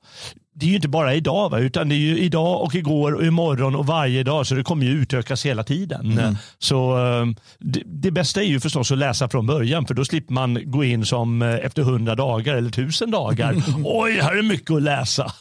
det 0.61 0.67
är 0.67 0.69
ju 0.69 0.75
inte 0.75 0.87
bara 0.87 1.15
idag, 1.15 1.49
va? 1.49 1.59
utan 1.59 1.89
det 1.89 1.95
är 1.95 1.97
ju 1.97 2.19
idag 2.19 2.61
och 2.61 2.75
igår 2.75 3.11
och 3.13 3.25
imorgon 3.25 3.75
och 3.75 3.85
varje 3.85 4.23
dag. 4.23 4.47
Så 4.47 4.55
det 4.55 4.63
kommer 4.63 4.85
ju 4.85 4.91
utökas 4.91 5.45
hela 5.45 5.63
tiden. 5.63 6.11
Mm. 6.11 6.37
Så 6.59 6.97
eh, 6.97 7.25
det, 7.59 7.81
det, 7.85 8.11
bästa 8.11 8.41
är 8.41 8.45
ju 8.45 8.59
förstås 8.59 8.91
att 8.91 8.97
läsa 8.97 9.29
från 9.29 9.47
början 9.47 9.85
för 9.85 9.93
då 9.93 10.05
slipper 10.05 10.33
man 10.33 10.71
gå 10.71 10.83
in 10.83 11.05
som 11.05 11.41
eh, 11.41 11.55
efter 11.55 11.83
hundra 11.83 12.15
dagar 12.15 12.55
eller 12.55 12.69
tusen 12.69 13.11
dagar. 13.11 13.55
Oj, 13.85 14.19
här 14.21 14.37
är 14.37 14.41
mycket 14.41 14.71
att 14.71 14.81
läsa. 14.81 15.31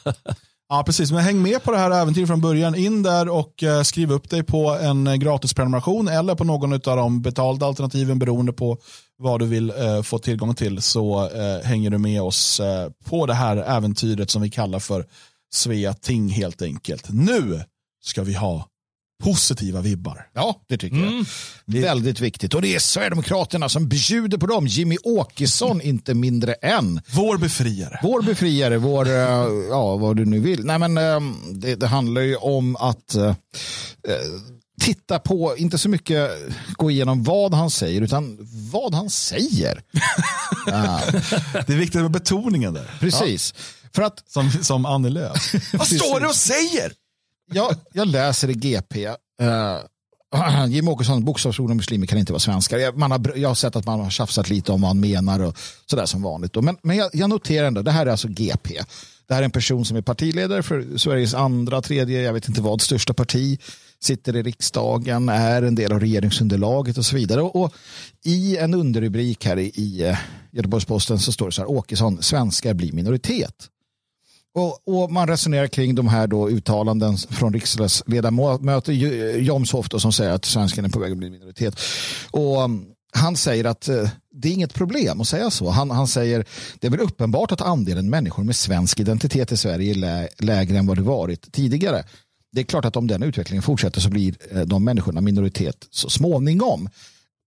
Ja, 0.69 0.83
precis. 0.87 1.13
Men 1.13 1.21
häng 1.21 1.43
med 1.43 1.63
på 1.63 1.73
det 1.73 1.79
här 1.79 1.91
äventyret 1.91 2.29
från 2.29 2.41
början. 2.41 2.75
In 2.75 3.03
där 3.03 3.29
och 3.29 3.63
eh, 3.63 3.83
skriv 3.83 4.13
upp 4.13 4.31
dig 4.31 4.43
på 4.43 4.79
en 4.83 5.21
gratis 5.21 5.55
prenumeration 5.55 6.09
eller 6.09 6.35
på 6.35 6.45
någon 6.45 6.73
av 6.73 6.81
de 6.81 7.23
betalda 7.23 7.67
alternativen 7.67 8.19
beroende 8.19 8.53
på 8.53 8.79
vad 9.21 9.41
du 9.41 9.47
vill 9.47 9.71
eh, 9.71 10.03
få 10.03 10.19
tillgång 10.19 10.55
till 10.55 10.83
så 10.83 11.29
eh, 11.29 11.67
hänger 11.67 11.91
du 11.91 11.99
med 11.99 12.23
oss 12.23 12.61
eh, 12.61 12.91
på 13.05 13.27
det 13.27 13.35
här 13.35 13.57
äventyret 13.57 14.31
som 14.31 14.43
vi 14.43 14.51
kallar 14.51 14.79
för 14.79 15.07
Svea 15.53 15.95
Ting 15.95 16.29
helt 16.29 16.63
enkelt. 16.63 17.07
Nu 17.11 17.65
ska 18.03 18.23
vi 18.23 18.35
ha 18.35 18.67
positiva 19.23 19.81
vibbar. 19.81 20.27
Ja, 20.33 20.61
det 20.69 20.79
tycker 20.79 20.97
mm. 20.97 21.25
jag. 21.65 21.81
Väldigt 21.81 22.21
viktigt. 22.21 22.55
Och 22.55 22.63
det 22.63 22.75
är 22.75 22.79
Sverigedemokraterna 22.79 23.69
som 23.69 23.89
bjuder 23.89 24.39
på 24.39 24.47
dem. 24.47 24.67
Jimmy 24.67 24.97
Åkesson, 25.03 25.81
inte 25.83 26.15
mindre 26.15 26.53
än. 26.53 27.01
Vår 27.15 27.39
befriare. 27.39 28.01
Vår 28.03 28.23
befriare, 28.23 28.79
vår, 28.79 29.07
uh, 29.09 29.13
ja 29.71 29.97
vad 29.97 30.17
du 30.17 30.25
nu 30.25 30.41
vill. 30.41 30.65
Nej 30.65 30.79
men 30.79 30.99
uh, 30.99 31.35
det, 31.53 31.75
det, 31.75 31.87
handlar 31.87 32.21
ju 32.21 32.37
om 32.37 32.77
att 32.77 33.17
uh, 33.17 33.35
titta 34.81 35.19
på, 35.19 35.57
inte 35.57 35.79
så 35.79 35.89
mycket 35.89 36.31
gå 36.73 36.91
igenom 36.91 37.23
vad 37.23 37.55
han 37.55 37.71
säger, 37.71 38.03
utan 38.03 38.39
vad 38.73 38.95
han 38.95 39.11
säger. 39.11 39.83
ja. 40.67 41.01
Det 41.67 41.73
är 41.73 41.79
viktigt 41.79 42.03
med 42.03 42.11
betoningen 42.11 42.75
där. 42.75 42.91
Precis. 43.01 43.55
Ja. 43.57 43.89
För 43.95 44.03
att, 44.03 44.23
som, 44.27 44.51
som 44.51 44.87
Annie 44.87 45.11
Lööf. 45.11 45.55
vad 45.73 45.87
står 45.87 46.21
det 46.21 46.27
och 46.27 46.35
säger? 46.35 46.93
jag, 47.53 47.75
jag 47.93 48.09
läser 48.09 48.51
i 48.51 48.55
GP. 48.55 49.07
Uh, 49.09 49.15
eh, 50.35 50.67
Jim 50.69 50.89
Åkesson, 50.89 51.25
bokstavsord 51.25 51.71
och 51.71 51.77
muslimer 51.77 52.07
kan 52.07 52.19
inte 52.19 52.33
vara 52.33 52.41
svenskar. 52.41 52.79
Jag, 52.79 52.97
man 52.97 53.11
har, 53.11 53.33
jag 53.37 53.49
har 53.49 53.55
sett 53.55 53.77
att 53.77 53.87
man 53.87 54.01
har 54.01 54.11
tjafsat 54.11 54.49
lite 54.51 54.73
om 54.73 54.81
vad 54.81 54.89
han 54.89 55.01
menar 55.01 55.41
och 55.41 55.57
sådär 55.87 56.07
som 56.07 56.23
vanligt. 56.23 56.55
Men, 56.63 56.77
men 56.83 56.97
jag, 56.97 57.11
jag 57.13 57.31
noterar 57.31 57.67
ändå, 57.67 57.83
det 57.83 57.91
här 57.91 58.07
är 58.07 58.11
alltså 58.11 58.29
GP. 58.29 58.81
Det 59.29 59.35
här 59.35 59.43
är 59.43 59.45
en 59.45 59.51
person 59.51 59.85
som 59.85 59.97
är 59.97 60.03
partiledare 60.03 60.63
för 60.63 60.99
Sveriges 60.99 61.35
andra, 61.35 61.83
tredje, 61.83 62.23
jag 62.23 62.33
vet 62.33 62.49
inte 62.49 62.61
vad, 62.61 62.81
största 62.81 63.15
parti 63.15 63.61
sitter 64.03 64.37
i 64.37 64.43
riksdagen, 64.43 65.29
är 65.29 65.63
en 65.63 65.75
del 65.75 65.93
av 65.93 66.01
regeringsunderlaget 66.01 66.99
och 66.99 67.05
så 67.07 67.17
vidare. 67.17 67.43
Och, 67.43 67.57
och 67.57 67.75
i 68.25 68.57
en 68.57 68.75
underrubrik 68.75 69.47
här 69.47 69.59
i, 69.59 69.73
i 69.75 70.09
eh, 70.09 70.19
Göteborgs-Posten 70.51 71.19
så 71.19 71.33
står 71.33 71.47
det 71.47 71.53
så 71.53 71.63
här, 71.63 71.71
Åkesson, 71.71 72.23
svenskar 72.23 72.75
blir 72.75 72.93
minoritet. 72.93 73.69
Och, 74.55 74.89
och, 74.89 75.13
man 75.13 75.29
resonerar 75.29 75.67
kring 75.67 75.95
de 75.95 76.09
här 76.09 76.27
då 76.27 76.49
uttalanden 76.49 77.17
från 77.17 77.53
riksdagsledamöter 77.53 78.93
eh, 78.93 79.37
Jomshof 79.37 79.87
som 79.99 80.13
säger 80.13 80.31
att 80.31 80.45
svenskarna 80.45 80.89
är 80.89 80.93
på 80.93 81.01
väg 81.01 81.13
att 81.13 81.19
bli 81.19 81.31
minoritet. 81.31 81.81
Och 82.31 82.63
mm, 82.63 82.85
han 83.13 83.37
säger 83.37 83.65
att 83.65 83.89
eh, 83.89 84.09
det 84.33 84.49
är 84.49 84.53
inget 84.53 84.75
problem 84.75 85.21
att 85.21 85.29
säga 85.29 85.51
så. 85.51 85.71
Han, 85.71 85.91
han 85.91 86.07
säger 86.07 86.45
det 86.79 86.87
är 86.87 86.91
väl 86.91 87.01
uppenbart 87.01 87.53
att 87.53 87.61
andelen 87.61 88.11
människor 88.11 88.45
med 88.45 88.57
svensk 88.57 89.01
identitet 89.01 89.53
i 89.53 89.57
Sverige 89.57 89.91
är 89.91 89.95
lä 89.95 90.29
lägre 90.39 90.79
än 90.79 90.87
vad 90.87 90.99
det 90.99 91.03
varit 91.03 91.53
tidigare 91.53 92.05
det 92.53 92.61
är 92.61 92.65
klart 92.65 92.85
att 92.85 92.97
om 92.97 93.07
den 93.07 93.23
utvecklingen 93.23 93.63
fortsätter 93.63 94.01
så 94.01 94.09
blir 94.09 94.57
eh, 94.57 94.63
de 94.63 94.85
människorna 94.85 95.21
minoritet 95.21 95.89
så 95.91 96.11
småningom. 96.11 96.89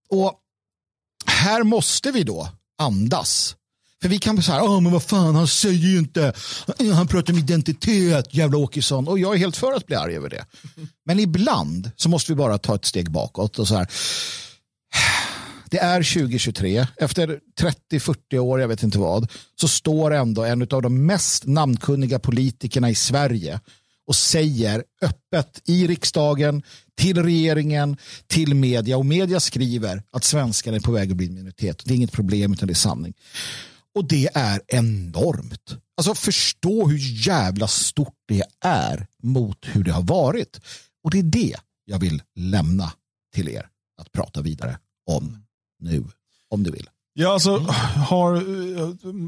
Och 0.08 0.40
här 1.26 1.62
måste 1.62 2.10
vi 2.10 2.22
då 2.22 2.48
andas. 2.78 3.56
För 4.02 4.08
vi 4.08 4.18
kan 4.18 4.34
bli 4.34 4.44
så 4.44 4.52
här, 4.52 4.62
oh, 4.62 4.80
men 4.80 4.92
vad 4.92 5.02
fan, 5.02 5.34
han 5.34 5.48
säger 5.48 5.88
ju 5.88 5.98
inte, 5.98 6.32
han 6.94 7.08
pratar 7.08 7.32
om 7.32 7.38
identitet, 7.38 8.34
jävla 8.34 8.58
Åkesson. 8.58 9.08
Och 9.08 9.18
jag 9.18 9.34
är 9.34 9.38
helt 9.38 9.56
för 9.56 9.72
att 9.72 9.86
bli 9.86 9.96
arg 9.96 10.16
över 10.16 10.28
det. 10.28 10.46
Men 11.04 11.20
ibland 11.20 11.90
så 11.96 12.08
måste 12.08 12.32
vi 12.32 12.36
bara 12.36 12.58
ta 12.58 12.74
ett 12.74 12.84
steg 12.84 13.10
bakåt 13.10 13.58
och 13.58 13.68
så 13.68 13.74
här. 13.74 13.86
Det 15.70 15.78
är 15.78 16.14
2023, 16.14 16.86
efter 16.96 17.40
30-40 17.90 18.38
år, 18.38 18.60
jag 18.60 18.68
vet 18.68 18.82
inte 18.82 18.98
vad, 18.98 19.30
så 19.60 19.68
står 19.68 20.14
ändå 20.14 20.44
en 20.44 20.62
av 20.62 20.82
de 20.82 21.06
mest 21.06 21.46
namnkunniga 21.46 22.18
politikerna 22.18 22.90
i 22.90 22.94
Sverige 22.94 23.60
och 24.06 24.16
säger 24.16 24.84
öppet 25.02 25.60
i 25.64 25.86
riksdagen, 25.86 26.62
till 26.94 27.22
regeringen, 27.22 27.96
till 28.26 28.54
media 28.54 28.96
och 28.96 29.06
media 29.06 29.40
skriver 29.40 30.02
att 30.10 30.24
svenskar 30.24 30.72
är 30.72 30.80
på 30.80 30.92
väg 30.92 31.10
att 31.10 31.16
bli 31.16 31.26
en 31.26 31.34
minoritet. 31.34 31.82
Det 31.84 31.94
är 31.94 31.96
inget 31.96 32.12
problem 32.12 32.52
utan 32.52 32.66
det 32.66 32.72
är 32.72 32.74
sanning. 32.74 33.14
Och 33.94 34.08
det 34.08 34.28
är 34.34 34.60
enormt. 34.66 35.76
Alltså 35.96 36.14
förstå 36.14 36.88
hur 36.88 37.26
jävla 37.26 37.68
stort 37.68 38.14
det 38.28 38.42
är 38.60 39.06
mot 39.22 39.58
hur 39.62 39.84
det 39.84 39.92
har 39.92 40.02
varit. 40.02 40.60
Och 41.04 41.10
det 41.10 41.18
är 41.18 41.22
det 41.22 41.56
jag 41.84 41.98
vill 41.98 42.22
lämna 42.36 42.92
till 43.34 43.48
er 43.48 43.68
att 44.00 44.12
prata 44.12 44.42
vidare 44.42 44.78
om 45.10 45.38
nu, 45.78 46.04
om 46.50 46.62
du 46.62 46.70
vill. 46.70 46.88
Ja, 47.12 47.32
alltså, 47.32 47.56
har, 47.58 48.40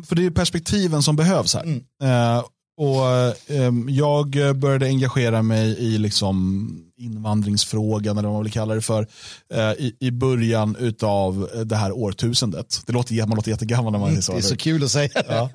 för 0.03 0.17
det 0.17 0.27
är 0.27 0.31
perspektiven 0.31 1.03
som 1.03 1.17
behövs 1.17 1.55
här. 1.55 1.63
Mm. 1.63 1.85
Eh, 2.03 2.45
och 2.77 3.07
eh, 3.51 3.73
Jag 3.89 4.57
började 4.57 4.87
engagera 4.87 5.43
mig 5.43 5.79
i 5.79 5.99
liksom 5.99 6.69
invandringsfrågan, 6.99 8.19
eller 8.19 8.29
vad 8.29 8.37
man 8.37 8.43
vill 8.43 8.53
kalla 8.53 8.75
det 8.75 8.83
för, 8.83 9.07
eh, 9.55 9.61
i, 9.61 9.97
i 10.01 10.11
början 10.11 10.95
av 11.03 11.49
det 11.65 11.77
här 11.77 11.93
årtusendet. 11.93 12.83
Det 12.87 12.93
låter, 12.93 13.27
man 13.27 13.37
låter 13.37 13.51
jättegammal 13.51 13.93
när 13.93 13.99
man 13.99 14.09
säger 14.09 14.23
så. 14.23 14.33
Det 14.33 14.39
är 14.39 14.43
så 14.43 14.57
kul 14.57 14.85
att 14.85 14.91
säga. 14.91 15.11
Ja. 15.29 15.51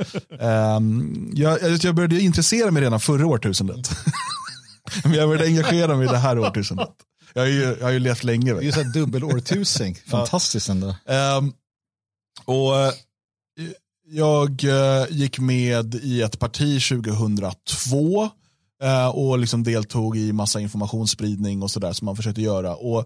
Um, 0.78 1.32
jag, 1.36 1.60
jag 1.82 1.96
började 1.96 2.22
intressera 2.22 2.72
mig 2.72 2.84
redan 2.84 3.00
förra 3.00 3.28
årtusendet. 3.28 3.90
Men 5.04 5.14
jag 5.14 5.30
började 5.30 5.48
engagera 5.48 5.96
mig 5.96 6.06
i 6.06 6.10
det 6.10 6.18
här 6.18 6.40
årtusendet. 6.40 6.90
Jag 7.34 7.42
har 7.42 7.48
ju, 7.48 7.62
jag 7.80 7.86
har 7.86 7.92
ju 7.92 8.00
levt 8.00 8.24
länge. 8.24 8.62
Just 8.62 8.78
en 8.78 8.92
dubbelårtusing. 8.92 9.98
Fantastiskt 10.08 10.70
ändå. 10.70 10.88
Um, 10.88 11.54
och 12.46 12.74
jag 14.12 14.64
eh, 14.64 15.06
gick 15.10 15.40
med 15.40 15.96
i 15.96 16.22
ett 16.22 16.40
parti 16.40 16.82
2002 16.90 18.30
eh, 18.84 19.08
och 19.08 19.40
liksom 19.40 19.64
deltog 19.64 20.18
i 20.18 20.34
massa 20.34 20.60
informationsspridning 20.60 21.64
och 21.64 21.72
sådär 21.72 21.94
som 21.94 22.06
man 22.06 22.16
försökte 22.16 22.42
göra. 22.42 22.76
Och 22.76 23.06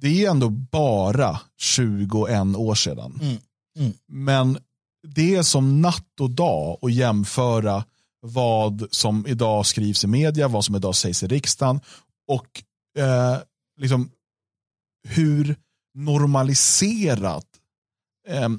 det 0.00 0.24
är 0.24 0.30
ändå 0.30 0.48
bara 0.50 1.40
21 1.58 2.56
år 2.56 2.74
sedan. 2.74 3.18
Mm. 3.22 3.36
Mm. 3.78 3.92
Men 4.08 4.58
det 5.14 5.34
är 5.34 5.42
som 5.42 5.80
natt 5.80 6.20
och 6.20 6.30
dag 6.30 6.78
att 6.82 6.92
jämföra 6.92 7.84
vad 8.20 8.86
som 8.90 9.26
idag 9.26 9.66
skrivs 9.66 10.04
i 10.04 10.06
media, 10.06 10.48
vad 10.48 10.64
som 10.64 10.74
idag 10.74 10.94
sägs 10.94 11.22
i 11.22 11.26
riksdagen 11.26 11.80
och 12.28 12.62
eh, 12.98 13.38
liksom 13.80 14.10
hur 15.08 15.56
normaliserat 15.94 17.46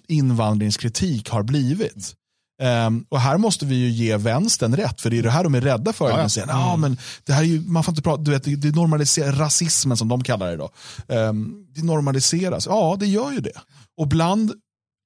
invandringskritik 0.07 1.29
har 1.29 1.43
blivit. 1.43 2.15
Um, 2.61 3.05
och 3.09 3.19
här 3.19 3.37
måste 3.37 3.65
vi 3.65 3.75
ju 3.75 3.89
ge 3.89 4.17
vänstern 4.17 4.75
rätt, 4.75 5.01
för 5.01 5.09
det 5.09 5.17
är 5.17 5.23
det 5.23 5.31
här 5.31 5.43
de 5.43 5.55
är 5.55 5.61
rädda 5.61 5.93
för. 5.93 6.09
Ja, 6.09 6.19
ja. 6.19 6.29
Säger, 6.29 6.47
ah, 6.51 6.77
men 6.77 6.97
det 7.23 7.33
här 7.33 7.41
är 7.41 7.47
ju, 7.47 7.61
man 7.61 7.83
får 7.83 7.91
inte 7.91 8.01
prata, 8.01 8.21
du 8.21 8.31
vet, 8.31 8.43
det, 8.43 8.55
det 8.55 8.75
normaliserar 8.75 9.31
rasismen 9.31 9.97
som 9.97 10.07
de 10.07 10.23
kallar 10.23 10.51
det. 10.51 10.57
Då. 10.57 10.69
Um, 11.07 11.67
det 11.75 11.83
normaliseras, 11.83 12.65
ja 12.65 12.97
det 12.99 13.05
gör 13.05 13.31
ju 13.31 13.39
det. 13.39 13.59
Och 13.97 14.07
bland 14.07 14.53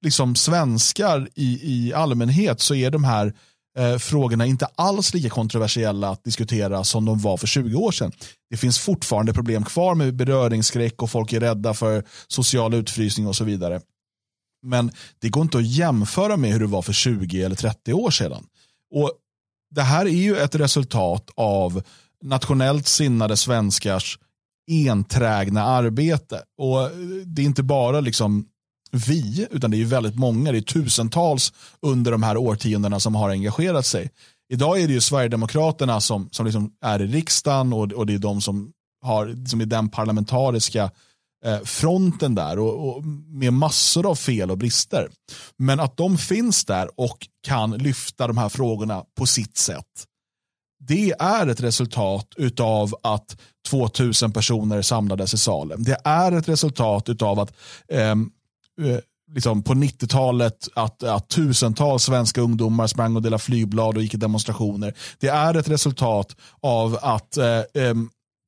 liksom, 0.04 0.36
svenskar 0.36 1.28
i, 1.34 1.60
i 1.62 1.92
allmänhet 1.94 2.60
så 2.60 2.74
är 2.74 2.90
de 2.90 3.04
här 3.04 3.32
eh, 3.78 3.98
frågorna 3.98 4.46
inte 4.46 4.66
alls 4.74 5.14
lika 5.14 5.28
kontroversiella 5.28 6.08
att 6.08 6.24
diskutera 6.24 6.84
som 6.84 7.04
de 7.04 7.18
var 7.18 7.36
för 7.36 7.46
20 7.46 7.76
år 7.76 7.92
sedan. 7.92 8.12
Det 8.50 8.56
finns 8.56 8.78
fortfarande 8.78 9.32
problem 9.32 9.64
kvar 9.64 9.94
med 9.94 10.14
beröringsskräck 10.14 11.02
och 11.02 11.10
folk 11.10 11.32
är 11.32 11.40
rädda 11.40 11.74
för 11.74 12.04
social 12.28 12.74
utfrysning 12.74 13.26
och 13.26 13.36
så 13.36 13.44
vidare. 13.44 13.80
Men 14.62 14.90
det 15.18 15.28
går 15.28 15.42
inte 15.42 15.58
att 15.58 15.66
jämföra 15.66 16.36
med 16.36 16.52
hur 16.52 16.60
det 16.60 16.66
var 16.66 16.82
för 16.82 16.92
20 16.92 17.42
eller 17.42 17.56
30 17.56 17.92
år 17.92 18.10
sedan. 18.10 18.44
Och 18.94 19.12
Det 19.70 19.82
här 19.82 20.06
är 20.06 20.10
ju 20.10 20.36
ett 20.36 20.54
resultat 20.54 21.30
av 21.36 21.82
nationellt 22.22 22.86
sinnade 22.86 23.36
svenskars 23.36 24.18
enträgna 24.70 25.64
arbete. 25.64 26.42
Och 26.58 26.90
Det 27.24 27.42
är 27.42 27.46
inte 27.46 27.62
bara 27.62 28.00
liksom 28.00 28.46
vi, 28.92 29.46
utan 29.50 29.70
det 29.70 29.82
är 29.82 29.84
väldigt 29.84 30.16
många, 30.16 30.52
det 30.52 30.58
är 30.58 30.62
tusentals 30.62 31.52
under 31.82 32.12
de 32.12 32.22
här 32.22 32.36
årtiondena 32.36 33.00
som 33.00 33.14
har 33.14 33.30
engagerat 33.30 33.86
sig. 33.86 34.10
Idag 34.52 34.80
är 34.80 34.86
det 34.86 34.92
ju 34.92 35.00
Sverigedemokraterna 35.00 36.00
som, 36.00 36.28
som 36.32 36.46
liksom 36.46 36.72
är 36.80 37.02
i 37.02 37.06
riksdagen 37.06 37.72
och, 37.72 37.92
och 37.92 38.06
det 38.06 38.14
är 38.14 38.18
de 38.18 38.40
som 38.40 38.72
har 39.02 39.46
som 39.46 39.60
är 39.60 39.66
den 39.66 39.88
parlamentariska 39.88 40.82
eh, 40.84 40.90
Eh, 41.44 41.60
fronten 41.64 42.34
där 42.34 42.58
och, 42.58 42.88
och, 42.88 43.04
med 43.28 43.52
massor 43.52 44.10
av 44.10 44.14
fel 44.14 44.50
och 44.50 44.58
brister. 44.58 45.08
Men 45.56 45.80
att 45.80 45.96
de 45.96 46.18
finns 46.18 46.64
där 46.64 46.88
och 47.00 47.28
kan 47.46 47.70
lyfta 47.70 48.26
de 48.26 48.38
här 48.38 48.48
frågorna 48.48 49.04
på 49.18 49.26
sitt 49.26 49.56
sätt. 49.56 50.06
Det 50.88 51.12
är 51.18 51.46
ett 51.46 51.60
resultat 51.60 52.26
av 52.60 52.94
att 53.02 53.40
2000 53.68 54.32
personer 54.32 54.82
samlades 54.82 55.34
i 55.34 55.38
salen. 55.38 55.82
Det 55.82 55.98
är 56.04 56.32
ett 56.32 56.48
resultat 56.48 57.22
av 57.22 57.40
att 57.40 57.52
ehm, 57.92 58.30
eh, 58.82 58.98
liksom 59.34 59.62
på 59.62 59.74
90-talet 59.74 60.68
att, 60.74 61.02
att 61.02 61.28
tusentals 61.28 62.02
svenska 62.04 62.40
ungdomar 62.40 62.86
sprang 62.86 63.16
och 63.16 63.22
delade 63.22 63.42
flygblad 63.42 63.96
och 63.96 64.02
gick 64.02 64.14
i 64.14 64.16
demonstrationer. 64.16 64.94
Det 65.18 65.28
är 65.28 65.54
ett 65.54 65.68
resultat 65.68 66.36
av 66.60 66.98
att 67.02 67.36
eh, 67.36 67.46
eh, 67.74 67.94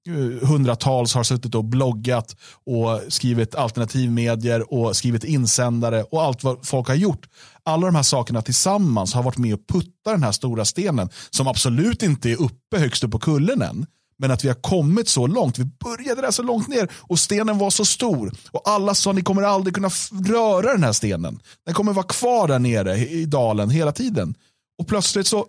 Eh, 0.09 0.49
hundratals 0.49 1.15
har 1.15 1.25
suttit 1.25 1.55
och 1.55 1.65
bloggat 1.65 2.37
och 2.67 3.01
skrivit 3.13 3.55
alternativmedier 3.55 4.75
och 4.75 4.97
skrivit 4.97 5.25
insändare 5.25 6.03
och 6.03 6.23
allt 6.23 6.45
vad 6.45 6.67
folk 6.67 6.89
har 6.89 6.95
gjort. 6.95 7.29
Alla 7.63 7.87
de 7.87 7.95
här 7.95 8.03
sakerna 8.03 8.43
tillsammans 8.43 9.15
har 9.15 9.23
varit 9.23 9.39
med 9.39 9.55
och 9.55 9.67
putta 9.69 10.11
den 10.11 10.23
här 10.23 10.33
stora 10.33 10.65
stenen 10.65 11.09
som 11.31 11.47
absolut 11.47 12.03
inte 12.03 12.31
är 12.31 12.43
uppe 12.43 12.79
högst 12.79 13.05
upp 13.05 13.11
på 13.11 13.19
kullen 13.19 13.63
än 13.63 13.87
men 14.19 14.31
att 14.31 14.45
vi 14.45 14.49
har 14.49 14.55
kommit 14.55 15.09
så 15.09 15.27
långt. 15.27 15.59
Vi 15.59 15.65
började 15.65 16.21
där 16.21 16.31
så 16.31 16.43
långt 16.43 16.69
ner 16.69 16.89
och 16.95 17.19
stenen 17.19 17.59
var 17.59 17.71
så 17.71 17.85
stor. 17.85 18.33
Och 18.51 18.69
alla 18.69 18.95
sa 18.95 19.13
ni 19.13 19.23
kommer 19.23 19.43
aldrig 19.43 19.75
kunna 19.75 19.91
röra 20.29 20.73
den 20.73 20.85
här 20.85 20.93
stenen. 20.93 21.41
Den 21.67 21.75
kommer 21.75 21.93
vara 21.93 22.07
kvar 22.07 22.49
där 22.49 22.59
nere 22.59 22.97
i 22.97 23.25
dalen 23.25 23.71
hela 23.71 23.93
tiden. 23.93 24.35
Och 24.79 24.89
plötsligt 24.89 25.27
så 25.27 25.47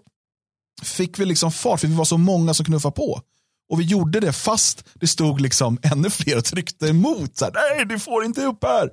fick 0.84 1.20
vi 1.20 1.26
liksom 1.26 1.52
fart 1.52 1.80
för 1.80 1.88
vi 1.88 1.96
var 1.96 2.06
så 2.06 2.18
många 2.18 2.54
som 2.54 2.66
knuffade 2.66 2.96
på. 2.96 3.22
Och 3.74 3.80
vi 3.80 3.84
gjorde 3.84 4.20
det 4.20 4.34
fast 4.34 4.84
det 4.94 5.08
stod 5.08 5.42
liksom 5.42 5.80
ännu 5.82 6.10
fler 6.10 6.38
och 6.38 6.46
tryckte 6.46 6.88
emot. 6.88 7.38
Så 7.38 7.46
här, 7.46 7.52
Nej, 7.54 7.86
du 7.86 8.00
får 8.00 8.26
inte 8.26 8.46
upp 8.46 8.64
här. 8.64 8.90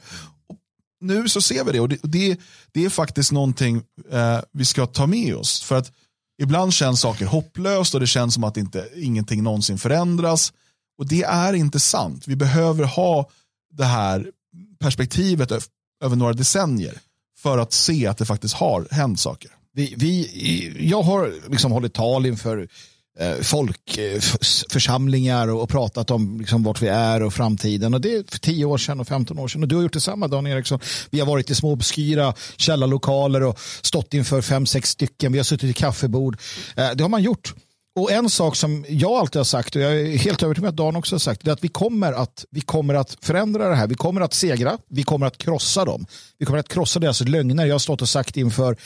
Och 0.49 0.57
nu 1.01 1.29
så 1.29 1.41
ser 1.41 1.65
vi 1.65 1.73
det 1.73 1.81
och 1.81 1.89
det, 1.89 1.99
det, 2.03 2.41
det 2.73 2.85
är 2.85 2.91
faktiskt 2.91 3.33
någonting 3.33 3.83
eh, 4.11 4.41
vi 4.53 4.65
ska 4.65 4.87
ta 4.87 5.07
med 5.07 5.37
oss. 5.37 5.63
För 5.63 5.79
att 5.79 5.93
Ibland 6.43 6.73
känns 6.73 7.01
saker 7.01 7.27
hopplöst 7.27 7.95
och 7.95 8.01
det 8.01 8.07
känns 8.07 8.35
som 8.35 8.45
att 8.45 8.57
inte, 8.57 8.89
ingenting 8.97 9.43
någonsin 9.43 9.79
förändras. 9.79 10.53
Och 10.99 11.07
det 11.07 11.23
är 11.23 11.53
inte 11.53 11.81
sant. 11.81 12.29
Vi 12.29 12.37
behöver 12.37 12.85
ha 12.85 13.31
det 13.73 13.85
här 13.85 14.31
perspektivet 14.79 15.53
över 16.05 16.17
några 16.17 16.33
decennier 16.33 16.99
för 17.39 17.59
att 17.59 17.73
se 17.73 18.07
att 18.07 18.19
det 18.19 18.27
faktiskt 18.27 18.55
har 18.55 18.89
hänt 18.91 19.21
saker. 19.21 19.51
Vi, 19.73 19.95
vi, 19.97 20.89
jag 20.89 21.03
har 21.03 21.33
liksom 21.51 21.73
hållit 21.73 21.95
tal 21.95 22.27
inför 22.27 22.69
Eh, 23.19 23.35
folkförsamlingar 23.43 25.49
eh, 25.49 25.57
och 25.57 25.69
pratat 25.69 26.11
om 26.11 26.41
liksom 26.41 26.63
vart 26.63 26.83
vi 26.83 26.89
är 26.89 27.23
och 27.23 27.35
framtiden. 27.35 27.95
Och 27.95 28.01
det 28.01 28.15
är 28.15 28.25
för 28.31 28.39
10 28.39 28.65
år 28.65 28.79
sedan 28.79 29.01
och 29.01 29.09
15 29.09 29.39
år 29.39 29.49
sedan. 29.49 29.63
Och 29.63 29.69
du 29.69 29.77
har 29.77 29.83
gjort 29.83 29.93
detsamma 29.93 30.29
Dan 30.29 30.47
Eriksson. 30.47 30.81
Vi 31.11 31.21
har 31.21 31.27
varit 31.27 31.51
i 31.51 31.55
små 31.55 31.73
obskyra 31.73 32.35
källarlokaler 32.57 33.43
och 33.43 33.59
stått 33.83 34.15
inför 34.15 34.43
fem, 34.43 34.67
sex 34.67 34.89
stycken. 34.89 35.33
Vi 35.33 35.39
har 35.39 35.45
suttit 35.45 35.71
i 35.71 35.73
kaffebord. 35.73 36.39
Eh, 36.77 36.91
det 36.95 37.05
har 37.05 37.09
man 37.09 37.23
gjort. 37.23 37.55
Och 37.99 38.13
en 38.13 38.31
sak 38.31 38.57
som 38.57 38.85
jag 38.89 39.13
alltid 39.13 39.39
har 39.39 39.45
sagt 39.45 39.77
och 39.77 39.83
jag 39.83 40.01
är 40.01 40.17
helt 40.17 40.43
övertygad 40.43 40.67
om 40.67 40.69
att 40.69 40.77
Dan 40.77 40.97
också 40.97 41.15
har 41.15 41.21
sagt 41.21 41.47
är 41.47 41.53
att 41.53 41.65
vi 41.65 41.69
kommer 41.69 42.13
att, 42.13 42.45
vi 42.51 42.61
kommer 42.61 42.95
att 42.95 43.17
förändra 43.23 43.69
det 43.69 43.75
här. 43.75 43.87
Vi 43.87 43.95
kommer 43.95 44.21
att 44.21 44.35
segra. 44.35 44.79
Vi 44.89 45.03
kommer 45.03 45.27
att 45.27 45.39
krossa 45.39 45.85
dem. 45.85 46.07
Vi 46.39 46.47
kommer 46.47 46.59
att 46.59 46.69
krossa 46.69 47.01
deras 47.01 47.21
lögner. 47.21 47.67
Jag 47.67 47.75
har 47.75 47.79
stått 47.79 48.03
och 48.03 48.09
sagt 48.09 48.37
inför 48.37 48.77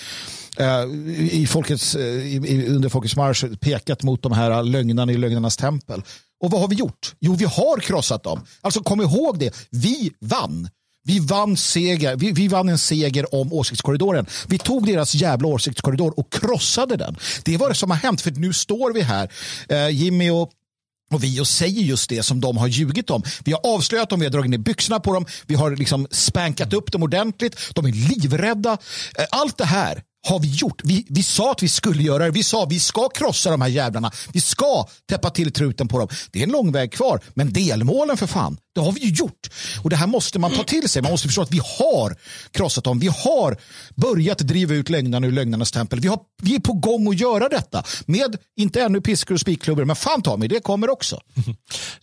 Eh, 0.57 0.85
i 1.31 1.47
folkets, 1.47 1.95
eh, 1.95 2.03
i, 2.05 2.67
under 2.69 2.89
Folkets 2.89 3.17
marsch 3.17 3.45
pekat 3.61 4.03
mot 4.03 4.23
de 4.23 4.33
här 4.33 4.63
lögnarna 4.63 5.13
i 5.13 5.17
lögnarnas 5.17 5.57
tempel. 5.57 6.03
Och 6.41 6.51
vad 6.51 6.61
har 6.61 6.69
vi 6.69 6.77
gjort? 6.77 7.15
Jo, 7.21 7.35
vi 7.35 7.45
har 7.45 7.81
krossat 7.81 8.23
dem. 8.23 8.41
Alltså 8.61 8.81
kom 8.81 9.01
ihåg 9.01 9.39
det. 9.39 9.55
Vi 9.71 10.13
vann. 10.21 10.69
Vi 11.07 11.19
vann, 11.19 11.57
seger, 11.57 12.17
vi, 12.17 12.33
vi, 12.33 12.49
vann 12.49 12.69
en 12.69 12.79
seger 12.79 13.35
om 13.35 13.53
åsiktskorridoren. 13.53 14.27
Vi 14.49 14.59
tog 14.59 14.87
deras 14.87 15.15
jävla 15.15 15.49
åsiktskorridor 15.49 16.19
och 16.19 16.33
krossade 16.33 16.97
den. 16.97 17.17
Det 17.45 17.57
var 17.57 17.69
det 17.69 17.75
som 17.75 17.91
har 17.91 17.99
hänt, 17.99 18.21
för 18.21 18.31
nu 18.31 18.53
står 18.53 18.93
vi 18.93 19.03
här, 19.03 19.31
eh, 19.69 19.89
Jimmy 19.89 20.31
och 20.31 20.51
och 21.13 21.25
vi 21.25 21.41
och 21.41 21.49
säger 21.49 21.83
just 21.83 22.11
det 22.11 22.23
som 22.23 22.41
de 22.41 22.57
har 22.57 22.67
ljugit 22.67 23.11
om. 23.11 23.23
Vi 23.45 23.53
har 23.53 23.61
avslöjat 23.65 24.11
dem, 24.11 24.21
vi 24.21 24.27
har 24.27 24.31
dragit 24.31 24.51
ner 24.51 24.59
byxorna 24.59 25.01
på 25.01 25.13
dem, 25.15 25.27
vi 25.47 25.55
har 25.55 25.77
liksom 25.77 26.07
spankat 26.11 26.73
upp 26.73 26.93
dem 26.93 27.03
ordentligt. 27.03 27.57
De 27.75 27.87
är 27.87 27.93
livrädda. 27.93 28.73
Eh, 29.19 29.25
allt 29.31 29.59
det 29.59 29.65
här 29.65 30.03
har 30.25 30.39
vi 30.39 30.49
gjort. 30.49 30.81
Vi, 30.85 31.07
vi 31.09 31.23
sa 31.23 31.53
att 31.53 31.63
vi 31.63 31.69
skulle 31.69 32.03
göra 32.03 32.25
det. 32.25 32.31
Vi 32.31 32.43
sa 32.43 32.63
att 32.63 32.73
vi 32.73 32.81
ska 32.81 33.09
krossa 33.09 33.51
de 33.51 33.61
här 33.61 33.69
jävlarna. 33.69 34.11
Vi 34.33 34.41
ska 34.41 34.87
täppa 35.09 35.31
till 35.31 35.53
truten 35.53 35.89
på 35.89 35.99
dem. 35.99 36.09
Det 36.31 36.39
är 36.39 36.43
en 36.43 36.51
lång 36.51 36.73
väg 36.73 36.93
kvar, 36.93 37.21
men 37.35 37.53
delmålen 37.53 38.17
för 38.17 38.27
fan, 38.27 38.57
det 38.75 38.81
har 38.81 38.93
vi 38.93 39.01
ju 39.01 39.11
gjort. 39.11 39.51
Och 39.83 39.91
det 39.91 39.97
här 39.97 40.07
måste 40.07 40.39
man 40.39 40.51
ta 40.51 40.65
till 40.65 40.89
sig. 40.89 41.03
Man 41.03 41.11
måste 41.11 41.29
förstå 41.29 41.43
att 41.43 41.53
vi 41.53 41.61
har 41.79 42.17
krossat 42.51 42.85
dem. 42.85 42.99
Vi 42.99 43.07
har 43.07 43.57
börjat 43.95 44.39
driva 44.39 44.75
ut 44.75 44.91
lögnarna 44.91 45.27
ur 45.27 45.33
lögnarnas 45.33 45.73
tempel. 45.73 46.01
Vi, 46.01 46.09
har, 46.09 46.19
vi 46.43 46.55
är 46.55 46.61
på 46.61 46.73
gång 46.73 47.09
att 47.09 47.21
göra 47.21 47.49
detta. 47.49 47.85
Med, 48.07 48.37
inte 48.57 48.83
ännu 48.83 49.01
piskor 49.01 49.35
och 49.35 49.41
spikklubbor, 49.41 49.85
men 49.85 49.97
fan 49.97 50.23
ta 50.23 50.37
mig, 50.37 50.49
det 50.49 50.61
kommer 50.61 50.91
också. 50.91 51.21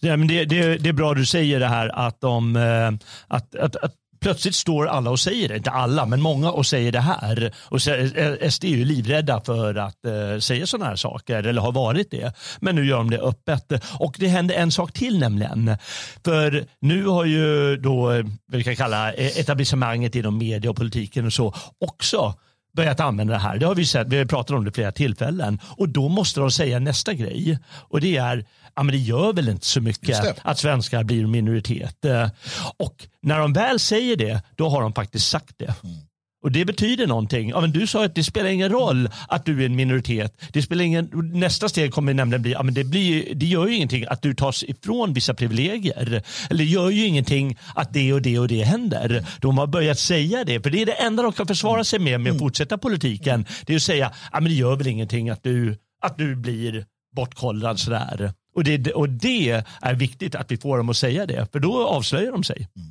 Ja, 0.03 0.17
men 0.17 0.27
det, 0.27 0.45
det, 0.45 0.77
det 0.77 0.89
är 0.89 0.93
bra 0.93 1.13
du 1.13 1.25
säger 1.25 1.59
det 1.59 1.67
här 1.67 2.07
att, 2.07 2.21
de, 2.21 2.55
eh, 2.55 2.91
att, 3.27 3.55
att, 3.55 3.75
att 3.75 3.93
plötsligt 4.21 4.55
står 4.55 4.87
alla 4.87 5.09
och 5.09 5.19
säger 5.19 5.49
det, 5.49 5.57
inte 5.57 5.71
alla, 5.71 6.05
men 6.05 6.21
många 6.21 6.51
och 6.51 6.65
säger 6.65 6.91
det 6.91 6.99
här. 6.99 7.53
Och 7.57 7.81
SD 7.81 8.63
eh, 8.63 8.71
är 8.71 8.75
ju 8.75 8.85
livrädda 8.85 9.41
för 9.41 9.75
att 9.75 10.05
eh, 10.05 10.39
säga 10.39 10.67
sådana 10.67 10.89
här 10.89 10.95
saker, 10.95 11.43
eller 11.43 11.61
har 11.61 11.71
varit 11.71 12.11
det. 12.11 12.33
Men 12.59 12.75
nu 12.75 12.85
gör 12.85 12.97
de 12.97 13.09
det 13.09 13.19
öppet. 13.19 13.83
Och 13.99 14.15
det 14.19 14.27
händer 14.27 14.55
en 14.55 14.71
sak 14.71 14.93
till 14.93 15.19
nämligen. 15.19 15.77
För 16.25 16.65
nu 16.79 17.05
har 17.05 17.25
ju 17.25 17.77
då, 17.77 18.11
eh, 18.11 18.25
vi 18.51 18.63
kan 18.63 18.75
kalla 18.75 19.13
eh, 19.13 19.39
etablissemanget 19.39 20.15
inom 20.15 20.37
media 20.37 20.69
och 20.71 20.77
politiken 20.77 21.25
och 21.25 21.33
så, 21.33 21.53
också 21.79 22.33
börjat 22.75 22.99
använda 22.99 23.33
det 23.33 23.39
här. 23.39 23.57
Det 23.57 23.65
har 23.65 23.75
vi 23.75 23.85
sett, 23.85 24.07
vi 24.07 24.17
har 24.17 24.25
pratat 24.25 24.57
om 24.57 24.65
det 24.65 24.71
flera 24.71 24.91
tillfällen. 24.91 25.59
Och 25.77 25.89
då 25.89 26.09
måste 26.09 26.39
de 26.39 26.51
säga 26.51 26.79
nästa 26.79 27.13
grej. 27.13 27.59
Och 27.89 28.01
det 28.01 28.17
är, 28.17 28.45
ja 28.75 28.83
men 28.83 28.93
det 28.93 29.01
gör 29.01 29.33
väl 29.33 29.49
inte 29.49 29.65
så 29.65 29.81
mycket 29.81 30.39
att 30.41 30.59
svenskar 30.59 31.03
blir 31.03 31.27
minoritet. 31.27 32.05
Eh, 32.05 32.29
och 32.77 33.07
när 33.21 33.39
de 33.39 33.53
väl 33.53 33.79
säger 33.79 34.15
det, 34.15 34.43
då 34.55 34.69
har 34.69 34.81
de 34.81 34.93
faktiskt 34.93 35.27
sagt 35.27 35.55
det. 35.57 35.75
Mm. 35.83 35.97
Och 36.43 36.51
det 36.51 36.65
betyder 36.65 37.07
någonting. 37.07 37.49
Ja, 37.49 37.61
men 37.61 37.71
du 37.71 37.87
sa 37.87 38.05
att 38.05 38.15
det 38.15 38.23
spelar 38.23 38.49
ingen 38.49 38.69
roll 38.69 39.09
att 39.27 39.45
du 39.45 39.61
är 39.61 39.65
en 39.65 39.75
minoritet. 39.75 40.41
Det 40.53 40.61
spelar 40.61 40.83
ingen, 40.83 41.09
nästa 41.33 41.69
steg 41.69 41.93
kommer 41.93 42.13
nämligen 42.13 42.41
bli, 42.41 42.51
ja, 42.51 42.63
men 42.63 42.73
det, 42.73 42.83
blir, 42.83 43.35
det 43.35 43.45
gör 43.45 43.67
ju 43.67 43.75
ingenting 43.75 44.05
att 44.09 44.21
du 44.21 44.33
tas 44.33 44.63
ifrån 44.63 45.13
vissa 45.13 45.33
privilegier. 45.33 46.23
Eller 46.49 46.57
det 46.57 46.63
gör 46.69 46.89
ju 46.89 47.05
ingenting 47.05 47.57
att 47.75 47.93
det 47.93 48.13
och 48.13 48.21
det 48.21 48.39
och 48.39 48.47
det 48.47 48.63
händer. 48.63 49.25
De 49.39 49.57
har 49.57 49.67
börjat 49.67 49.99
säga 49.99 50.43
det, 50.43 50.63
för 50.63 50.69
det 50.69 50.81
är 50.81 50.85
det 50.85 50.91
enda 50.91 51.23
de 51.23 51.33
kan 51.33 51.47
försvara 51.47 51.83
sig 51.83 51.99
med 51.99 52.19
med 52.19 52.29
att 52.29 52.35
mm. 52.35 52.39
fortsätta 52.39 52.77
politiken. 52.77 53.45
Det 53.65 53.73
är 53.73 53.77
att 53.77 53.83
säga, 53.83 54.11
ja, 54.31 54.39
men 54.39 54.49
det 54.49 54.55
gör 54.55 54.75
väl 54.75 54.87
ingenting 54.87 55.29
att 55.29 55.43
du, 55.43 55.77
att 56.01 56.17
du 56.17 56.35
blir 56.35 56.85
bortkollrad 57.15 57.79
sådär. 57.79 58.33
Och 58.55 58.63
det, 58.63 58.91
och 58.91 59.09
det 59.09 59.63
är 59.81 59.93
viktigt 59.93 60.35
att 60.35 60.51
vi 60.51 60.57
får 60.57 60.77
dem 60.77 60.89
att 60.89 60.97
säga 60.97 61.25
det, 61.25 61.47
för 61.51 61.59
då 61.59 61.87
avslöjar 61.87 62.31
de 62.31 62.43
sig. 62.43 62.67
Mm. 62.75 62.89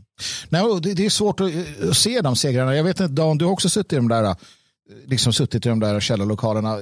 Nej, 0.48 0.80
det, 0.82 0.94
det, 0.94 1.06
är 1.06 1.10
svårt 1.10 1.40
att 1.40 1.50
eh, 1.54 1.92
se 1.92 2.20
de 2.20 2.36
segrarna. 2.36 2.76
Jag 2.76 2.84
vet 2.84 3.00
inte, 3.00 3.12
Dan, 3.12 3.38
du 3.38 3.44
har 3.44 3.52
också 3.52 3.68
suttit 3.68 3.92
i 3.92 3.96
de 3.96 4.08
där, 4.08 4.24
eh, 4.24 4.34
liksom 5.06 5.32
suttit 5.32 5.66
i 5.66 5.68
de 5.68 5.80
där 5.80 6.00
källarlokalerna. 6.00 6.78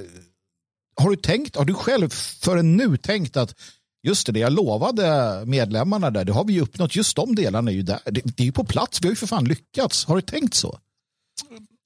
Har 0.96 1.10
du 1.10 1.16
tänkt, 1.16 1.56
har 1.56 1.64
du 1.64 1.74
själv 1.74 2.09
förrän 2.40 2.76
nu 2.76 2.96
tänkt 2.96 3.36
att 3.36 3.55
just 4.02 4.32
det, 4.32 4.40
jag 4.40 4.52
lovade 4.52 5.42
medlemmarna 5.46 6.10
där, 6.10 6.24
det 6.24 6.32
har 6.32 6.44
vi 6.44 6.60
uppnått. 6.60 6.96
Just 6.96 7.16
de 7.16 7.34
delarna 7.34 7.70
är 7.70 7.74
ju 7.74 7.82
där. 7.82 8.00
Det, 8.05 8.20
det 8.24 8.42
är 8.42 8.46
ju 8.46 8.52
på 8.52 8.64
plats, 8.64 9.02
vi 9.02 9.06
har 9.06 9.12
ju 9.12 9.16
för 9.16 9.26
fan 9.26 9.44
lyckats. 9.44 10.05
Har 10.05 10.16
du 10.16 10.22
tänkt 10.22 10.55
så? 10.55 10.78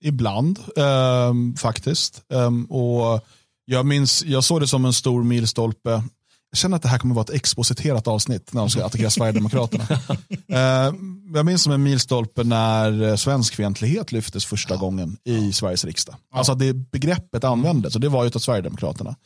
Ibland, 0.04 0.58
eh, 0.76 1.32
faktiskt. 1.58 2.22
Eh, 2.32 2.50
och 2.68 3.26
jag 3.64 3.86
minns, 3.86 4.24
jag 4.24 4.44
såg 4.44 4.60
det 4.60 4.66
som 4.66 4.84
en 4.84 4.92
stor 4.92 5.22
milstolpe 5.22 6.02
jag 6.52 6.58
känner 6.58 6.76
att 6.76 6.82
det 6.82 6.88
här 6.88 6.98
kommer 6.98 7.14
vara 7.14 7.22
ett 7.22 7.30
expositerat 7.30 8.08
avsnitt 8.08 8.52
när 8.52 8.60
de 8.60 8.70
ska 8.70 8.84
attackera 8.84 9.10
Sverigedemokraterna. 9.10 9.84
uh, 9.84 10.94
jag 11.34 11.46
minns 11.46 11.62
som 11.62 11.72
en 11.72 11.82
milstolpe 11.82 12.44
när 12.44 13.02
eh, 13.02 13.16
svenskfientlighet 13.16 14.12
lyftes 14.12 14.44
första 14.44 14.76
gången 14.76 15.16
i 15.24 15.52
Sveriges 15.52 15.84
riksdag. 15.84 16.16
Alltså 16.34 16.54
det 16.54 16.72
begreppet 16.72 17.44
användes 17.44 17.94
och 17.94 18.00
det 18.00 18.08
var 18.08 18.24
ju 18.24 18.30
av 18.34 18.38
Sverigedemokraterna. 18.38 19.16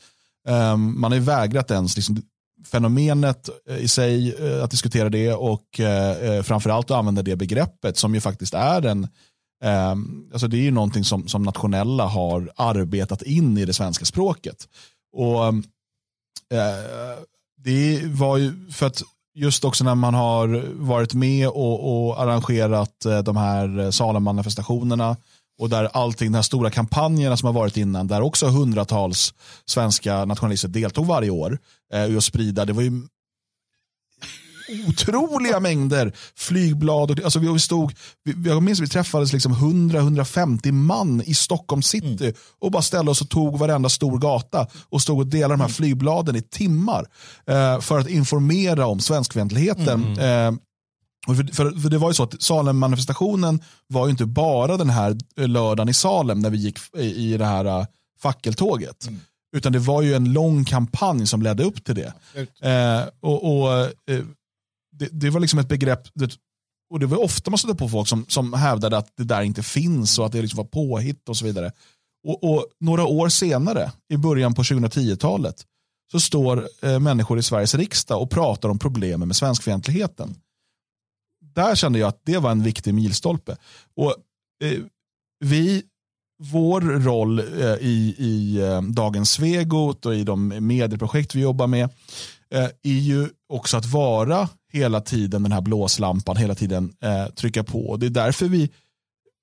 Um, 0.48 1.01
man 1.01 1.12
har 1.12 1.19
ju 1.19 1.24
vägrat 1.24 1.70
ens 1.70 1.97
liksom, 1.97 2.23
fenomenet 2.70 3.48
eh, 3.70 3.77
i 3.77 3.89
sig 3.89 4.35
att 4.62 4.70
diskutera 4.70 5.09
det 5.09 5.32
och 5.32 5.81
uh, 5.81 6.43
framförallt 6.43 6.90
att 6.90 6.97
använda 6.97 7.23
det 7.23 7.36
begreppet 7.36 7.97
som 7.97 8.15
ju 8.15 8.20
faktiskt 8.20 8.55
är 8.55 8.86
en 8.86 9.09
um, 9.65 10.31
alltså 10.32 10.48
det 10.48 10.57
är 10.57 10.62
ju 10.62 10.70
någonting 10.70 11.05
som, 11.05 11.28
som 11.28 11.43
nationella 11.43 12.07
har 12.07 12.53
arbetat 12.57 13.23
in 13.23 13.59
i 13.59 13.65
det 13.65 13.73
svenska 13.73 14.05
språket. 14.05 14.69
Och 15.12 15.44
um, 15.44 15.65
Eh, 15.76 15.76
Eh, 16.53 17.25
det 17.65 18.03
var 18.05 18.37
ju 18.37 18.71
för 18.71 18.87
att 18.87 19.03
just 19.35 19.65
också 19.65 19.85
när 19.85 19.95
man 19.95 20.15
har 20.15 20.65
varit 20.75 21.15
med 21.15 21.49
och, 21.49 22.09
och 22.09 22.23
arrangerat 22.23 23.05
eh, 23.05 23.19
de 23.19 23.37
här 23.37 23.79
eh, 23.79 23.91
Salem-manifestationerna 23.91 25.17
och 25.59 25.69
där 25.69 25.85
allting, 25.85 26.33
de 26.33 26.37
här 26.37 26.43
stora 26.43 26.71
kampanjerna 26.71 27.37
som 27.37 27.47
har 27.47 27.53
varit 27.53 27.77
innan, 27.77 28.07
där 28.07 28.21
också 28.21 28.47
hundratals 28.47 29.35
svenska 29.65 30.25
nationalister 30.25 30.69
deltog 30.69 31.07
varje 31.07 31.31
år 31.31 31.59
eh, 31.93 32.17
och 32.17 32.25
sprida, 32.25 32.65
det 32.65 32.73
var 32.73 32.83
ju 32.83 33.03
otroliga 34.88 35.60
mängder 35.60 36.12
flygblad. 36.36 37.10
Och, 37.10 37.24
alltså 37.24 37.38
vi 37.38 37.59
stod, 37.59 37.93
vi, 38.24 38.48
jag 38.48 38.62
minns 38.62 38.80
vi 38.80 38.88
träffades 38.88 39.32
liksom 39.32 39.55
100-150 39.55 40.72
man 40.72 41.22
i 41.22 41.34
Stockholm 41.34 41.82
city 41.82 42.24
mm. 42.24 42.34
och 42.59 42.70
bara 42.70 42.82
ställde 42.82 43.10
oss 43.10 43.20
och 43.20 43.28
tog 43.28 43.59
varenda 43.59 43.88
stor 43.88 44.18
gata 44.18 44.66
och 44.88 45.02
stod 45.02 45.18
och 45.18 45.26
delade 45.26 45.55
de 45.55 45.60
här 45.60 45.68
mm. 45.68 45.74
flygbladen 45.74 46.36
i 46.36 46.43
timmar 46.43 47.06
eh, 47.47 47.80
för 47.80 47.98
att 47.98 48.09
informera 48.09 48.86
om 48.86 49.01
svenskfientligheten. 49.01 50.05
Mm. 50.05 50.55
Eh, 50.55 50.60
för, 51.26 51.55
för, 51.55 51.80
för, 51.80 51.88
det 51.88 51.98
var 51.98 52.10
ju 52.10 52.14
så 52.14 52.22
att 52.22 52.43
Salem-manifestationen 52.43 53.62
var 53.86 54.06
ju 54.06 54.10
inte 54.10 54.26
bara 54.26 54.76
den 54.76 54.90
här 54.90 55.16
lördagen 55.36 55.88
i 55.88 55.94
Salem 55.94 56.40
när 56.40 56.51
vi 56.51 56.59
gick 56.59 56.78
i, 56.97 57.32
i 57.32 57.36
det 57.36 57.47
här 57.47 57.80
uh, 57.80 57.86
fackeltåget. 58.18 59.06
Mm. 59.06 59.20
Utan 59.56 59.72
det 59.72 59.78
var 59.78 60.02
ju 60.02 60.14
en 60.14 60.32
lång 60.32 60.64
kampanj 60.64 61.26
som 61.26 61.43
ledde 61.43 61.64
upp 61.64 61.84
till 61.84 61.94
det. 61.94 62.12
Eh, 62.68 63.09
och, 63.20 63.60
och 63.60 63.80
eh, 63.80 64.24
det, 64.98 65.09
det, 65.12 65.31
var 65.31 65.40
liksom 65.40 65.59
ett 65.59 65.68
begrepp, 65.68 66.09
det, 66.14 66.39
och 66.90 67.01
det 67.01 67.06
var 67.06 67.24
ofta 67.24 67.51
man 67.51 67.59
stötte 67.59 67.74
på 67.74 67.89
folk 67.89 68.09
som, 68.09 68.24
som 68.28 68.52
hävdade 68.52 68.97
att 68.98 69.16
det 69.16 69.24
där 69.24 69.43
inte 69.43 69.62
finns 69.62 70.18
och 70.18 70.27
att 70.27 70.32
det 70.32 70.43
liksom 70.43 70.56
var 70.56 70.64
påhitt 70.64 71.28
och 71.28 71.36
så 71.36 71.44
vidare. 71.44 71.73
Och, 72.27 72.44
och 72.44 72.66
några 72.81 73.05
år 73.05 73.28
senare, 73.28 73.93
i 74.09 74.16
början 74.16 74.55
på 74.55 74.62
2010-talet, 74.62 75.64
så 76.12 76.20
står 76.20 76.68
eh, 76.82 77.01
människor 77.01 77.39
i 77.39 77.43
Sveriges 77.43 77.74
riksdag 77.74 78.23
och 78.23 78.31
pratar 78.31 78.68
om 78.68 78.78
problemen 78.78 79.28
med 79.28 79.36
svenskfientligheten. 79.36 80.35
Där 81.40 81.74
kände 81.74 81.98
jag 81.98 82.09
att 82.09 82.20
det 82.24 82.39
var 82.39 82.51
en 82.51 82.62
viktig 82.62 82.94
milstolpe. 82.94 83.56
Och 83.97 84.14
eh, 84.64 84.82
vi 85.44 85.82
vår 86.39 86.81
roll 86.81 87.39
eh, 87.39 87.74
i, 87.81 88.14
i 88.18 88.60
eh, 88.60 88.82
Dagens 88.82 89.31
Svegot 89.31 90.06
och 90.06 90.14
i 90.14 90.24
de 90.24 90.48
medieprojekt 90.48 91.35
vi 91.35 91.40
jobbar 91.40 91.66
med 91.66 91.85
eh, 91.85 91.90
är 92.51 92.90
ju 92.90 93.28
också 93.48 93.77
att 93.77 93.86
vara 93.86 94.48
hela 94.73 95.01
tiden 95.01 95.43
den 95.43 95.52
här 95.52 95.60
blåslampan, 95.60 96.36
hela 96.36 96.55
tiden 96.55 96.93
trycka 97.35 97.64
på. 97.64 97.97
Det 97.97 98.06
är 98.06 98.10
därför 98.10 98.47
vi, 98.47 98.70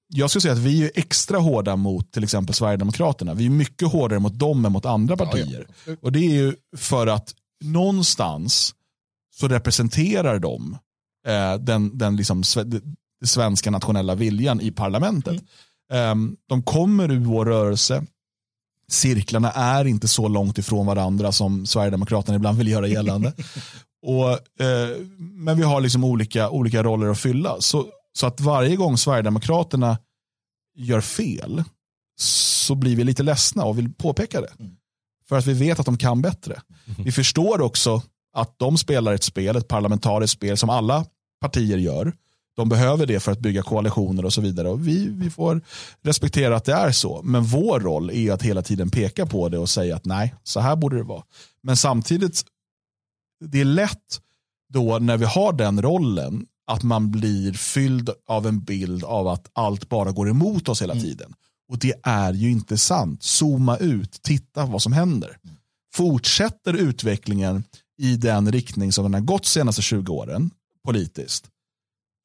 jag 0.08 0.30
skulle 0.30 0.42
säga 0.42 0.54
att 0.54 0.60
vi 0.60 0.84
är 0.84 0.92
extra 0.96 1.38
hårda 1.38 1.76
mot 1.76 2.12
till 2.12 2.24
exempel 2.24 2.56
Sverigedemokraterna. 2.56 3.34
Vi 3.34 3.46
är 3.46 3.50
mycket 3.50 3.92
hårdare 3.92 4.20
mot 4.20 4.40
dem 4.40 4.66
än 4.66 4.72
mot 4.72 4.86
andra 4.86 5.18
partier. 5.18 5.68
Ja, 5.68 5.92
ja. 5.92 5.96
Och 6.02 6.12
det 6.12 6.20
är 6.20 6.34
ju 6.34 6.56
för 6.78 7.08
att 7.08 7.34
någonstans 7.64 8.76
så 9.36 9.48
representerar 9.48 10.40
de 10.40 10.78
den, 11.60 11.98
den 11.98 12.16
liksom, 12.16 12.44
svenska 13.26 13.72
nationella 13.72 14.16
viljan 14.16 14.62
i 14.62 14.72
parlamentet. 14.72 15.34
Mm. 15.34 15.44
Ehm, 15.94 16.36
de 16.50 16.64
kommer 16.64 17.12
ur 17.12 17.20
vår 17.20 17.46
rörelse. 17.46 18.06
Cirklarna 18.94 19.52
är 19.52 19.86
inte 19.86 20.08
så 20.08 20.28
långt 20.28 20.58
ifrån 20.58 20.86
varandra 20.86 21.32
som 21.32 21.66
Sverigedemokraterna 21.66 22.36
ibland 22.36 22.58
vill 22.58 22.68
göra 22.68 22.88
gällande. 22.88 23.34
Och, 24.06 24.30
eh, 24.66 24.98
men 25.18 25.58
vi 25.58 25.64
har 25.64 25.82
liksom 25.82 26.04
olika, 26.04 26.50
olika 26.50 26.84
roller 26.84 27.08
att 27.08 27.20
fylla. 27.20 27.56
Så, 27.60 27.86
så 28.14 28.28
att 28.28 28.42
varje 28.42 28.76
gång 28.76 28.98
Sverigedemokraterna 28.98 29.98
gör 30.76 31.02
fel 31.02 31.64
så 32.20 32.76
blir 32.76 32.96
vi 32.96 33.04
lite 33.04 33.24
ledsna 33.24 33.64
och 33.64 33.78
vill 33.78 33.94
påpeka 33.94 34.42
det. 34.42 34.54
Mm. 34.60 34.76
För 35.30 35.38
att 35.38 35.46
vi 35.46 35.54
vet 35.54 35.80
att 35.80 35.86
de 35.86 35.98
kan 35.98 36.22
bättre. 36.22 36.62
Vi 36.98 37.12
förstår 37.12 37.62
också 37.62 38.02
att 38.34 38.60
de 38.60 38.78
spelar 38.78 39.14
ett 39.14 39.24
spel, 39.24 39.56
ett 39.56 39.68
parlamentariskt 39.68 40.38
spel 40.38 40.58
som 40.58 40.70
alla 40.70 41.06
partier 41.42 41.78
gör. 41.78 42.14
De 42.56 42.70
behöver 42.70 43.06
det 43.06 43.20
för 43.20 43.32
att 43.32 43.40
bygga 43.40 43.62
koalitioner 43.62 44.26
och 44.26 44.34
så 44.34 44.42
vidare. 44.42 44.70
Och 44.70 44.88
vi, 44.88 45.08
vi 45.08 45.30
får 45.30 45.62
respektera 46.02 46.56
att 46.56 46.66
det 46.66 46.74
är 46.74 46.92
så. 46.92 47.22
Men 47.24 47.44
vår 47.44 47.80
roll 47.80 48.10
är 48.10 48.32
att 48.32 48.42
hela 48.42 48.62
tiden 48.62 48.90
peka 48.90 49.26
på 49.26 49.50
det 49.50 49.58
och 49.58 49.70
säga 49.70 49.96
att 49.96 50.06
nej, 50.06 50.36
så 50.44 50.60
här 50.60 50.76
borde 50.76 50.98
det 50.98 51.04
vara. 51.04 51.24
Men 51.64 51.78
samtidigt, 51.78 52.44
det 53.46 53.62
är 53.62 53.66
lätt 53.66 54.20
då 54.74 55.00
när 55.00 55.18
vi 55.18 55.26
har 55.26 55.54
den 55.54 55.82
rollen 55.82 56.46
att 56.68 56.84
man 56.84 57.12
blir 57.12 57.54
fylld 57.54 58.10
av 58.28 58.48
en 58.48 58.60
bild 58.60 59.04
av 59.04 59.28
att 59.28 59.50
allt 59.54 59.90
bara 59.90 60.12
går 60.12 60.30
emot 60.30 60.70
oss 60.70 60.82
hela 60.82 60.94
mm. 60.94 61.04
tiden. 61.04 61.34
Och 61.70 61.78
det 61.78 61.94
är 62.04 62.34
ju 62.34 62.52
inte 62.52 62.78
sant. 62.78 63.24
Zooma 63.24 63.78
ut, 63.78 64.22
titta 64.22 64.66
vad 64.66 64.82
som 64.82 64.94
händer. 64.94 65.38
Fortsätter 65.94 66.74
utvecklingen 66.74 67.64
i 67.98 68.16
den 68.16 68.52
riktning 68.52 68.92
som 68.92 69.04
den 69.04 69.14
har 69.14 69.22
gått 69.22 69.44
de 69.44 69.50
senaste 69.50 69.82
20 69.82 70.14
åren 70.14 70.52
politiskt, 70.86 71.48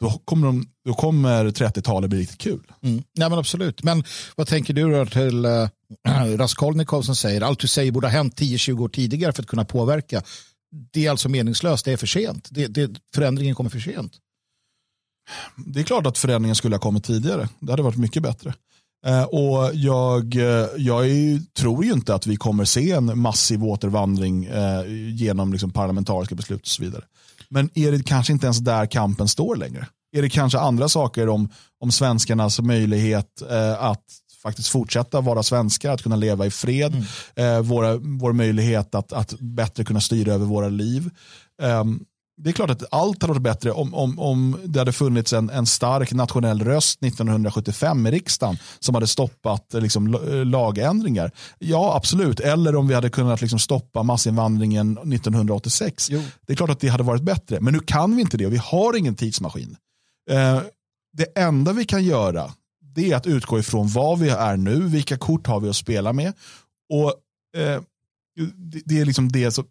då 0.00 0.10
kommer, 0.24 0.46
de, 0.46 0.66
då 0.84 0.94
kommer 0.94 1.44
30-talet 1.44 2.10
bli 2.10 2.18
riktigt 2.18 2.38
kul. 2.38 2.72
Mm. 2.82 3.02
Ja, 3.12 3.28
men 3.28 3.38
absolut. 3.38 3.82
Men 3.82 4.04
vad 4.36 4.46
tänker 4.46 4.74
du 4.74 4.90
då 4.92 5.06
till 5.06 5.44
äh, 5.44 5.68
Raskolnikov 6.36 7.02
som 7.02 7.16
säger 7.16 7.40
allt 7.40 7.60
du 7.60 7.68
säger 7.68 7.92
borde 7.92 8.06
ha 8.06 8.12
hänt 8.12 8.40
10-20 8.40 8.82
år 8.82 8.88
tidigare 8.88 9.32
för 9.32 9.42
att 9.42 9.48
kunna 9.48 9.64
påverka. 9.64 10.22
Det 10.92 11.06
är 11.06 11.10
alltså 11.10 11.28
meningslöst, 11.28 11.84
det 11.84 11.92
är 11.92 11.96
för 11.96 12.06
sent. 12.06 12.48
Det, 12.50 12.66
det, 12.66 12.90
förändringen 13.14 13.54
kommer 13.54 13.70
för 13.70 13.80
sent. 13.80 14.12
Det 15.56 15.80
är 15.80 15.84
klart 15.84 16.06
att 16.06 16.18
förändringen 16.18 16.54
skulle 16.54 16.74
ha 16.74 16.80
kommit 16.80 17.04
tidigare. 17.04 17.48
Det 17.60 17.72
hade 17.72 17.82
varit 17.82 17.96
mycket 17.96 18.22
bättre. 18.22 18.54
Eh, 19.06 19.22
och 19.22 19.70
jag, 19.74 20.36
eh, 20.36 20.68
jag 20.76 21.06
är, 21.06 21.52
tror 21.52 21.84
ju 21.84 21.92
inte 21.92 22.14
att 22.14 22.26
vi 22.26 22.36
kommer 22.36 22.64
se 22.64 22.90
en 22.90 23.18
massiv 23.18 23.64
återvandring 23.64 24.44
eh, 24.44 24.82
genom 25.14 25.52
liksom 25.52 25.70
parlamentariska 25.70 26.34
beslut 26.34 26.60
och 26.60 26.68
så 26.68 26.82
vidare. 26.82 27.04
Men 27.50 27.70
är 27.74 27.92
det 27.92 28.02
kanske 28.02 28.32
inte 28.32 28.46
ens 28.46 28.58
där 28.58 28.86
kampen 28.86 29.28
står 29.28 29.56
längre? 29.56 29.86
Är 30.16 30.22
det 30.22 30.30
kanske 30.30 30.58
andra 30.58 30.88
saker 30.88 31.28
om, 31.28 31.48
om 31.80 31.92
svenskarnas 31.92 32.60
möjlighet 32.60 33.42
eh, 33.50 33.82
att 33.84 34.04
faktiskt 34.42 34.68
fortsätta 34.68 35.20
vara 35.20 35.42
svenskar, 35.42 35.92
att 35.92 36.02
kunna 36.02 36.16
leva 36.16 36.46
i 36.46 36.50
fred, 36.50 36.94
mm. 37.36 37.56
eh, 37.56 37.60
våra, 37.62 37.96
vår 37.96 38.32
möjlighet 38.32 38.94
att, 38.94 39.12
att 39.12 39.34
bättre 39.40 39.84
kunna 39.84 40.00
styra 40.00 40.32
över 40.32 40.46
våra 40.46 40.68
liv. 40.68 41.10
Um, 41.62 42.04
det 42.38 42.50
är 42.50 42.52
klart 42.52 42.70
att 42.70 42.84
allt 42.90 43.22
hade 43.22 43.32
varit 43.32 43.42
bättre 43.42 43.72
om, 43.72 43.94
om, 43.94 44.18
om 44.18 44.60
det 44.64 44.78
hade 44.78 44.92
funnits 44.92 45.32
en, 45.32 45.50
en 45.50 45.66
stark 45.66 46.12
nationell 46.12 46.64
röst 46.64 47.02
1975 47.04 48.06
i 48.06 48.10
riksdagen 48.10 48.58
som 48.78 48.94
hade 48.94 49.06
stoppat 49.06 49.74
liksom, 49.74 50.18
lagändringar. 50.44 51.30
Ja, 51.58 51.96
absolut. 51.96 52.40
Eller 52.40 52.76
om 52.76 52.88
vi 52.88 52.94
hade 52.94 53.10
kunnat 53.10 53.40
liksom, 53.40 53.58
stoppa 53.58 54.02
massinvandringen 54.02 54.98
1986. 54.98 56.08
Jo. 56.10 56.22
Det 56.46 56.52
är 56.52 56.56
klart 56.56 56.70
att 56.70 56.80
det 56.80 56.88
hade 56.88 57.04
varit 57.04 57.22
bättre. 57.22 57.60
Men 57.60 57.74
nu 57.74 57.80
kan 57.80 58.16
vi 58.16 58.22
inte 58.22 58.36
det 58.36 58.46
och 58.46 58.52
vi 58.52 58.60
har 58.62 58.96
ingen 58.96 59.14
tidsmaskin. 59.14 59.76
Eh, 60.30 60.60
det 61.16 61.38
enda 61.38 61.72
vi 61.72 61.84
kan 61.84 62.04
göra 62.04 62.50
det 62.94 63.10
är 63.10 63.16
att 63.16 63.26
utgå 63.26 63.58
ifrån 63.58 63.88
vad 63.88 64.18
vi 64.18 64.28
är 64.28 64.56
nu, 64.56 64.80
vilka 64.80 65.16
kort 65.16 65.46
har 65.46 65.60
vi 65.60 65.68
att 65.68 65.76
spela 65.76 66.12
med. 66.12 66.32
Och 66.92 67.14
eh, 67.60 67.82
det, 68.54 68.82
det, 68.84 69.00
är 69.00 69.04
liksom 69.04 69.32
det 69.32 69.50
som, 69.50 69.64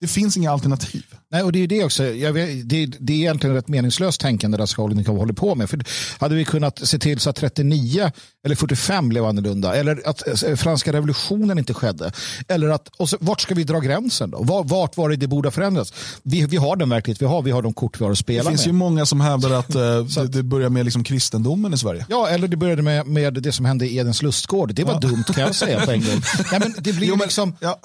det 0.00 0.06
finns 0.06 0.36
inga 0.36 0.50
alternativ. 0.50 1.04
Nej, 1.30 1.42
och 1.42 1.52
det 1.52 1.58
är 1.58 1.66
det 1.66 1.84
också. 1.84 2.02
Vet, 2.02 2.68
det, 2.68 2.86
det, 2.86 3.12
är 3.12 3.16
egentligen 3.16 3.56
ett 3.56 3.68
meningslöst 3.68 4.20
tänkande 4.20 4.58
Raskolnikov 4.58 5.16
håller 5.16 5.32
på 5.32 5.54
med. 5.54 5.70
För 5.70 5.84
hade 6.18 6.34
vi 6.34 6.44
kunnat 6.44 6.88
se 6.88 6.98
till 6.98 7.20
så 7.20 7.30
att 7.30 7.36
39 7.36 8.10
eller 8.44 8.56
45 8.56 9.08
blev 9.08 9.24
annorlunda, 9.24 9.74
eller 9.74 10.08
att 10.08 10.44
eh, 10.44 10.54
franska 10.56 10.92
revolutionen 10.92 11.58
inte 11.58 11.74
skedde, 11.74 12.12
eller 12.48 12.68
att, 12.68 12.88
och 12.88 13.08
så, 13.08 13.16
vart 13.20 13.40
ska 13.40 13.54
vi 13.54 13.64
dra 13.64 13.80
gränsen 13.80 14.30
då? 14.30 14.42
Vart, 14.42 14.66
vart 14.66 14.96
var 14.96 15.08
det 15.08 15.16
det 15.16 15.26
borde 15.26 15.46
ha 15.46 15.52
förändrats? 15.52 15.92
Vi, 16.22 16.46
vi 16.46 16.56
har 16.56 16.76
den 16.76 16.88
verklighet 16.88 17.22
vi 17.22 17.26
har, 17.26 17.42
vi 17.42 17.50
har 17.50 17.62
de 17.62 17.72
kort 17.72 18.00
vi 18.00 18.04
har 18.04 18.12
att 18.12 18.18
spela 18.18 18.36
med. 18.36 18.44
Det 18.44 18.50
finns 18.50 18.66
med. 18.66 18.72
ju 18.72 18.78
många 18.78 19.06
som 19.06 19.20
hävdar 19.20 19.50
att 19.50 19.74
eh, 19.74 20.04
det, 20.22 20.28
det 20.28 20.42
börjar 20.42 20.68
med 20.68 20.84
liksom 20.84 21.04
kristendomen 21.04 21.74
i 21.74 21.78
Sverige. 21.78 22.06
Ja, 22.08 22.28
eller 22.28 22.48
det 22.48 22.56
började 22.56 22.82
med, 22.82 23.06
med 23.06 23.34
det 23.34 23.52
som 23.52 23.64
hände 23.64 23.86
i 23.86 23.96
Edens 23.96 24.22
lustgård. 24.22 24.74
Det 24.74 24.84
var 24.84 24.92
ja. 24.92 24.98
dumt 24.98 25.24
kan 25.24 25.44
jag 25.44 25.54
säga 25.54 25.86
på 25.86 25.90
en 25.90 26.00
gång. 26.06 26.22
Nej, 26.52 26.60
men 26.60 26.74
det 26.78 26.92
blir 26.92 27.08
jo, 27.08 27.16
men, 27.16 27.24
liksom... 27.24 27.56
Ja. 27.60 27.80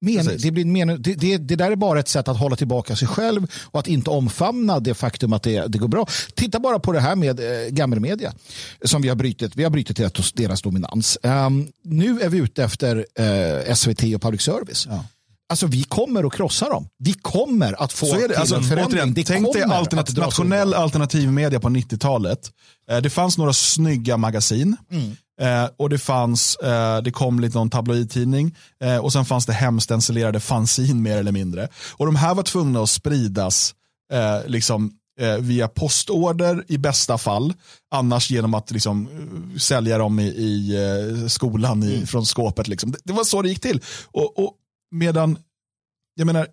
Men, 0.00 0.38
det, 0.38 0.50
blir 0.50 0.64
men, 0.64 1.02
det, 1.02 1.14
det, 1.14 1.36
det, 1.36 1.56
där 1.56 1.70
är 1.70 1.76
bara 1.76 2.00
ett 2.00 2.08
sätt 2.08 2.28
att 2.28 2.38
hålla 2.38 2.56
tillbaka 2.56 2.96
sig 2.96 3.08
själv 3.08 3.46
och 3.64 3.80
att 3.80 3.88
inte 3.88 4.10
omfamna 4.10 4.80
det 4.80 4.94
faktum 4.94 5.32
att 5.32 5.42
det, 5.42 5.66
det 5.66 5.78
går 5.78 5.88
bra. 5.88 6.06
Titta 6.34 6.60
bara 6.60 6.78
på 6.78 6.92
det 6.92 7.00
här 7.00 7.16
med 7.16 7.40
eh, 7.40 7.68
gammelmedia 7.68 8.32
som 8.84 9.02
vi 9.02 9.08
har 9.08 9.16
brutit. 9.16 9.56
Vi 9.56 9.62
har 9.62 9.70
brutit 9.70 9.96
deras, 9.96 10.32
deras 10.32 10.62
dominans. 10.62 11.18
Um, 11.22 11.68
nu 11.84 12.20
är 12.20 12.28
vi 12.28 12.38
ute 12.38 12.64
efter 12.64 13.06
eh, 13.14 13.74
SVT 13.74 14.02
och 14.14 14.22
public 14.22 14.42
service. 14.42 14.86
Ja. 14.90 15.04
Alltså 15.50 15.66
vi 15.66 15.82
kommer 15.82 16.24
att 16.24 16.32
krossa 16.32 16.68
dem. 16.68 16.88
Vi 16.98 17.12
kommer 17.12 17.82
att 17.82 17.92
få 17.92 18.06
Så 18.06 18.20
är 18.20 18.28
det. 18.28 18.38
Alltså, 18.38 18.56
återigen, 18.56 19.14
det 19.14 19.24
tänk 19.24 19.52
dig 19.52 19.62
alternativ, 19.62 20.18
nationell 20.18 20.74
alternativmedia 20.74 21.60
på 21.60 21.68
90-talet. 21.68 22.50
Eh, 22.90 22.98
det 22.98 23.10
fanns 23.10 23.38
några 23.38 23.52
snygga 23.52 24.16
magasin. 24.16 24.76
Mm. 24.90 25.16
Eh, 25.40 25.68
och 25.76 25.90
det 25.90 25.98
fanns, 25.98 26.56
eh, 26.56 27.02
det 27.02 27.10
kom 27.10 27.40
lite 27.40 27.58
någon 27.58 27.70
tabloidtidning 27.70 28.56
eh, 28.80 28.96
och 28.96 29.12
sen 29.12 29.24
fanns 29.24 29.46
det 29.46 29.52
hemstencilerade 29.52 30.40
fanzin 30.40 31.02
mer 31.02 31.16
eller 31.16 31.32
mindre. 31.32 31.68
Och 31.92 32.06
de 32.06 32.16
här 32.16 32.34
var 32.34 32.42
tvungna 32.42 32.82
att 32.82 32.90
spridas 32.90 33.74
eh, 34.12 34.46
liksom, 34.46 34.92
eh, 35.20 35.36
via 35.36 35.68
postorder 35.68 36.64
i 36.68 36.78
bästa 36.78 37.18
fall. 37.18 37.54
Annars 37.90 38.30
genom 38.30 38.54
att 38.54 38.70
liksom, 38.70 39.08
eh, 39.08 39.58
sälja 39.58 39.98
dem 39.98 40.20
i, 40.20 40.26
i 40.26 41.28
skolan 41.28 41.82
i, 41.82 41.94
mm. 41.94 42.06
från 42.06 42.26
skåpet. 42.26 42.68
Liksom. 42.68 42.90
Det, 42.90 42.98
det, 43.04 43.12
var 43.12 43.24
så 43.24 43.42
det 43.42 43.48
gick 43.48 43.60
till. 43.60 43.80
Och, 44.06 44.38
och 44.38 44.54
medan, 44.90 45.38
jag 46.14 46.26
menar, 46.26 46.46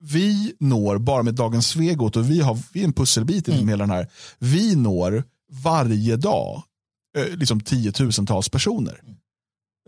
vi 0.00 0.54
når 0.60 0.98
bara 0.98 1.22
med 1.22 1.34
Dagens 1.34 1.68
Svegot 1.68 2.16
och 2.16 2.30
vi, 2.30 2.40
har, 2.40 2.58
vi 2.72 2.80
är 2.80 2.84
en 2.84 2.92
pusselbit 2.92 3.48
i 3.48 3.52
mm. 3.52 3.68
hela 3.68 3.82
den 3.86 3.90
här. 3.90 4.08
Vi 4.38 4.76
når 4.76 5.24
varje 5.62 6.16
dag 6.16 6.62
Eh, 7.16 7.36
liksom 7.36 7.60
tiotusentals 7.60 8.48
personer. 8.48 9.00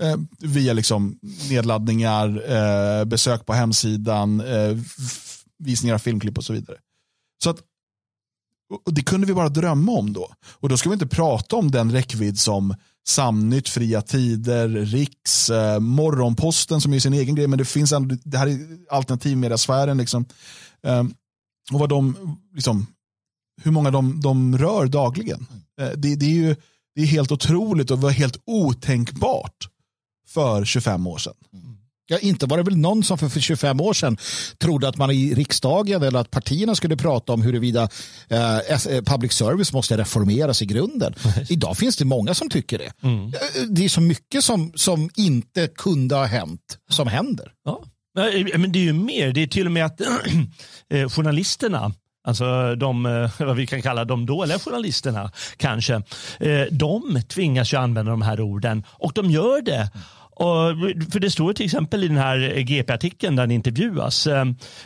Eh, 0.03 0.17
via 0.39 0.73
liksom 0.73 1.19
nedladdningar, 1.51 2.53
eh, 2.53 3.05
besök 3.05 3.47
på 3.47 3.53
hemsidan, 3.53 4.41
eh, 4.41 4.77
visningar 5.59 5.95
av 5.95 5.99
filmklipp 5.99 6.39
och 6.39 6.45
så 6.45 6.53
vidare. 6.53 6.77
Så 7.45 7.51
att, 7.51 7.59
och 8.87 8.95
det 8.95 9.03
kunde 9.03 9.27
vi 9.27 9.35
bara 9.35 9.49
drömma 9.49 9.93
om 9.93 10.13
då. 10.13 10.35
Och 10.53 10.69
då 10.69 10.77
ska 10.77 10.89
vi 10.89 10.95
inte 10.95 11.07
prata 11.07 11.57
om 11.57 11.71
den 11.71 11.93
räckvidd 11.93 12.39
som 12.39 12.75
Samnytt, 13.07 13.69
Fria 13.69 14.03
Tider, 14.03 14.69
Riks, 14.69 15.51
eh, 15.51 15.81
Morgonposten 15.81 16.81
som 16.81 16.93
är 16.93 16.99
sin 16.99 17.13
egen 17.13 17.35
grej, 17.35 17.47
men 17.47 17.59
det 17.59 17.65
finns 17.65 17.93
ändå, 17.93 18.17
det 18.25 18.39
här 18.39 18.47
är 18.47 18.59
alternativmediasfären. 18.91 19.99
Liksom. 19.99 20.25
Eh, 20.83 21.05
och 21.73 21.81
vad 21.81 21.89
de, 21.89 22.17
liksom, 22.55 22.87
hur 23.63 23.71
många 23.71 23.91
de, 23.91 24.21
de 24.21 24.59
rör 24.59 24.87
dagligen. 24.87 25.47
Eh, 25.81 25.91
det, 25.97 26.17
det, 26.17 26.27
är 26.27 26.31
ju 26.31 26.57
det 26.97 27.03
är 27.03 27.07
helt 27.07 27.33
otroligt 27.33 27.91
och 27.91 28.01
var 28.01 28.11
helt 28.11 28.37
otänkbart 28.47 29.69
för 30.29 30.65
25 30.65 31.07
år 31.07 31.19
sedan. 31.19 31.35
Ja, 32.09 32.19
inte 32.19 32.47
var 32.47 32.57
det 32.57 32.63
väl 32.63 32.77
någon 32.77 33.05
som 33.05 33.19
för 33.19 33.41
25 33.41 33.81
år 33.81 33.93
sedan 33.93 34.17
trodde 34.59 34.89
att 34.89 34.97
man 34.97 35.11
i 35.11 35.35
riksdagen 35.35 36.03
eller 36.03 36.19
att 36.19 36.31
partierna 36.31 36.75
skulle 36.75 36.97
prata 36.97 37.33
om 37.33 37.43
huruvida 37.43 37.89
eh, 38.29 38.57
eh 38.59 39.03
public 39.07 39.33
service 39.33 39.73
måste 39.73 39.97
reformeras 39.97 40.63
i 40.63 40.67
grunden. 40.67 41.15
Idag 41.49 41.77
finns 41.77 41.97
det 41.97 42.05
många 42.05 42.35
som 42.35 42.51
tycker 42.51 42.79
det. 42.79 42.93
Mm. 43.03 43.27
Eh, 43.27 43.63
det 43.69 43.85
är 43.85 43.89
så 43.89 44.01
mycket 44.01 44.45
som, 44.45 44.73
som 44.75 45.11
inte 45.17 45.69
kunde 45.69 46.15
ha 46.15 46.25
hänt 46.25 46.79
som 46.91 47.09
händer. 47.09 47.53
Ja. 47.65 47.83
Men 48.55 48.73
det 48.73 48.79
är 48.79 48.85
ju 48.85 48.93
mer, 48.93 49.33
det 49.33 49.43
är 49.43 49.47
till 49.47 49.67
och 49.67 49.73
med 49.73 49.87
att 49.87 50.01
journalisterna 51.13 51.93
Alltså 52.27 52.75
de, 52.75 53.07
eh, 53.07 53.31
vad 53.47 53.57
vi 53.57 53.67
kan 53.67 53.83
kalla 53.83 54.05
de 54.05 54.27
dåliga 54.27 54.59
journalisterna 54.59 55.31
kanske. 55.57 55.95
Eh, 56.41 56.63
de 56.71 57.23
tvingas 57.29 57.73
ju 57.73 57.77
använda 57.77 58.11
de 58.11 58.23
här 58.23 58.41
orden 58.41 58.85
och 58.89 59.13
de 59.15 59.31
gör 59.31 59.63
det 59.63 59.91
och, 60.39 60.77
för 61.13 61.21
det 61.21 61.31
står 61.31 61.53
till 61.53 61.65
exempel 61.65 62.05
i 62.05 62.09
den 62.09 62.17
här 62.17 62.61
GP-artikeln 62.61 63.37
där 63.37 63.43
han 63.43 63.51
intervjuas. 63.51 64.27
Eh, 64.27 64.41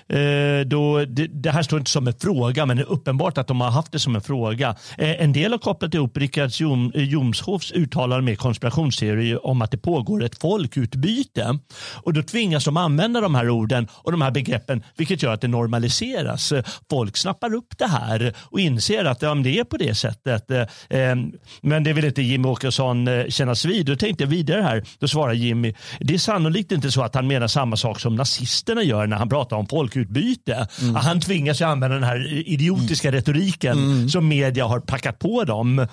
eh, 0.09 0.61
då, 0.67 1.05
det, 1.05 1.27
det, 1.27 1.51
här 1.51 1.63
står 1.63 1.79
inte 1.79 1.91
som 1.91 2.07
en 2.07 2.15
fråga 2.21 2.67
men 2.67 2.77
det 2.77 2.83
är 2.83 2.93
uppenbart 2.93 3.39
att 3.39 3.47
de 3.47 3.61
har 3.61 3.71
haft 3.71 3.93
det 3.93 3.99
som 3.99 4.17
en 4.17 4.23
fråga. 4.23 4.77
Eh, 4.99 5.23
en 5.23 5.33
del 5.33 5.53
har 5.53 5.59
kopplat 5.59 5.95
ihop 5.95 6.17
Richard 6.17 6.51
Jom, 6.51 6.93
eh, 6.95 7.03
Jomshofs 7.03 7.73
uttalande 7.73 8.25
med 8.25 8.39
konspirationsteori 8.39 9.37
om 9.37 9.63
att 9.63 9.71
det 9.71 9.79
pågår 9.79 10.25
ett 10.25 10.39
folkutbyte. 10.41 11.59
Och 12.03 12.13
då 12.13 12.23
tvingas 12.23 12.65
de 12.65 12.77
använda 12.77 13.21
de 13.21 13.35
här 13.35 13.49
orden 13.49 13.89
och 13.93 14.13
de 14.13 14.23
här 14.23 14.31
begreppen 14.31 14.83
vilket 14.97 15.23
gör 15.23 15.33
att 15.33 15.41
det 15.41 15.49
normaliseras. 15.49 16.53
Folk 16.91 17.17
snappar 17.17 17.55
upp 17.55 17.79
det 17.79 17.87
här 17.87 18.35
och 18.39 18.61
inser 18.61 19.05
att 19.05 19.23
ja, 19.23 19.35
det 19.35 19.59
är 19.59 19.65
på 19.65 19.77
det 19.77 19.95
sättet. 19.95 20.51
Eh, 20.51 20.61
eh 20.61 21.17
men 21.63 21.85
det 21.85 21.93
vill 21.93 22.05
inte 22.05 22.23
Jimmy 22.23 22.49
Åkesson 22.49 23.09
kännas 23.29 23.65
vid. 23.65 23.87
Då 23.87 23.97
tänkte 23.97 24.25
jag 24.25 24.29
vidare 24.29 24.63
här. 24.63 24.85
Då 24.99 25.09
svarar 25.09 25.40
Jimmy. 25.41 25.75
Det 26.01 26.15
är 26.15 26.19
sannolikt 26.19 26.73
inte 26.73 26.91
så 26.91 27.03
att 27.03 27.15
han 27.15 27.27
menar 27.27 27.49
samma 27.49 27.77
sak 27.77 28.01
som 28.01 28.17
nazisterna 28.17 28.83
gör 28.83 29.07
när 29.07 29.17
han 29.17 29.29
pratar 29.29 29.57
om 29.57 29.67
folkutbyte. 29.67 30.67
Mm. 30.83 30.95
Han 30.95 31.21
tvingas 31.21 31.61
ju 31.61 31.65
använda 31.65 31.95
den 31.95 32.05
här 32.05 32.49
idiotiska 32.49 33.09
mm. 33.09 33.19
retoriken 33.19 33.79
mm. 33.79 34.09
som 34.09 34.29
media 34.29 34.67
har 34.67 34.81
packat 34.81 35.19
på 35.19 35.45
dem. 35.45 35.79
Uh, 35.79 35.87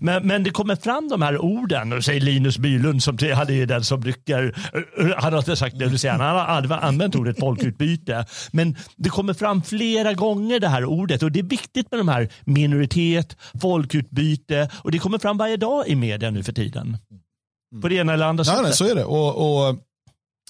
men, 0.00 0.26
men 0.26 0.42
det 0.42 0.50
kommer 0.50 0.76
fram 0.76 1.08
de 1.08 1.22
här 1.22 1.38
orden, 1.38 1.92
och 1.92 2.04
säger 2.04 2.20
Linus 2.20 2.58
Bylund 2.58 3.02
som 3.02 3.18
hade 3.34 3.52
ju 3.52 3.66
den 3.66 3.84
som 3.84 4.02
rycker, 4.02 4.54
uh, 5.00 5.12
han 5.16 5.32
har 5.32 5.38
inte 5.38 5.56
sagt 5.56 5.78
det 5.78 6.08
han 6.08 6.20
har 6.20 6.78
använt 6.78 7.14
ordet 7.14 7.38
folkutbyte. 7.38 8.26
Men 8.52 8.76
det 8.96 9.08
kommer 9.08 9.34
fram 9.34 9.62
flera 9.62 10.12
gånger 10.12 10.60
det 10.60 10.68
här 10.68 10.84
ordet 10.84 11.22
och 11.22 11.32
det 11.32 11.38
är 11.38 11.44
viktigt 11.44 11.90
med 11.90 12.00
de 12.00 12.08
här 12.08 12.28
minoritet, 12.44 13.36
folkutbyte 13.60 14.68
och 14.74 14.92
det 14.92 14.98
kommer 14.98 15.18
fram 15.18 15.38
varje 15.38 15.56
dag 15.56 15.88
i 15.88 15.94
media 15.94 16.30
nu 16.30 16.42
för 16.42 16.52
tiden. 16.52 16.98
På 17.82 17.88
det 17.88 17.94
ena 17.94 18.12
eller 18.12 18.26
andra 18.26 18.44
sättet. 18.44 18.62
Nej, 18.62 18.72
så 18.72 18.84
är 18.84 18.94
det. 18.94 19.04
Och, 19.04 19.68
och, 19.68 19.76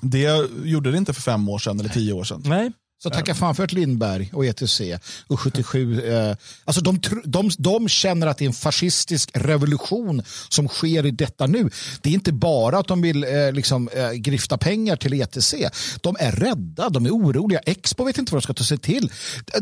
det 0.03 0.51
gjorde 0.65 0.91
det 0.91 0.99
inte 0.99 1.13
för 1.13 1.23
fem 1.23 1.49
år 1.49 1.59
sedan 1.59 1.81
eller 1.81 1.89
tio 1.89 2.13
år 2.13 2.25
sedan. 2.25 2.43
Nej. 2.45 2.73
Så 3.05 3.11
tacka 3.11 3.35
fan 3.35 3.55
för 3.55 3.65
att 3.65 3.73
Lindberg 3.73 4.31
och 4.33 4.47
ETC 4.47 4.81
och 5.27 5.41
77. 5.41 6.01
Eh, 6.01 6.37
alltså 6.65 6.83
de, 6.83 7.01
de, 7.25 7.51
de 7.59 7.89
känner 7.89 8.27
att 8.27 8.39
det 8.39 8.45
är 8.45 8.47
en 8.47 8.53
fascistisk 8.53 9.31
revolution 9.35 10.23
som 10.49 10.69
sker 10.69 11.07
i 11.07 11.11
detta 11.11 11.47
nu. 11.47 11.71
Det 12.03 12.11
är 12.11 12.15
inte 12.15 12.33
bara 12.33 12.79
att 12.79 12.89
de 12.89 13.03
vill 13.03 13.25
eh, 13.25 13.53
liksom, 13.53 13.89
eh, 13.89 14.11
grifta 14.11 14.59
pengar 14.59 14.97
till 14.97 15.23
ETC. 15.23 15.55
De 16.01 16.17
är 16.21 16.33
rädda, 16.33 16.89
de 16.89 17.07
är 17.07 17.11
oroliga. 17.11 17.59
Expo 17.59 18.05
vet 18.05 18.19
inte 18.19 18.33
vad 18.33 18.43
de 18.43 18.45
ska 18.45 18.55
ta 18.55 18.65
sig 18.65 18.79
till. 18.79 19.13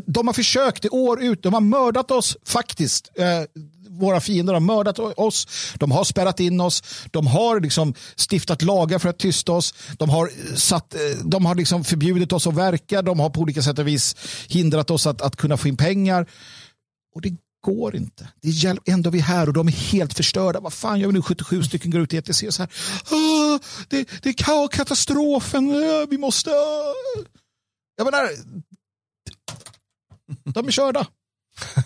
De 0.06 0.26
har 0.26 0.34
försökt 0.34 0.84
i 0.84 0.88
år 0.88 1.22
ut, 1.22 1.42
de 1.42 1.54
har 1.54 1.60
mördat 1.60 2.10
oss 2.10 2.36
faktiskt. 2.44 3.10
Eh, 3.14 3.26
våra 3.98 4.20
fiender 4.20 4.52
har 4.52 4.60
mördat 4.60 4.98
oss, 4.98 5.46
de 5.74 5.90
har 5.90 6.04
spärrat 6.04 6.40
in 6.40 6.60
oss, 6.60 6.82
de 7.10 7.26
har 7.26 7.60
liksom 7.60 7.94
stiftat 8.30 8.62
lagar 8.62 8.98
för 8.98 9.08
att 9.08 9.18
tysta 9.18 9.52
oss, 9.52 9.74
de 9.98 10.10
har, 10.10 10.30
satt, 10.56 10.94
eh, 10.94 11.00
de 11.24 11.46
har 11.46 11.54
liksom 11.54 11.84
förbjudit 11.84 12.32
oss 12.32 12.46
att 12.46 12.54
verka, 12.54 13.02
de 13.02 13.20
har 13.20 13.30
på 13.30 13.40
olika 13.40 13.62
sätt 13.62 13.78
och 13.78 13.88
vis 13.88 14.16
hindrat 14.48 14.90
oss 14.90 15.06
att, 15.06 15.22
att 15.22 15.36
kunna 15.36 15.56
få 15.56 15.68
in 15.68 15.76
pengar. 15.76 16.26
Och 17.14 17.20
det 17.20 17.36
går 17.62 17.96
inte. 17.96 18.28
Det 18.42 18.48
är 18.48 18.78
ändå 18.86 19.10
vi 19.10 19.20
här 19.20 19.46
och 19.46 19.52
de 19.52 19.68
är 19.68 19.72
helt 19.72 20.14
förstörda. 20.14 20.60
Vad 20.60 20.72
fan 20.72 21.00
gör 21.00 21.06
vi 21.06 21.12
nu? 21.12 21.22
77 21.22 21.62
stycken 21.62 21.90
går 21.90 22.00
ut 22.00 22.14
i 22.14 22.16
ETC 22.16 22.42
och 22.42 22.54
så 22.54 22.62
här. 22.62 22.70
Ah, 23.10 23.58
det, 23.88 24.08
det 24.22 24.28
är 24.28 24.68
katastrofen. 24.68 25.70
Ah, 25.70 26.06
vi 26.10 26.18
måste... 26.18 26.50
Ah. 26.50 26.94
Jag 27.96 28.04
menar, 28.04 28.28
de 30.44 30.66
är 30.66 30.70
körda. 30.70 31.06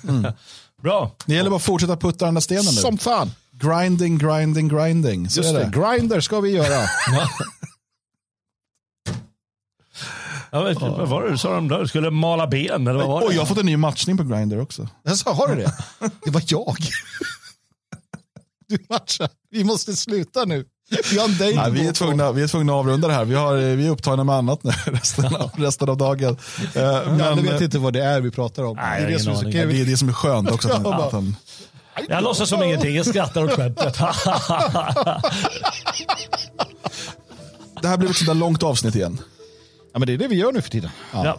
Mm. 0.08 0.32
Bra. 0.82 1.10
Det 1.26 1.34
gäller 1.34 1.50
bara 1.50 1.56
att 1.56 1.62
fortsätta 1.62 1.96
putta 1.96 2.24
den 2.24 2.34
där 2.34 2.40
stenen 2.40 2.64
nu. 2.64 2.70
Som 2.80 2.98
fan. 2.98 3.30
Grinding, 3.50 4.18
grinding, 4.18 4.68
grinding. 4.68 5.30
Så 5.30 5.40
Just 5.40 5.54
det. 5.54 5.64
det. 5.64 5.70
Grinder 5.80 6.20
ska 6.20 6.40
vi 6.40 6.50
göra. 6.50 6.86
Ja, 10.50 10.62
vet, 10.62 10.80
vad 10.80 11.08
var 11.08 11.22
det 11.22 11.30
du 11.30 11.38
sa 11.38 11.54
de 11.54 11.68
där? 11.68 11.86
Skulle 11.86 12.10
mala 12.10 12.46
ben 12.46 12.86
eller 12.86 12.98
vad 13.00 13.08
var 13.08 13.20
det? 13.20 13.26
Och 13.26 13.32
jag 13.32 13.38
har 13.38 13.46
fått 13.46 13.58
en 13.58 13.66
ny 13.66 13.76
matchning 13.76 14.16
på 14.16 14.24
Grindr 14.24 14.58
också. 14.58 14.88
Alltså, 15.08 15.30
har 15.30 15.48
du 15.48 15.54
det? 15.54 15.72
Det 16.24 16.30
var 16.30 16.42
jag. 16.46 16.76
Du 18.68 18.78
matchar. 18.88 19.28
Vi 19.50 19.64
måste 19.64 19.96
sluta 19.96 20.44
nu. 20.44 20.64
Vi, 20.88 21.18
har 21.18 21.54
Nej, 21.56 21.70
vi, 21.70 21.86
är 21.88 21.92
tvungna, 21.92 22.32
vi 22.32 22.42
är 22.42 22.48
tvungna 22.48 22.72
att 22.72 22.78
avrunda 22.78 23.08
det 23.08 23.14
här. 23.14 23.24
Vi, 23.24 23.34
har, 23.34 23.54
vi 23.54 23.86
är 23.86 23.90
upptagna 23.90 24.24
med 24.24 24.34
annat 24.34 24.64
nu 24.64 24.70
resten 24.92 25.36
av, 25.36 25.50
resten 25.56 25.88
av 25.88 25.96
dagen. 25.96 26.36
Men, 26.74 27.18
jag 27.18 27.36
vet 27.36 27.60
inte 27.60 27.78
vad 27.78 27.92
det 27.92 28.04
är 28.04 28.20
vi 28.20 28.30
pratar 28.30 28.62
om. 28.62 28.76
Nej, 28.76 29.00
det, 29.00 29.06
är 29.06 29.12
det, 29.12 29.18
som 29.18 29.32
är 29.32 29.50
det 29.50 29.80
är 29.80 29.84
det 29.84 29.96
som 29.96 30.08
är 30.08 30.12
skönt 30.12 30.50
också. 30.50 30.68
Att, 30.72 30.86
att 30.86 31.12
han... 31.12 31.36
Jag 32.08 32.22
låtsas 32.22 32.48
som 32.48 32.62
ingenting, 32.62 32.96
jag 32.96 33.06
skrattar 33.06 33.44
åt 33.44 33.52
skämtet. 33.52 33.98
det 37.82 37.88
här 37.88 37.96
blev 37.96 38.10
ett 38.10 38.16
sådär 38.16 38.34
långt 38.34 38.62
avsnitt 38.62 38.94
igen. 38.94 39.18
Ja, 39.92 39.98
men 39.98 40.06
det 40.06 40.14
är 40.14 40.18
det 40.18 40.28
vi 40.28 40.36
gör 40.36 40.52
nu 40.52 40.62
för 40.62 40.70
tiden. 40.70 40.90
Ja. 41.12 41.24
Ja. 41.24 41.38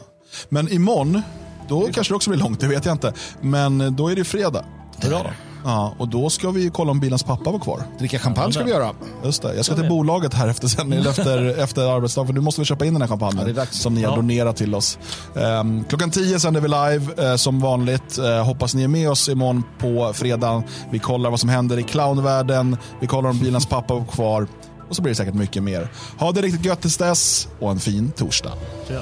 Men 0.50 0.72
imorgon, 0.72 1.22
då 1.70 1.90
kanske 1.94 2.14
det 2.14 2.16
också 2.16 2.30
blir 2.30 2.40
långt, 2.40 2.60
det 2.60 2.68
vet 2.68 2.86
jag 2.86 2.94
inte. 2.94 3.14
Men 3.42 3.96
då 3.96 4.08
är 4.12 4.16
det 4.16 4.24
fredag. 4.24 4.66
Bra. 5.02 5.32
Ja, 5.64 5.96
och 5.98 6.08
då 6.08 6.30
ska 6.30 6.52
vi 6.52 6.70
kolla 6.70 6.92
om 6.92 7.00
bilens 7.00 7.24
pappa 7.24 7.52
var 7.52 7.60
kvar. 7.60 7.84
Dricka 8.00 8.20
champagne 8.20 8.54
ska 8.54 8.64
vi 8.64 8.72
göra. 8.72 8.92
Just 9.24 9.42
det. 9.42 9.56
Jag 9.56 9.66
ska 9.66 9.76
till 9.76 9.90
bolaget 9.90 10.34
här 10.34 10.48
efter, 10.48 10.68
sen, 10.68 10.94
efter, 10.94 11.60
efter 11.60 11.96
arbetsdagen, 11.96 12.28
för 12.28 12.34
nu 12.34 12.42
måste 12.42 12.62
vi 12.62 12.66
köpa 12.66 12.86
in 12.86 12.94
den 12.94 13.02
här 13.02 13.10
champagnen 13.10 13.56
ja, 13.56 13.66
som 13.66 13.94
ni 13.94 14.04
har 14.04 14.12
ja. 14.12 14.16
donerat 14.16 14.56
till 14.56 14.76
oss. 14.76 15.00
Um, 15.34 15.84
klockan 15.84 16.12
10 16.12 16.40
sänder 16.40 16.62
vi 16.62 16.68
live 16.68 17.30
uh, 17.32 17.36
som 17.36 17.60
vanligt. 17.60 18.20
Uh, 18.20 18.44
hoppas 18.44 18.76
ni 18.76 18.84
är 18.84 18.88
med 18.88 19.10
oss 19.10 19.30
imorgon 19.30 19.64
på 19.80 20.14
fredag. 20.14 20.64
Vi 20.92 21.00
kollar 21.00 21.30
vad 21.30 21.40
som 21.40 21.50
händer 21.50 21.80
i 21.80 21.84
clownvärlden. 21.84 22.78
Vi 23.00 23.08
kollar 23.08 23.30
om 23.30 23.40
bilens 23.40 23.66
pappa 23.66 23.94
var 23.94 24.06
kvar. 24.06 24.48
Och 24.90 24.96
så 24.96 25.02
blir 25.02 25.12
det 25.12 25.16
säkert 25.16 25.34
mycket 25.34 25.64
mer. 25.64 25.92
Ha 26.20 26.32
det 26.32 26.42
riktigt 26.42 26.66
gött 26.66 26.82
tills 26.82 26.98
dess 26.98 27.48
och 27.60 27.72
en 27.72 27.80
fin 27.80 28.12
torsdag. 28.12 28.52
Ja. 28.88 29.02